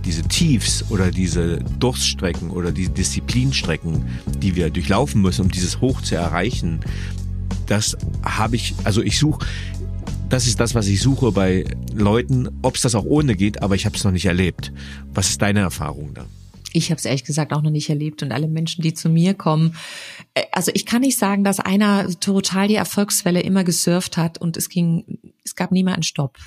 diese 0.05 0.23
Tiefs 0.23 0.85
oder 0.89 1.11
diese 1.11 1.57
Durststrecken 1.79 2.51
oder 2.51 2.71
die 2.71 2.87
Disziplinstrecken, 2.87 4.05
die 4.39 4.55
wir 4.55 4.69
durchlaufen 4.69 5.21
müssen, 5.21 5.41
um 5.41 5.51
dieses 5.51 5.81
Hoch 5.81 6.01
zu 6.01 6.15
erreichen, 6.15 6.79
das 7.65 7.97
habe 8.23 8.55
ich, 8.55 8.75
also 8.83 9.01
ich 9.01 9.17
suche, 9.17 9.45
das 10.29 10.47
ist 10.47 10.59
das, 10.59 10.75
was 10.75 10.87
ich 10.87 11.01
suche 11.01 11.31
bei 11.31 11.65
Leuten, 11.93 12.49
ob 12.61 12.75
es 12.75 12.81
das 12.81 12.95
auch 12.95 13.05
ohne 13.05 13.35
geht, 13.35 13.61
aber 13.61 13.75
ich 13.75 13.85
habe 13.85 13.95
es 13.95 14.03
noch 14.03 14.11
nicht 14.11 14.25
erlebt. 14.25 14.71
Was 15.13 15.29
ist 15.29 15.41
deine 15.41 15.61
Erfahrung 15.61 16.13
da? 16.13 16.25
Ich 16.75 16.91
habe 16.91 16.99
es 16.99 17.05
ehrlich 17.05 17.23
gesagt 17.23 17.53
auch 17.53 17.61
noch 17.61 17.71
nicht 17.71 17.89
erlebt 17.89 18.21
und 18.21 18.33
alle 18.33 18.49
Menschen, 18.49 18.81
die 18.81 18.93
zu 18.93 19.07
mir 19.09 19.33
kommen, 19.33 19.75
äh, 20.33 20.43
also 20.51 20.71
ich 20.73 20.85
kann 20.85 21.01
nicht 21.01 21.17
sagen, 21.17 21.43
dass 21.43 21.59
einer 21.59 22.09
total 22.19 22.67
die 22.67 22.75
Erfolgswelle 22.75 23.41
immer 23.41 23.63
gesurft 23.63 24.17
hat 24.17 24.37
und 24.37 24.57
es 24.57 24.67
ging, 24.69 25.19
es 25.43 25.55
gab 25.55 25.71
nie 25.71 25.83
mal 25.83 25.93
einen 25.93 26.03
Stopp. 26.03 26.37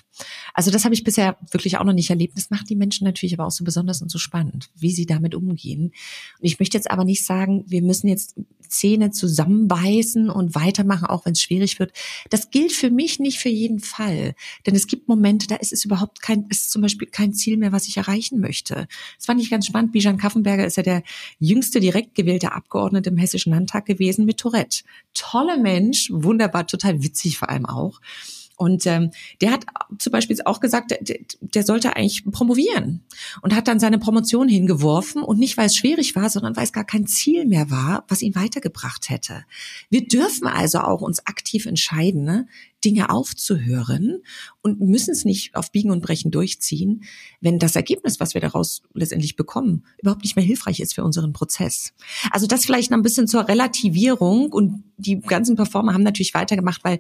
Also 0.53 0.70
das 0.70 0.85
habe 0.85 0.95
ich 0.95 1.05
bisher 1.05 1.37
wirklich 1.51 1.79
auch 1.79 1.85
noch 1.85 1.95
nicht 1.95 2.11
erlebt. 2.11 2.37
Das 2.37 2.51
macht 2.51 2.68
die 2.68 2.76
Menschen 2.76 3.05
natürlich 3.05 3.35
aber 3.35 3.47
auch 3.47 3.53
so 3.53 3.64
besonders 3.64 4.03
und 4.03 4.11
so 4.11 4.18
spannend, 4.18 4.70
wie 4.74 4.91
sie 4.91 5.07
damit 5.07 5.35
umgehen. 5.35 5.93
Und 6.39 6.45
ich 6.45 6.59
möchte 6.59 6.76
jetzt 6.76 6.91
aber 6.91 7.05
nicht 7.05 7.24
sagen, 7.24 7.64
wir 7.66 7.83
müssen 7.83 8.09
jetzt 8.09 8.35
Zähne 8.68 9.10
zusammenbeißen 9.10 10.30
und 10.30 10.54
weitermachen, 10.54 11.06
auch 11.06 11.24
wenn 11.24 11.32
es 11.32 11.42
schwierig 11.42 11.78
wird. 11.78 11.92
Das 12.30 12.50
gilt 12.50 12.72
für 12.72 12.90
mich 12.90 13.18
nicht 13.18 13.38
für 13.38 13.48
jeden 13.48 13.80
Fall. 13.80 14.34
Denn 14.66 14.74
es 14.74 14.86
gibt 14.86 15.08
Momente, 15.08 15.46
da 15.46 15.56
ist 15.56 15.72
es 15.72 15.84
überhaupt 15.84 16.22
kein, 16.22 16.46
ist 16.48 16.70
zum 16.70 16.82
Beispiel 16.82 17.08
kein 17.08 17.32
Ziel 17.32 17.56
mehr, 17.56 17.72
was 17.72 17.88
ich 17.88 17.96
erreichen 17.96 18.40
möchte. 18.40 18.86
Das 19.16 19.26
fand 19.26 19.40
ich 19.40 19.50
ganz 19.50 19.66
spannend. 19.66 19.92
Bijan 19.92 20.18
Kaffenberger 20.18 20.66
ist 20.66 20.76
ja 20.76 20.82
der 20.82 21.02
jüngste 21.38 21.80
direkt 21.80 22.14
gewählte 22.14 22.52
Abgeordnete 22.52 23.10
im 23.10 23.16
Hessischen 23.16 23.52
Landtag 23.52 23.86
gewesen 23.86 24.24
mit 24.24 24.38
Tourette. 24.38 24.84
Toller 25.14 25.56
Mensch, 25.58 26.10
wunderbar, 26.12 26.66
total 26.66 27.02
witzig 27.02 27.38
vor 27.38 27.48
allem 27.48 27.66
auch. 27.66 28.00
Und 28.59 28.86
ähm, 28.86 29.12
der 29.40 29.52
hat 29.52 29.64
zum 29.98 30.11
Beispiel 30.11 30.36
auch 30.44 30.59
gesagt, 30.59 30.90
der, 30.90 31.18
der 31.40 31.62
sollte 31.62 31.94
eigentlich 31.94 32.24
promovieren 32.24 33.04
und 33.40 33.54
hat 33.54 33.68
dann 33.68 33.78
seine 33.78 33.98
Promotion 33.98 34.48
hingeworfen 34.48 35.22
und 35.22 35.38
nicht, 35.38 35.56
weil 35.56 35.66
es 35.66 35.76
schwierig 35.76 36.16
war, 36.16 36.28
sondern 36.28 36.56
weil 36.56 36.64
es 36.64 36.72
gar 36.72 36.84
kein 36.84 37.06
Ziel 37.06 37.46
mehr 37.46 37.70
war, 37.70 38.04
was 38.09 38.20
ihn 38.20 38.34
weitergebracht 38.34 39.11
hätte. 39.11 39.44
Wir 39.90 40.09
dürfen 40.09 40.48
also 40.48 40.80
auch 40.80 41.02
uns 41.02 41.24
aktiv 41.24 41.66
entscheiden, 41.66 42.24
ne? 42.24 42.48
Dinge 42.85 43.11
aufzuhören 43.11 44.22
und 44.62 44.81
müssen 44.81 45.11
es 45.11 45.24
nicht 45.24 45.55
auf 45.55 45.72
Biegen 45.72 45.91
und 45.91 46.03
Brechen 46.03 46.31
durchziehen, 46.31 47.05
wenn 47.41 47.59
das 47.59 47.76
Ergebnis, 47.76 48.20
was 48.20 48.35
wir 48.35 48.41
daraus 48.41 48.83
letztendlich 48.95 49.37
bekommen, 49.37 49.85
überhaupt 49.99 50.22
nicht 50.22 50.37
mehr 50.37 50.45
hilfreich 50.45 50.81
ist 50.81 50.95
für 50.95 51.05
unseren 51.05 51.33
Prozess. 51.33 51.93
Also 52.31 52.47
das 52.47 52.64
vielleicht 52.64 52.91
noch 52.91 52.99
ein 52.99 53.03
bisschen 53.03 53.29
zur 53.29 53.49
Relativierung 53.49 54.53
und 54.53 54.85
die 54.97 55.20
ganzen 55.20 55.57
Performer 55.57 55.95
haben 55.95 56.03
natürlich 56.03 56.35
weitergemacht, 56.35 56.85
weil 56.85 56.99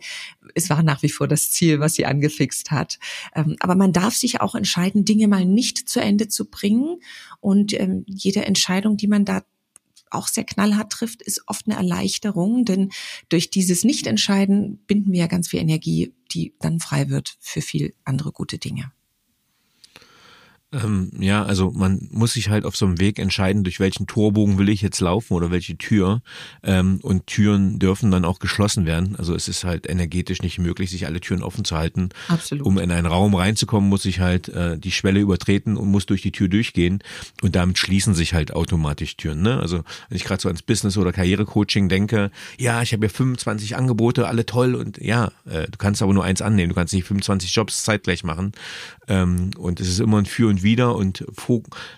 es 0.54 0.70
war 0.70 0.82
nach 0.82 1.02
wie 1.02 1.08
vor 1.08 1.28
das 1.28 1.50
Ziel, 1.50 1.80
was 1.80 1.94
sie 1.94 2.06
angefixt 2.06 2.70
hat. 2.70 2.98
Ähm, 3.34 3.56
aber 3.60 3.74
man 3.74 3.92
darf 3.92 4.14
sich 4.14 4.40
auch 4.40 4.54
entscheiden, 4.54 5.04
Dinge 5.04 5.28
mal 5.28 5.44
nicht 5.44 5.88
zu 5.88 6.00
Ende 6.00 6.28
zu 6.28 6.46
bringen 6.46 7.00
und 7.40 7.72
ähm, 7.72 8.04
jede 8.06 8.44
Entscheidung, 8.44 8.96
die 8.96 9.08
man 9.08 9.24
da 9.24 9.42
auch 10.10 10.28
sehr 10.28 10.44
knallhart 10.44 10.90
trifft, 10.92 11.22
ist 11.22 11.42
oft 11.46 11.66
eine 11.66 11.76
Erleichterung, 11.76 12.64
denn 12.64 12.90
durch 13.28 13.50
dieses 13.50 13.84
Nichtentscheiden 13.84 14.78
binden 14.86 15.12
wir 15.12 15.20
ja 15.20 15.26
ganz 15.26 15.48
viel 15.48 15.60
Energie, 15.60 16.14
die 16.32 16.54
dann 16.60 16.80
frei 16.80 17.08
wird 17.08 17.36
für 17.40 17.60
viel 17.60 17.94
andere 18.04 18.32
gute 18.32 18.58
Dinge. 18.58 18.92
Ähm, 20.70 21.10
ja, 21.18 21.44
also 21.44 21.70
man 21.70 22.08
muss 22.10 22.34
sich 22.34 22.50
halt 22.50 22.66
auf 22.66 22.76
so 22.76 22.84
einem 22.84 23.00
Weg 23.00 23.18
entscheiden, 23.18 23.64
durch 23.64 23.80
welchen 23.80 24.06
Torbogen 24.06 24.58
will 24.58 24.68
ich 24.68 24.82
jetzt 24.82 25.00
laufen 25.00 25.32
oder 25.32 25.50
welche 25.50 25.78
Tür. 25.78 26.20
Ähm, 26.62 26.98
und 27.02 27.26
Türen 27.26 27.78
dürfen 27.78 28.10
dann 28.10 28.26
auch 28.26 28.38
geschlossen 28.38 28.84
werden. 28.84 29.16
Also 29.16 29.34
es 29.34 29.48
ist 29.48 29.64
halt 29.64 29.88
energetisch 29.88 30.42
nicht 30.42 30.58
möglich, 30.58 30.90
sich 30.90 31.06
alle 31.06 31.20
Türen 31.20 31.42
offen 31.42 31.64
zu 31.64 31.74
halten. 31.76 32.10
Absolut. 32.28 32.66
Um 32.66 32.76
in 32.76 32.90
einen 32.90 33.06
Raum 33.06 33.34
reinzukommen, 33.34 33.88
muss 33.88 34.04
ich 34.04 34.20
halt 34.20 34.50
äh, 34.50 34.78
die 34.78 34.90
Schwelle 34.90 35.20
übertreten 35.20 35.78
und 35.78 35.88
muss 35.88 36.04
durch 36.04 36.20
die 36.20 36.32
Tür 36.32 36.48
durchgehen. 36.48 37.02
Und 37.40 37.56
damit 37.56 37.78
schließen 37.78 38.14
sich 38.14 38.34
halt 38.34 38.52
automatisch 38.52 39.16
Türen. 39.16 39.40
Ne? 39.40 39.58
Also 39.58 39.78
wenn 40.10 40.16
ich 40.16 40.24
gerade 40.24 40.42
so 40.42 40.50
ans 40.50 40.62
Business- 40.62 40.98
oder 40.98 41.12
Karrierecoaching 41.12 41.88
denke, 41.88 42.30
ja, 42.58 42.82
ich 42.82 42.92
habe 42.92 43.06
ja 43.06 43.10
25 43.10 43.74
Angebote, 43.74 44.28
alle 44.28 44.44
toll 44.44 44.74
und 44.74 44.98
ja, 44.98 45.32
äh, 45.46 45.64
du 45.64 45.78
kannst 45.78 46.02
aber 46.02 46.12
nur 46.12 46.24
eins 46.24 46.42
annehmen. 46.42 46.68
Du 46.68 46.74
kannst 46.74 46.92
nicht 46.92 47.06
25 47.06 47.54
Jobs 47.54 47.84
zeitgleich 47.84 48.22
machen. 48.22 48.52
Ähm, 49.08 49.52
und 49.56 49.80
es 49.80 49.88
ist 49.88 50.00
immer 50.00 50.18
ein 50.18 50.26
Für 50.26 50.48
und 50.48 50.57
und 50.58 50.62
wieder 50.62 50.96
und 50.96 51.24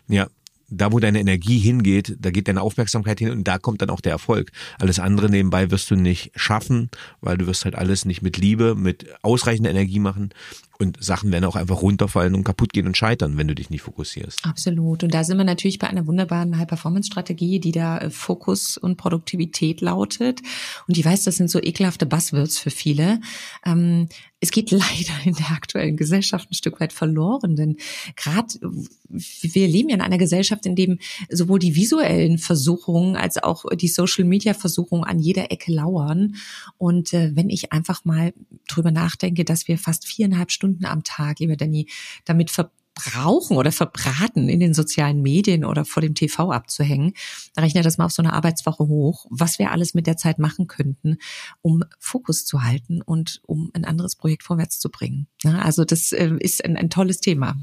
ja, 0.09 0.29
da 0.69 0.93
wo 0.93 1.01
deine 1.01 1.21
Energie 1.21 1.59
hingeht, 1.59 2.17
da 2.21 2.31
geht 2.31 2.47
deine 2.49 2.63
Aufmerksamkeit 2.63 3.19
hin 3.19 3.31
und 3.31 3.45
da 3.45 3.59
kommt 3.59 3.83
dann 3.83 3.91
auch 3.91 4.01
der 4.01 4.13
Erfolg. 4.13 4.53
Alles 4.79 5.01
andere 5.01 5.29
nebenbei 5.29 5.71
wirst 5.71 5.91
du 5.91 5.97
nicht 5.97 6.31
schaffen, 6.37 6.91
weil 7.21 7.37
du 7.37 7.47
wirst 7.47 7.65
halt 7.65 7.75
alles 7.75 8.05
nicht 8.05 8.23
mit 8.23 8.37
Liebe, 8.37 8.77
mit 8.77 9.07
ausreichender 9.23 9.71
Energie 9.71 9.99
machen 9.99 10.33
Und 10.81 11.03
Sachen 11.03 11.31
werden 11.31 11.45
auch 11.45 11.57
einfach 11.57 11.83
runterfallen 11.83 12.35
und 12.35 12.45
kaputt 12.45 12.73
gehen 12.73 12.87
und 12.87 12.97
scheitern, 12.97 13.37
wenn 13.37 13.49
du 13.49 13.55
dich 13.55 13.69
nicht 13.69 13.83
fokussierst. 13.83 14.45
Absolut. 14.45 15.05
Und 15.05 15.13
da 15.13 15.25
sind 15.25 15.37
wir 15.37 15.45
natürlich 15.45 15.79
bei 15.79 15.89
einer 15.89 16.07
wunderbaren 16.07 16.57
High-Performance-Strategie, 16.57 17.61
die 17.61 17.73
da 17.73 17.99
äh, 17.99 18.11
Fokus 18.11 18.79
und 18.79 18.97
Produktivität 18.97 19.83
lautet. 19.83 20.41
Und 20.89 20.97
ich 20.97 21.05
weiß, 21.05 21.25
das 21.25 21.37
sind 21.37 21.51
so 21.51 21.61
ekelhafte 21.63 22.07
Buzzwords 22.07 22.59
für 22.59 22.71
viele. 22.71 23.21
Ähm, 23.65 24.09
es 24.41 24.51
geht 24.51 24.71
leider 24.71 25.13
in 25.25 25.35
der 25.35 25.51
aktuellen 25.51 25.97
Gesellschaft 25.97 26.51
ein 26.51 26.55
Stück 26.55 26.81
weit 26.81 26.93
verloren, 26.93 27.57
denn 27.57 27.77
gerade 28.17 28.55
wir 29.09 29.69
leben 29.69 29.89
ja 29.89 29.97
in 29.97 30.01
einer 30.01 30.19
Gesellschaft, 30.19 30.67
in 30.67 30.77
dem 30.77 30.99
sowohl 31.29 31.59
die 31.59 31.75
visuellen 31.75 32.39
Versuchungen 32.39 33.17
als 33.17 33.43
auch 33.43 33.65
die 33.75 33.89
Social 33.89 34.25
Media 34.25 34.55
Versuchungen 34.55 35.05
an 35.05 35.19
jeder 35.19 35.51
Ecke 35.51 35.73
lauern. 35.73 36.37
Und 36.79 37.13
äh, 37.13 37.33
wenn 37.35 37.51
ich 37.51 37.73
einfach 37.73 38.05
mal 38.05 38.33
drüber 38.69 38.91
nachdenke, 38.91 39.45
dass 39.45 39.69
wir 39.69 39.79
fast 39.79 40.07
viereinhalb 40.07 40.51
Stunden 40.51 40.70
am 40.85 41.05
Tag, 41.05 41.41
lieber 41.41 41.57
Danny, 41.57 41.89
damit 42.25 42.51
ver 42.51 42.71
brauchen 42.95 43.57
oder 43.57 43.73
verbraten, 43.73 44.49
in 44.49 44.61
den 44.61 44.75
sozialen 44.75 45.23
Medien 45.23 45.65
oder 45.65 45.85
vor 45.85 46.03
dem 46.03 46.15
TV 46.15 46.51
abzuhängen. 46.51 47.15
Da 47.55 47.63
rechne 47.63 47.83
das 47.83 47.99
mal 47.99 48.07
auf 48.07 48.13
so 48.13 48.23
eine 48.23 48.33
Arbeitswoche 48.33 48.87
hoch, 48.87 49.27
was 49.31 49.59
wir 49.59 49.71
alles 49.71 49.95
mit 49.95 50.07
der 50.07 50.17
Zeit 50.17 50.39
machen 50.39 50.67
könnten, 50.67 51.17
um 51.63 51.83
Fokus 51.99 52.45
zu 52.45 52.63
halten 52.63 53.01
und 53.01 53.41
um 53.47 53.71
ein 53.75 53.85
anderes 53.85 54.17
Projekt 54.17 54.43
vorwärts 54.43 54.81
zu 54.81 54.91
bringen. 54.91 55.29
Also 55.45 55.85
das 55.85 56.13
äh, 56.13 56.33
ist 56.41 56.65
ein, 56.65 56.77
ein 56.77 56.91
tolles 56.91 57.21
Thema. 57.21 57.57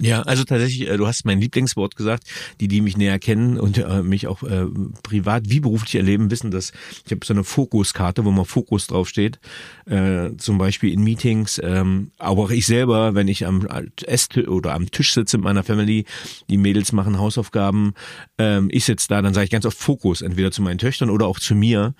Ja, 0.00 0.22
also 0.22 0.44
tatsächlich, 0.44 0.88
äh, 0.88 0.96
du 0.96 1.06
hast 1.06 1.24
mein 1.24 1.40
Lieblingswort 1.40 1.96
gesagt. 1.96 2.24
Die, 2.60 2.68
die 2.68 2.80
mich 2.80 2.96
näher 2.96 3.18
kennen 3.18 3.58
und 3.58 3.78
äh, 3.78 4.02
mich 4.02 4.26
auch 4.26 4.42
äh, 4.42 4.66
privat 5.02 5.50
wie 5.50 5.60
beruflich 5.60 5.94
erleben, 5.96 6.30
wissen, 6.30 6.50
dass 6.50 6.72
ich 7.04 7.12
habe 7.12 7.24
so 7.24 7.34
eine 7.34 7.44
Fokuskarte, 7.44 8.24
wo 8.24 8.30
mal 8.30 8.44
Fokus 8.44 8.86
draufsteht. 8.86 9.38
Äh, 9.86 10.36
zum 10.36 10.58
Beispiel 10.58 10.92
in 10.92 11.02
Meetings, 11.02 11.60
ähm, 11.62 12.10
aber 12.18 12.42
auch 12.42 12.50
ich 12.50 12.66
selber, 12.66 13.14
wenn 13.14 13.28
ich 13.28 13.46
am 13.46 13.66
Esstisch 14.06 14.48
oder 14.48 14.74
am 14.74 14.90
Tisch 14.90 15.14
sitze 15.14 15.38
mit 15.38 15.44
meiner 15.44 15.64
Family, 15.64 16.04
die 16.48 16.58
Mädels 16.58 16.92
machen 16.92 17.18
Hausaufgaben, 17.18 17.94
ähm, 18.38 18.68
ich 18.70 18.84
sitze 18.84 19.08
da, 19.08 19.22
dann 19.22 19.34
sage 19.34 19.44
ich 19.44 19.50
ganz 19.50 19.66
oft 19.66 19.78
Fokus, 19.78 20.22
entweder 20.22 20.50
zu 20.50 20.62
meinen 20.62 20.78
Töchtern 20.78 21.10
oder 21.10 21.26
auch 21.26 21.38
zu 21.38 21.54
mir 21.54 21.94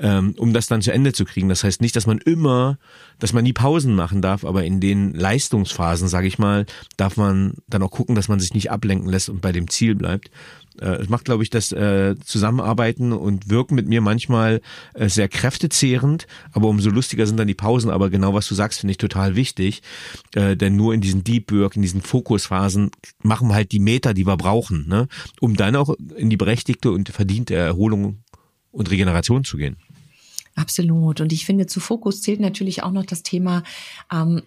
ähm, 0.00 0.34
um 0.38 0.52
das 0.52 0.66
dann 0.66 0.82
zu 0.82 0.92
Ende 0.92 1.12
zu 1.12 1.24
kriegen. 1.24 1.48
Das 1.48 1.62
heißt 1.62 1.80
nicht, 1.80 1.94
dass 1.94 2.06
man 2.06 2.18
immer, 2.18 2.78
dass 3.18 3.32
man 3.32 3.44
nie 3.44 3.52
Pausen 3.52 3.94
machen 3.94 4.22
darf, 4.22 4.44
aber 4.44 4.64
in 4.64 4.80
den 4.80 5.12
Leistungsphasen, 5.14 6.08
sage 6.08 6.26
ich 6.26 6.38
mal, 6.38 6.66
darf 6.96 7.16
man 7.16 7.54
dann 7.68 7.82
auch 7.82 7.90
gucken, 7.90 8.14
dass 8.14 8.28
man 8.28 8.40
sich 8.40 8.54
nicht 8.54 8.70
ablenken 8.70 9.08
lässt 9.08 9.28
und 9.28 9.40
bei 9.40 9.52
dem 9.52 9.68
Ziel 9.68 9.94
bleibt. 9.94 10.30
Äh, 10.80 11.02
es 11.02 11.08
macht, 11.08 11.26
glaube 11.26 11.42
ich, 11.42 11.50
das 11.50 11.72
äh, 11.72 12.16
Zusammenarbeiten 12.24 13.12
und 13.12 13.50
Wirken 13.50 13.74
mit 13.74 13.88
mir 13.88 14.00
manchmal 14.00 14.62
äh, 14.94 15.08
sehr 15.08 15.28
kräftezehrend, 15.28 16.26
aber 16.52 16.68
umso 16.68 16.88
lustiger 16.88 17.26
sind 17.26 17.36
dann 17.36 17.48
die 17.48 17.54
Pausen. 17.54 17.90
Aber 17.90 18.08
genau 18.08 18.32
was 18.32 18.48
du 18.48 18.54
sagst, 18.54 18.80
finde 18.80 18.92
ich 18.92 18.98
total 18.98 19.36
wichtig, 19.36 19.82
äh, 20.34 20.56
denn 20.56 20.76
nur 20.76 20.94
in 20.94 21.02
diesen 21.02 21.24
Deep 21.24 21.52
Work, 21.52 21.76
in 21.76 21.82
diesen 21.82 22.00
Fokusphasen 22.00 22.90
machen 23.22 23.48
wir 23.48 23.54
halt 23.54 23.72
die 23.72 23.80
Meter, 23.80 24.14
die 24.14 24.26
wir 24.26 24.38
brauchen, 24.38 24.88
ne? 24.88 25.08
um 25.40 25.56
dann 25.56 25.76
auch 25.76 25.94
in 26.16 26.30
die 26.30 26.38
berechtigte 26.38 26.90
und 26.90 27.10
verdiente 27.10 27.54
Erholung 27.54 28.22
und 28.72 28.90
Regeneration 28.90 29.44
zu 29.44 29.58
gehen. 29.58 29.76
Absolut. 30.60 31.22
Und 31.22 31.32
ich 31.32 31.46
finde, 31.46 31.66
zu 31.66 31.80
Fokus 31.80 32.20
zählt 32.20 32.38
natürlich 32.38 32.82
auch 32.82 32.90
noch 32.92 33.06
das 33.06 33.22
Thema 33.22 33.62
ähm, 34.12 34.42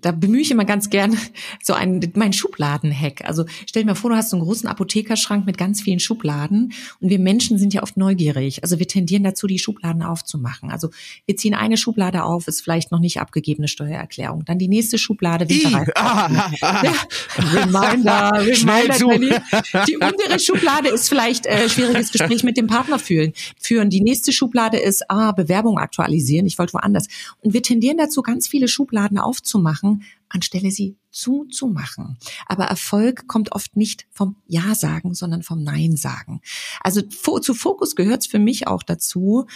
da 0.00 0.12
bemühe 0.12 0.40
ich 0.40 0.50
immer 0.50 0.64
ganz 0.64 0.90
gern 0.90 1.16
so 1.62 1.72
einen, 1.72 2.00
mein 2.14 2.32
Schubladen-Hack. 2.32 3.24
Also 3.24 3.44
stell 3.66 3.82
dir 3.82 3.88
mal 3.88 3.94
vor, 3.94 4.10
du 4.10 4.16
hast 4.16 4.30
so 4.30 4.36
einen 4.36 4.44
großen 4.44 4.68
Apothekerschrank 4.68 5.46
mit 5.46 5.58
ganz 5.58 5.80
vielen 5.80 6.00
Schubladen 6.00 6.72
und 7.00 7.10
wir 7.10 7.18
Menschen 7.18 7.58
sind 7.58 7.74
ja 7.74 7.82
oft 7.82 7.96
neugierig. 7.96 8.62
Also 8.62 8.78
wir 8.78 8.88
tendieren 8.88 9.24
dazu, 9.24 9.46
die 9.46 9.58
Schubladen 9.58 10.02
aufzumachen. 10.02 10.70
Also 10.70 10.90
wir 11.26 11.36
ziehen 11.36 11.54
eine 11.54 11.76
Schublade 11.76 12.24
auf, 12.24 12.48
ist 12.48 12.62
vielleicht 12.62 12.92
noch 12.92 13.00
nicht 13.00 13.20
abgegebene 13.20 13.68
Steuererklärung. 13.68 14.44
Dann 14.44 14.58
die 14.58 14.68
nächste 14.68 14.98
Schublade, 14.98 15.48
Winterreifen. 15.48 15.92
Ah, 15.96 16.26
ah, 16.26 16.50
ah. 16.60 16.84
ja, 16.84 16.94
Reminder, 17.38 18.32
Reminder. 18.34 19.42
Die 19.86 19.96
untere 19.96 20.38
Schublade 20.38 20.88
ist 20.88 21.08
vielleicht 21.08 21.46
äh, 21.46 21.68
schwieriges 21.68 22.12
Gespräch 22.12 22.42
mit 22.42 22.56
dem 22.56 22.66
Partner 22.66 22.98
fühlen, 22.98 23.32
führen. 23.58 23.90
Die 23.90 24.00
nächste 24.00 24.32
Schublade 24.32 24.78
ist, 24.78 25.10
ah, 25.10 25.32
Bewerbung 25.32 25.78
aktualisieren. 25.78 26.46
Ich 26.46 26.58
wollte 26.58 26.74
woanders. 26.74 27.06
Und 27.42 27.54
wir 27.54 27.62
tendieren 27.62 27.96
dazu, 27.96 28.22
ganz 28.22 28.48
viele 28.48 28.68
Schubladen 28.68 29.18
aufzumachen 29.18 29.85
machen, 29.86 30.02
anstelle 30.28 30.70
sie 30.70 30.96
zuzumachen. 31.10 32.18
Aber 32.46 32.64
Erfolg 32.64 33.26
kommt 33.26 33.52
oft 33.52 33.76
nicht 33.76 34.06
vom 34.12 34.36
Ja 34.46 34.74
sagen, 34.74 35.14
sondern 35.14 35.42
vom 35.42 35.62
Nein 35.62 35.96
sagen. 35.96 36.40
Also 36.80 37.02
zu 37.02 37.54
Fokus 37.54 37.96
gehört 37.96 38.22
es 38.22 38.26
für 38.26 38.38
mich 38.38 38.66
auch 38.66 38.82
dazu, 38.82 39.46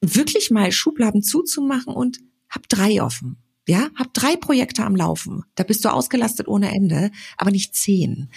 wirklich 0.00 0.50
mal 0.50 0.72
Schubladen 0.72 1.22
zuzumachen 1.22 1.92
und 1.92 2.20
hab 2.48 2.68
drei 2.68 3.02
offen. 3.02 3.36
Ja, 3.70 3.88
hab 3.94 4.12
drei 4.14 4.34
Projekte 4.34 4.82
am 4.82 4.96
Laufen. 4.96 5.44
Da 5.54 5.62
bist 5.62 5.84
du 5.84 5.90
ausgelastet 5.90 6.48
ohne 6.48 6.74
Ende, 6.74 7.12
aber 7.36 7.52
nicht 7.52 7.76
zehn. 7.76 8.28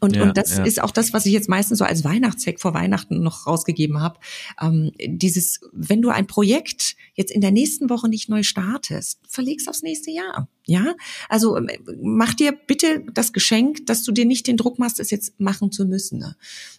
Und, 0.00 0.16
ja, 0.16 0.22
und 0.22 0.38
das 0.38 0.56
ja. 0.56 0.64
ist 0.64 0.80
auch 0.82 0.92
das, 0.92 1.12
was 1.12 1.26
ich 1.26 1.34
jetzt 1.34 1.46
meistens 1.46 1.76
so 1.80 1.84
als 1.84 2.04
Weihnachtshack 2.04 2.58
vor 2.58 2.72
Weihnachten 2.72 3.22
noch 3.22 3.46
rausgegeben 3.46 4.00
habe. 4.00 4.18
Ähm, 4.58 4.92
dieses, 5.04 5.60
wenn 5.74 6.00
du 6.00 6.08
ein 6.08 6.26
Projekt 6.26 6.96
jetzt 7.12 7.30
in 7.30 7.42
der 7.42 7.50
nächsten 7.50 7.90
Woche 7.90 8.08
nicht 8.08 8.30
neu 8.30 8.42
startest, 8.42 9.20
verlegst 9.28 9.68
aufs 9.68 9.82
nächste 9.82 10.10
Jahr. 10.10 10.48
Ja, 10.70 10.94
also 11.30 11.56
ähm, 11.56 11.68
mach 12.02 12.34
dir 12.34 12.52
bitte 12.52 13.02
das 13.14 13.32
Geschenk, 13.32 13.86
dass 13.86 14.04
du 14.04 14.12
dir 14.12 14.26
nicht 14.26 14.46
den 14.46 14.58
Druck 14.58 14.78
machst, 14.78 15.00
es 15.00 15.10
jetzt 15.10 15.40
machen 15.40 15.72
zu 15.72 15.86
müssen, 15.86 16.18
ne? 16.18 16.36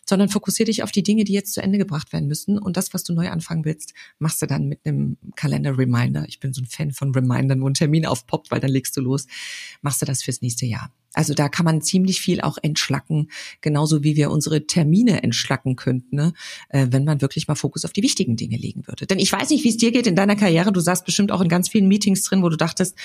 sondern 0.08 0.30
fokussier 0.30 0.68
dich 0.68 0.84
auf 0.84 0.92
die 0.92 1.02
Dinge, 1.02 1.24
die 1.24 1.34
jetzt 1.34 1.54
zu 1.54 1.62
Ende 1.64 1.80
gebracht 1.80 2.14
werden 2.14 2.28
müssen. 2.28 2.60
Und 2.60 2.78
das, 2.78 2.94
was 2.94 3.04
du 3.04 3.14
neu 3.14 3.30
anfangen 3.30 3.66
willst, 3.66 3.96
machst 4.20 4.44
du 4.44 4.46
dann 4.46 4.68
mit 4.68 4.80
einem 4.86 5.18
Kalender-Reminder. 5.36 6.26
Ich 6.28 6.40
bin 6.40 6.54
so 6.54 6.62
ein 6.62 6.68
Fan 6.68 6.92
von 6.92 7.16
Remindern, 7.16 7.62
wo 7.62 7.68
ein 7.68 7.74
Termin 8.00 8.06
aufpoppt, 8.06 8.52
weil 8.52 8.60
dann 8.60 8.72
legst 8.72 8.96
du 8.98 9.02
los. 9.02 9.28
Machst 9.82 10.02
du 10.02 10.06
das 10.06 10.24
fürs 10.24 10.42
nächste 10.42 10.66
Jahr. 10.66 10.92
Also 11.14 11.34
da 11.34 11.50
kann 11.50 11.66
man 11.66 11.82
ziemlich 11.82 12.22
viel 12.22 12.40
auch 12.42 12.58
entschlacken, 12.62 13.30
genauso 13.62 14.04
wie 14.04 14.16
wir 14.16 14.30
unsere 14.30 14.68
Termine 14.68 15.24
entschlacken 15.24 15.76
könnten, 15.76 16.16
ne? 16.16 16.34
äh, 16.70 16.88
wenn 16.92 17.04
man 17.04 17.22
wirklich 17.22 17.48
mal 17.48 17.56
Fokus 17.56 17.84
auf 17.84 17.94
die 17.94 18.04
wichtigen 18.04 18.36
Dinge 18.36 18.58
legen 18.58 18.86
würde. 18.86 19.08
Denn 19.08 19.18
ich 19.18 19.32
weiß 19.32 19.50
nicht, 19.50 19.64
wie 19.64 19.70
es 19.70 19.78
dir 19.78 19.92
geht 19.92 20.06
in 20.06 20.16
deiner 20.16 20.36
Karriere. 20.36 20.72
Du 20.72 20.80
saßt 20.80 21.06
bestimmt 21.06 21.32
auch 21.32 21.42
in 21.42 21.50
ganz 21.50 21.68
vielen 21.70 21.88
Meetings 21.88 22.22
drin, 22.24 22.44
wo 22.44 22.50
du 22.50 22.58
dachtest, 22.58 22.96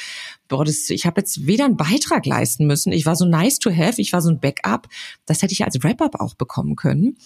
boah, 0.49 0.65
das, 0.65 0.91
ich 0.91 1.07
habe 1.07 1.23
jetzt 1.23 1.47
weder 1.47 1.65
einen 1.65 1.79
Beitrag 1.79 2.27
leisten 2.27 2.67
müssen, 2.67 2.93
ich 2.93 3.07
war 3.07 3.17
so 3.17 3.25
nice 3.25 3.59
to 3.59 3.71
have, 3.71 4.01
ich 4.01 4.13
war 4.13 4.21
so 4.21 4.29
ein 4.29 4.39
Backup. 4.39 4.89
Das 5.25 5.43
hätte 5.43 5.53
ich 5.53 5.65
als 5.65 5.83
Wrap-up 5.83 6.21
auch 6.21 6.35
bekommen 6.35 6.77
können. 6.77 7.17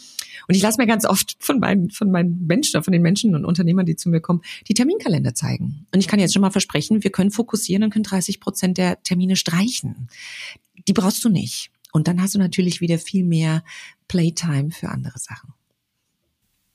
Und 0.46 0.54
ich 0.54 0.62
lasse 0.62 0.80
mir 0.80 0.86
ganz 0.86 1.04
oft 1.04 1.36
von 1.40 1.58
meinen, 1.58 1.90
von 1.90 2.10
meinen 2.10 2.46
Menschen, 2.46 2.82
von 2.84 2.92
den 2.92 3.02
Menschen 3.02 3.34
und 3.34 3.44
Unternehmern, 3.44 3.84
die 3.84 3.96
zu 3.96 4.08
mir 4.08 4.20
kommen, 4.20 4.42
die 4.68 4.74
Terminkalender 4.74 5.34
zeigen. 5.34 5.86
Und 5.92 5.98
ich 5.98 6.06
kann 6.06 6.20
jetzt 6.20 6.32
schon 6.32 6.42
mal 6.42 6.50
versprechen, 6.50 7.02
wir 7.02 7.10
können 7.10 7.32
fokussieren 7.32 7.82
und 7.82 7.90
können 7.90 8.04
30 8.04 8.38
Prozent 8.38 8.78
der 8.78 9.02
Termine 9.02 9.34
streichen 9.34 10.08
die 10.86 10.92
brauchst 10.92 11.24
du 11.24 11.28
nicht. 11.28 11.70
Und 11.92 12.06
dann 12.06 12.20
hast 12.20 12.34
du 12.34 12.38
natürlich 12.38 12.80
wieder 12.80 12.98
viel 12.98 13.24
mehr 13.24 13.64
Playtime 14.08 14.70
für 14.70 14.88
andere 14.88 15.18
Sachen. 15.18 15.54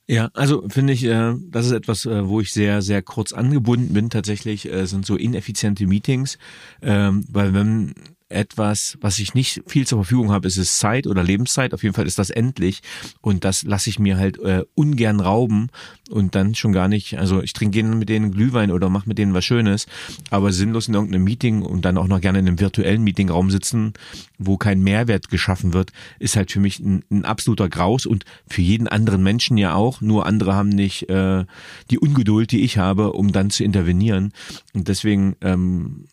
Ja, 0.06 0.30
also 0.34 0.68
finde 0.68 0.92
ich, 0.92 1.04
äh, 1.04 1.34
das 1.48 1.66
ist 1.66 1.72
etwas, 1.72 2.04
äh, 2.04 2.28
wo 2.28 2.40
ich 2.40 2.52
sehr, 2.52 2.82
sehr 2.82 3.00
kurz 3.00 3.32
angebunden 3.32 3.94
bin. 3.94 4.10
Tatsächlich 4.10 4.70
äh, 4.70 4.86
sind 4.86 5.06
so 5.06 5.16
ineffiziente 5.16 5.86
Meetings, 5.86 6.36
ähm, 6.82 7.24
weil 7.30 7.54
wenn 7.54 7.94
etwas, 8.34 8.98
was 9.00 9.18
ich 9.18 9.34
nicht 9.34 9.62
viel 9.66 9.86
zur 9.86 9.98
Verfügung 9.98 10.32
habe, 10.32 10.46
ist 10.46 10.56
es 10.56 10.78
Zeit 10.78 11.06
oder 11.06 11.22
Lebenszeit. 11.22 11.72
Auf 11.72 11.82
jeden 11.82 11.94
Fall 11.94 12.06
ist 12.06 12.18
das 12.18 12.30
endlich 12.30 12.82
und 13.20 13.44
das 13.44 13.62
lasse 13.62 13.90
ich 13.90 13.98
mir 13.98 14.16
halt 14.18 14.38
äh, 14.40 14.64
ungern 14.74 15.20
rauben 15.20 15.70
und 16.10 16.34
dann 16.34 16.54
schon 16.54 16.72
gar 16.72 16.88
nicht. 16.88 17.18
Also 17.18 17.42
ich 17.42 17.52
trinke 17.52 17.74
gerne 17.78 17.96
mit 17.96 18.08
denen 18.08 18.32
Glühwein 18.32 18.70
oder 18.70 18.90
mache 18.90 19.08
mit 19.08 19.18
denen 19.18 19.34
was 19.34 19.44
Schönes, 19.44 19.86
aber 20.30 20.52
sinnlos 20.52 20.88
in 20.88 20.94
irgendeinem 20.94 21.24
Meeting 21.24 21.62
und 21.62 21.84
dann 21.84 21.96
auch 21.96 22.08
noch 22.08 22.20
gerne 22.20 22.40
in 22.40 22.48
einem 22.48 22.60
virtuellen 22.60 23.02
Meetingraum 23.02 23.50
sitzen, 23.50 23.94
wo 24.38 24.56
kein 24.56 24.82
Mehrwert 24.82 25.30
geschaffen 25.30 25.72
wird, 25.72 25.92
ist 26.18 26.36
halt 26.36 26.52
für 26.52 26.60
mich 26.60 26.80
ein, 26.80 27.04
ein 27.10 27.24
absoluter 27.24 27.68
Graus 27.68 28.06
und 28.06 28.24
für 28.46 28.62
jeden 28.62 28.88
anderen 28.88 29.22
Menschen 29.22 29.56
ja 29.56 29.74
auch. 29.74 30.00
Nur 30.00 30.26
andere 30.26 30.54
haben 30.54 30.68
nicht 30.68 31.08
äh, 31.08 31.44
die 31.90 31.98
Ungeduld, 31.98 32.50
die 32.50 32.62
ich 32.62 32.78
habe, 32.78 33.12
um 33.12 33.32
dann 33.32 33.50
zu 33.50 33.64
intervenieren 33.64 34.32
und 34.72 34.88
deswegen 34.88 35.36
ähm, 35.40 36.04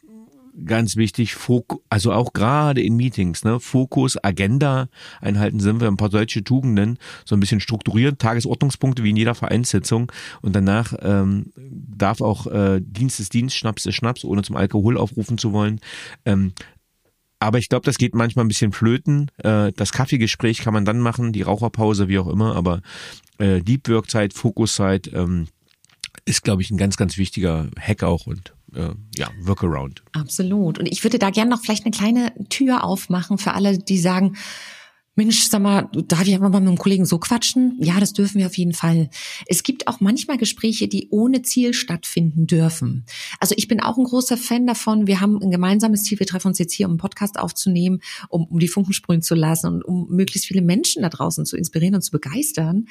ganz 0.66 0.96
wichtig, 0.96 1.36
also 1.90 2.12
auch 2.12 2.34
gerade 2.34 2.82
in 2.82 2.96
Meetings, 2.96 3.44
ne, 3.44 3.60
Fokus, 3.60 4.22
Agenda 4.24 4.88
einhalten 5.20 5.60
sind 5.60 5.82
wir 5.82 5.88
ein 5.88 5.98
paar 5.98 6.12
solche 6.12 6.44
Tugenden, 6.44 6.98
so 7.26 7.36
ein 7.36 7.40
bisschen 7.40 7.60
strukturiert, 7.60 8.20
Tagesordnungspunkte 8.20 9.04
wie 9.04 9.12
in 9.12 9.18
jeder 9.18 9.36
Vereinssitzung 9.36 10.12
und 10.42 10.56
danach 10.56 10.94
ähm, 11.02 11.52
darf 11.56 12.22
auch 12.22 12.48
äh, 12.48 12.82
Dienst 12.82 13.20
ist 13.20 13.34
Dienst, 13.34 13.56
Schnaps 13.56 13.86
ist 13.86 13.96
Schnaps, 13.96 14.24
ohne 14.24 14.44
zum 14.44 14.56
Alkohol 14.56 14.98
aufrufen 14.98 15.38
zu 15.38 15.54
wollen. 15.54 15.80
Ähm, 16.26 16.54
aber 17.40 17.58
ich 17.58 17.70
glaube, 17.70 17.86
das 17.86 17.98
geht 17.98 18.14
manchmal 18.14 18.46
ein 18.46 18.50
bisschen 18.50 18.72
flöten. 18.72 19.32
Äh, 19.38 19.72
das 19.76 19.92
Kaffeegespräch 19.92 20.60
kann 20.60 20.76
man 20.76 20.86
dann 20.86 21.00
machen, 21.00 21.34
die 21.34 21.42
Raucherpause, 21.42 22.08
wie 22.08 22.20
auch 22.20 22.28
immer, 22.28 22.56
aber 22.56 22.82
äh, 23.40 23.62
Deep 23.62 23.90
Work 23.90 24.12
Zeit, 24.12 24.34
Fokuszeit 24.34 25.12
ähm, 25.14 25.48
ist, 26.26 26.44
glaube 26.44 26.62
ich, 26.62 26.70
ein 26.70 26.78
ganz, 26.78 26.98
ganz 26.98 27.18
wichtiger 27.18 27.70
Hack 27.80 28.04
auch 28.04 28.28
und 28.28 28.54
äh, 28.76 28.90
ja, 29.16 29.30
Workaround. 29.42 30.04
Absolut. 30.14 30.80
Und 30.80 30.86
ich 30.88 31.04
würde 31.04 31.20
da 31.20 31.30
gerne 31.30 31.52
noch 31.52 31.62
vielleicht 31.62 31.86
eine 31.86 31.92
kleine 31.92 32.34
Tür 32.50 32.84
aufmachen 32.84 33.38
für 33.38 33.54
alle, 33.54 33.78
die 33.78 34.00
sagen, 34.00 34.38
Mensch, 35.16 35.44
sag 35.44 35.62
mal, 35.62 35.90
darf 36.08 36.26
ich 36.26 36.34
aber 36.36 36.48
mal 36.48 36.62
mit 36.62 36.70
einem 36.70 36.78
Kollegen 36.78 37.06
so 37.06 37.20
quatschen? 37.20 37.76
Ja, 37.82 38.00
das 38.00 38.14
dürfen 38.14 38.40
wir 38.40 38.46
auf 38.46 38.58
jeden 38.58 38.72
Fall. 38.72 39.10
Es 39.46 39.62
gibt 39.62 39.90
auch 39.90 40.00
manchmal 40.00 40.38
Gespräche, 40.38 40.88
die 40.88 41.10
ohne 41.12 41.42
Ziel 41.42 41.74
stattfinden 41.74 42.48
dürfen. 42.48 43.06
Also 43.42 43.54
ich 43.58 43.68
bin 43.68 43.82
auch 43.82 43.98
ein 43.98 44.06
großer 44.06 44.38
Fan 44.38 44.66
davon. 44.66 45.08
Wir 45.08 45.20
haben 45.20 45.38
ein 45.44 45.52
gemeinsames 45.52 46.04
Ziel. 46.04 46.18
Wir 46.18 46.28
treffen 46.28 46.48
uns 46.48 46.60
jetzt 46.60 46.72
hier, 46.72 46.86
um 46.86 46.94
einen 46.94 46.98
Podcast 46.98 47.38
aufzunehmen, 47.38 48.00
um, 48.30 48.46
um 48.46 48.60
die 48.60 48.70
Funken 48.70 48.94
sprühen 48.94 49.22
zu 49.22 49.36
lassen 49.36 49.68
und 49.68 49.84
um 49.84 50.08
möglichst 50.10 50.48
viele 50.48 50.62
Menschen 50.62 51.02
da 51.02 51.10
draußen 51.10 51.46
zu 51.46 51.58
inspirieren 51.58 51.96
und 51.96 52.04
zu 52.04 52.12
begeistern. 52.12 52.86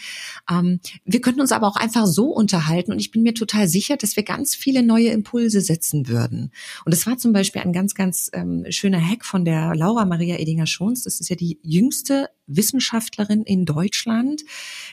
Ähm, 0.51 0.81
wir 1.07 1.23
könnten 1.23 1.41
uns 1.41 1.53
aber 1.53 1.68
auch 1.68 1.77
einfach 1.77 2.05
so 2.05 2.27
unterhalten 2.27 2.93
und 2.93 2.99
ich 2.99 3.12
bin 3.12 3.23
mir 3.23 3.33
total 3.33 3.66
sicher, 3.66 3.97
dass 3.97 4.16
wir 4.16 4.25
ganz 4.25 4.55
viele 4.55 4.83
neue 4.83 5.09
Impulse 5.09 5.62
setzen 5.62 6.07
würden. 6.07 6.53
Und 6.85 6.93
das 6.93 7.07
war 7.07 7.16
zum 7.16 7.33
Beispiel 7.33 7.62
ein 7.62 7.73
ganz, 7.73 7.95
ganz 7.95 8.31
ähm, 8.35 8.66
schöner 8.68 9.01
Hack 9.01 9.25
von 9.25 9.47
der 9.47 9.75
Laura 9.75 10.05
Maria 10.05 10.39
Edinger-Schons. 10.39 11.05
Das 11.05 11.18
ist 11.18 11.31
ja 11.31 11.37
die 11.37 11.59
jüngste 11.62 12.10
jüngste 12.11 12.31
Wissenschaftlerin 12.47 13.43
in 13.45 13.65
Deutschland, 13.65 14.43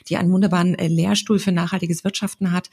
die 0.08 0.18
einen 0.18 0.32
wunderbaren 0.32 0.76
äh, 0.76 0.88
Lehrstuhl 0.88 1.40
für 1.40 1.52
nachhaltiges 1.52 2.04
Wirtschaften 2.04 2.52
hat. 2.52 2.70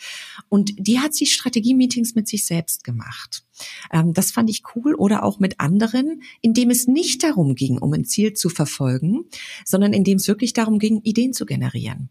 Und 0.50 0.74
die 0.76 1.00
hat 1.00 1.14
sich 1.14 1.32
Strategie-Meetings 1.32 2.14
mit 2.14 2.28
sich 2.28 2.44
selbst 2.44 2.84
gemacht. 2.84 3.44
Ähm, 3.90 4.12
das 4.12 4.30
fand 4.30 4.50
ich 4.50 4.62
cool 4.74 4.94
oder 4.94 5.22
auch 5.22 5.38
mit 5.38 5.58
anderen, 5.58 6.22
indem 6.42 6.68
es 6.68 6.86
nicht 6.86 7.22
darum 7.22 7.54
ging, 7.54 7.78
um 7.78 7.94
ein 7.94 8.04
Ziel 8.04 8.34
zu 8.34 8.50
verfolgen, 8.50 9.24
sondern 9.64 9.94
indem 9.94 10.18
es 10.18 10.28
wirklich 10.28 10.52
darum 10.52 10.78
ging, 10.78 11.00
Ideen 11.02 11.32
zu 11.32 11.46
generieren. 11.46 12.10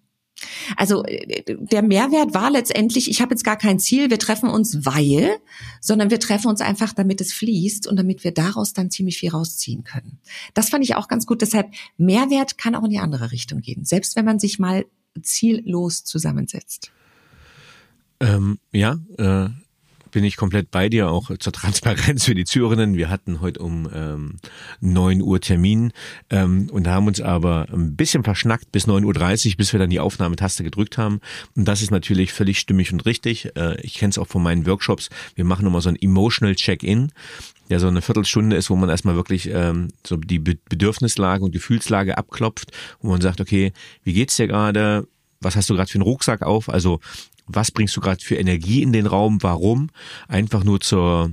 Also 0.77 1.03
äh, 1.05 1.43
der 1.47 1.81
Mehrwert 1.81 2.33
war 2.33 2.51
letztendlich, 2.51 3.09
ich 3.09 3.21
habe 3.21 3.31
jetzt 3.31 3.43
gar 3.43 3.57
kein 3.57 3.79
Ziel, 3.79 4.09
wir 4.09 4.19
treffen 4.19 4.49
uns 4.49 4.85
weil, 4.85 5.37
sondern 5.81 6.09
wir 6.09 6.19
treffen 6.19 6.47
uns 6.47 6.61
einfach, 6.61 6.93
damit 6.93 7.21
es 7.21 7.33
fließt 7.33 7.87
und 7.87 7.97
damit 7.97 8.23
wir 8.23 8.33
daraus 8.33 8.73
dann 8.73 8.91
ziemlich 8.91 9.17
viel 9.17 9.29
rausziehen 9.29 9.83
können. 9.83 10.19
Das 10.53 10.69
fand 10.69 10.83
ich 10.83 10.95
auch 10.95 11.07
ganz 11.07 11.25
gut. 11.25 11.41
Deshalb 11.41 11.71
Mehrwert 11.97 12.57
kann 12.57 12.75
auch 12.75 12.83
in 12.83 12.91
die 12.91 12.99
andere 12.99 13.31
Richtung 13.31 13.61
gehen, 13.61 13.85
selbst 13.85 14.15
wenn 14.15 14.25
man 14.25 14.39
sich 14.39 14.59
mal 14.59 14.85
ziellos 15.21 16.03
zusammensetzt. 16.03 16.91
Ähm, 18.19 18.59
ja, 18.71 18.97
äh, 19.17 19.49
bin 20.13 20.23
ich 20.23 20.37
komplett 20.37 20.71
bei 20.71 20.87
dir, 20.89 21.09
auch 21.09 21.29
zur 21.37 21.51
Transparenz 21.51 22.23
für 22.23 22.35
die 22.35 22.45
Zuhörerinnen. 22.45 22.95
Wir 22.95 23.09
hatten 23.09 23.41
heute 23.41 23.59
um 23.59 23.89
ähm, 23.93 24.37
9 24.79 25.21
Uhr 25.21 25.41
Termin 25.41 25.91
ähm, 26.29 26.69
und 26.71 26.87
haben 26.87 27.07
uns 27.07 27.19
aber 27.19 27.67
ein 27.73 27.95
bisschen 27.95 28.23
verschnackt 28.23 28.71
bis 28.71 28.87
9.30 28.87 29.49
Uhr, 29.49 29.57
bis 29.57 29.73
wir 29.73 29.79
dann 29.79 29.89
die 29.89 29.99
Aufnahmetaste 29.99 30.63
gedrückt 30.63 30.97
haben. 30.97 31.19
Und 31.55 31.67
das 31.67 31.81
ist 31.81 31.91
natürlich 31.91 32.31
völlig 32.31 32.59
stimmig 32.59 32.93
und 32.93 33.05
richtig. 33.05 33.55
Äh, 33.57 33.81
ich 33.81 33.95
kenne 33.95 34.11
es 34.11 34.17
auch 34.17 34.27
von 34.27 34.43
meinen 34.43 34.65
Workshops. 34.65 35.09
Wir 35.35 35.45
machen 35.45 35.65
immer 35.67 35.81
so 35.81 35.89
ein 35.89 36.01
Emotional 36.01 36.55
Check-in 36.55 37.11
der 37.69 37.79
so 37.79 37.87
eine 37.87 38.01
Viertelstunde 38.01 38.55
ist, 38.55 38.69
wo 38.69 38.75
man 38.75 38.89
erstmal 38.89 39.15
wirklich 39.15 39.49
ähm, 39.49 39.87
so 40.05 40.17
die 40.17 40.37
Bedürfnislage 40.37 41.43
und 41.43 41.53
Gefühlslage 41.53 42.17
abklopft, 42.17 42.71
wo 43.01 43.09
man 43.09 43.21
sagt, 43.21 43.41
okay, 43.41 43.71
wie 44.03 44.13
geht's 44.13 44.35
dir 44.35 44.47
gerade? 44.47 45.07
Was 45.39 45.55
hast 45.55 45.69
du 45.69 45.73
gerade 45.73 45.89
für 45.89 45.95
einen 45.95 46.03
Rucksack 46.03 46.41
auf? 46.41 46.69
Also 46.69 46.99
was 47.45 47.71
bringst 47.71 47.95
du 47.95 48.01
gerade 48.01 48.23
für 48.23 48.35
Energie 48.35 48.81
in 48.81 48.93
den 48.93 49.05
Raum, 49.05 49.41
warum, 49.41 49.89
einfach 50.27 50.63
nur 50.63 50.79
zur, 50.79 51.31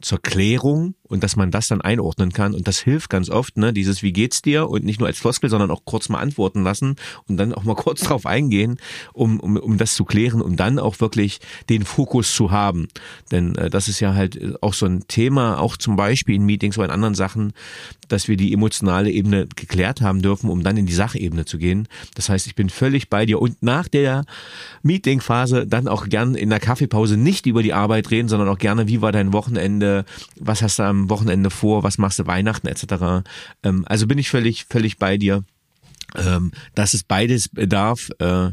zur 0.00 0.20
Klärung 0.20 0.94
und 1.12 1.22
dass 1.22 1.36
man 1.36 1.50
das 1.50 1.68
dann 1.68 1.82
einordnen 1.82 2.32
kann. 2.32 2.54
Und 2.54 2.66
das 2.66 2.78
hilft 2.78 3.10
ganz 3.10 3.28
oft, 3.28 3.58
ne? 3.58 3.74
Dieses 3.74 4.02
Wie 4.02 4.12
geht's 4.12 4.40
dir? 4.40 4.70
Und 4.70 4.84
nicht 4.84 4.98
nur 4.98 5.08
als 5.08 5.18
Floskel, 5.18 5.50
sondern 5.50 5.70
auch 5.70 5.82
kurz 5.84 6.08
mal 6.08 6.20
antworten 6.20 6.62
lassen 6.62 6.96
und 7.28 7.36
dann 7.36 7.52
auch 7.52 7.64
mal 7.64 7.74
kurz 7.76 8.00
drauf 8.00 8.24
eingehen, 8.24 8.78
um, 9.12 9.38
um, 9.38 9.58
um 9.58 9.76
das 9.76 9.94
zu 9.94 10.06
klären, 10.06 10.40
um 10.40 10.56
dann 10.56 10.78
auch 10.78 11.00
wirklich 11.00 11.40
den 11.68 11.84
Fokus 11.84 12.34
zu 12.34 12.50
haben. 12.50 12.88
Denn 13.30 13.54
äh, 13.56 13.68
das 13.68 13.88
ist 13.88 14.00
ja 14.00 14.14
halt 14.14 14.40
auch 14.62 14.72
so 14.72 14.86
ein 14.86 15.06
Thema, 15.06 15.58
auch 15.60 15.76
zum 15.76 15.96
Beispiel 15.96 16.36
in 16.36 16.46
Meetings 16.46 16.78
oder 16.78 16.86
in 16.86 16.92
anderen 16.92 17.14
Sachen, 17.14 17.52
dass 18.08 18.28
wir 18.28 18.36
die 18.36 18.52
emotionale 18.52 19.10
Ebene 19.10 19.46
geklärt 19.54 20.00
haben 20.00 20.22
dürfen, 20.22 20.48
um 20.48 20.62
dann 20.62 20.78
in 20.78 20.86
die 20.86 20.94
Sachebene 20.94 21.44
zu 21.44 21.58
gehen. 21.58 21.88
Das 22.14 22.30
heißt, 22.30 22.46
ich 22.46 22.54
bin 22.54 22.70
völlig 22.70 23.10
bei 23.10 23.26
dir 23.26 23.40
und 23.40 23.62
nach 23.62 23.88
der 23.88 24.24
Meetingphase 24.82 25.66
dann 25.66 25.88
auch 25.88 26.08
gern 26.08 26.34
in 26.34 26.50
der 26.50 26.60
Kaffeepause 26.60 27.18
nicht 27.18 27.46
über 27.46 27.62
die 27.62 27.74
Arbeit 27.74 28.10
reden, 28.10 28.28
sondern 28.28 28.48
auch 28.48 28.58
gerne, 28.58 28.88
wie 28.88 29.02
war 29.02 29.12
dein 29.12 29.32
Wochenende, 29.32 30.04
was 30.38 30.62
hast 30.62 30.78
du 30.78 30.84
am 30.84 31.01
Wochenende 31.08 31.50
vor, 31.50 31.82
was 31.82 31.98
machst 31.98 32.18
du 32.18 32.26
Weihnachten 32.26 32.66
etc. 32.66 33.24
Ähm, 33.62 33.84
also 33.86 34.06
bin 34.06 34.18
ich 34.18 34.30
völlig, 34.30 34.66
völlig 34.66 34.98
bei 34.98 35.16
dir, 35.16 35.44
ähm, 36.16 36.52
dass 36.74 36.94
es 36.94 37.02
beides 37.02 37.48
bedarf. 37.48 38.10
Äh, 38.18 38.50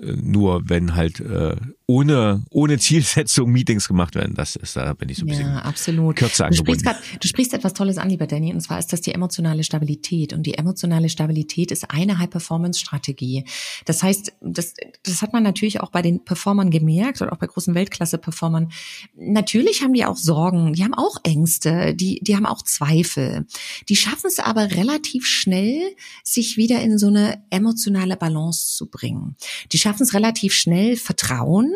nur 0.00 0.68
wenn 0.68 0.94
halt 0.94 1.20
äh, 1.20 1.56
ohne, 1.88 2.42
ohne 2.50 2.78
Zielsetzung 2.78 3.52
Meetings 3.52 3.86
gemacht 3.86 4.16
werden. 4.16 4.34
Das 4.34 4.56
ist, 4.56 4.74
da 4.74 4.92
bin 4.94 5.08
ich 5.08 5.18
so 5.18 5.24
ein 5.24 5.28
bisschen 5.28 5.46
ja, 5.46 5.58
absolut. 5.60 6.16
kürzer 6.16 6.48
du 6.48 6.56
sprichst, 6.56 6.84
grad, 6.84 6.96
du 7.20 7.28
sprichst 7.28 7.54
etwas 7.54 7.74
Tolles 7.74 7.96
an, 7.98 8.10
lieber 8.10 8.26
Danny, 8.26 8.52
und 8.52 8.60
zwar 8.60 8.80
ist 8.80 8.92
das 8.92 9.02
die 9.02 9.12
emotionale 9.12 9.62
Stabilität. 9.62 10.32
Und 10.32 10.42
die 10.44 10.54
emotionale 10.54 11.08
Stabilität 11.08 11.70
ist 11.70 11.88
eine 11.92 12.18
High-Performance-Strategie. 12.18 13.44
Das 13.84 14.02
heißt, 14.02 14.32
das, 14.40 14.74
das 15.04 15.22
hat 15.22 15.32
man 15.32 15.44
natürlich 15.44 15.80
auch 15.80 15.90
bei 15.92 16.02
den 16.02 16.24
Performern 16.24 16.70
gemerkt 16.70 17.22
oder 17.22 17.32
auch 17.32 17.38
bei 17.38 17.46
großen 17.46 17.76
Weltklasse-Performern. 17.76 18.72
Natürlich 19.14 19.82
haben 19.82 19.92
die 19.92 20.04
auch 20.04 20.16
Sorgen, 20.16 20.72
die 20.72 20.82
haben 20.82 20.94
auch 20.94 21.18
Ängste, 21.22 21.94
die, 21.94 22.18
die 22.20 22.34
haben 22.34 22.46
auch 22.46 22.62
Zweifel. 22.62 23.46
Die 23.88 23.96
schaffen 23.96 24.26
es 24.26 24.40
aber 24.40 24.72
relativ 24.72 25.24
schnell, 25.24 25.94
sich 26.24 26.56
wieder 26.56 26.80
in 26.80 26.98
so 26.98 27.06
eine 27.06 27.44
emotionale 27.50 28.16
Balance 28.16 28.74
zu 28.76 28.86
bringen. 28.86 29.36
Die 29.70 29.78
schaffen 29.78 30.02
es 30.02 30.14
relativ 30.14 30.52
schnell, 30.52 30.96
Vertrauen 30.96 31.75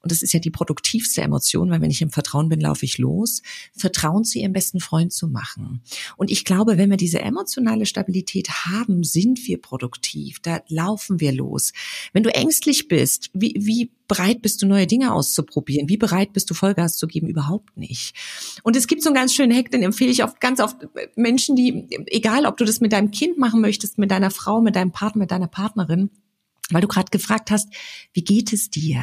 und 0.00 0.12
das 0.12 0.22
ist 0.22 0.32
ja 0.32 0.40
die 0.40 0.50
produktivste 0.50 1.22
Emotion, 1.22 1.70
weil 1.70 1.80
wenn 1.80 1.90
ich 1.90 2.02
im 2.02 2.10
Vertrauen 2.10 2.48
bin, 2.48 2.60
laufe 2.60 2.84
ich 2.84 2.98
los, 2.98 3.42
Vertrauen 3.76 4.24
zu 4.24 4.38
ihrem 4.38 4.52
besten 4.52 4.80
Freund 4.80 5.12
zu 5.12 5.28
machen. 5.28 5.82
Und 6.16 6.30
ich 6.30 6.44
glaube, 6.44 6.78
wenn 6.78 6.90
wir 6.90 6.96
diese 6.96 7.20
emotionale 7.20 7.86
Stabilität 7.86 8.48
haben, 8.48 9.02
sind 9.02 9.46
wir 9.46 9.60
produktiv, 9.60 10.38
da 10.40 10.60
laufen 10.68 11.20
wir 11.20 11.32
los. 11.32 11.72
Wenn 12.12 12.22
du 12.22 12.34
ängstlich 12.34 12.88
bist, 12.88 13.30
wie, 13.32 13.54
wie 13.58 13.90
bereit 14.06 14.40
bist 14.40 14.62
du, 14.62 14.66
neue 14.66 14.86
Dinge 14.86 15.12
auszuprobieren? 15.12 15.88
Wie 15.88 15.98
bereit 15.98 16.32
bist 16.32 16.48
du, 16.48 16.54
Vollgas 16.54 16.96
zu 16.96 17.06
geben? 17.06 17.28
Überhaupt 17.28 17.76
nicht. 17.76 18.14
Und 18.62 18.74
es 18.74 18.86
gibt 18.86 19.02
so 19.02 19.10
einen 19.10 19.16
ganz 19.16 19.34
schönen 19.34 19.54
Hack, 19.54 19.70
den 19.70 19.82
empfehle 19.82 20.10
ich 20.10 20.24
oft 20.24 20.40
ganz 20.40 20.60
oft 20.60 20.76
Menschen, 21.14 21.56
die, 21.56 21.86
egal 22.06 22.46
ob 22.46 22.56
du 22.56 22.64
das 22.64 22.80
mit 22.80 22.92
deinem 22.92 23.10
Kind 23.10 23.36
machen 23.36 23.60
möchtest, 23.60 23.98
mit 23.98 24.10
deiner 24.10 24.30
Frau, 24.30 24.60
mit 24.62 24.76
deinem 24.76 24.92
Partner, 24.92 25.20
mit 25.20 25.30
deiner 25.30 25.48
Partnerin, 25.48 26.10
weil 26.70 26.80
du 26.80 26.88
gerade 26.88 27.10
gefragt 27.10 27.50
hast, 27.50 27.68
wie 28.12 28.22
geht 28.22 28.52
es 28.52 28.70
dir? 28.70 29.02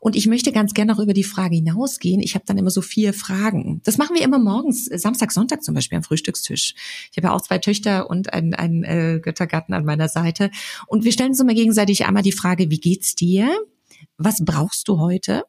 Und 0.00 0.16
ich 0.16 0.26
möchte 0.26 0.52
ganz 0.52 0.74
gerne 0.74 0.92
noch 0.92 0.98
über 0.98 1.14
die 1.14 1.24
Frage 1.24 1.56
hinausgehen. 1.56 2.20
Ich 2.20 2.34
habe 2.34 2.44
dann 2.46 2.58
immer 2.58 2.70
so 2.70 2.82
vier 2.82 3.12
Fragen. 3.14 3.80
Das 3.84 3.98
machen 3.98 4.16
wir 4.16 4.22
immer 4.22 4.38
morgens, 4.38 4.86
Samstag, 4.86 5.32
Sonntag 5.32 5.62
zum 5.62 5.74
Beispiel 5.74 5.96
am 5.96 6.02
Frühstückstisch. 6.02 6.74
Ich 7.10 7.16
habe 7.16 7.28
ja 7.28 7.32
auch 7.34 7.40
zwei 7.40 7.58
Töchter 7.58 8.10
und 8.10 8.32
einen, 8.32 8.54
einen 8.54 8.84
äh, 8.84 9.20
Göttergarten 9.20 9.74
an 9.74 9.84
meiner 9.84 10.08
Seite. 10.08 10.50
Und 10.86 11.04
wir 11.04 11.12
stellen 11.12 11.30
uns 11.30 11.40
immer 11.40 11.54
gegenseitig 11.54 12.06
einmal 12.06 12.22
die 12.22 12.32
Frage, 12.32 12.70
wie 12.70 12.80
geht's 12.80 13.14
dir? 13.14 13.50
Was 14.16 14.44
brauchst 14.44 14.88
du 14.88 14.98
heute? 14.98 15.44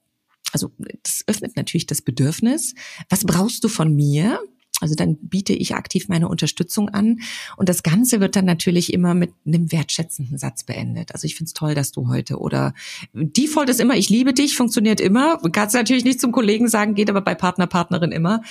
Also 0.52 0.72
das 1.04 1.24
öffnet 1.28 1.56
natürlich 1.56 1.86
das 1.86 2.02
Bedürfnis. 2.02 2.76
Was 3.10 3.26
brauchst 3.26 3.64
du 3.64 3.70
von 3.70 3.96
mir? 3.96 4.40
Also 4.82 4.96
dann 4.96 5.16
biete 5.16 5.54
ich 5.54 5.76
aktiv 5.76 6.10
meine 6.10 6.28
Unterstützung 6.28 6.90
an. 6.90 7.20
Und 7.56 7.70
das 7.70 7.84
Ganze 7.84 8.20
wird 8.20 8.36
dann 8.36 8.46
natürlich 8.46 8.92
immer 8.92 9.14
mit 9.14 9.32
einem 9.46 9.72
wertschätzenden 9.72 10.38
Satz 10.38 10.64
beendet. 10.64 11.14
Also 11.14 11.26
ich 11.26 11.36
finde 11.36 11.48
es 11.48 11.54
toll, 11.54 11.76
dass 11.76 11.92
du 11.92 12.10
heute 12.10 12.40
oder 12.40 12.74
Default 13.14 13.70
ist 13.70 13.80
immer, 13.80 13.96
ich 13.96 14.10
liebe 14.10 14.34
dich, 14.34 14.58
funktioniert 14.58 15.00
immer. 15.00 15.38
Kannst 15.52 15.76
natürlich 15.76 16.04
nicht 16.04 16.20
zum 16.20 16.32
Kollegen 16.32 16.68
sagen, 16.68 16.96
geht 16.96 17.10
aber 17.10 17.22
bei 17.22 17.36
Partner, 17.36 17.68
Partnerin 17.68 18.12
immer. 18.12 18.42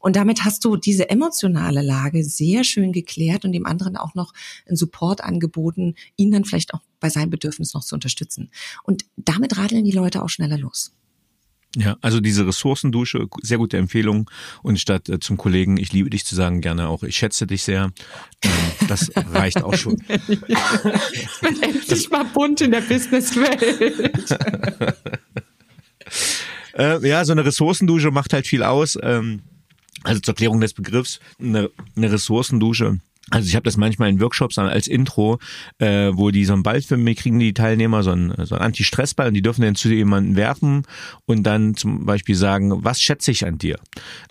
Und 0.00 0.16
damit 0.16 0.44
hast 0.44 0.64
du 0.64 0.76
diese 0.76 1.08
emotionale 1.08 1.82
Lage 1.82 2.24
sehr 2.24 2.64
schön 2.64 2.92
geklärt 2.92 3.44
und 3.44 3.52
dem 3.52 3.66
anderen 3.66 3.96
auch 3.96 4.14
noch 4.14 4.32
einen 4.66 4.76
Support 4.76 5.22
angeboten, 5.22 5.94
ihn 6.16 6.30
dann 6.30 6.44
vielleicht 6.44 6.74
auch 6.74 6.80
bei 7.00 7.08
seinem 7.08 7.30
Bedürfnis 7.30 7.74
noch 7.74 7.84
zu 7.84 7.94
unterstützen. 7.94 8.50
Und 8.82 9.04
damit 9.16 9.56
radeln 9.56 9.84
die 9.84 9.92
Leute 9.92 10.22
auch 10.22 10.28
schneller 10.28 10.58
los. 10.58 10.92
Ja, 11.78 11.98
also 12.00 12.20
diese 12.20 12.46
Ressourcendusche, 12.46 13.26
sehr 13.42 13.58
gute 13.58 13.76
Empfehlung. 13.76 14.30
Und 14.62 14.80
statt 14.80 15.10
äh, 15.10 15.20
zum 15.20 15.36
Kollegen, 15.36 15.76
ich 15.76 15.92
liebe 15.92 16.08
dich 16.08 16.24
zu 16.24 16.34
sagen, 16.34 16.62
gerne 16.62 16.88
auch, 16.88 17.02
ich 17.02 17.16
schätze 17.16 17.46
dich 17.46 17.64
sehr. 17.64 17.92
Ähm, 18.42 18.50
das 18.88 19.10
reicht 19.14 19.62
auch 19.62 19.74
schon. 19.74 19.98
ich 20.08 21.40
bin 21.42 21.62
endlich 21.62 22.10
mal 22.10 22.24
bunt 22.24 22.62
in 22.62 22.70
der 22.70 22.80
Businesswelt. 22.80 23.62
äh, 26.78 27.06
ja, 27.06 27.22
so 27.26 27.32
eine 27.32 27.44
Ressourcendusche 27.44 28.10
macht 28.10 28.32
halt 28.32 28.46
viel 28.46 28.62
aus. 28.62 28.98
Ähm, 29.02 29.42
also 30.02 30.20
zur 30.20 30.34
Klärung 30.34 30.62
des 30.62 30.72
Begriffs, 30.72 31.20
eine, 31.38 31.68
eine 31.94 32.10
Ressourcendusche 32.10 33.00
also 33.30 33.48
ich 33.48 33.56
habe 33.56 33.64
das 33.64 33.76
manchmal 33.76 34.08
in 34.08 34.20
Workshops 34.20 34.56
als 34.56 34.86
Intro, 34.86 35.38
äh, 35.78 36.12
wo 36.14 36.30
die 36.30 36.44
so 36.44 36.52
einen 36.52 36.62
Ball 36.62 36.80
für 36.80 36.96
mich 36.96 37.18
kriegen, 37.18 37.40
die 37.40 37.54
Teilnehmer, 37.54 38.02
so 38.02 38.12
einen, 38.12 38.32
so 38.46 38.54
einen 38.54 38.64
Anti-Stress-Ball 38.64 39.28
und 39.28 39.34
die 39.34 39.42
dürfen 39.42 39.62
den 39.62 39.74
zu 39.74 39.88
jemanden 39.88 40.36
werfen 40.36 40.82
und 41.24 41.42
dann 41.42 41.74
zum 41.74 42.06
Beispiel 42.06 42.36
sagen, 42.36 42.84
was 42.84 43.00
schätze 43.00 43.32
ich 43.32 43.44
an 43.44 43.58
dir? 43.58 43.80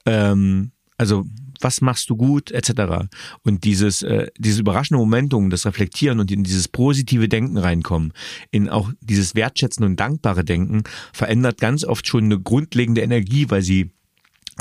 Ähm, 0.06 0.72
also 0.98 1.26
was 1.62 1.82
machst 1.82 2.10
du 2.10 2.16
gut, 2.16 2.52
etc. 2.52 3.08
Und 3.44 3.64
dieses, 3.64 4.02
äh, 4.02 4.28
dieses 4.38 4.60
überraschende 4.60 5.00
Momentum, 5.00 5.50
das 5.50 5.66
Reflektieren 5.66 6.20
und 6.20 6.32
in 6.32 6.44
dieses 6.44 6.68
positive 6.68 7.28
Denken 7.28 7.58
reinkommen, 7.58 8.14
in 8.52 8.70
auch 8.70 8.92
dieses 9.02 9.36
wertschätzen 9.36 9.84
und 9.84 10.00
dankbare 10.00 10.46
Denken, 10.46 10.84
verändert 11.12 11.60
ganz 11.60 11.84
oft 11.84 12.08
schon 12.08 12.26
eine 12.26 12.40
grundlegende 12.40 13.02
Energie, 13.02 13.50
weil 13.50 13.62
sie 13.62 13.92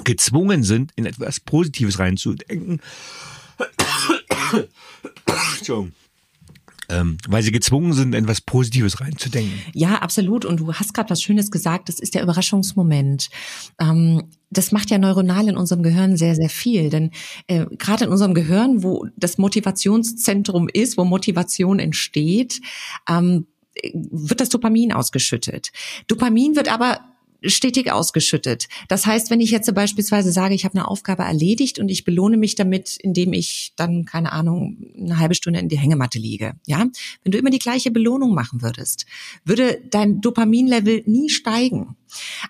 gezwungen 0.03 0.65
sind, 0.65 0.93
in 0.97 1.07
etwas 1.07 1.39
Positives 1.41 2.01
reinzudenken 2.01 2.81
Entschuldigung 5.59 5.93
ähm, 6.89 7.19
weil 7.29 7.43
sie 7.43 7.53
gezwungen 7.53 7.93
sind, 7.93 8.15
etwas 8.15 8.41
Positives 8.41 9.01
reinzudenken. 9.01 9.59
Ja, 9.73 9.97
absolut. 9.97 10.45
Und 10.45 10.61
du 10.61 10.73
hast 10.75 10.95
gerade 10.95 11.11
was 11.11 11.23
Schönes 11.23 11.51
gesagt. 11.51 11.89
Das 11.89 11.99
ist 11.99 12.15
der 12.15 12.23
Überraschungsmoment. 12.23 13.31
Ähm, 13.81 14.25
das 14.51 14.73
macht 14.73 14.91
ja 14.91 14.99
neuronal 14.99 15.49
in 15.49 15.57
unserem 15.57 15.83
Gehirn 15.83 16.17
sehr, 16.17 16.35
sehr 16.35 16.51
viel. 16.51 16.91
Denn 16.91 17.11
äh, 17.47 17.67
gerade 17.79 18.05
in 18.05 18.11
unserem 18.11 18.35
Gehirn, 18.35 18.83
wo 18.83 19.07
das 19.17 19.39
Motivationszentrum 19.39 20.69
ist, 20.73 20.97
wo 20.97 21.05
Motivation 21.05 21.79
entsteht, 21.79 22.61
ähm, 23.09 23.47
wird 23.93 24.41
das 24.41 24.51
Dopamin 24.51 24.93
ausgeschüttet. 24.93 25.73
Dopamin 26.07 26.55
wird 26.55 26.73
aber 26.73 27.01
stetig 27.47 27.93
ausgeschüttet. 27.93 28.69
Das 28.89 29.07
heißt, 29.07 29.31
wenn 29.31 29.41
ich 29.41 29.51
jetzt 29.51 29.73
beispielsweise 29.75 30.33
sage, 30.33 30.55
ich 30.55 30.65
habe 30.65 30.77
eine 30.77 30.89
Aufgabe 30.89 31.23
erledigt 31.23 31.79
und 31.79 31.89
ich 31.89 32.05
belohne 32.05 32.37
mich 32.37 32.55
damit, 32.55 32.97
indem 32.97 33.33
ich 33.33 33.73
dann, 33.77 34.05
keine 34.05 34.33
Ahnung, 34.33 34.93
eine 34.99 35.19
halbe 35.19 35.35
Stunde 35.35 35.61
in 35.61 35.69
die 35.69 35.79
Hängematte 35.79 36.19
liege. 36.19 36.55
Ja, 36.67 36.87
wenn 37.23 37.33
du 37.33 37.39
immer 37.39 37.51
die 37.51 37.59
gleiche 37.59 37.91
Belohnung 37.91 38.35
machen 38.35 38.63
würdest, 38.63 39.07
würde 39.45 39.81
dein 39.91 40.21
Dopaminlevel 40.21 41.03
nie 41.07 41.29
steigen. 41.29 41.97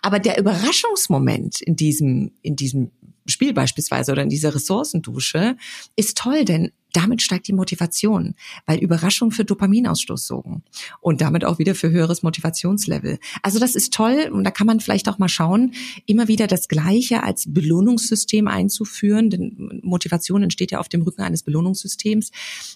Aber 0.03 0.19
der 0.19 0.39
Überraschungsmoment 0.39 1.61
in 1.61 1.77
diesem, 1.77 2.33
in 2.43 2.57
diesem 2.57 2.91
Spiel 3.27 3.53
beispielsweise 3.53 4.13
oder 4.13 4.23
in 4.23 4.29
dieser 4.29 4.55
Ressourcendusche 4.55 5.57
ist 5.97 6.19
toll, 6.19 6.45
denn 6.45 6.73
damit 6.95 7.23
steigt 7.23 7.49
die 7.49 7.53
Motivation, 7.53 8.35
weil 8.67 8.79
Überraschungen 8.79 9.33
für 9.33 9.45
Dopaminausstoß 9.45 10.27
sorgen 10.27 10.63
und 11.01 11.21
damit 11.21 11.45
auch 11.45 11.59
wieder 11.59 11.75
für 11.75 11.91
höheres 11.91 12.23
Motivationslevel. 12.23 13.19
Also 13.43 13.59
das 13.59 13.75
ist 13.75 13.93
toll 13.93 14.31
und 14.33 14.45
da 14.45 14.53
kann 14.53 14.67
man 14.67 14.79
vielleicht 14.79 15.09
auch 15.09 15.19
mal 15.19 15.29
schauen, 15.29 15.75
immer 16.07 16.29
wieder 16.29 16.47
das 16.47 16.69
Gleiche 16.69 17.25
als 17.25 17.53
Belohnungssystem 17.53 18.47
einzuführen, 18.47 19.29
denn 19.29 19.81
Motivation 19.83 20.45
entsteht 20.45 20.71
ja 20.71 20.79
auf 20.79 20.89
dem 20.89 21.03
Rücken 21.03 21.23
eines 21.23 21.43
Belohnungssystems, 21.43 22.31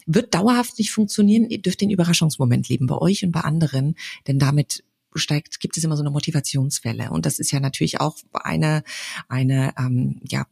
wird 0.06 0.34
dauerhaft 0.34 0.78
nicht 0.78 0.90
funktionieren. 0.90 1.48
Ihr 1.48 1.62
dürft 1.62 1.80
den 1.80 1.90
Überraschungsmoment 1.90 2.68
leben 2.68 2.88
bei 2.88 2.98
euch 2.98 3.24
und 3.24 3.30
bei 3.30 3.42
anderen, 3.42 3.94
denn 4.26 4.40
damit 4.40 4.82
steigt, 5.18 5.60
gibt 5.60 5.76
es 5.76 5.84
immer 5.84 5.96
so 5.96 6.02
eine 6.02 6.10
Motivationswelle. 6.10 7.10
Und 7.10 7.26
das 7.26 7.38
ist 7.38 7.50
ja 7.50 7.60
natürlich 7.60 8.00
auch 8.00 8.16
eine, 8.32 8.82
eine 9.28 9.74
ähm, 9.78 10.20
ja, 10.28 10.46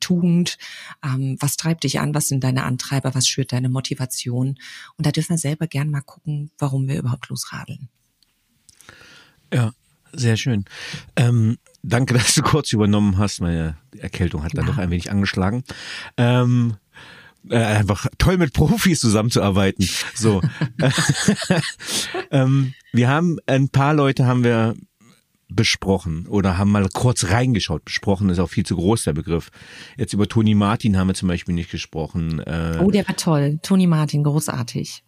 Tugend. 0.00 0.58
Ähm, 1.04 1.36
was 1.40 1.56
treibt 1.56 1.84
dich 1.84 2.00
an? 2.00 2.14
Was 2.14 2.28
sind 2.28 2.44
deine 2.44 2.64
Antreiber? 2.64 3.14
Was 3.14 3.26
schürt 3.26 3.52
deine 3.52 3.68
Motivation? 3.68 4.58
Und 4.96 5.06
da 5.06 5.12
dürfen 5.12 5.30
wir 5.30 5.38
selber 5.38 5.66
gern 5.66 5.90
mal 5.90 6.02
gucken, 6.02 6.50
warum 6.58 6.88
wir 6.88 6.98
überhaupt 6.98 7.28
losradeln. 7.28 7.88
Ja, 9.52 9.72
sehr 10.12 10.36
schön. 10.36 10.64
Ähm, 11.16 11.58
danke, 11.82 12.14
dass 12.18 12.34
du 12.34 12.42
kurz 12.42 12.72
übernommen 12.72 13.18
hast. 13.18 13.40
Meine 13.40 13.76
Erkältung 13.96 14.42
hat 14.42 14.54
ja. 14.54 14.58
dann 14.58 14.66
doch 14.66 14.78
ein 14.78 14.90
wenig 14.90 15.10
angeschlagen. 15.10 15.64
Ähm, 16.16 16.76
äh, 17.48 17.56
einfach 17.56 18.06
toll 18.18 18.38
mit 18.38 18.52
Profis 18.52 19.00
zusammenzuarbeiten. 19.00 19.88
So. 20.14 20.40
ähm, 22.30 22.74
wir 22.92 23.08
haben 23.08 23.38
ein 23.46 23.68
paar 23.68 23.94
Leute 23.94 24.26
haben 24.26 24.44
wir 24.44 24.74
besprochen 25.48 26.26
oder 26.28 26.58
haben 26.58 26.70
mal 26.70 26.88
kurz 26.92 27.24
reingeschaut. 27.24 27.84
Besprochen 27.84 28.30
ist 28.30 28.38
auch 28.38 28.48
viel 28.48 28.64
zu 28.64 28.76
groß 28.76 29.04
der 29.04 29.12
Begriff. 29.12 29.50
Jetzt 29.96 30.12
über 30.12 30.28
Toni 30.28 30.54
Martin 30.54 30.96
haben 30.96 31.08
wir 31.08 31.14
zum 31.14 31.28
Beispiel 31.28 31.54
nicht 31.54 31.70
gesprochen. 31.70 32.40
Äh, 32.40 32.78
oh, 32.80 32.90
der 32.90 33.06
war 33.08 33.16
toll. 33.16 33.58
Toni 33.62 33.86
Martin, 33.86 34.22
großartig. 34.22 35.02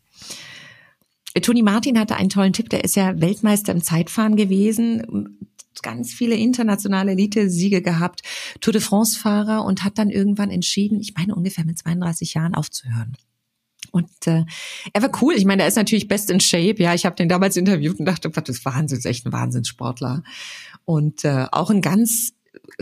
Toni 1.41 1.63
Martin 1.63 1.99
hatte 1.99 2.17
einen 2.17 2.29
tollen 2.29 2.53
Tipp, 2.53 2.69
der 2.69 2.85
ist 2.85 2.95
ja 2.95 3.19
Weltmeister 3.21 3.73
im 3.73 3.83
Zeitfahren 3.83 4.37
gewesen 4.37 5.39
ganz 5.83 6.13
viele 6.13 6.35
internationale 6.35 7.13
Elite-Siege 7.13 7.83
gehabt, 7.83 8.23
Tour 8.61 8.73
de 8.73 8.83
France-Fahrer 8.83 9.65
und 9.65 9.85
hat 9.85 9.99
dann 9.99 10.11
irgendwann 10.11 10.51
entschieden, 10.51 11.01
ich 11.01 11.15
meine 11.17 11.35
ungefähr 11.35 11.65
mit 11.65 11.79
32 11.79 12.35
Jahren 12.35 12.55
aufzuhören. 12.55 13.17
Und 13.91 14.27
äh, 14.27 14.45
er 14.93 15.03
war 15.03 15.11
cool. 15.23 15.35
Ich 15.35 15.45
meine, 15.45 15.63
er 15.63 15.69
ist 15.69 15.77
natürlich 15.77 16.09
best 16.09 16.31
in 16.31 16.41
shape. 16.41 16.83
Ja, 16.83 16.95
ich 16.95 17.05
habe 17.05 17.17
den 17.17 17.29
damals 17.29 17.57
interviewt 17.57 17.99
und 17.99 18.07
dachte, 18.07 18.35
was 18.35 18.49
ist 18.49 18.65
Wahnsinn, 18.65 19.01
echt 19.05 19.27
ein 19.27 19.33
Wahnsinnssportler. 19.33 20.23
Und 20.85 21.25
äh, 21.25 21.47
auch 21.53 21.71
ein 21.71 21.83
ganz 21.83 22.33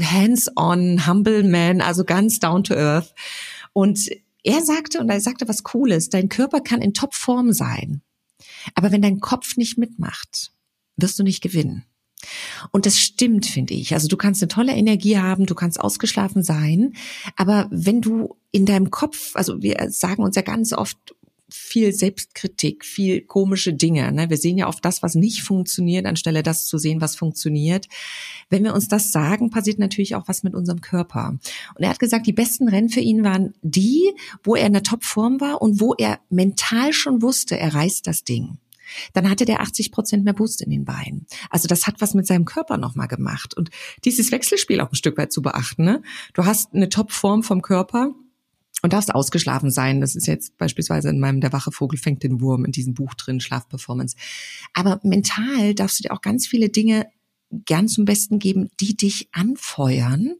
hands-on, 0.00 1.06
humble 1.06 1.42
man, 1.42 1.80
also 1.80 2.04
ganz 2.04 2.38
down 2.38 2.64
to 2.64 2.74
earth. 2.74 3.14
Und 3.72 4.08
er 4.44 4.62
sagte, 4.62 5.00
und 5.00 5.10
er 5.10 5.20
sagte 5.20 5.48
was 5.48 5.62
Cooles, 5.62 6.10
dein 6.10 6.28
Körper 6.28 6.60
kann 6.60 6.80
in 6.80 6.94
Topform 6.94 7.52
sein. 7.52 8.02
Aber 8.74 8.92
wenn 8.92 9.02
dein 9.02 9.20
Kopf 9.20 9.56
nicht 9.56 9.78
mitmacht, 9.78 10.52
wirst 10.96 11.18
du 11.18 11.22
nicht 11.22 11.42
gewinnen. 11.42 11.84
Und 12.70 12.86
das 12.86 12.98
stimmt, 12.98 13.46
finde 13.46 13.74
ich. 13.74 13.94
Also 13.94 14.08
du 14.08 14.16
kannst 14.16 14.42
eine 14.42 14.48
tolle 14.48 14.72
Energie 14.72 15.18
haben, 15.18 15.46
du 15.46 15.54
kannst 15.54 15.80
ausgeschlafen 15.80 16.42
sein, 16.42 16.94
aber 17.36 17.68
wenn 17.70 18.00
du 18.00 18.36
in 18.52 18.66
deinem 18.66 18.90
Kopf, 18.90 19.36
also 19.36 19.62
wir 19.62 19.76
sagen 19.90 20.22
uns 20.22 20.36
ja 20.36 20.42
ganz 20.42 20.72
oft 20.72 20.98
viel 21.52 21.92
Selbstkritik, 21.92 22.84
viel 22.84 23.22
komische 23.22 23.72
Dinge. 23.72 24.10
Ne? 24.12 24.30
Wir 24.30 24.36
sehen 24.36 24.58
ja 24.58 24.68
oft 24.68 24.84
das, 24.84 25.02
was 25.02 25.14
nicht 25.14 25.42
funktioniert, 25.42 26.06
anstelle 26.06 26.42
das 26.42 26.66
zu 26.66 26.78
sehen, 26.78 27.00
was 27.00 27.16
funktioniert. 27.16 27.86
Wenn 28.48 28.64
wir 28.64 28.74
uns 28.74 28.88
das 28.88 29.12
sagen, 29.12 29.50
passiert 29.50 29.78
natürlich 29.78 30.14
auch 30.14 30.28
was 30.28 30.42
mit 30.42 30.54
unserem 30.54 30.80
Körper. 30.80 31.38
Und 31.74 31.82
er 31.82 31.90
hat 31.90 31.98
gesagt, 31.98 32.26
die 32.26 32.32
besten 32.32 32.68
Rennen 32.68 32.88
für 32.88 33.00
ihn 33.00 33.24
waren 33.24 33.54
die, 33.62 34.12
wo 34.42 34.54
er 34.54 34.66
in 34.66 34.72
der 34.72 34.82
Topform 34.82 35.40
war 35.40 35.60
und 35.60 35.80
wo 35.80 35.94
er 35.94 36.20
mental 36.30 36.92
schon 36.92 37.22
wusste, 37.22 37.58
er 37.58 37.74
reißt 37.74 38.06
das 38.06 38.24
Ding 38.24 38.58
dann 39.12 39.28
hatte 39.28 39.44
der 39.44 39.60
80 39.60 39.92
Prozent 39.92 40.24
mehr 40.24 40.34
Boost 40.34 40.62
in 40.62 40.70
den 40.70 40.84
Beinen. 40.84 41.26
Also 41.50 41.68
das 41.68 41.86
hat 41.86 42.00
was 42.00 42.14
mit 42.14 42.26
seinem 42.26 42.44
Körper 42.44 42.76
nochmal 42.76 43.08
gemacht. 43.08 43.54
Und 43.54 43.70
dieses 44.04 44.32
Wechselspiel 44.32 44.80
auch 44.80 44.90
ein 44.90 44.96
Stück 44.96 45.18
weit 45.18 45.32
zu 45.32 45.42
beachten. 45.42 45.84
Ne? 45.84 46.02
Du 46.34 46.44
hast 46.44 46.74
eine 46.74 46.88
Topform 46.88 47.42
vom 47.42 47.62
Körper, 47.62 48.14
und 48.82 48.92
darfst 48.92 49.14
ausgeschlafen 49.14 49.70
sein. 49.70 50.00
Das 50.00 50.14
ist 50.14 50.26
jetzt 50.26 50.56
beispielsweise 50.56 51.10
in 51.10 51.20
meinem 51.20 51.40
Der 51.40 51.52
wache 51.52 51.72
Vogel 51.72 51.98
fängt 51.98 52.22
den 52.22 52.40
Wurm 52.40 52.64
in 52.64 52.72
diesem 52.72 52.94
Buch 52.94 53.14
drin, 53.14 53.40
Schlafperformance. 53.40 54.16
Aber 54.72 55.00
mental 55.02 55.74
darfst 55.74 55.98
du 55.98 56.02
dir 56.02 56.12
auch 56.12 56.22
ganz 56.22 56.46
viele 56.46 56.70
Dinge 56.70 57.06
gern 57.50 57.88
zum 57.88 58.04
Besten 58.04 58.38
geben, 58.38 58.70
die 58.80 58.96
dich 58.96 59.28
anfeuern. 59.32 60.36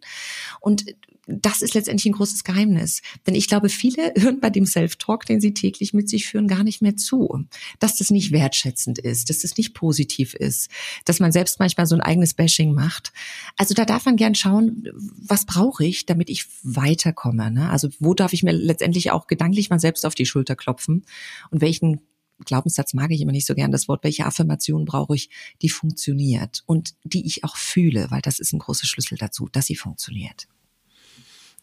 Und 0.61 0.87
das 1.31 1.63
ist 1.63 1.75
letztendlich 1.75 2.07
ein 2.07 2.17
großes 2.17 2.45
Geheimnis. 2.45 3.03
Denn 3.27 3.35
ich 3.35 3.49
glaube, 3.49 3.69
viele 3.69 4.13
hören 4.19 4.41
bei 4.41 4.51
dem 4.51 4.67
Self-Talk, 4.67 5.27
den 5.27 5.41
sie 5.41 5.55
täglich 5.55 5.93
mit 5.95 6.09
sich 6.09 6.27
führen, 6.27 6.49
gar 6.49 6.65
nicht 6.65 6.83
mehr 6.83 6.97
zu. 6.97 7.45
Dass 7.79 7.97
das 7.97 8.11
nicht 8.11 8.33
wertschätzend 8.33 8.99
ist, 8.99 9.31
dass 9.31 9.41
das 9.41 9.57
nicht 9.57 9.75
positiv 9.75 10.35
ist, 10.35 10.71
dass 11.05 11.21
man 11.21 11.33
selbst 11.33 11.59
manchmal 11.59 11.87
so 11.87 11.95
ein 11.95 12.01
eigenes 12.01 12.35
Bashing 12.35 12.73
macht. 12.73 13.13
Also 13.57 13.75
da 13.75 13.85
darf 13.85 14.05
man 14.05 14.17
gern 14.17 14.35
schauen, 14.35 14.89
was 15.19 15.47
brauche 15.47 15.85
ich, 15.85 16.07
damit 16.07 16.31
ich 16.31 16.47
weiterkomme. 16.63 17.51
Ne? 17.51 17.71
Also 17.71 17.89
wo 17.99 18.15
darf 18.15 18.33
ich 18.33 18.43
mir 18.43 18.53
letztendlich 18.53 19.11
auch 19.11 19.27
gedanklich 19.27 19.71
mal 19.71 19.81
selbst 19.81 20.07
auf 20.07 20.15
die 20.15 20.27
Schulter 20.27 20.57
klopfen 20.57 21.05
und 21.51 21.61
welchen 21.61 22.01
Glaubenssatz 22.45 22.95
mag 22.95 23.11
ich 23.11 23.21
immer 23.21 23.33
nicht 23.33 23.47
so 23.47 23.55
gern 23.55 23.71
das 23.71 23.89
Wort, 23.89 24.05
welche 24.05 24.25
Affirmation 24.25 24.85
brauche 24.85 25.15
ich, 25.15 25.31
die 25.63 25.69
funktioniert 25.69 26.63
und 26.67 26.95
die 27.05 27.27
ich 27.27 27.45
auch 27.45 27.57
fühle, 27.57 28.11
weil 28.11 28.23
das 28.23 28.39
ist 28.39 28.53
ein 28.53 28.59
großer 28.59 28.87
Schlüssel 28.87 29.19
dazu, 29.19 29.49
dass 29.53 29.67
sie 29.67 29.77
funktioniert. 29.77 30.49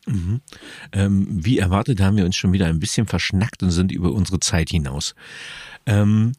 Mhm. 0.08 0.42
Ähm, 0.94 1.28
wie 1.30 1.60
erwartet 1.60 2.02
haben 2.02 2.18
wir 2.18 2.26
uns 2.26 2.36
schon 2.36 2.54
wieder 2.54 2.68
ein 2.68 2.80
bisschen 2.80 3.08
verschnackt 3.08 3.62
und 3.64 3.72
sind 3.72 3.92
über 3.92 4.12
unsere 4.12 4.40
Zeit 4.40 4.70
hinaus. 4.70 5.16
Ähm, 5.86 6.34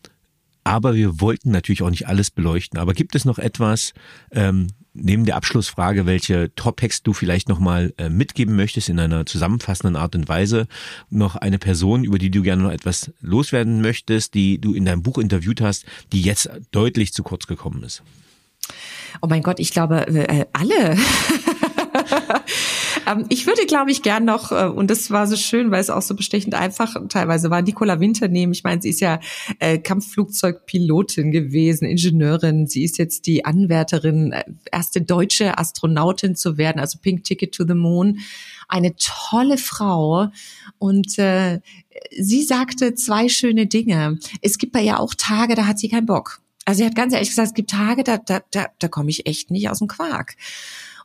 aber 0.64 0.94
wir 0.94 1.20
wollten 1.20 1.50
natürlich 1.50 1.82
auch 1.82 1.90
nicht 1.90 2.08
alles 2.08 2.30
beleuchten. 2.30 2.78
Aber 2.78 2.92
gibt 2.92 3.14
es 3.14 3.24
noch 3.24 3.38
etwas, 3.38 3.94
ähm, 4.32 4.66
neben 4.92 5.24
der 5.24 5.36
Abschlussfrage, 5.36 6.04
welche 6.04 6.54
Top-Hacks 6.56 7.02
du 7.02 7.12
vielleicht 7.12 7.48
nochmal 7.48 7.94
äh, 7.96 8.10
mitgeben 8.10 8.54
möchtest 8.56 8.88
in 8.88 8.98
einer 8.98 9.24
zusammenfassenden 9.24 9.96
Art 9.96 10.14
und 10.14 10.28
Weise, 10.28 10.66
noch 11.08 11.36
eine 11.36 11.58
Person, 11.58 12.04
über 12.04 12.18
die 12.18 12.30
du 12.30 12.42
gerne 12.42 12.62
noch 12.62 12.70
etwas 12.70 13.12
loswerden 13.20 13.80
möchtest, 13.80 14.34
die 14.34 14.60
du 14.60 14.74
in 14.74 14.84
deinem 14.84 15.02
Buch 15.02 15.18
interviewt 15.18 15.60
hast, 15.60 15.86
die 16.12 16.20
jetzt 16.20 16.50
deutlich 16.70 17.12
zu 17.12 17.22
kurz 17.22 17.46
gekommen 17.46 17.82
ist? 17.82 18.02
Oh 19.22 19.26
mein 19.26 19.42
Gott, 19.42 19.60
ich 19.60 19.72
glaube, 19.72 20.06
äh, 20.06 20.44
alle. 20.52 20.98
ähm, 23.08 23.26
ich 23.28 23.46
würde, 23.46 23.64
glaube 23.66 23.90
ich, 23.90 24.02
gern 24.02 24.24
noch, 24.24 24.52
äh, 24.52 24.66
und 24.66 24.90
das 24.90 25.10
war 25.10 25.26
so 25.26 25.36
schön, 25.36 25.70
weil 25.70 25.80
es 25.80 25.90
auch 25.90 26.02
so 26.02 26.14
bestechend 26.14 26.54
einfach 26.54 26.96
teilweise 27.08 27.50
war, 27.50 27.62
Nicola 27.62 28.00
Winter 28.00 28.28
nehmen. 28.28 28.52
Ich 28.52 28.64
meine, 28.64 28.82
sie 28.82 28.90
ist 28.90 29.00
ja 29.00 29.20
äh, 29.58 29.78
Kampfflugzeugpilotin 29.78 31.30
gewesen, 31.30 31.84
Ingenieurin. 31.86 32.66
Sie 32.66 32.84
ist 32.84 32.98
jetzt 32.98 33.26
die 33.26 33.44
Anwärterin, 33.44 34.32
äh, 34.32 34.44
erste 34.70 35.00
deutsche 35.00 35.58
Astronautin 35.58 36.36
zu 36.36 36.58
werden, 36.58 36.80
also 36.80 36.98
Pink 36.98 37.24
Ticket 37.24 37.54
to 37.54 37.64
the 37.66 37.74
Moon. 37.74 38.18
Eine 38.68 38.94
tolle 38.96 39.56
Frau. 39.56 40.28
Und 40.78 41.18
äh, 41.18 41.60
sie 42.18 42.42
sagte 42.42 42.94
zwei 42.94 43.28
schöne 43.28 43.66
Dinge. 43.66 44.18
Es 44.42 44.58
gibt 44.58 44.72
bei 44.72 44.82
ihr 44.82 45.00
auch 45.00 45.14
Tage, 45.14 45.54
da 45.54 45.66
hat 45.66 45.78
sie 45.78 45.88
keinen 45.88 46.06
Bock. 46.06 46.40
Also 46.66 46.80
sie 46.80 46.84
hat 46.84 46.94
ganz 46.94 47.14
ehrlich 47.14 47.30
gesagt, 47.30 47.48
es 47.48 47.54
gibt 47.54 47.70
Tage, 47.70 48.04
da, 48.04 48.18
da, 48.18 48.42
da, 48.50 48.66
da 48.78 48.88
komme 48.88 49.08
ich 49.08 49.26
echt 49.26 49.50
nicht 49.50 49.70
aus 49.70 49.78
dem 49.78 49.88
Quark. 49.88 50.36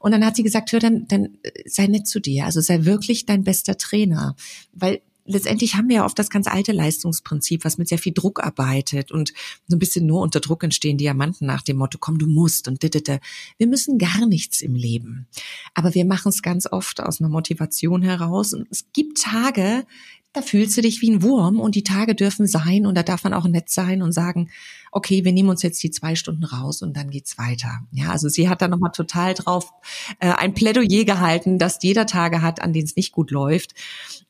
Und 0.03 0.11
dann 0.11 0.25
hat 0.25 0.35
sie 0.35 0.43
gesagt, 0.43 0.73
hör, 0.73 0.81
dann, 0.81 1.07
dann 1.07 1.37
sei 1.65 1.87
nett 1.87 2.07
zu 2.07 2.19
dir. 2.19 2.43
Also 2.43 2.59
sei 2.59 2.83
wirklich 2.83 3.25
dein 3.25 3.45
bester 3.45 3.77
Trainer. 3.77 4.35
Weil 4.73 5.01
letztendlich 5.23 5.75
haben 5.75 5.87
wir 5.87 5.95
ja 5.95 6.05
oft 6.05 6.19
das 6.19 6.29
ganz 6.29 6.45
alte 6.45 6.73
Leistungsprinzip, 6.73 7.63
was 7.63 7.77
mit 7.77 7.87
sehr 7.87 7.97
viel 7.97 8.11
Druck 8.11 8.43
arbeitet 8.43 9.13
und 9.13 9.31
so 9.65 9.77
ein 9.77 9.79
bisschen 9.79 10.05
nur 10.05 10.19
unter 10.19 10.41
Druck 10.41 10.65
entstehen 10.65 10.97
Diamanten 10.97 11.47
nach 11.47 11.61
dem 11.61 11.77
Motto, 11.77 11.99
komm, 12.01 12.17
du 12.17 12.27
musst 12.27 12.67
und 12.67 12.83
dittete. 12.83 13.21
Wir 13.57 13.67
müssen 13.67 13.97
gar 13.97 14.25
nichts 14.25 14.59
im 14.59 14.75
Leben. 14.75 15.25
Aber 15.73 15.95
wir 15.95 16.03
machen 16.03 16.31
es 16.31 16.41
ganz 16.41 16.69
oft 16.69 16.99
aus 16.99 17.21
einer 17.21 17.29
Motivation 17.29 18.01
heraus. 18.01 18.53
Und 18.53 18.67
es 18.71 18.91
gibt 18.91 19.21
Tage, 19.21 19.85
da 20.33 20.41
fühlst 20.41 20.75
du 20.75 20.81
dich 20.81 21.01
wie 21.01 21.11
ein 21.11 21.21
Wurm 21.21 21.59
und 21.59 21.75
die 21.75 21.83
Tage 21.83 22.15
dürfen 22.15 22.47
sein 22.47 22.87
und 22.87 22.95
da 22.95 23.03
darf 23.03 23.23
man 23.23 23.33
auch 23.33 23.47
nett 23.47 23.69
sein 23.69 24.01
und 24.01 24.11
sagen, 24.11 24.49
okay, 24.91 25.23
wir 25.23 25.31
nehmen 25.31 25.49
uns 25.49 25.61
jetzt 25.61 25.81
die 25.83 25.91
zwei 25.91 26.15
Stunden 26.15 26.43
raus 26.43 26.81
und 26.81 26.97
dann 26.97 27.11
geht's 27.11 27.37
weiter. 27.37 27.81
Ja, 27.91 28.09
also 28.09 28.29
sie 28.29 28.49
hat 28.49 28.61
da 28.61 28.67
nochmal 28.67 28.91
total 28.91 29.35
drauf 29.35 29.71
äh, 30.19 30.31
ein 30.31 30.55
Plädoyer 30.55 31.05
gehalten, 31.05 31.59
dass 31.59 31.77
jeder 31.81 32.07
Tage 32.07 32.41
hat, 32.41 32.61
an 32.61 32.73
denen 32.73 32.85
es 32.85 32.95
nicht 32.95 33.11
gut 33.11 33.29
läuft. 33.29 33.75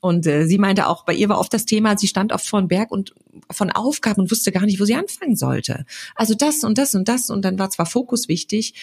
Und 0.01 0.27
äh, 0.27 0.45
sie 0.45 0.57
meinte 0.57 0.87
auch, 0.87 1.05
bei 1.05 1.13
ihr 1.13 1.29
war 1.29 1.39
oft 1.39 1.53
das 1.53 1.65
Thema, 1.65 1.97
sie 1.97 2.07
stand 2.07 2.33
oft 2.33 2.47
vor 2.47 2.59
dem 2.59 2.67
Berg 2.67 2.91
und 2.91 3.15
von 3.49 3.71
Aufgaben 3.71 4.21
und 4.21 4.31
wusste 4.31 4.51
gar 4.51 4.65
nicht, 4.65 4.81
wo 4.81 4.85
sie 4.85 4.95
anfangen 4.95 5.37
sollte. 5.37 5.85
Also 6.15 6.33
das 6.33 6.65
und 6.65 6.77
das 6.77 6.95
und 6.95 7.07
das 7.07 7.29
und 7.29 7.43
dann 7.43 7.57
war 7.59 7.69
zwar 7.69 7.85
Fokus 7.85 8.27
wichtig, 8.27 8.73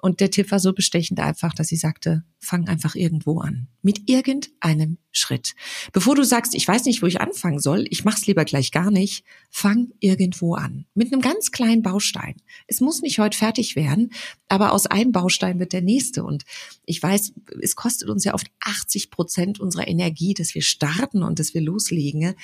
und 0.00 0.20
der 0.20 0.30
Tipp 0.30 0.50
war 0.50 0.60
so 0.60 0.72
bestechend 0.72 1.20
einfach, 1.20 1.52
dass 1.52 1.68
sie 1.68 1.76
sagte, 1.76 2.24
fang 2.38 2.68
einfach 2.68 2.94
irgendwo 2.94 3.40
an. 3.40 3.68
Mit 3.82 4.08
irgendeinem 4.08 4.96
Schritt. 5.12 5.54
Bevor 5.92 6.14
du 6.14 6.24
sagst, 6.24 6.54
ich 6.54 6.66
weiß 6.66 6.86
nicht, 6.86 7.02
wo 7.02 7.06
ich 7.06 7.20
anfangen 7.20 7.58
soll, 7.58 7.84
ich 7.90 8.04
mach's 8.04 8.26
lieber 8.26 8.46
gleich 8.46 8.72
gar 8.72 8.90
nicht, 8.90 9.24
fang 9.50 9.88
irgendwo 10.00 10.54
an. 10.54 10.86
Mit 10.94 11.12
einem 11.12 11.20
ganz 11.20 11.50
kleinen 11.50 11.82
Baustein. 11.82 12.36
Es 12.66 12.80
muss 12.80 13.02
nicht 13.02 13.18
heute 13.18 13.36
fertig 13.36 13.76
werden, 13.76 14.12
aber 14.48 14.72
aus 14.72 14.86
einem 14.86 15.12
Baustein 15.12 15.58
wird 15.58 15.74
der 15.74 15.82
nächste. 15.82 16.24
Und 16.24 16.44
ich 16.86 17.02
weiß, 17.02 17.34
es 17.60 17.76
kostet 17.76 18.08
uns 18.08 18.24
ja 18.24 18.32
oft 18.32 18.46
80 18.60 19.10
Prozent 19.10 19.60
unserer 19.60 19.86
Energie, 19.86 20.32
dass 20.32 20.54
wir 20.54 20.62
starten 20.62 21.22
und 21.22 21.38
dass 21.38 21.52
wir 21.52 21.60
loslegen. 21.60 22.34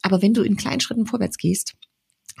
Aber 0.00 0.22
wenn 0.22 0.32
du 0.32 0.42
in 0.42 0.56
kleinen 0.56 0.80
Schritten 0.80 1.06
vorwärts 1.06 1.36
gehst, 1.36 1.74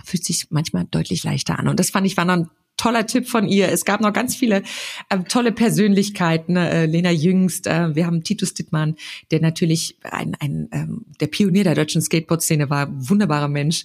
fühlt 0.02 0.24
sich 0.24 0.46
manchmal 0.50 0.86
deutlich 0.90 1.24
leichter 1.24 1.58
an. 1.58 1.68
Und 1.68 1.78
das 1.78 1.90
fand 1.90 2.06
ich 2.06 2.16
war 2.16 2.24
dann 2.24 2.50
toller 2.76 3.06
Tipp 3.06 3.28
von 3.28 3.46
ihr. 3.46 3.70
Es 3.70 3.84
gab 3.84 4.00
noch 4.00 4.12
ganz 4.12 4.34
viele 4.34 4.62
äh, 5.08 5.18
tolle 5.28 5.52
Persönlichkeiten. 5.52 6.56
Äh, 6.56 6.86
Lena 6.86 7.10
Jüngst, 7.10 7.66
äh, 7.66 7.94
wir 7.94 8.06
haben 8.06 8.24
Titus 8.24 8.54
Dittmann, 8.54 8.96
der 9.30 9.40
natürlich 9.40 9.96
ein, 10.02 10.36
ein 10.40 10.68
ähm, 10.72 11.04
der 11.20 11.28
Pionier 11.28 11.64
der 11.64 11.74
deutschen 11.74 12.02
Skateboard-Szene 12.02 12.70
war, 12.70 12.88
wunderbarer 12.90 13.48
Mensch. 13.48 13.84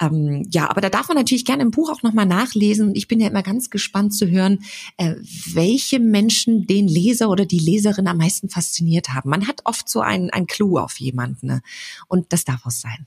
Ähm, 0.00 0.46
ja, 0.50 0.70
aber 0.70 0.80
da 0.80 0.88
darf 0.88 1.08
man 1.08 1.16
natürlich 1.16 1.44
gerne 1.44 1.62
im 1.62 1.70
Buch 1.70 1.90
auch 1.90 2.02
nochmal 2.02 2.26
nachlesen. 2.26 2.94
Ich 2.94 3.08
bin 3.08 3.20
ja 3.20 3.28
immer 3.28 3.42
ganz 3.42 3.68
gespannt 3.68 4.14
zu 4.14 4.30
hören, 4.30 4.60
äh, 4.96 5.16
welche 5.52 5.98
Menschen 5.98 6.66
den 6.66 6.88
Leser 6.88 7.28
oder 7.28 7.44
die 7.44 7.58
Leserin 7.58 8.06
am 8.06 8.18
meisten 8.18 8.48
fasziniert 8.48 9.10
haben. 9.10 9.30
Man 9.30 9.46
hat 9.46 9.60
oft 9.64 9.88
so 9.88 10.00
ein, 10.00 10.30
ein 10.30 10.46
Clou 10.46 10.78
auf 10.78 10.98
jemanden 10.98 11.46
ne? 11.46 11.62
und 12.08 12.32
das 12.32 12.44
darf 12.44 12.64
auch 12.64 12.70
sein. 12.70 13.06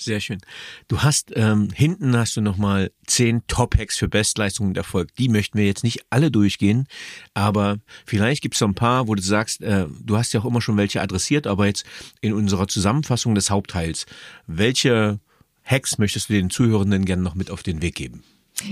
Sehr 0.00 0.20
schön. 0.20 0.38
Du 0.86 1.02
hast 1.02 1.32
ähm, 1.34 1.70
hinten 1.74 2.16
hast 2.16 2.36
du 2.36 2.40
nochmal 2.40 2.92
zehn 3.06 3.42
Top-Hacks 3.48 3.98
für 3.98 4.08
Bestleistung 4.08 4.68
und 4.68 4.76
Erfolg. 4.76 5.12
Die 5.16 5.28
möchten 5.28 5.58
wir 5.58 5.66
jetzt 5.66 5.82
nicht 5.82 6.04
alle 6.08 6.30
durchgehen, 6.30 6.86
aber 7.34 7.78
vielleicht 8.06 8.40
gibt 8.40 8.54
es 8.54 8.60
so 8.60 8.66
ein 8.66 8.76
paar, 8.76 9.08
wo 9.08 9.16
du 9.16 9.22
sagst, 9.22 9.60
äh, 9.60 9.86
du 10.00 10.16
hast 10.16 10.32
ja 10.32 10.40
auch 10.40 10.44
immer 10.44 10.60
schon 10.60 10.76
welche 10.76 11.02
adressiert, 11.02 11.48
aber 11.48 11.66
jetzt 11.66 11.84
in 12.20 12.32
unserer 12.32 12.68
Zusammenfassung 12.68 13.34
des 13.34 13.50
Hauptteils, 13.50 14.06
welche 14.46 15.18
Hacks 15.64 15.98
möchtest 15.98 16.28
du 16.28 16.34
den 16.34 16.48
Zuhörenden 16.48 17.04
gerne 17.04 17.22
noch 17.22 17.34
mit 17.34 17.50
auf 17.50 17.64
den 17.64 17.82
Weg 17.82 17.96
geben? 17.96 18.22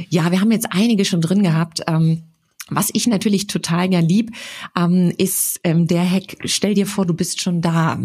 Ja, 0.09 0.31
wir 0.31 0.41
haben 0.41 0.53
jetzt 0.53 0.69
einige 0.71 1.05
schon 1.05 1.21
drin 1.21 1.43
gehabt. 1.43 1.83
Ähm 1.89 2.23
was 2.69 2.91
ich 2.93 3.07
natürlich 3.07 3.47
total 3.47 3.89
gern 3.89 4.09
lieb, 4.09 4.33
ähm, 4.77 5.13
ist 5.19 5.61
ähm, 5.63 5.87
der 5.87 6.09
Hack, 6.11 6.37
stell 6.47 6.75
dir 6.75 6.89
vor, 6.89 7.07
du 7.07 7.15
bist 7.15 7.41
schon 7.41 7.63
da 7.63 7.97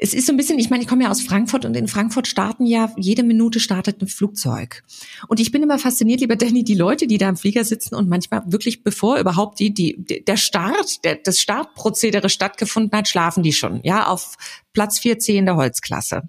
es 0.00 0.14
ist 0.14 0.26
so 0.26 0.32
ein 0.32 0.36
bisschen, 0.36 0.58
ich 0.60 0.70
meine, 0.70 0.82
ich 0.82 0.88
komme 0.88 1.04
ja 1.04 1.10
aus 1.10 1.20
Frankfurt 1.20 1.64
und 1.64 1.76
in 1.76 1.88
Frankfurt 1.88 2.28
starten 2.28 2.66
ja, 2.66 2.92
jede 2.96 3.24
Minute 3.24 3.58
startet 3.58 4.00
ein 4.00 4.06
Flugzeug. 4.06 4.84
Und 5.26 5.40
ich 5.40 5.50
bin 5.50 5.62
immer 5.62 5.78
fasziniert, 5.78 6.20
lieber 6.20 6.36
Danny, 6.36 6.62
die 6.62 6.76
Leute, 6.76 7.08
die 7.08 7.18
da 7.18 7.28
im 7.28 7.36
Flieger 7.36 7.64
sitzen 7.64 7.96
und 7.96 8.08
manchmal 8.08 8.42
wirklich, 8.46 8.84
bevor 8.84 9.18
überhaupt 9.18 9.58
die, 9.58 9.74
die, 9.74 10.24
der 10.24 10.36
Start, 10.36 11.04
der, 11.04 11.16
das 11.16 11.40
Startprozedere 11.40 12.28
stattgefunden 12.28 12.96
hat, 12.96 13.08
schlafen 13.08 13.42
die 13.42 13.52
schon, 13.52 13.80
ja, 13.82 14.06
auf 14.06 14.36
Platz 14.72 15.00
4C 15.00 15.34
in 15.34 15.46
der 15.46 15.56
Holzklasse. 15.56 16.22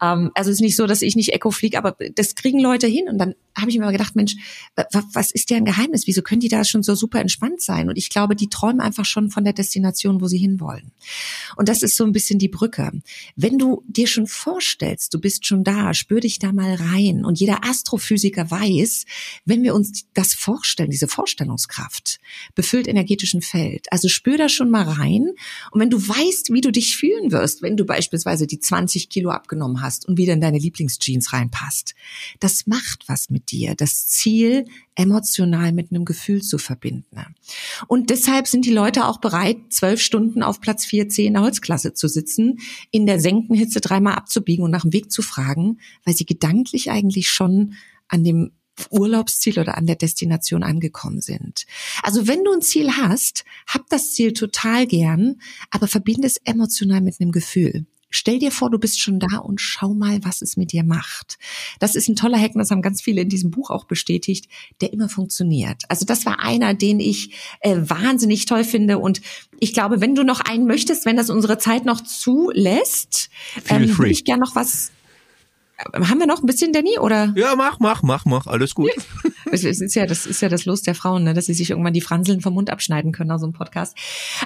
Ähm, 0.00 0.30
also 0.34 0.50
es 0.50 0.58
ist 0.58 0.60
nicht 0.60 0.76
so, 0.76 0.86
dass 0.86 1.02
ich 1.02 1.16
nicht 1.16 1.32
Echo 1.32 1.50
fliege, 1.50 1.76
aber 1.76 1.96
das 2.14 2.36
kriegen 2.36 2.60
Leute 2.60 2.86
hin. 2.86 3.08
Und 3.08 3.18
dann 3.18 3.34
habe 3.58 3.68
ich 3.70 3.78
mir 3.78 3.84
mal 3.84 3.90
gedacht, 3.90 4.14
Mensch, 4.14 4.36
was 5.12 5.32
ist 5.32 5.50
deren 5.50 5.64
Geheimnis? 5.64 6.06
Wieso 6.06 6.22
können 6.22 6.40
die 6.40 6.48
da 6.48 6.62
schon 6.62 6.84
so 6.84 6.94
super 6.94 7.18
entspannt 7.20 7.60
sein? 7.60 7.88
Und 7.88 7.98
ich 7.98 8.08
glaube, 8.08 8.36
die 8.36 8.48
träumen 8.48 8.80
einfach 8.80 9.04
schon 9.04 9.30
von 9.30 9.42
der 9.42 9.54
Destination, 9.54 10.20
wo 10.20 10.28
sie 10.28 10.38
hinwollen. 10.38 10.92
Und 11.56 11.68
das 11.68 11.82
ist 11.82 11.96
so 11.96 12.04
ein 12.04 12.12
bisschen 12.12 12.38
die 12.38 12.48
Brücke. 12.48 12.92
Wenn 13.36 13.58
du 13.58 13.82
dir 13.86 14.06
schon 14.06 14.26
vorstellst, 14.26 15.12
du 15.14 15.20
bist 15.20 15.46
schon 15.46 15.64
da, 15.64 15.94
spür 15.94 16.20
dich 16.20 16.38
da 16.38 16.52
mal 16.52 16.74
rein. 16.74 17.24
Und 17.24 17.40
jeder 17.40 17.64
Astrophysiker 17.64 18.50
weiß, 18.50 19.04
wenn 19.44 19.62
wir 19.62 19.74
uns 19.74 20.06
das 20.14 20.34
vorstellen, 20.34 20.90
diese 20.90 21.08
Vorstellungskraft 21.08 22.18
befüllt 22.54 22.88
energetischen 22.88 23.42
Feld. 23.42 23.86
Also 23.90 24.08
spür 24.08 24.38
da 24.38 24.48
schon 24.48 24.70
mal 24.70 24.84
rein. 24.84 25.32
Und 25.70 25.80
wenn 25.80 25.90
du 25.90 26.00
weißt, 26.00 26.52
wie 26.52 26.60
du 26.60 26.70
dich 26.70 26.96
fühlen 26.96 27.32
wirst, 27.32 27.62
wenn 27.62 27.76
du 27.76 27.84
beispielsweise 27.84 28.46
die 28.46 28.60
20 28.60 29.08
Kilo 29.08 29.30
abgenommen 29.30 29.82
hast 29.82 30.06
und 30.06 30.18
wieder 30.18 30.32
in 30.32 30.40
deine 30.40 30.58
Lieblingsjeans 30.58 31.32
reinpasst. 31.32 31.94
Das 32.38 32.66
macht 32.66 33.08
was 33.08 33.30
mit 33.30 33.50
dir. 33.50 33.74
Das 33.74 34.08
Ziel 34.08 34.66
emotional 34.94 35.72
mit 35.72 35.90
einem 35.90 36.04
Gefühl 36.04 36.42
zu 36.42 36.58
verbinden. 36.58 37.06
Und 37.86 38.10
deshalb 38.10 38.46
sind 38.46 38.66
die 38.66 38.72
Leute 38.72 39.06
auch 39.06 39.18
bereit, 39.18 39.56
zwölf 39.70 40.00
Stunden 40.00 40.42
auf 40.42 40.60
Platz 40.60 40.84
4C 40.84 41.24
in 41.24 41.34
der 41.34 41.42
Holzklasse 41.42 41.94
zu 41.94 42.06
sitzen, 42.06 42.58
in 42.90 43.06
der 43.06 43.20
Senkenhitze 43.20 43.80
dreimal 43.80 44.14
abzubiegen 44.14 44.64
und 44.64 44.70
nach 44.70 44.82
dem 44.82 44.92
Weg 44.92 45.12
zu 45.12 45.22
fragen, 45.22 45.80
weil 46.04 46.14
sie 46.14 46.26
gedanklich 46.26 46.90
eigentlich 46.90 47.28
schon 47.28 47.74
an 48.08 48.24
dem 48.24 48.52
Urlaubsziel 48.90 49.58
oder 49.58 49.76
an 49.76 49.86
der 49.86 49.96
Destination 49.96 50.62
angekommen 50.62 51.20
sind. 51.20 51.66
Also 52.02 52.26
wenn 52.26 52.44
du 52.44 52.52
ein 52.52 52.62
Ziel 52.62 52.92
hast, 52.92 53.44
hab 53.66 53.88
das 53.90 54.14
Ziel 54.14 54.32
total 54.32 54.86
gern, 54.86 55.40
aber 55.70 55.86
verbinde 55.86 56.26
es 56.26 56.38
emotional 56.44 57.00
mit 57.00 57.20
einem 57.20 57.32
Gefühl. 57.32 57.86
Stell 58.10 58.38
dir 58.38 58.50
vor, 58.50 58.70
du 58.70 58.78
bist 58.78 59.00
schon 59.00 59.20
da 59.20 59.38
und 59.38 59.60
schau 59.60 59.94
mal, 59.94 60.18
was 60.24 60.42
es 60.42 60.56
mit 60.56 60.72
dir 60.72 60.84
macht. 60.84 61.38
Das 61.78 61.94
ist 61.94 62.08
ein 62.08 62.16
toller 62.16 62.38
Hack, 62.38 62.52
das 62.54 62.70
haben 62.70 62.82
ganz 62.82 63.00
viele 63.00 63.22
in 63.22 63.28
diesem 63.28 63.50
Buch 63.50 63.70
auch 63.70 63.84
bestätigt, 63.84 64.48
der 64.80 64.92
immer 64.92 65.08
funktioniert. 65.08 65.84
Also 65.88 66.04
das 66.04 66.26
war 66.26 66.40
einer, 66.40 66.74
den 66.74 67.00
ich 67.00 67.32
äh, 67.60 67.76
wahnsinnig 67.78 68.46
toll 68.46 68.64
finde. 68.64 68.98
Und 68.98 69.20
ich 69.60 69.72
glaube, 69.72 70.00
wenn 70.00 70.14
du 70.14 70.24
noch 70.24 70.40
einen 70.40 70.66
möchtest, 70.66 71.06
wenn 71.06 71.16
das 71.16 71.30
unsere 71.30 71.58
Zeit 71.58 71.84
noch 71.84 72.00
zulässt, 72.00 73.30
ähm, 73.68 73.96
würde 73.96 74.10
ich 74.10 74.24
gerne 74.24 74.42
noch 74.42 74.54
was 74.54 74.90
haben 75.94 76.18
wir 76.18 76.26
noch 76.26 76.42
ein 76.42 76.46
bisschen, 76.46 76.72
Danny, 76.72 76.98
oder? 76.98 77.32
Ja, 77.36 77.56
mach, 77.56 77.78
mach, 77.78 78.02
mach, 78.02 78.24
mach, 78.24 78.46
alles 78.46 78.74
gut. 78.74 78.90
Es 79.52 79.64
ist 79.64 79.94
ja, 79.94 80.06
das 80.06 80.26
ist 80.26 80.42
ja 80.42 80.48
das 80.48 80.64
Los 80.64 80.82
der 80.82 80.94
Frauen, 80.94 81.24
ne, 81.24 81.34
dass 81.34 81.46
sie 81.46 81.54
sich 81.54 81.70
irgendwann 81.70 81.92
die 81.92 82.00
Franseln 82.00 82.40
vom 82.40 82.54
Mund 82.54 82.70
abschneiden 82.70 83.10
können 83.10 83.32
aus 83.32 83.40
so 83.40 83.46
einem 83.46 83.52
Podcast. 83.52 83.96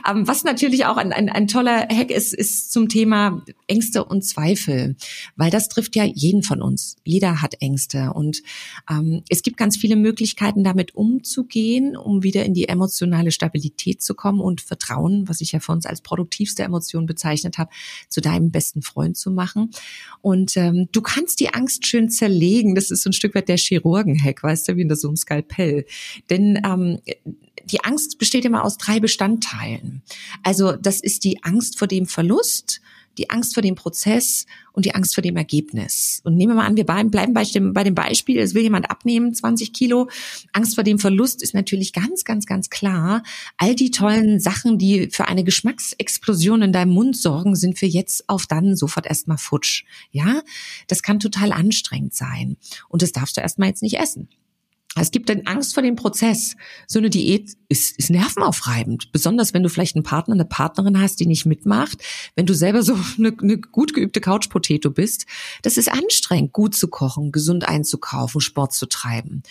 Ähm, 0.09 0.27
was 0.27 0.45
natürlich 0.45 0.87
auch 0.87 0.97
ein, 0.97 1.13
ein, 1.13 1.29
ein 1.29 1.47
toller 1.47 1.89
Hack 1.89 2.11
ist, 2.11 2.33
ist 2.33 2.73
zum 2.73 2.89
Thema 2.89 3.43
Ängste 3.67 4.05
und 4.05 4.25
Zweifel, 4.25 4.97
weil 5.37 5.51
das 5.51 5.69
trifft 5.69 5.97
ja 5.97 6.05
jeden 6.05 6.43
von 6.43 6.63
uns. 6.63 6.97
Jeder 7.05 7.43
hat 7.43 7.61
Ängste 7.61 8.13
und 8.15 8.43
ähm, 8.89 9.23
es 9.29 9.43
gibt 9.43 9.57
ganz 9.57 9.77
viele 9.77 9.97
Möglichkeiten, 9.97 10.65
damit 10.65 10.95
umzugehen, 10.95 11.97
um 11.97 12.23
wieder 12.23 12.45
in 12.45 12.55
die 12.55 12.69
emotionale 12.69 13.31
Stabilität 13.31 14.03
zu 14.03 14.15
kommen 14.15 14.41
und 14.41 14.61
Vertrauen, 14.61 15.29
was 15.29 15.41
ich 15.41 15.53
ja 15.53 15.61
für 15.61 15.73
uns 15.73 15.87
als 15.87 16.01
produktivste 16.01 16.63
Emotion 16.63 17.07
bezeichnet 17.07 17.59
habe, 17.59 17.71
zu 18.09 18.21
deinem 18.21 18.51
besten 18.51 18.83
Freund 18.83 19.17
zu 19.17 19.31
machen. 19.31 19.71
Und 20.23 20.57
ähm, 20.57 20.89
du 20.93 21.03
kannst 21.03 21.24
die 21.41 21.53
Angst 21.53 21.87
schön 21.87 22.09
zerlegen. 22.11 22.75
Das 22.75 22.91
ist 22.91 23.03
so 23.03 23.11
ein 23.11 23.15
Stück 23.15 23.35
weit 23.35 23.49
der 23.49 23.57
Chirurgen-Hack, 23.57 24.43
weißt 24.43 24.69
du, 24.69 24.77
wie 24.77 24.83
unter 24.83 24.97
so 24.97 25.09
einem 25.09 25.17
Skalpell. 25.17 25.87
Denn 26.31 26.61
ähm, 26.65 27.01
die 27.65 27.83
Angst 27.83 28.19
besteht 28.19 28.45
immer 28.45 28.65
aus 28.65 28.79
drei 28.79 29.01
Bestandteilen. 29.01 30.03
Also 30.43 30.73
das 30.73 31.01
ist 31.01 31.25
die 31.25 31.43
Angst 31.43 31.79
vor 31.79 31.89
dem 31.89 32.07
Verlust, 32.07 32.81
die 33.19 33.31
Angst 33.31 33.55
vor 33.55 33.63
dem 33.63 33.75
Prozess 33.75 34.47
und 34.73 34.85
die 34.85 34.95
Angst 34.95 35.15
vor 35.15 35.23
dem 35.23 35.37
Ergebnis. 35.37 36.21
Und 36.25 36.37
nehmen 36.37 36.53
wir 36.53 36.57
mal 36.57 36.67
an, 36.67 36.77
wir 36.77 36.85
bleiben 36.85 37.11
bei 37.11 37.45
dem, 37.45 37.73
bei 37.73 37.85
dem 37.85 37.95
Beispiel, 37.95 38.39
es 38.39 38.55
will 38.55 38.63
jemand 38.63 38.91
abnehmen, 38.91 39.35
20 39.35 39.73
Kilo. 39.73 40.09
Angst 40.53 40.75
vor 40.75 40.85
dem 40.85 40.99
Verlust 40.99 41.43
ist 41.43 41.55
natürlich 41.55 41.93
ganz, 41.93 42.25
ganz, 42.25 42.47
ganz 42.47 42.71
klar. 42.71 43.23
All 43.57 43.75
die 43.75 43.91
tollen 43.91 44.41
Sachen, 44.41 44.79
die 44.79 45.09
für 45.11 45.29
eine 45.29 45.45
Geschmacksexplosion 45.45 46.63
in 46.63 46.73
deinem 46.73 46.93
Mund 46.93 47.17
sorgen, 47.17 47.57
sind 47.57 47.79
für 47.79 47.87
jetzt 47.87 48.29
auf 48.29 48.47
dann 48.47 48.77
sofort 48.77 49.07
erstmal 49.07 49.39
futsch. 49.39 49.85
Ja, 50.11 50.43
das 50.89 51.03
kann 51.03 51.21
total 51.21 51.53
anstrengend 51.53 52.15
sein. 52.15 52.57
Und 52.89 53.03
das 53.03 53.13
darfst 53.13 53.37
du 53.37 53.41
erstmal 53.41 53.69
jetzt 53.69 53.83
nicht 53.83 53.99
essen. 53.99 54.29
Es 54.97 55.11
gibt 55.11 55.29
dann 55.29 55.43
Angst 55.47 55.75
vor 55.75 55.83
dem 55.83 55.97
Prozess. 55.97 56.57
So 56.87 57.01
eine 57.01 57.11
Diät 57.11 57.57
ist, 57.69 57.99
ist 57.99 58.11
nervenaufreibend. 58.11 59.11
Besonders 59.11 59.53
wenn 59.53 59.65
du 59.65 59.69
vielleicht 59.69 59.97
einen 59.97 60.05
Partner, 60.05 60.35
eine 60.35 60.45
Partnerin 60.45 61.01
hast, 61.01 61.19
die 61.19 61.27
nicht 61.27 61.47
mitmacht. 61.47 61.99
Wenn 62.37 62.47
du 62.47 62.55
selber 62.55 62.85
so 62.85 62.95
eine, 63.19 63.37
eine 63.43 63.59
gut 63.59 63.93
geübte 63.93 64.21
Couchpotato 64.21 64.91
bist. 64.91 65.27
Das 65.63 65.77
ist 65.79 65.91
anstrengend, 65.91 66.53
gut 66.53 66.77
zu 66.77 66.87
kochen, 66.87 67.33
gesund 67.33 67.69
einzukaufen, 67.69 68.41
Sport 68.41 68.73
zu 68.73 68.87
treiben. 68.87 69.43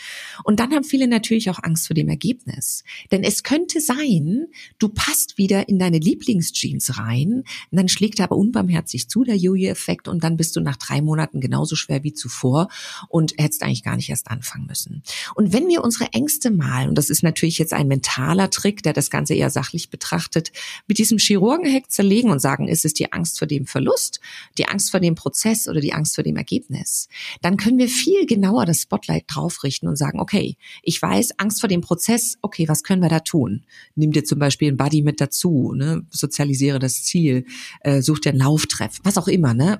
Und 0.46 0.62
dann 0.62 0.72
haben 0.72 0.86
viele 0.86 1.08
natürlich 1.10 1.50
auch 1.50 1.60
Angst 1.62 1.88
vor 1.88 1.94
dem 1.94 2.08
Ergebnis. 2.08 2.86
Denn 3.12 3.24
es 3.24 3.44
könnte 3.44 3.82
sein, 3.82 4.48
du 4.80 4.88
passt 4.88 5.38
wieder 5.38 5.68
in 5.68 5.78
deine 5.78 6.00
Lieblingsjeans 6.00 6.98
rein. 6.98 7.44
Und 7.70 7.78
dann 7.78 7.89
schlägt 7.89 8.20
er 8.20 8.26
aber 8.26 8.38
unbarmherzig 8.38 9.10
zu, 9.10 9.26
der 9.26 9.36
Jojo-Effekt. 9.36 10.08
Und 10.08 10.24
dann 10.24 10.38
bist 10.38 10.56
du 10.56 10.62
nach 10.62 10.78
drei 10.78 11.02
Monaten 11.02 11.41
genauso 11.41 11.76
schwer 11.76 12.06
wie 12.06 12.14
zuvor 12.14 12.70
und 13.10 13.34
hättest 13.38 13.64
eigentlich 13.64 13.84
gar 13.84 13.98
nicht 13.98 14.10
erst 14.10 14.32
anfangen 14.32 14.68
müssen. 14.68 15.04
Und 15.36 15.54
wenn 15.54 15.68
wir 15.68 15.84
unsere 15.84 16.12
Ängste 16.14 16.52
mal, 16.52 16.88
und 16.88 16.98
das 16.98 17.10
ist 17.10 17.24
natürlich 17.24 17.58
jetzt 17.58 17.74
ein 17.74 17.88
mentaler 17.88 18.50
Trick, 18.50 18.84
der 18.84 18.94
das 18.94 19.10
Ganze 19.10 19.34
eher 19.34 19.50
sachlich 19.50 19.90
betrachtet, 19.90 20.52
mit 20.88 20.98
diesem 20.98 21.18
Chirurgenheck 21.18 21.90
zerlegen 21.90 22.32
und 22.32 22.40
sagen, 22.40 22.68
ist 22.68 22.86
es 22.86 22.94
die 22.94 23.12
Angst 23.12 23.40
vor 23.40 23.48
dem 23.48 23.66
Verlust, 23.66 24.20
die 24.58 24.68
Angst 24.68 24.92
vor 24.92 25.00
dem 25.00 25.16
Prozess 25.16 25.68
oder 25.68 25.82
die 25.82 25.94
Angst 25.94 26.16
vor 26.16 26.24
dem 26.24 26.36
Ergebnis, 26.36 27.08
dann 27.42 27.58
können 27.58 27.78
wir 27.78 27.90
viel 27.90 28.26
genauer 28.26 28.66
das 28.66 28.82
Spotlight 28.82 29.26
draufrichten 29.28 29.88
und 29.88 29.96
sagen, 29.96 30.20
okay, 30.20 30.58
ich 30.82 31.02
weiß, 31.02 31.40
Angst 31.40 31.60
vor 31.60 31.70
dem 31.70 31.82
Prozess, 31.82 32.38
okay, 32.42 32.68
was 32.68 32.84
können 32.84 33.02
wir 33.02 33.10
da 33.10 33.20
tun? 33.20 33.64
Nimm 33.96 34.12
dir 34.12 34.24
zum 34.24 34.40
Beispiel 34.40 34.72
ein 34.72 34.78
Buddy 34.78 35.02
mit 35.02 35.22
dazu, 35.22 35.74
ne? 35.76 36.06
sozialisiere 36.10 36.80
das 36.80 37.04
Ziel, 37.04 37.46
äh, 37.82 38.02
such 38.02 38.20
dir 38.20 38.30
einen 38.30 38.40
Lauftreff, 38.40 39.00
was 39.04 39.18
auch 39.18 39.28
immer. 39.28 39.54
Ne? 39.54 39.80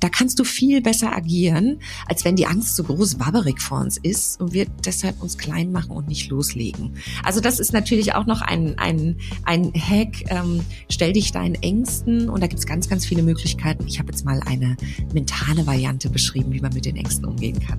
Da 0.00 0.08
kannst 0.08 0.38
du 0.38 0.44
viel 0.44 0.80
besser 0.80 1.14
agieren, 1.14 1.80
als 2.06 2.24
wenn 2.24 2.36
die 2.36 2.46
Angst 2.46 2.76
so 2.76 2.84
groß 2.84 3.18
wabberig 3.18 3.60
vor 3.60 3.80
uns 3.80 3.98
ist 3.98 4.40
und 4.40 4.52
wir 4.52 4.66
deshalb 4.84 5.22
uns 5.22 5.38
klein 5.38 5.72
machen 5.72 5.90
und 5.90 6.08
nicht 6.08 6.28
loslegen. 6.28 6.94
Also 7.22 7.40
das 7.40 7.58
ist 7.58 7.72
natürlich 7.72 8.14
auch 8.14 8.26
noch 8.26 8.42
ein, 8.42 8.78
ein, 8.78 9.16
ein 9.44 9.72
Hack. 9.74 10.30
Ähm, 10.30 10.60
stell 10.88 11.12
dich 11.12 11.32
deinen 11.32 11.54
Ängsten 11.56 12.28
und 12.28 12.42
da 12.42 12.46
gibt's 12.46 12.66
ganz, 12.66 12.88
ganz 12.88 13.06
viele 13.06 13.22
Möglichkeiten. 13.22 13.86
Ich 13.86 13.98
habe 13.98 14.10
jetzt 14.10 14.24
mal 14.24 14.40
eine 14.46 14.76
mentale 15.12 15.66
Variante 15.66 16.10
beschrieben, 16.10 16.52
wie 16.52 16.60
man 16.60 16.72
mit 16.72 16.84
den 16.84 16.96
Ängsten 16.96 17.24
umgehen 17.24 17.60
kann. 17.60 17.78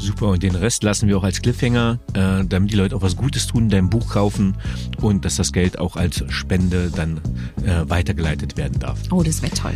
Super, 0.00 0.28
und 0.28 0.42
den 0.42 0.54
Rest 0.54 0.82
lassen 0.82 1.08
wir 1.08 1.18
auch 1.18 1.24
als 1.24 1.42
Cliffhanger, 1.42 1.98
äh, 2.14 2.44
damit 2.46 2.72
die 2.72 2.76
Leute 2.76 2.96
auch 2.96 3.02
was 3.02 3.16
Gutes 3.16 3.46
tun, 3.46 3.68
dein 3.68 3.90
Buch 3.90 4.08
kaufen 4.08 4.56
und 5.02 5.26
dass 5.26 5.36
das 5.36 5.52
Geld 5.52 5.78
auch 5.78 5.96
als 5.96 6.24
Spende 6.28 6.90
dann 6.90 7.20
äh, 7.66 7.86
weitergeleitet 7.86 8.56
werden 8.56 8.78
darf. 8.78 8.98
Oh, 9.10 9.22
das 9.22 9.42
wäre 9.42 9.54
toll. 9.54 9.74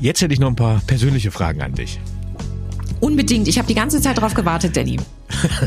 Jetzt 0.00 0.22
hätte 0.22 0.32
ich 0.32 0.38
noch 0.38 0.48
ein 0.48 0.56
paar 0.56 0.80
persönliche 0.86 1.32
Fragen 1.32 1.62
an 1.62 1.74
dich. 1.74 1.98
Unbedingt. 3.02 3.48
Ich 3.48 3.58
habe 3.58 3.66
die 3.66 3.74
ganze 3.74 4.00
Zeit 4.00 4.16
darauf 4.16 4.32
gewartet, 4.32 4.76
Danny. 4.76 4.96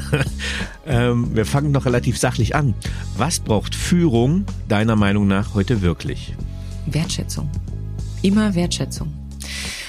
ähm, 0.88 1.36
wir 1.36 1.46
fangen 1.46 1.72
noch 1.72 1.86
relativ 1.86 2.18
sachlich 2.18 2.56
an. 2.56 2.74
Was 3.18 3.42
braucht 3.42 3.76
Führung 3.76 4.46
deiner 4.70 4.96
Meinung 4.96 5.28
nach 5.28 5.54
heute 5.54 5.82
wirklich? 5.82 6.34
Wertschätzung. 6.86 7.50
Immer 8.22 8.56
Wertschätzung. 8.56 9.12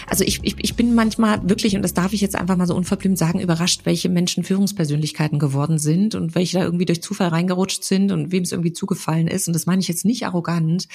Also 0.08 0.24
ich, 0.24 0.40
ich, 0.42 0.56
ich 0.58 0.74
bin 0.74 0.96
manchmal 0.96 1.48
wirklich, 1.48 1.76
und 1.76 1.82
das 1.82 1.94
darf 1.94 2.12
ich 2.12 2.20
jetzt 2.20 2.34
einfach 2.34 2.56
mal 2.56 2.66
so 2.66 2.74
unverblümt 2.74 3.16
sagen, 3.16 3.38
überrascht, 3.38 3.82
welche 3.84 4.08
Menschen 4.08 4.42
Führungspersönlichkeiten 4.42 5.38
geworden 5.38 5.78
sind 5.78 6.16
und 6.16 6.34
welche 6.34 6.58
da 6.58 6.64
irgendwie 6.64 6.84
durch 6.84 7.00
Zufall 7.00 7.28
reingerutscht 7.28 7.84
sind 7.84 8.10
und 8.10 8.32
wem 8.32 8.42
es 8.42 8.50
irgendwie 8.50 8.72
zugefallen 8.72 9.28
ist. 9.28 9.46
Und 9.46 9.52
das 9.54 9.66
meine 9.66 9.80
ich 9.80 9.86
jetzt 9.86 10.04
nicht 10.04 10.26
arrogant. 10.26 10.88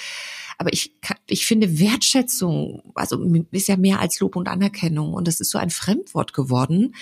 Aber 0.62 0.72
ich, 0.72 0.94
ich 1.26 1.44
finde 1.44 1.80
Wertschätzung, 1.80 2.92
also 2.94 3.20
ist 3.50 3.66
ja 3.66 3.76
mehr 3.76 3.98
als 3.98 4.20
Lob 4.20 4.36
und 4.36 4.46
Anerkennung. 4.46 5.12
Und 5.12 5.26
das 5.26 5.40
ist 5.40 5.50
so 5.50 5.58
ein 5.58 5.70
Fremdwort 5.70 6.34
geworden 6.34 6.94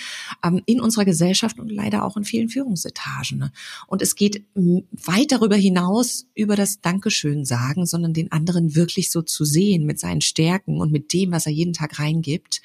ähm, 0.43 0.63
in 0.65 0.81
unserer 0.81 1.05
Gesellschaft 1.05 1.59
und 1.59 1.71
leider 1.71 2.07
auch 2.07 2.17
in 2.17 2.25
vielen 2.25 2.49
Führungsetagen. 2.49 3.37
Ne? 3.37 3.53
Und 3.87 4.01
es 4.01 4.15
geht 4.15 4.47
weit 4.55 5.31
darüber 5.31 5.57
hinaus 5.57 6.25
über 6.35 6.57
das 6.57 6.81
Dankeschön 6.81 7.45
sagen, 7.45 7.85
sondern 7.85 8.15
den 8.15 8.33
anderen 8.33 8.75
wirklich 8.75 9.11
so 9.11 9.21
zu 9.21 9.45
sehen 9.45 9.85
mit 9.85 10.01
seinen 10.01 10.23
Stärken 10.23 10.81
und 10.81 10.91
mit 10.91 11.13
dem, 11.13 11.31
was 11.31 11.45
er 11.45 11.53
jeden 11.53 11.75
Tag 11.75 11.99
reingibt. 11.99 12.63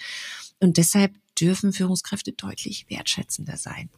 Und 0.62 0.78
deshalb 0.78 1.12
dürfen 1.38 1.74
Führungskräfte 1.74 2.32
deutlich 2.32 2.86
wertschätzender 2.88 3.58
sein. 3.58 3.90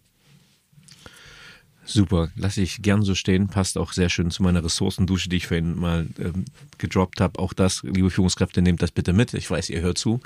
Super, 1.87 2.29
lasse 2.35 2.61
ich 2.61 2.81
gern 2.81 3.01
so 3.01 3.15
stehen, 3.15 3.47
passt 3.47 3.77
auch 3.77 3.93
sehr 3.93 4.09
schön 4.09 4.29
zu 4.29 4.43
meiner 4.43 4.63
Ressourcendusche, 4.63 5.29
die 5.29 5.37
ich 5.37 5.47
vorhin 5.47 5.79
mal 5.79 6.07
ähm, 6.19 6.45
gedroppt 6.77 7.21
habe. 7.21 7.39
Auch 7.39 7.53
das, 7.53 7.81
liebe 7.83 8.09
Führungskräfte, 8.09 8.61
nehmt 8.61 8.81
das 8.81 8.91
bitte 8.91 9.13
mit. 9.13 9.33
Ich 9.33 9.49
weiß, 9.49 9.69
ihr 9.69 9.81
hört 9.81 9.97
zu. 9.97 10.19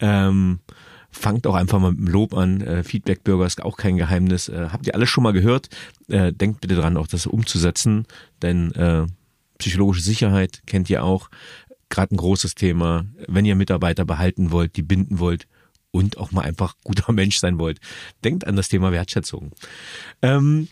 Ähm, 0.00 0.60
fangt 1.10 1.46
auch 1.46 1.54
einfach 1.54 1.78
mal 1.78 1.90
mit 1.90 2.00
dem 2.00 2.08
Lob 2.08 2.34
an. 2.34 2.62
Äh, 2.62 2.82
Feedback-Bürger 2.82 3.44
ist 3.44 3.62
auch 3.62 3.76
kein 3.76 3.98
Geheimnis. 3.98 4.48
Äh, 4.48 4.68
habt 4.72 4.86
ihr 4.86 4.94
alles 4.94 5.10
schon 5.10 5.22
mal 5.22 5.34
gehört? 5.34 5.68
Äh, 6.08 6.32
denkt 6.32 6.62
bitte 6.62 6.76
dran, 6.76 6.96
auch 6.96 7.06
das 7.06 7.26
umzusetzen, 7.26 8.06
denn 8.40 8.72
äh, 8.72 9.06
psychologische 9.58 10.02
Sicherheit 10.02 10.62
kennt 10.66 10.88
ihr 10.88 11.04
auch. 11.04 11.28
Gerade 11.90 12.14
ein 12.14 12.16
großes 12.16 12.54
Thema. 12.54 13.04
Wenn 13.28 13.44
ihr 13.44 13.54
Mitarbeiter 13.54 14.06
behalten 14.06 14.50
wollt, 14.50 14.76
die 14.76 14.82
binden 14.82 15.18
wollt, 15.18 15.46
und 15.92 16.18
auch 16.18 16.32
mal 16.32 16.42
einfach 16.42 16.74
guter 16.82 17.12
Mensch 17.12 17.38
sein 17.38 17.58
wollt. 17.58 17.78
Denkt 18.24 18.46
an 18.46 18.56
das 18.56 18.68
Thema 18.68 18.90
Wertschätzung. 18.90 19.52
Ähm, 20.22 20.68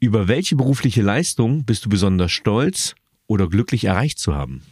über 0.00 0.28
welche 0.28 0.56
berufliche 0.56 1.02
Leistung 1.02 1.64
bist 1.64 1.84
du 1.84 1.88
besonders 1.88 2.32
stolz 2.32 2.94
oder 3.26 3.48
glücklich 3.48 3.84
erreicht 3.84 4.18
zu 4.18 4.34
haben? 4.34 4.62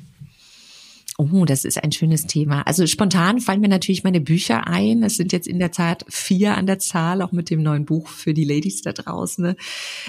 Oh, 1.18 1.45
das 1.45 1.64
ist 1.64 1.83
ein 1.83 1.93
schönes 1.93 2.27
Thema. 2.27 2.62
Also 2.62 2.87
spontan 2.87 3.41
fallen 3.41 3.61
mir 3.61 3.68
natürlich 3.68 4.03
meine 4.03 4.20
Bücher 4.20 4.66
ein. 4.66 5.03
Es 5.03 5.16
sind 5.16 5.33
jetzt 5.33 5.47
in 5.47 5.59
der 5.59 5.70
Tat 5.70 6.05
vier 6.09 6.57
an 6.57 6.66
der 6.66 6.79
Zahl, 6.79 7.20
auch 7.20 7.33
mit 7.33 7.51
dem 7.51 7.62
neuen 7.62 7.85
Buch 7.85 8.09
für 8.09 8.33
die 8.33 8.45
Ladies 8.45 8.81
da 8.81 8.93
draußen. 8.93 9.55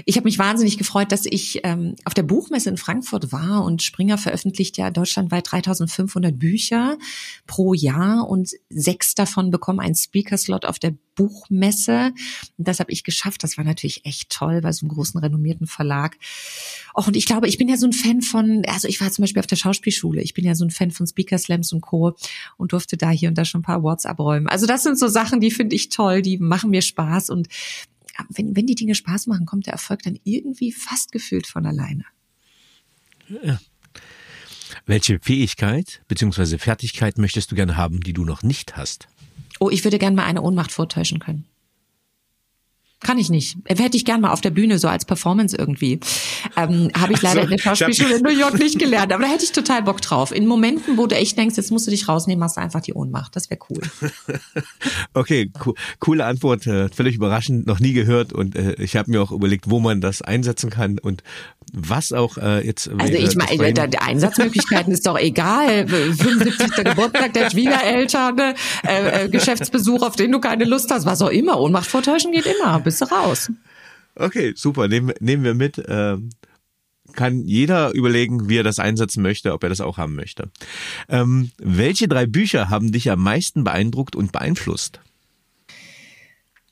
Ich 0.05 0.15
habe 0.15 0.25
mich 0.25 0.39
wahnsinnig 0.39 0.77
gefreut, 0.77 1.11
dass 1.11 1.25
ich 1.25 1.59
ähm, 1.65 1.95
auf 2.05 2.13
der 2.13 2.23
Buchmesse 2.23 2.69
in 2.69 2.77
Frankfurt 2.77 3.33
war 3.33 3.65
und 3.65 3.83
Springer 3.83 4.17
veröffentlicht 4.17 4.77
ja 4.77 4.91
deutschlandweit 4.91 5.51
3500 5.51 6.39
Bücher 6.39 6.97
pro 7.47 7.73
Jahr 7.73 8.27
und 8.27 8.51
sechs 8.69 9.13
davon 9.13 9.51
bekommen 9.51 9.81
einen 9.81 9.95
Speaker-Slot 9.95 10.65
auf 10.65 10.79
der 10.79 10.95
Buchmesse. 11.15 12.13
Und 12.57 12.67
das 12.67 12.79
habe 12.79 12.91
ich 12.91 13.03
geschafft. 13.03 13.43
Das 13.43 13.57
war 13.57 13.63
natürlich 13.63 14.05
echt 14.05 14.29
toll 14.29 14.61
bei 14.61 14.71
so 14.71 14.85
einem 14.85 14.93
großen 14.93 15.19
renommierten 15.19 15.67
Verlag. 15.67 16.17
Och, 16.95 17.07
und 17.07 17.15
ich 17.15 17.25
glaube, 17.25 17.47
ich 17.47 17.57
bin 17.57 17.69
ja 17.69 17.77
so 17.77 17.87
ein 17.87 17.93
Fan 17.93 18.21
von, 18.21 18.63
also 18.67 18.87
ich 18.87 19.01
war 19.01 19.11
zum 19.11 19.23
Beispiel 19.23 19.39
auf 19.39 19.47
der 19.47 19.55
Schauspielschule. 19.55 20.21
Ich 20.21 20.33
bin 20.33 20.45
ja 20.45 20.55
so 20.55 20.65
ein 20.65 20.71
Fan 20.71 20.91
von 20.91 21.07
Speaker 21.07 21.37
Slams 21.37 21.73
und 21.73 21.81
Co. 21.81 22.15
und 22.57 22.71
durfte 22.71 22.97
da 22.97 23.09
hier 23.09 23.29
und 23.29 23.37
da 23.37 23.45
schon 23.45 23.59
ein 23.61 23.63
paar 23.63 23.77
Awards 23.77 24.05
abräumen. 24.05 24.47
Also 24.47 24.65
das 24.65 24.83
sind 24.83 24.97
so 24.97 25.07
Sachen, 25.07 25.39
die 25.39 25.51
finde 25.51 25.75
ich 25.75 25.89
toll, 25.89 26.21
die 26.21 26.37
machen 26.37 26.69
mir 26.69 26.81
Spaß 26.81 27.29
und 27.29 27.47
wenn, 28.29 28.55
wenn 28.55 28.67
die 28.67 28.75
Dinge 28.75 28.95
Spaß 28.95 29.27
machen, 29.27 29.45
kommt 29.45 29.65
der 29.65 29.73
Erfolg 29.73 30.03
dann 30.03 30.19
irgendwie 30.23 30.71
fast 30.71 31.11
gefühlt 31.11 31.47
von 31.47 31.65
alleine. 31.65 32.05
Ja. 33.43 33.59
Welche 34.85 35.19
Fähigkeit 35.19 36.01
bzw. 36.07 36.57
Fertigkeit 36.57 37.17
möchtest 37.17 37.51
du 37.51 37.55
gerne 37.55 37.77
haben, 37.77 38.01
die 38.01 38.13
du 38.13 38.25
noch 38.25 38.43
nicht 38.43 38.75
hast? 38.75 39.07
Oh, 39.59 39.69
ich 39.69 39.83
würde 39.83 39.99
gerne 39.99 40.15
mal 40.15 40.25
eine 40.25 40.41
Ohnmacht 40.41 40.71
vortäuschen 40.71 41.19
können. 41.19 41.45
Kann 43.03 43.19
ich 43.19 43.29
nicht. 43.29 43.57
Hätte 43.65 43.97
ich 43.97 44.05
gern 44.05 44.21
mal 44.21 44.31
auf 44.31 44.39
der 44.39 44.49
Bühne 44.49 44.79
so 44.79 44.87
als 44.87 45.03
Performance 45.03 45.55
irgendwie. 45.57 45.99
Ähm, 46.55 46.89
Habe 46.97 47.13
ich 47.13 47.21
leider 47.21 47.41
so, 47.41 47.45
in 47.45 47.49
der 47.49 47.57
Schauspielschule 47.57 48.15
in 48.15 48.23
New 48.23 48.31
York 48.31 48.57
nicht 48.57 48.79
gelernt, 48.79 49.11
aber 49.11 49.23
da 49.23 49.29
hätte 49.29 49.43
ich 49.43 49.51
total 49.51 49.83
Bock 49.83 50.01
drauf. 50.01 50.31
In 50.31 50.47
Momenten, 50.47 50.97
wo 50.97 51.05
du 51.05 51.15
echt 51.15 51.37
denkst, 51.37 51.57
jetzt 51.57 51.69
musst 51.69 51.85
du 51.85 51.91
dich 51.91 52.07
rausnehmen, 52.07 52.39
machst 52.39 52.55
du 52.55 52.61
einfach 52.61 52.79
die 52.79 52.93
Ohnmacht. 52.93 53.35
Das 53.35 53.49
wäre 53.49 53.59
cool. 53.69 53.81
okay, 55.13 55.51
co 55.59 55.75
coole 55.99 56.25
Antwort, 56.25 56.65
äh, 56.65 56.87
völlig 56.89 57.15
überraschend, 57.15 57.67
noch 57.67 57.81
nie 57.81 57.91
gehört 57.91 58.31
und 58.31 58.55
äh, 58.55 58.73
ich 58.81 58.95
habe 58.95 59.11
mir 59.11 59.21
auch 59.21 59.31
überlegt, 59.31 59.69
wo 59.69 59.81
man 59.81 59.99
das 59.99 60.21
einsetzen 60.21 60.69
kann 60.69 60.97
und 60.97 61.23
was 61.73 62.13
auch 62.13 62.37
äh, 62.37 62.65
jetzt. 62.65 62.89
Also 62.97 63.13
ich 63.13 63.35
meine, 63.35 63.73
der, 63.73 64.03
Einsatzmöglichkeiten 64.03 64.93
ist 64.93 65.07
doch 65.07 65.17
egal. 65.17 65.87
75. 65.87 66.83
Geburtstag 66.83 67.33
der 67.33 67.49
Schwiegereltern, 67.49 68.39
äh, 68.87 69.25
äh, 69.25 69.29
Geschäftsbesuch, 69.29 70.03
auf 70.03 70.15
den 70.15 70.31
du 70.31 70.39
keine 70.39 70.65
Lust 70.65 70.91
hast, 70.91 71.05
was 71.05 71.21
auch 71.21 71.29
immer. 71.29 71.59
Ohnmacht 71.59 71.87
vortäuschen 71.87 72.31
geht 72.31 72.45
immer 72.45 72.79
bist 72.79 73.01
du 73.01 73.05
raus. 73.05 73.51
Okay, 74.15 74.53
super. 74.55 74.87
Nehmen, 74.87 75.13
nehmen 75.19 75.43
wir 75.43 75.55
mit. 75.55 75.83
Ähm, 75.87 76.29
kann 77.13 77.45
jeder 77.45 77.93
überlegen, 77.93 78.49
wie 78.49 78.57
er 78.57 78.63
das 78.63 78.79
einsetzen 78.79 79.21
möchte, 79.21 79.53
ob 79.53 79.63
er 79.63 79.69
das 79.69 79.81
auch 79.81 79.97
haben 79.97 80.15
möchte. 80.15 80.49
Ähm, 81.09 81.51
welche 81.57 82.07
drei 82.07 82.25
Bücher 82.25 82.69
haben 82.69 82.91
dich 82.91 83.09
am 83.11 83.19
meisten 83.19 83.63
beeindruckt 83.63 84.15
und 84.15 84.31
beeinflusst? 84.31 84.99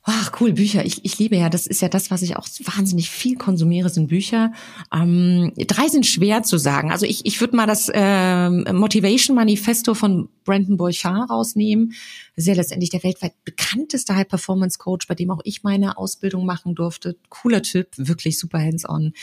Ach, 0.04 0.32
cool, 0.40 0.54
Bücher. 0.54 0.84
Ich, 0.84 1.06
ich 1.06 1.20
liebe 1.20 1.36
ja, 1.36 1.50
das 1.50 1.68
ist 1.68 1.82
ja 1.82 1.88
das, 1.88 2.10
was 2.10 2.24
ich 2.24 2.36
auch 2.36 2.48
wahnsinnig 2.76 3.12
viel 3.12 3.38
konsumiere, 3.38 3.88
sind 3.90 4.08
Bücher. 4.08 4.52
Ähm, 4.92 5.54
drei 5.56 5.90
sind 5.90 6.08
schwer 6.08 6.42
zu 6.42 6.58
sagen. 6.58 6.92
Also 6.92 7.06
ich, 7.06 7.24
ich 7.28 7.40
würde 7.40 7.56
mal 7.56 7.68
das 7.68 7.88
äh, 7.94 8.50
Motivation 8.50 9.36
Manifesto 9.36 9.94
von 9.94 10.28
Brandon 10.44 10.78
Boychard 10.78 11.30
rausnehmen. 11.30 11.94
Das 12.36 12.44
ist 12.44 12.48
ja 12.48 12.56
letztendlich 12.56 12.90
der 12.90 13.04
weltweit 13.04 13.34
bekannteste 13.46 14.16
High-Performance-Coach, 14.16 15.06
bei 15.08 15.14
dem 15.14 15.30
auch 15.30 15.42
ich 15.44 15.62
meine 15.62 16.00
Ausbildung 16.00 16.48
machen 16.48 16.74
durfte. 16.74 17.16
Cooler 17.30 17.62
Typ, 17.62 17.90
wirklich 17.98 18.40
super 18.40 18.58
hands-on. 18.58 19.14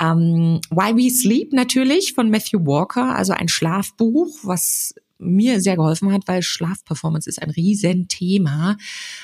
Ähm, 0.00 0.60
Why 0.70 0.96
We 0.96 1.10
Sleep 1.10 1.52
natürlich 1.52 2.12
von 2.12 2.30
Matthew 2.30 2.64
Walker, 2.64 3.16
also 3.16 3.32
ein 3.32 3.48
Schlafbuch, 3.48 4.28
was 4.44 4.94
mir 5.22 5.60
sehr 5.60 5.76
geholfen 5.76 6.12
hat, 6.12 6.22
weil 6.26 6.42
Schlafperformance 6.42 7.28
ist 7.28 7.40
ein 7.40 7.50
Riesenthema. 7.50 8.76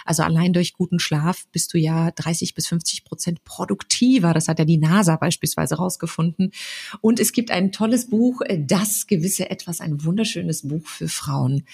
Also 0.05 0.23
allein 0.23 0.53
durch 0.53 0.73
guten 0.73 0.99
Schlaf 0.99 1.47
bist 1.53 1.75
du 1.75 1.79
ja 1.79 2.11
30 2.13 2.55
bis 2.55 2.69
50 2.69 3.05
Prozent 3.05 3.45
produktiver. 3.45 4.35
Das 4.35 4.49
hat 4.49 4.59
ja 4.59 4.65
die 4.65 4.79
NASA 4.79 5.17
beispielsweise 5.17 5.77
rausgefunden. 5.77 6.53
Und 7.01 7.21
es 7.21 7.33
gibt 7.33 7.51
ein 7.51 7.73
tolles 7.73 8.09
Buch, 8.09 8.43
Das 8.59 9.07
gewisse 9.07 9.51
Etwas, 9.51 9.81
ein 9.81 10.05
wunderschönes 10.05 10.67
Buch 10.67 10.87
für 10.87 11.09
Frauen, 11.09 11.65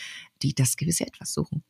die 0.42 0.54
das 0.54 0.76
gewisse 0.76 1.06
Etwas 1.06 1.32
suchen. 1.32 1.62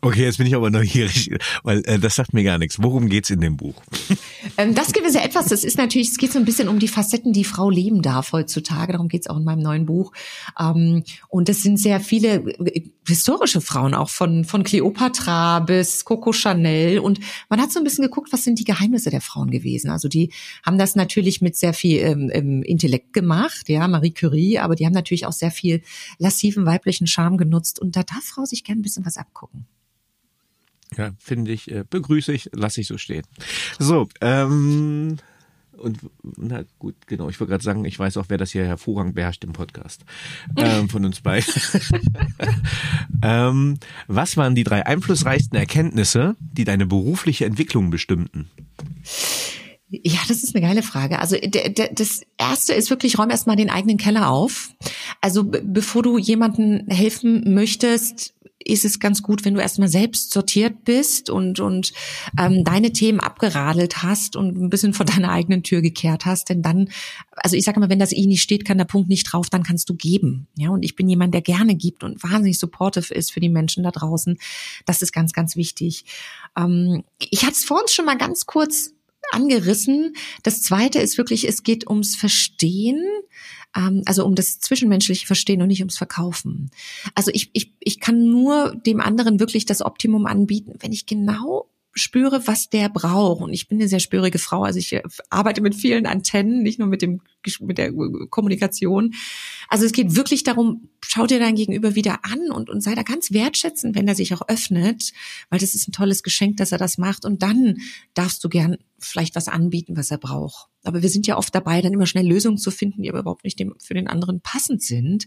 Okay, 0.00 0.24
jetzt 0.24 0.38
bin 0.38 0.46
ich 0.46 0.54
aber 0.54 0.70
neugierig, 0.70 1.30
weil 1.62 1.82
äh, 1.86 1.98
das 1.98 2.14
sagt 2.14 2.32
mir 2.32 2.44
gar 2.44 2.58
nichts. 2.58 2.82
Worum 2.82 3.08
geht's 3.08 3.30
in 3.30 3.40
dem 3.40 3.56
Buch? 3.56 3.82
Ähm, 4.56 4.74
das 4.74 4.92
gewisse 4.92 5.20
Etwas, 5.20 5.46
das 5.46 5.64
ist 5.64 5.78
natürlich, 5.78 6.10
es 6.10 6.18
geht 6.18 6.32
so 6.32 6.38
ein 6.38 6.44
bisschen 6.44 6.68
um 6.68 6.78
die 6.78 6.88
Facetten, 6.88 7.32
die 7.32 7.44
Frau 7.44 7.70
leben 7.70 8.02
darf 8.02 8.32
heutzutage. 8.32 8.92
Darum 8.92 9.08
geht 9.08 9.22
es 9.22 9.26
auch 9.28 9.36
in 9.36 9.44
meinem 9.44 9.62
neuen 9.62 9.86
Buch. 9.86 10.12
Ähm, 10.58 11.02
und 11.28 11.48
das 11.48 11.62
sind 11.62 11.78
sehr 11.78 12.00
viele 12.00 12.36
äh, 12.64 12.82
historische 13.06 13.60
Frauen, 13.60 13.94
auch 13.94 14.10
von, 14.10 14.44
von 14.44 14.62
Cleopatra 14.62 15.60
bis 15.60 16.04
Coco 16.04 16.32
Chanel. 16.32 17.00
Und 17.00 17.20
man 17.48 17.60
hat 17.60 17.72
so 17.72 17.80
ein 17.80 17.84
bisschen 17.84 18.04
geguckt, 18.04 18.32
was 18.32 18.44
sind 18.44 18.58
die 18.58 18.64
Geheimnisse 18.64 19.10
der 19.10 19.20
Frauen 19.20 19.50
gewesen. 19.50 19.90
Also 19.90 20.08
die 20.08 20.32
haben 20.64 20.78
das 20.78 20.94
natürlich 20.94 21.40
mit 21.40 21.56
sehr 21.56 21.74
viel 21.74 21.98
ähm, 21.98 22.30
ähm 22.32 22.62
Intellekt 22.62 23.12
gemacht, 23.12 23.68
ja, 23.68 23.86
Marie 23.88 24.12
Curie, 24.12 24.58
aber 24.58 24.74
die 24.74 24.86
haben 24.86 24.92
natürlich 24.92 25.26
auch 25.26 25.32
sehr 25.32 25.50
viel 25.50 25.82
lassiven 26.18 26.64
weiblichen 26.64 27.06
Charme 27.06 27.36
genutzt. 27.36 27.80
Und 27.80 27.96
da 27.96 28.02
darf 28.02 28.24
Frau 28.24 28.44
sich 28.44 28.64
gerne 28.64 28.80
ein 28.80 28.82
bisschen 28.82 29.04
was 29.04 29.16
abgucken. 29.16 29.66
Ja, 30.96 31.10
finde 31.18 31.52
ich, 31.52 31.70
äh, 31.70 31.84
begrüße 31.88 32.32
ich, 32.32 32.50
lasse 32.52 32.80
ich 32.80 32.86
so 32.86 32.98
stehen. 32.98 33.24
So, 33.78 34.08
ähm, 34.20 35.18
und 35.76 35.98
na 36.36 36.64
gut, 36.78 36.94
genau, 37.06 37.28
ich 37.28 37.40
wollte 37.40 37.50
gerade 37.50 37.64
sagen, 37.64 37.84
ich 37.84 37.98
weiß 37.98 38.16
auch, 38.16 38.26
wer 38.28 38.38
das 38.38 38.52
hier 38.52 38.64
hervorragend 38.64 39.14
beherrscht 39.14 39.44
im 39.44 39.52
Podcast 39.52 40.04
ähm, 40.56 40.88
von 40.88 41.04
uns 41.04 41.20
beiden. 41.20 41.52
ähm, 43.22 43.78
was 44.06 44.36
waren 44.36 44.54
die 44.54 44.64
drei 44.64 44.86
einflussreichsten 44.86 45.58
Erkenntnisse, 45.58 46.36
die 46.40 46.64
deine 46.64 46.86
berufliche 46.86 47.44
Entwicklung 47.44 47.90
bestimmten? 47.90 48.48
Ja, 49.88 50.18
das 50.26 50.42
ist 50.42 50.56
eine 50.56 50.66
geile 50.66 50.82
Frage. 50.82 51.18
Also 51.20 51.36
das 51.36 52.22
erste 52.36 52.72
ist 52.72 52.90
wirklich, 52.90 53.18
räum 53.18 53.30
erstmal 53.30 53.56
den 53.56 53.70
eigenen 53.70 53.96
Keller 53.96 54.30
auf. 54.30 54.70
Also 55.20 55.44
bevor 55.44 56.02
du 56.02 56.18
jemanden 56.18 56.88
helfen 56.88 57.54
möchtest, 57.54 58.34
ist 58.64 58.84
es 58.84 58.98
ganz 58.98 59.22
gut, 59.22 59.44
wenn 59.44 59.54
du 59.54 59.60
erstmal 59.60 59.88
selbst 59.88 60.32
sortiert 60.32 60.84
bist 60.84 61.30
und, 61.30 61.60
und 61.60 61.92
ähm, 62.38 62.64
deine 62.64 62.92
Themen 62.92 63.20
abgeradelt 63.20 64.02
hast 64.02 64.36
und 64.36 64.56
ein 64.56 64.70
bisschen 64.70 64.94
vor 64.94 65.06
deiner 65.14 65.30
eigenen 65.30 65.62
Tür 65.62 65.82
gekehrt 65.82 66.24
hast. 66.24 66.48
Denn 66.48 66.62
dann, 66.62 66.88
also 67.36 67.56
ich 67.56 67.64
sage 67.64 67.76
immer, 67.76 67.90
wenn 67.90 67.98
das 67.98 68.12
I 68.12 68.26
nicht 68.26 68.42
steht, 68.42 68.64
kann 68.64 68.78
der 68.78 68.84
Punkt 68.84 69.08
nicht 69.08 69.24
drauf, 69.24 69.50
dann 69.50 69.62
kannst 69.62 69.88
du 69.90 69.94
geben. 69.94 70.46
Ja, 70.56 70.70
und 70.70 70.82
ich 70.82 70.96
bin 70.96 71.08
jemand, 71.08 71.34
der 71.34 71.42
gerne 71.42 71.74
gibt 71.74 72.04
und 72.04 72.22
wahnsinnig 72.22 72.58
supportive 72.58 73.14
ist 73.14 73.32
für 73.32 73.40
die 73.40 73.48
Menschen 73.48 73.84
da 73.84 73.90
draußen. 73.90 74.38
Das 74.86 75.02
ist 75.02 75.12
ganz, 75.12 75.32
ganz 75.32 75.56
wichtig. 75.56 76.04
Ähm, 76.56 77.04
ich 77.18 77.42
hatte 77.42 77.52
es 77.52 77.64
vor 77.64 77.80
uns 77.80 77.92
schon 77.92 78.06
mal 78.06 78.18
ganz 78.18 78.46
kurz 78.46 78.94
angerissen. 79.32 80.14
Das 80.42 80.62
zweite 80.62 81.00
ist 81.00 81.18
wirklich, 81.18 81.48
es 81.48 81.62
geht 81.62 81.88
ums 81.88 82.16
Verstehen 82.16 83.02
ähm, 83.76 84.02
also 84.06 84.24
um 84.24 84.34
das 84.34 84.60
zwischenmenschliche 84.60 85.26
Verstehen 85.26 85.62
und 85.62 85.68
nicht 85.68 85.80
ums 85.80 85.98
Verkaufen. 85.98 86.70
Also 87.14 87.30
ich, 87.34 87.50
ich, 87.52 87.72
ich 87.80 88.00
kann 88.00 88.28
nur 88.28 88.74
dem 88.86 89.00
anderen 89.00 89.40
wirklich 89.40 89.66
das 89.66 89.82
Optimum 89.82 90.26
anbieten, 90.26 90.74
wenn 90.80 90.92
ich 90.92 91.06
genau 91.06 91.68
spüre, 91.96 92.46
was 92.46 92.68
der 92.68 92.88
braucht. 92.88 93.40
Und 93.40 93.52
ich 93.52 93.68
bin 93.68 93.78
eine 93.78 93.88
sehr 93.88 94.00
spürige 94.00 94.38
Frau. 94.38 94.64
Also 94.64 94.78
ich 94.78 94.92
äh, 94.92 95.02
arbeite 95.30 95.60
mit 95.60 95.74
vielen 95.74 96.06
Antennen, 96.06 96.62
nicht 96.62 96.78
nur 96.78 96.88
mit 96.88 97.02
dem 97.02 97.20
mit 97.60 97.76
der 97.76 97.92
Kommunikation. 98.30 99.14
Also 99.68 99.84
es 99.84 99.92
geht 99.92 100.16
wirklich 100.16 100.44
darum, 100.44 100.88
schau 101.04 101.26
dir 101.26 101.38
dein 101.38 101.56
Gegenüber 101.56 101.94
wieder 101.94 102.24
an 102.24 102.50
und, 102.50 102.70
und 102.70 102.80
sei 102.80 102.94
da 102.94 103.02
ganz 103.02 103.32
wertschätzend, 103.32 103.94
wenn 103.94 104.08
er 104.08 104.14
sich 104.14 104.32
auch 104.32 104.48
öffnet, 104.48 105.12
weil 105.50 105.58
das 105.58 105.74
ist 105.74 105.86
ein 105.86 105.92
tolles 105.92 106.22
Geschenk, 106.22 106.56
dass 106.56 106.72
er 106.72 106.78
das 106.78 106.96
macht. 106.96 107.26
Und 107.26 107.42
dann 107.42 107.76
darfst 108.14 108.42
du 108.42 108.48
gern 108.48 108.78
vielleicht 109.04 109.36
was 109.36 109.48
anbieten, 109.48 109.96
was 109.96 110.10
er 110.10 110.18
braucht. 110.18 110.68
Aber 110.82 111.02
wir 111.02 111.08
sind 111.08 111.26
ja 111.26 111.36
oft 111.36 111.54
dabei, 111.54 111.80
dann 111.80 111.92
immer 111.92 112.06
schnell 112.06 112.26
Lösungen 112.26 112.58
zu 112.58 112.70
finden, 112.70 113.02
die 113.02 113.08
aber 113.08 113.20
überhaupt 113.20 113.44
nicht 113.44 113.58
dem, 113.58 113.74
für 113.82 113.94
den 113.94 114.08
anderen 114.08 114.40
passend 114.40 114.82
sind. 114.82 115.26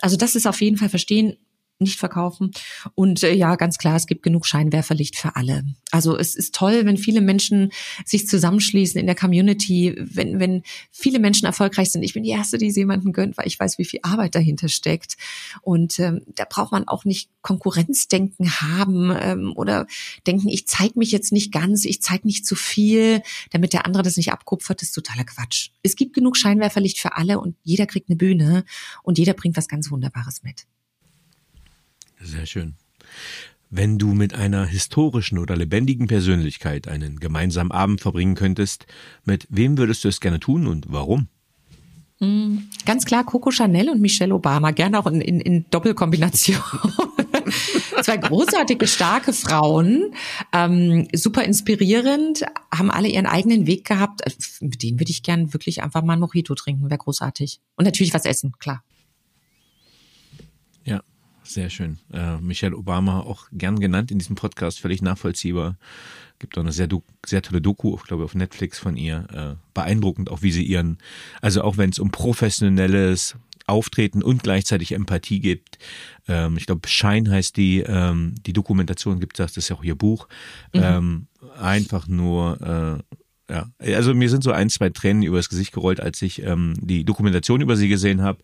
Also 0.00 0.16
das 0.16 0.34
ist 0.34 0.46
auf 0.46 0.60
jeden 0.60 0.76
Fall 0.76 0.88
verstehen, 0.88 1.36
nicht 1.80 1.98
verkaufen. 1.98 2.50
Und 2.94 3.22
äh, 3.22 3.32
ja, 3.32 3.56
ganz 3.56 3.78
klar, 3.78 3.96
es 3.96 4.06
gibt 4.06 4.22
genug 4.22 4.46
Scheinwerferlicht 4.46 5.16
für 5.16 5.36
alle. 5.36 5.64
Also 5.90 6.16
es 6.16 6.36
ist 6.36 6.54
toll, 6.54 6.82
wenn 6.84 6.96
viele 6.96 7.20
Menschen 7.20 7.72
sich 8.04 8.28
zusammenschließen 8.28 9.00
in 9.00 9.06
der 9.06 9.14
Community, 9.14 9.96
wenn, 9.98 10.38
wenn 10.38 10.62
viele 10.90 11.18
Menschen 11.18 11.46
erfolgreich 11.46 11.90
sind. 11.90 12.02
Ich 12.02 12.14
bin 12.14 12.22
die 12.22 12.30
Erste, 12.30 12.58
die 12.58 12.68
es 12.68 12.76
jemandem 12.76 13.12
gönnt, 13.12 13.38
weil 13.38 13.46
ich 13.46 13.58
weiß, 13.58 13.78
wie 13.78 13.84
viel 13.84 14.00
Arbeit 14.02 14.34
dahinter 14.34 14.68
steckt. 14.68 15.16
Und 15.62 15.98
ähm, 15.98 16.22
da 16.34 16.44
braucht 16.48 16.72
man 16.72 16.86
auch 16.86 17.04
nicht 17.04 17.30
Konkurrenzdenken 17.42 18.60
haben 18.60 19.10
ähm, 19.18 19.52
oder 19.56 19.86
denken, 20.26 20.48
ich 20.48 20.66
zeige 20.66 20.98
mich 20.98 21.10
jetzt 21.12 21.32
nicht 21.32 21.52
ganz, 21.52 21.84
ich 21.86 22.02
zeige 22.02 22.26
nicht 22.26 22.46
zu 22.46 22.54
viel, 22.54 23.22
damit 23.50 23.72
der 23.72 23.86
andere 23.86 24.02
das 24.02 24.16
nicht 24.16 24.32
abkupfert, 24.32 24.82
ist 24.82 24.92
totaler 24.92 25.24
Quatsch. 25.24 25.70
Es 25.82 25.96
gibt 25.96 26.12
genug 26.12 26.36
Scheinwerferlicht 26.36 26.98
für 26.98 27.16
alle 27.16 27.40
und 27.40 27.56
jeder 27.62 27.86
kriegt 27.86 28.10
eine 28.10 28.16
Bühne 28.16 28.64
und 29.02 29.18
jeder 29.18 29.32
bringt 29.32 29.56
was 29.56 29.68
ganz 29.68 29.90
Wunderbares 29.90 30.42
mit. 30.42 30.66
Sehr 32.20 32.46
schön. 32.46 32.74
Wenn 33.70 33.98
du 33.98 34.14
mit 34.14 34.34
einer 34.34 34.66
historischen 34.66 35.38
oder 35.38 35.56
lebendigen 35.56 36.08
Persönlichkeit 36.08 36.88
einen 36.88 37.20
gemeinsamen 37.20 37.70
Abend 37.70 38.00
verbringen 38.00 38.34
könntest, 38.34 38.86
mit 39.24 39.46
wem 39.48 39.78
würdest 39.78 40.04
du 40.04 40.08
es 40.08 40.20
gerne 40.20 40.40
tun 40.40 40.66
und 40.66 40.86
warum? 40.88 41.28
Hm, 42.18 42.68
ganz 42.84 43.06
klar 43.06 43.24
Coco 43.24 43.50
Chanel 43.50 43.88
und 43.88 44.00
Michelle 44.00 44.34
Obama, 44.34 44.72
gerne 44.72 44.98
auch 44.98 45.06
in, 45.06 45.20
in, 45.20 45.40
in 45.40 45.66
Doppelkombination. 45.70 46.58
Zwei 48.02 48.16
großartige, 48.16 48.86
starke 48.86 49.32
Frauen, 49.32 50.14
ähm, 50.52 51.08
super 51.14 51.44
inspirierend, 51.44 52.44
haben 52.74 52.90
alle 52.90 53.08
ihren 53.08 53.26
eigenen 53.26 53.66
Weg 53.66 53.86
gehabt. 53.86 54.22
Mit 54.60 54.82
denen 54.82 55.00
würde 55.00 55.10
ich 55.10 55.22
gern 55.22 55.52
wirklich 55.54 55.82
einfach 55.82 56.02
mal 56.02 56.14
ein 56.14 56.20
Mojito 56.20 56.54
trinken, 56.54 56.90
wäre 56.90 56.98
großartig. 56.98 57.60
Und 57.76 57.84
natürlich 57.84 58.12
was 58.12 58.24
essen, 58.24 58.52
klar. 58.58 58.82
Sehr 61.50 61.68
schön. 61.68 61.98
Äh, 62.12 62.36
Michelle 62.36 62.76
Obama 62.76 63.22
auch 63.22 63.48
gern 63.50 63.80
genannt 63.80 64.12
in 64.12 64.20
diesem 64.20 64.36
Podcast, 64.36 64.78
völlig 64.78 65.02
nachvollziehbar. 65.02 65.76
Gibt 66.38 66.56
auch 66.56 66.62
eine 66.62 66.70
sehr, 66.70 66.86
sehr 67.26 67.42
tolle 67.42 67.60
Doku, 67.60 67.96
ich 67.96 68.04
glaube 68.04 68.22
auf 68.22 68.36
Netflix 68.36 68.78
von 68.78 68.96
ihr. 68.96 69.26
Äh, 69.32 69.56
beeindruckend, 69.74 70.30
auch 70.30 70.42
wie 70.42 70.52
sie 70.52 70.62
ihren, 70.62 70.98
also 71.42 71.62
auch 71.62 71.76
wenn 71.76 71.90
es 71.90 71.98
um 71.98 72.12
professionelles 72.12 73.34
Auftreten 73.66 74.22
und 74.22 74.44
gleichzeitig 74.44 74.92
Empathie 74.92 75.40
gibt. 75.40 75.78
Ähm, 76.28 76.56
ich 76.56 76.66
glaube, 76.66 76.86
Schein 76.86 77.28
heißt 77.28 77.56
die, 77.56 77.80
ähm, 77.80 78.36
die 78.46 78.52
Dokumentation 78.52 79.18
gibt 79.18 79.40
es, 79.40 79.44
das 79.44 79.56
ist 79.56 79.70
ja 79.70 79.76
auch 79.76 79.82
ihr 79.82 79.96
Buch. 79.96 80.28
Mhm. 80.72 80.80
Ähm, 80.84 81.26
einfach 81.58 82.06
nur 82.06 82.60
äh, 82.60 83.16
ja, 83.50 83.66
also 83.80 84.14
mir 84.14 84.30
sind 84.30 84.44
so 84.44 84.52
ein, 84.52 84.70
zwei 84.70 84.90
Tränen 84.90 85.24
übers 85.24 85.48
Gesicht 85.48 85.72
gerollt, 85.72 86.00
als 86.00 86.22
ich 86.22 86.42
ähm, 86.42 86.74
die 86.80 87.04
Dokumentation 87.04 87.60
über 87.60 87.76
sie 87.76 87.88
gesehen 87.88 88.22
habe, 88.22 88.38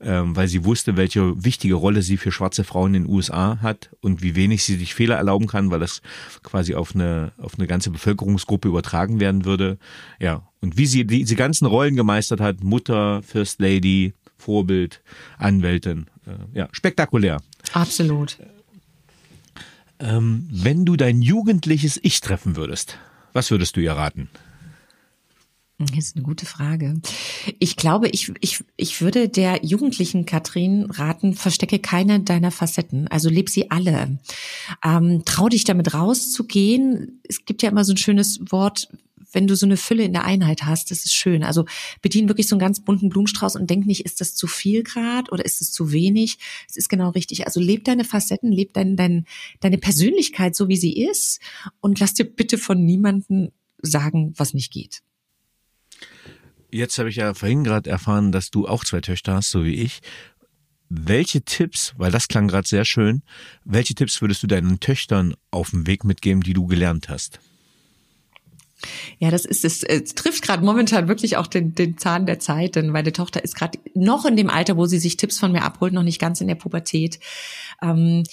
ähm, 0.00 0.36
weil 0.36 0.48
sie 0.48 0.64
wusste, 0.64 0.98
welche 0.98 1.42
wichtige 1.42 1.74
Rolle 1.74 2.02
sie 2.02 2.18
für 2.18 2.30
schwarze 2.30 2.62
Frauen 2.62 2.94
in 2.94 3.04
den 3.04 3.12
USA 3.12 3.58
hat 3.62 3.90
und 4.02 4.22
wie 4.22 4.36
wenig 4.36 4.62
sie 4.62 4.76
sich 4.76 4.94
Fehler 4.94 5.16
erlauben 5.16 5.46
kann, 5.46 5.70
weil 5.70 5.80
das 5.80 6.02
quasi 6.42 6.74
auf 6.74 6.94
eine 6.94 7.32
auf 7.38 7.54
eine 7.58 7.66
ganze 7.66 7.90
Bevölkerungsgruppe 7.90 8.68
übertragen 8.68 9.18
werden 9.18 9.46
würde. 9.46 9.78
Ja, 10.18 10.46
und 10.60 10.76
wie 10.76 10.86
sie 10.86 11.06
diese 11.06 11.36
ganzen 11.36 11.64
Rollen 11.64 11.96
gemeistert 11.96 12.40
hat, 12.40 12.62
Mutter, 12.62 13.22
First 13.22 13.60
Lady, 13.60 14.12
Vorbild, 14.36 15.00
Anwältin, 15.38 16.06
äh, 16.26 16.58
ja, 16.58 16.68
spektakulär. 16.72 17.40
Absolut. 17.72 18.36
Ähm, 20.00 20.48
wenn 20.50 20.84
du 20.84 20.96
dein 20.96 21.22
jugendliches 21.22 21.98
Ich 22.02 22.20
treffen 22.20 22.56
würdest, 22.56 22.98
was 23.32 23.50
würdest 23.50 23.76
du 23.76 23.80
ihr 23.80 23.92
raten? 23.92 24.28
Das 25.80 25.96
ist 25.96 26.16
eine 26.16 26.24
gute 26.24 26.44
Frage. 26.44 27.00
Ich 27.58 27.76
glaube, 27.76 28.08
ich, 28.08 28.32
ich, 28.40 28.62
ich 28.76 29.00
würde 29.00 29.30
der 29.30 29.64
jugendlichen 29.64 30.26
Katrin 30.26 30.90
raten, 30.90 31.32
verstecke 31.32 31.78
keine 31.78 32.20
deiner 32.20 32.50
Facetten. 32.50 33.08
Also 33.08 33.30
leb 33.30 33.48
sie 33.48 33.70
alle. 33.70 34.18
Ähm, 34.84 35.22
trau 35.24 35.48
dich 35.48 35.64
damit 35.64 35.94
rauszugehen. 35.94 37.22
Es 37.26 37.46
gibt 37.46 37.62
ja 37.62 37.70
immer 37.70 37.84
so 37.84 37.94
ein 37.94 37.96
schönes 37.96 38.40
Wort, 38.50 38.88
wenn 39.32 39.46
du 39.46 39.56
so 39.56 39.64
eine 39.64 39.78
Fülle 39.78 40.04
in 40.04 40.12
der 40.12 40.24
Einheit 40.24 40.64
hast, 40.64 40.90
das 40.90 41.04
ist 41.04 41.14
schön. 41.14 41.44
Also 41.44 41.64
bedien 42.02 42.28
wirklich 42.28 42.48
so 42.48 42.56
einen 42.56 42.60
ganz 42.60 42.80
bunten 42.80 43.08
Blumenstrauß 43.08 43.56
und 43.56 43.70
denk 43.70 43.86
nicht, 43.86 44.04
ist 44.04 44.20
das 44.20 44.34
zu 44.34 44.46
viel 44.46 44.82
Grad 44.82 45.32
oder 45.32 45.44
ist 45.44 45.62
es 45.62 45.72
zu 45.72 45.92
wenig? 45.92 46.38
Es 46.68 46.76
ist 46.76 46.88
genau 46.88 47.10
richtig. 47.10 47.46
Also 47.46 47.60
leb 47.60 47.84
deine 47.84 48.04
Facetten, 48.04 48.52
leb 48.52 48.74
dein, 48.74 48.96
dein, 48.96 49.24
deine 49.60 49.78
Persönlichkeit 49.78 50.56
so, 50.56 50.68
wie 50.68 50.76
sie 50.76 50.96
ist 50.96 51.40
und 51.80 52.00
lass 52.00 52.14
dir 52.14 52.24
bitte 52.24 52.58
von 52.58 52.84
niemandem 52.84 53.50
sagen, 53.82 54.34
was 54.36 54.52
nicht 54.52 54.72
geht. 54.72 55.02
Jetzt 56.72 56.98
habe 56.98 57.08
ich 57.08 57.16
ja 57.16 57.34
vorhin 57.34 57.64
gerade 57.64 57.90
erfahren, 57.90 58.32
dass 58.32 58.50
du 58.50 58.68
auch 58.68 58.84
zwei 58.84 59.00
Töchter 59.00 59.34
hast, 59.34 59.50
so 59.50 59.64
wie 59.64 59.74
ich. 59.74 60.00
Welche 60.88 61.42
Tipps, 61.42 61.94
weil 61.96 62.10
das 62.10 62.28
klang 62.28 62.48
gerade 62.48 62.66
sehr 62.66 62.84
schön, 62.84 63.22
welche 63.64 63.94
Tipps 63.94 64.20
würdest 64.20 64.42
du 64.42 64.46
deinen 64.46 64.80
Töchtern 64.80 65.34
auf 65.50 65.70
dem 65.70 65.86
Weg 65.86 66.04
mitgeben, 66.04 66.42
die 66.42 66.52
du 66.52 66.66
gelernt 66.66 67.08
hast? 67.08 67.38
Ja, 69.18 69.30
das 69.30 69.44
ist 69.44 69.64
es, 69.64 69.82
es 69.82 70.14
trifft 70.14 70.42
gerade 70.42 70.64
momentan 70.64 71.06
wirklich 71.06 71.36
auch 71.36 71.46
den, 71.46 71.74
den 71.74 71.98
Zahn 71.98 72.26
der 72.26 72.40
Zeit, 72.40 72.76
denn 72.76 72.88
meine 72.88 73.12
Tochter 73.12 73.44
ist 73.44 73.54
gerade 73.54 73.78
noch 73.94 74.24
in 74.24 74.36
dem 74.36 74.50
Alter, 74.50 74.76
wo 74.76 74.86
sie 74.86 74.98
sich 74.98 75.16
Tipps 75.16 75.38
von 75.38 75.52
mir 75.52 75.62
abholt, 75.62 75.92
noch 75.92 76.02
nicht 76.02 76.20
ganz 76.20 76.40
in 76.40 76.48
der 76.48 76.54
Pubertät. 76.54 77.20
Ähm, 77.82 78.24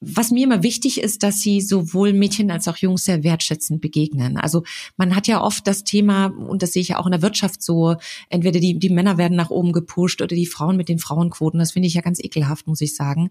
was 0.00 0.30
mir 0.30 0.44
immer 0.44 0.62
wichtig 0.62 1.00
ist, 1.00 1.22
dass 1.22 1.40
sie 1.40 1.60
sowohl 1.60 2.12
Mädchen 2.12 2.50
als 2.50 2.68
auch 2.68 2.76
Jungs 2.76 3.04
sehr 3.04 3.22
wertschätzend 3.22 3.80
begegnen. 3.80 4.36
Also 4.36 4.62
man 4.96 5.16
hat 5.16 5.26
ja 5.26 5.42
oft 5.42 5.66
das 5.66 5.84
Thema, 5.84 6.26
und 6.26 6.62
das 6.62 6.72
sehe 6.72 6.82
ich 6.82 6.88
ja 6.88 6.98
auch 6.98 7.06
in 7.06 7.12
der 7.12 7.22
Wirtschaft 7.22 7.62
so, 7.62 7.96
entweder 8.28 8.60
die, 8.60 8.78
die 8.78 8.90
Männer 8.90 9.16
werden 9.16 9.36
nach 9.36 9.50
oben 9.50 9.72
gepusht 9.72 10.20
oder 10.20 10.36
die 10.36 10.46
Frauen 10.46 10.76
mit 10.76 10.88
den 10.88 10.98
Frauenquoten. 10.98 11.58
Das 11.58 11.72
finde 11.72 11.88
ich 11.88 11.94
ja 11.94 12.02
ganz 12.02 12.22
ekelhaft, 12.22 12.66
muss 12.66 12.82
ich 12.82 12.94
sagen. 12.94 13.30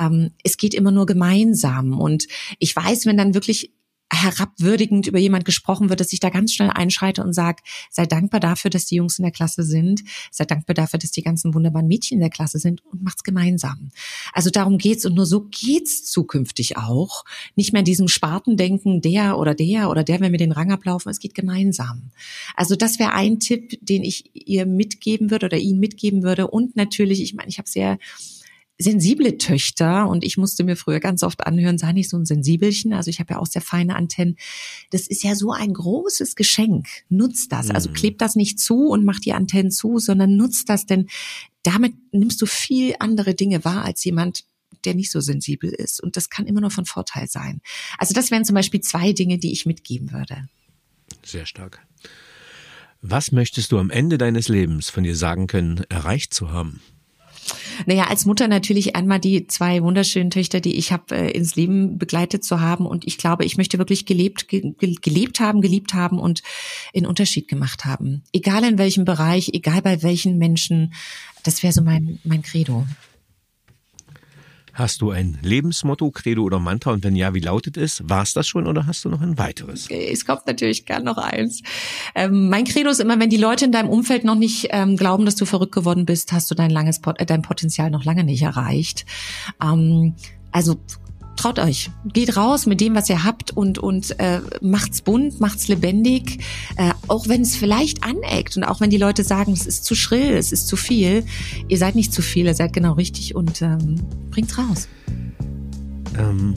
Ähm, 0.00 0.30
es 0.42 0.56
geht 0.56 0.74
immer 0.74 0.90
nur 0.90 1.04
gemeinsam. 1.04 2.00
Und 2.00 2.26
ich 2.58 2.74
weiß, 2.74 3.04
wenn 3.04 3.18
dann 3.18 3.34
wirklich 3.34 3.72
herabwürdigend 4.12 5.06
über 5.08 5.18
jemand 5.18 5.44
gesprochen 5.44 5.88
wird, 5.88 6.00
dass 6.00 6.12
ich 6.12 6.20
da 6.20 6.30
ganz 6.30 6.52
schnell 6.52 6.70
einschreite 6.70 7.22
und 7.22 7.32
sage, 7.32 7.62
sei 7.90 8.06
dankbar 8.06 8.40
dafür, 8.40 8.70
dass 8.70 8.86
die 8.86 8.96
Jungs 8.96 9.18
in 9.18 9.24
der 9.24 9.32
Klasse 9.32 9.64
sind, 9.64 10.02
sei 10.30 10.44
dankbar 10.44 10.74
dafür, 10.74 10.98
dass 10.98 11.10
die 11.10 11.22
ganzen 11.22 11.54
wunderbaren 11.54 11.88
Mädchen 11.88 12.16
in 12.16 12.20
der 12.20 12.30
Klasse 12.30 12.58
sind 12.58 12.84
und 12.86 13.02
macht's 13.02 13.24
gemeinsam. 13.24 13.90
Also 14.32 14.50
darum 14.50 14.78
geht's 14.78 15.04
und 15.04 15.14
nur 15.14 15.26
so 15.26 15.42
geht's 15.50 16.04
zukünftig 16.04 16.76
auch. 16.76 17.24
Nicht 17.56 17.72
mehr 17.72 17.80
in 17.80 17.86
diesem 17.86 18.08
Spartendenken, 18.08 19.00
der 19.00 19.38
oder 19.38 19.54
der 19.54 19.90
oder 19.90 20.04
der, 20.04 20.20
wenn 20.20 20.32
wir 20.32 20.38
den 20.38 20.52
Rang 20.52 20.70
ablaufen, 20.70 21.10
es 21.10 21.18
geht 21.18 21.34
gemeinsam. 21.34 22.10
Also 22.54 22.76
das 22.76 22.98
wäre 22.98 23.12
ein 23.12 23.40
Tipp, 23.40 23.78
den 23.80 24.04
ich 24.04 24.30
ihr 24.34 24.66
mitgeben 24.66 25.30
würde 25.30 25.46
oder 25.46 25.58
ihnen 25.58 25.80
mitgeben 25.80 26.22
würde 26.22 26.46
und 26.46 26.76
natürlich, 26.76 27.22
ich 27.22 27.34
meine, 27.34 27.48
ich 27.48 27.58
habe 27.58 27.68
sehr 27.68 27.98
sensible 28.78 29.38
Töchter 29.38 30.08
und 30.08 30.22
ich 30.24 30.36
musste 30.36 30.64
mir 30.64 30.76
früher 30.76 31.00
ganz 31.00 31.22
oft 31.22 31.46
anhören, 31.46 31.78
sei 31.78 31.92
nicht 31.92 32.10
so 32.10 32.16
ein 32.16 32.26
Sensibelchen. 32.26 32.92
Also 32.92 33.08
ich 33.08 33.20
habe 33.20 33.34
ja 33.34 33.38
auch 33.38 33.46
sehr 33.46 33.62
feine 33.62 33.96
Antennen. 33.96 34.36
Das 34.90 35.06
ist 35.06 35.22
ja 35.22 35.34
so 35.34 35.52
ein 35.52 35.72
großes 35.72 36.36
Geschenk. 36.36 36.88
Nutzt 37.08 37.52
das. 37.52 37.70
Also 37.70 37.88
mhm. 37.88 37.94
klebt 37.94 38.20
das 38.20 38.36
nicht 38.36 38.60
zu 38.60 38.88
und 38.88 39.04
macht 39.04 39.24
die 39.24 39.32
Antennen 39.32 39.70
zu, 39.70 39.98
sondern 39.98 40.36
nutzt 40.36 40.68
das, 40.68 40.86
denn 40.86 41.08
damit 41.62 41.94
nimmst 42.12 42.40
du 42.42 42.46
viel 42.46 42.94
andere 43.00 43.34
Dinge 43.34 43.64
wahr 43.64 43.84
als 43.84 44.04
jemand, 44.04 44.44
der 44.84 44.94
nicht 44.94 45.10
so 45.10 45.20
sensibel 45.20 45.70
ist. 45.70 46.00
Und 46.02 46.16
das 46.16 46.30
kann 46.30 46.46
immer 46.46 46.60
nur 46.60 46.70
von 46.70 46.84
Vorteil 46.84 47.28
sein. 47.28 47.60
Also 47.98 48.14
das 48.14 48.30
wären 48.30 48.44
zum 48.44 48.54
Beispiel 48.54 48.80
zwei 48.80 49.12
Dinge, 49.12 49.38
die 49.38 49.52
ich 49.52 49.66
mitgeben 49.66 50.12
würde. 50.12 50.48
Sehr 51.24 51.46
stark. 51.46 51.84
Was 53.00 53.32
möchtest 53.32 53.72
du 53.72 53.78
am 53.78 53.90
Ende 53.90 54.18
deines 54.18 54.48
Lebens 54.48 54.90
von 54.90 55.02
dir 55.02 55.16
sagen 55.16 55.46
können, 55.46 55.84
erreicht 55.88 56.34
zu 56.34 56.50
haben? 56.50 56.80
Naja, 57.86 58.04
als 58.04 58.26
Mutter 58.26 58.48
natürlich 58.48 58.96
einmal 58.96 59.20
die 59.20 59.46
zwei 59.46 59.82
wunderschönen 59.82 60.30
Töchter, 60.30 60.60
die 60.60 60.76
ich 60.76 60.92
habe, 60.92 61.14
äh, 61.14 61.30
ins 61.30 61.56
Leben 61.56 61.98
begleitet 61.98 62.44
zu 62.44 62.60
haben. 62.60 62.86
Und 62.86 63.06
ich 63.06 63.18
glaube, 63.18 63.44
ich 63.44 63.56
möchte 63.56 63.78
wirklich 63.78 64.06
gelebt, 64.06 64.48
ge 64.48 64.74
gelebt 64.78 65.40
haben, 65.40 65.60
geliebt 65.60 65.94
haben 65.94 66.18
und 66.18 66.42
einen 66.94 67.06
Unterschied 67.06 67.48
gemacht 67.48 67.84
haben. 67.84 68.22
Egal 68.32 68.64
in 68.64 68.78
welchem 68.78 69.04
Bereich, 69.04 69.50
egal 69.52 69.82
bei 69.82 70.02
welchen 70.02 70.38
Menschen. 70.38 70.94
Das 71.42 71.62
wäre 71.62 71.72
so 71.72 71.82
mein, 71.82 72.18
mein 72.24 72.42
Credo. 72.42 72.86
Hast 74.76 75.00
du 75.00 75.10
ein 75.10 75.38
Lebensmotto, 75.40 76.10
Credo 76.10 76.42
oder 76.42 76.60
Mantra? 76.60 76.90
Und 76.90 77.02
wenn 77.02 77.16
ja, 77.16 77.32
wie 77.32 77.40
lautet 77.40 77.78
es? 77.78 78.06
War 78.10 78.22
es 78.22 78.34
das 78.34 78.46
schon 78.46 78.66
oder 78.66 78.86
hast 78.86 79.06
du 79.06 79.08
noch 79.08 79.22
ein 79.22 79.38
weiteres? 79.38 79.88
Es 79.90 80.26
kommt 80.26 80.46
natürlich 80.46 80.84
gern 80.84 81.02
noch 81.02 81.16
eins. 81.16 81.62
Ähm, 82.14 82.50
mein 82.50 82.64
Credo 82.64 82.90
ist 82.90 83.00
immer, 83.00 83.18
wenn 83.18 83.30
die 83.30 83.38
Leute 83.38 83.64
in 83.64 83.72
deinem 83.72 83.88
Umfeld 83.88 84.24
noch 84.24 84.34
nicht 84.34 84.68
ähm, 84.72 84.98
glauben, 84.98 85.24
dass 85.24 85.34
du 85.34 85.46
verrückt 85.46 85.74
geworden 85.74 86.04
bist, 86.04 86.30
hast 86.32 86.50
du 86.50 86.54
dein 86.54 86.68
langes 86.68 87.00
äh, 87.16 87.24
dein 87.24 87.40
Potenzial 87.40 87.90
noch 87.90 88.04
lange 88.04 88.22
nicht 88.22 88.42
erreicht. 88.42 89.06
Ähm, 89.62 90.14
also 90.52 90.76
traut 91.36 91.58
euch, 91.58 91.90
geht 92.12 92.36
raus 92.36 92.66
mit 92.66 92.80
dem, 92.80 92.94
was 92.94 93.08
ihr 93.08 93.24
habt 93.24 93.50
und 93.50 93.78
und 93.78 94.18
äh, 94.18 94.40
macht's 94.60 95.02
bunt, 95.02 95.40
macht's 95.40 95.68
lebendig, 95.68 96.40
äh, 96.76 96.90
auch 97.08 97.28
wenn 97.28 97.42
es 97.42 97.56
vielleicht 97.56 98.02
aneckt 98.02 98.56
und 98.56 98.64
auch 98.64 98.80
wenn 98.80 98.90
die 98.90 98.98
Leute 98.98 99.24
sagen, 99.24 99.52
es 99.52 99.66
ist 99.66 99.84
zu 99.84 99.94
schrill, 99.94 100.34
es 100.34 100.52
ist 100.52 100.68
zu 100.68 100.76
viel, 100.76 101.24
ihr 101.68 101.78
seid 101.78 101.94
nicht 101.94 102.12
zu 102.12 102.22
viel, 102.22 102.46
ihr 102.46 102.54
seid 102.54 102.72
genau 102.72 102.92
richtig 102.94 103.34
und 103.34 103.62
ähm, 103.62 103.96
bringt's 104.30 104.58
raus. 104.58 104.88
Ähm, 106.18 106.54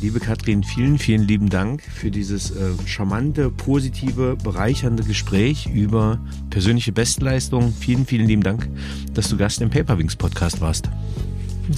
liebe 0.00 0.20
Katrin, 0.20 0.62
vielen, 0.62 0.98
vielen 0.98 1.22
lieben 1.22 1.48
Dank 1.48 1.82
für 1.82 2.10
dieses 2.10 2.50
äh, 2.50 2.70
charmante, 2.86 3.50
positive, 3.50 4.36
bereichernde 4.42 5.02
Gespräch 5.04 5.68
über 5.72 6.20
persönliche 6.50 6.92
Bestleistung. 6.92 7.72
Vielen, 7.78 8.06
vielen 8.06 8.26
lieben 8.26 8.42
Dank, 8.42 8.68
dass 9.14 9.28
du 9.28 9.36
Gast 9.36 9.60
im 9.60 9.70
Paperwings 9.70 10.16
Podcast 10.16 10.60
warst. 10.60 10.88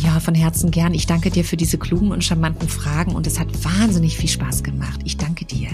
Ja, 0.02 0.20
von 0.20 0.34
Herzen 0.34 0.70
gern. 0.70 0.94
Ich 0.94 1.06
danke 1.06 1.30
dir 1.30 1.44
für 1.44 1.56
diese 1.56 1.78
klugen 1.78 2.10
und 2.10 2.24
charmanten 2.24 2.68
Fragen 2.68 3.14
und 3.14 3.26
es 3.26 3.38
hat 3.38 3.48
wahnsinnig 3.64 4.16
viel 4.16 4.28
Spaß 4.28 4.62
gemacht. 4.62 5.00
Ich 5.04 5.16
danke 5.16 5.44
dir. 5.44 5.68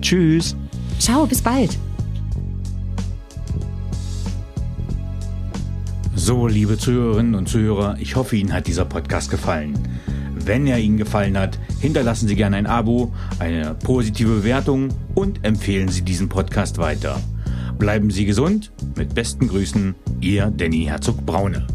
Tschüss. 0.00 0.56
Ciao, 0.98 1.26
bis 1.26 1.42
bald. 1.42 1.76
So, 6.14 6.46
liebe 6.46 6.78
Zuhörerinnen 6.78 7.34
und 7.34 7.48
Zuhörer, 7.48 7.96
ich 8.00 8.16
hoffe, 8.16 8.36
Ihnen 8.36 8.52
hat 8.52 8.66
dieser 8.66 8.84
Podcast 8.84 9.30
gefallen. 9.30 9.78
Wenn 10.34 10.66
er 10.66 10.78
Ihnen 10.78 10.96
gefallen 10.96 11.36
hat, 11.36 11.58
hinterlassen 11.80 12.28
Sie 12.28 12.36
gerne 12.36 12.56
ein 12.56 12.66
Abo, 12.66 13.12
eine 13.38 13.74
positive 13.74 14.36
Bewertung 14.36 14.88
und 15.14 15.44
empfehlen 15.44 15.88
Sie 15.88 16.02
diesen 16.02 16.28
Podcast 16.28 16.78
weiter. 16.78 17.20
Bleiben 17.78 18.10
Sie 18.10 18.24
gesund. 18.24 18.72
Mit 18.96 19.14
besten 19.14 19.48
Grüßen, 19.48 19.94
Ihr 20.20 20.46
Danny 20.56 20.84
Herzog 20.84 21.24
Braune. 21.26 21.66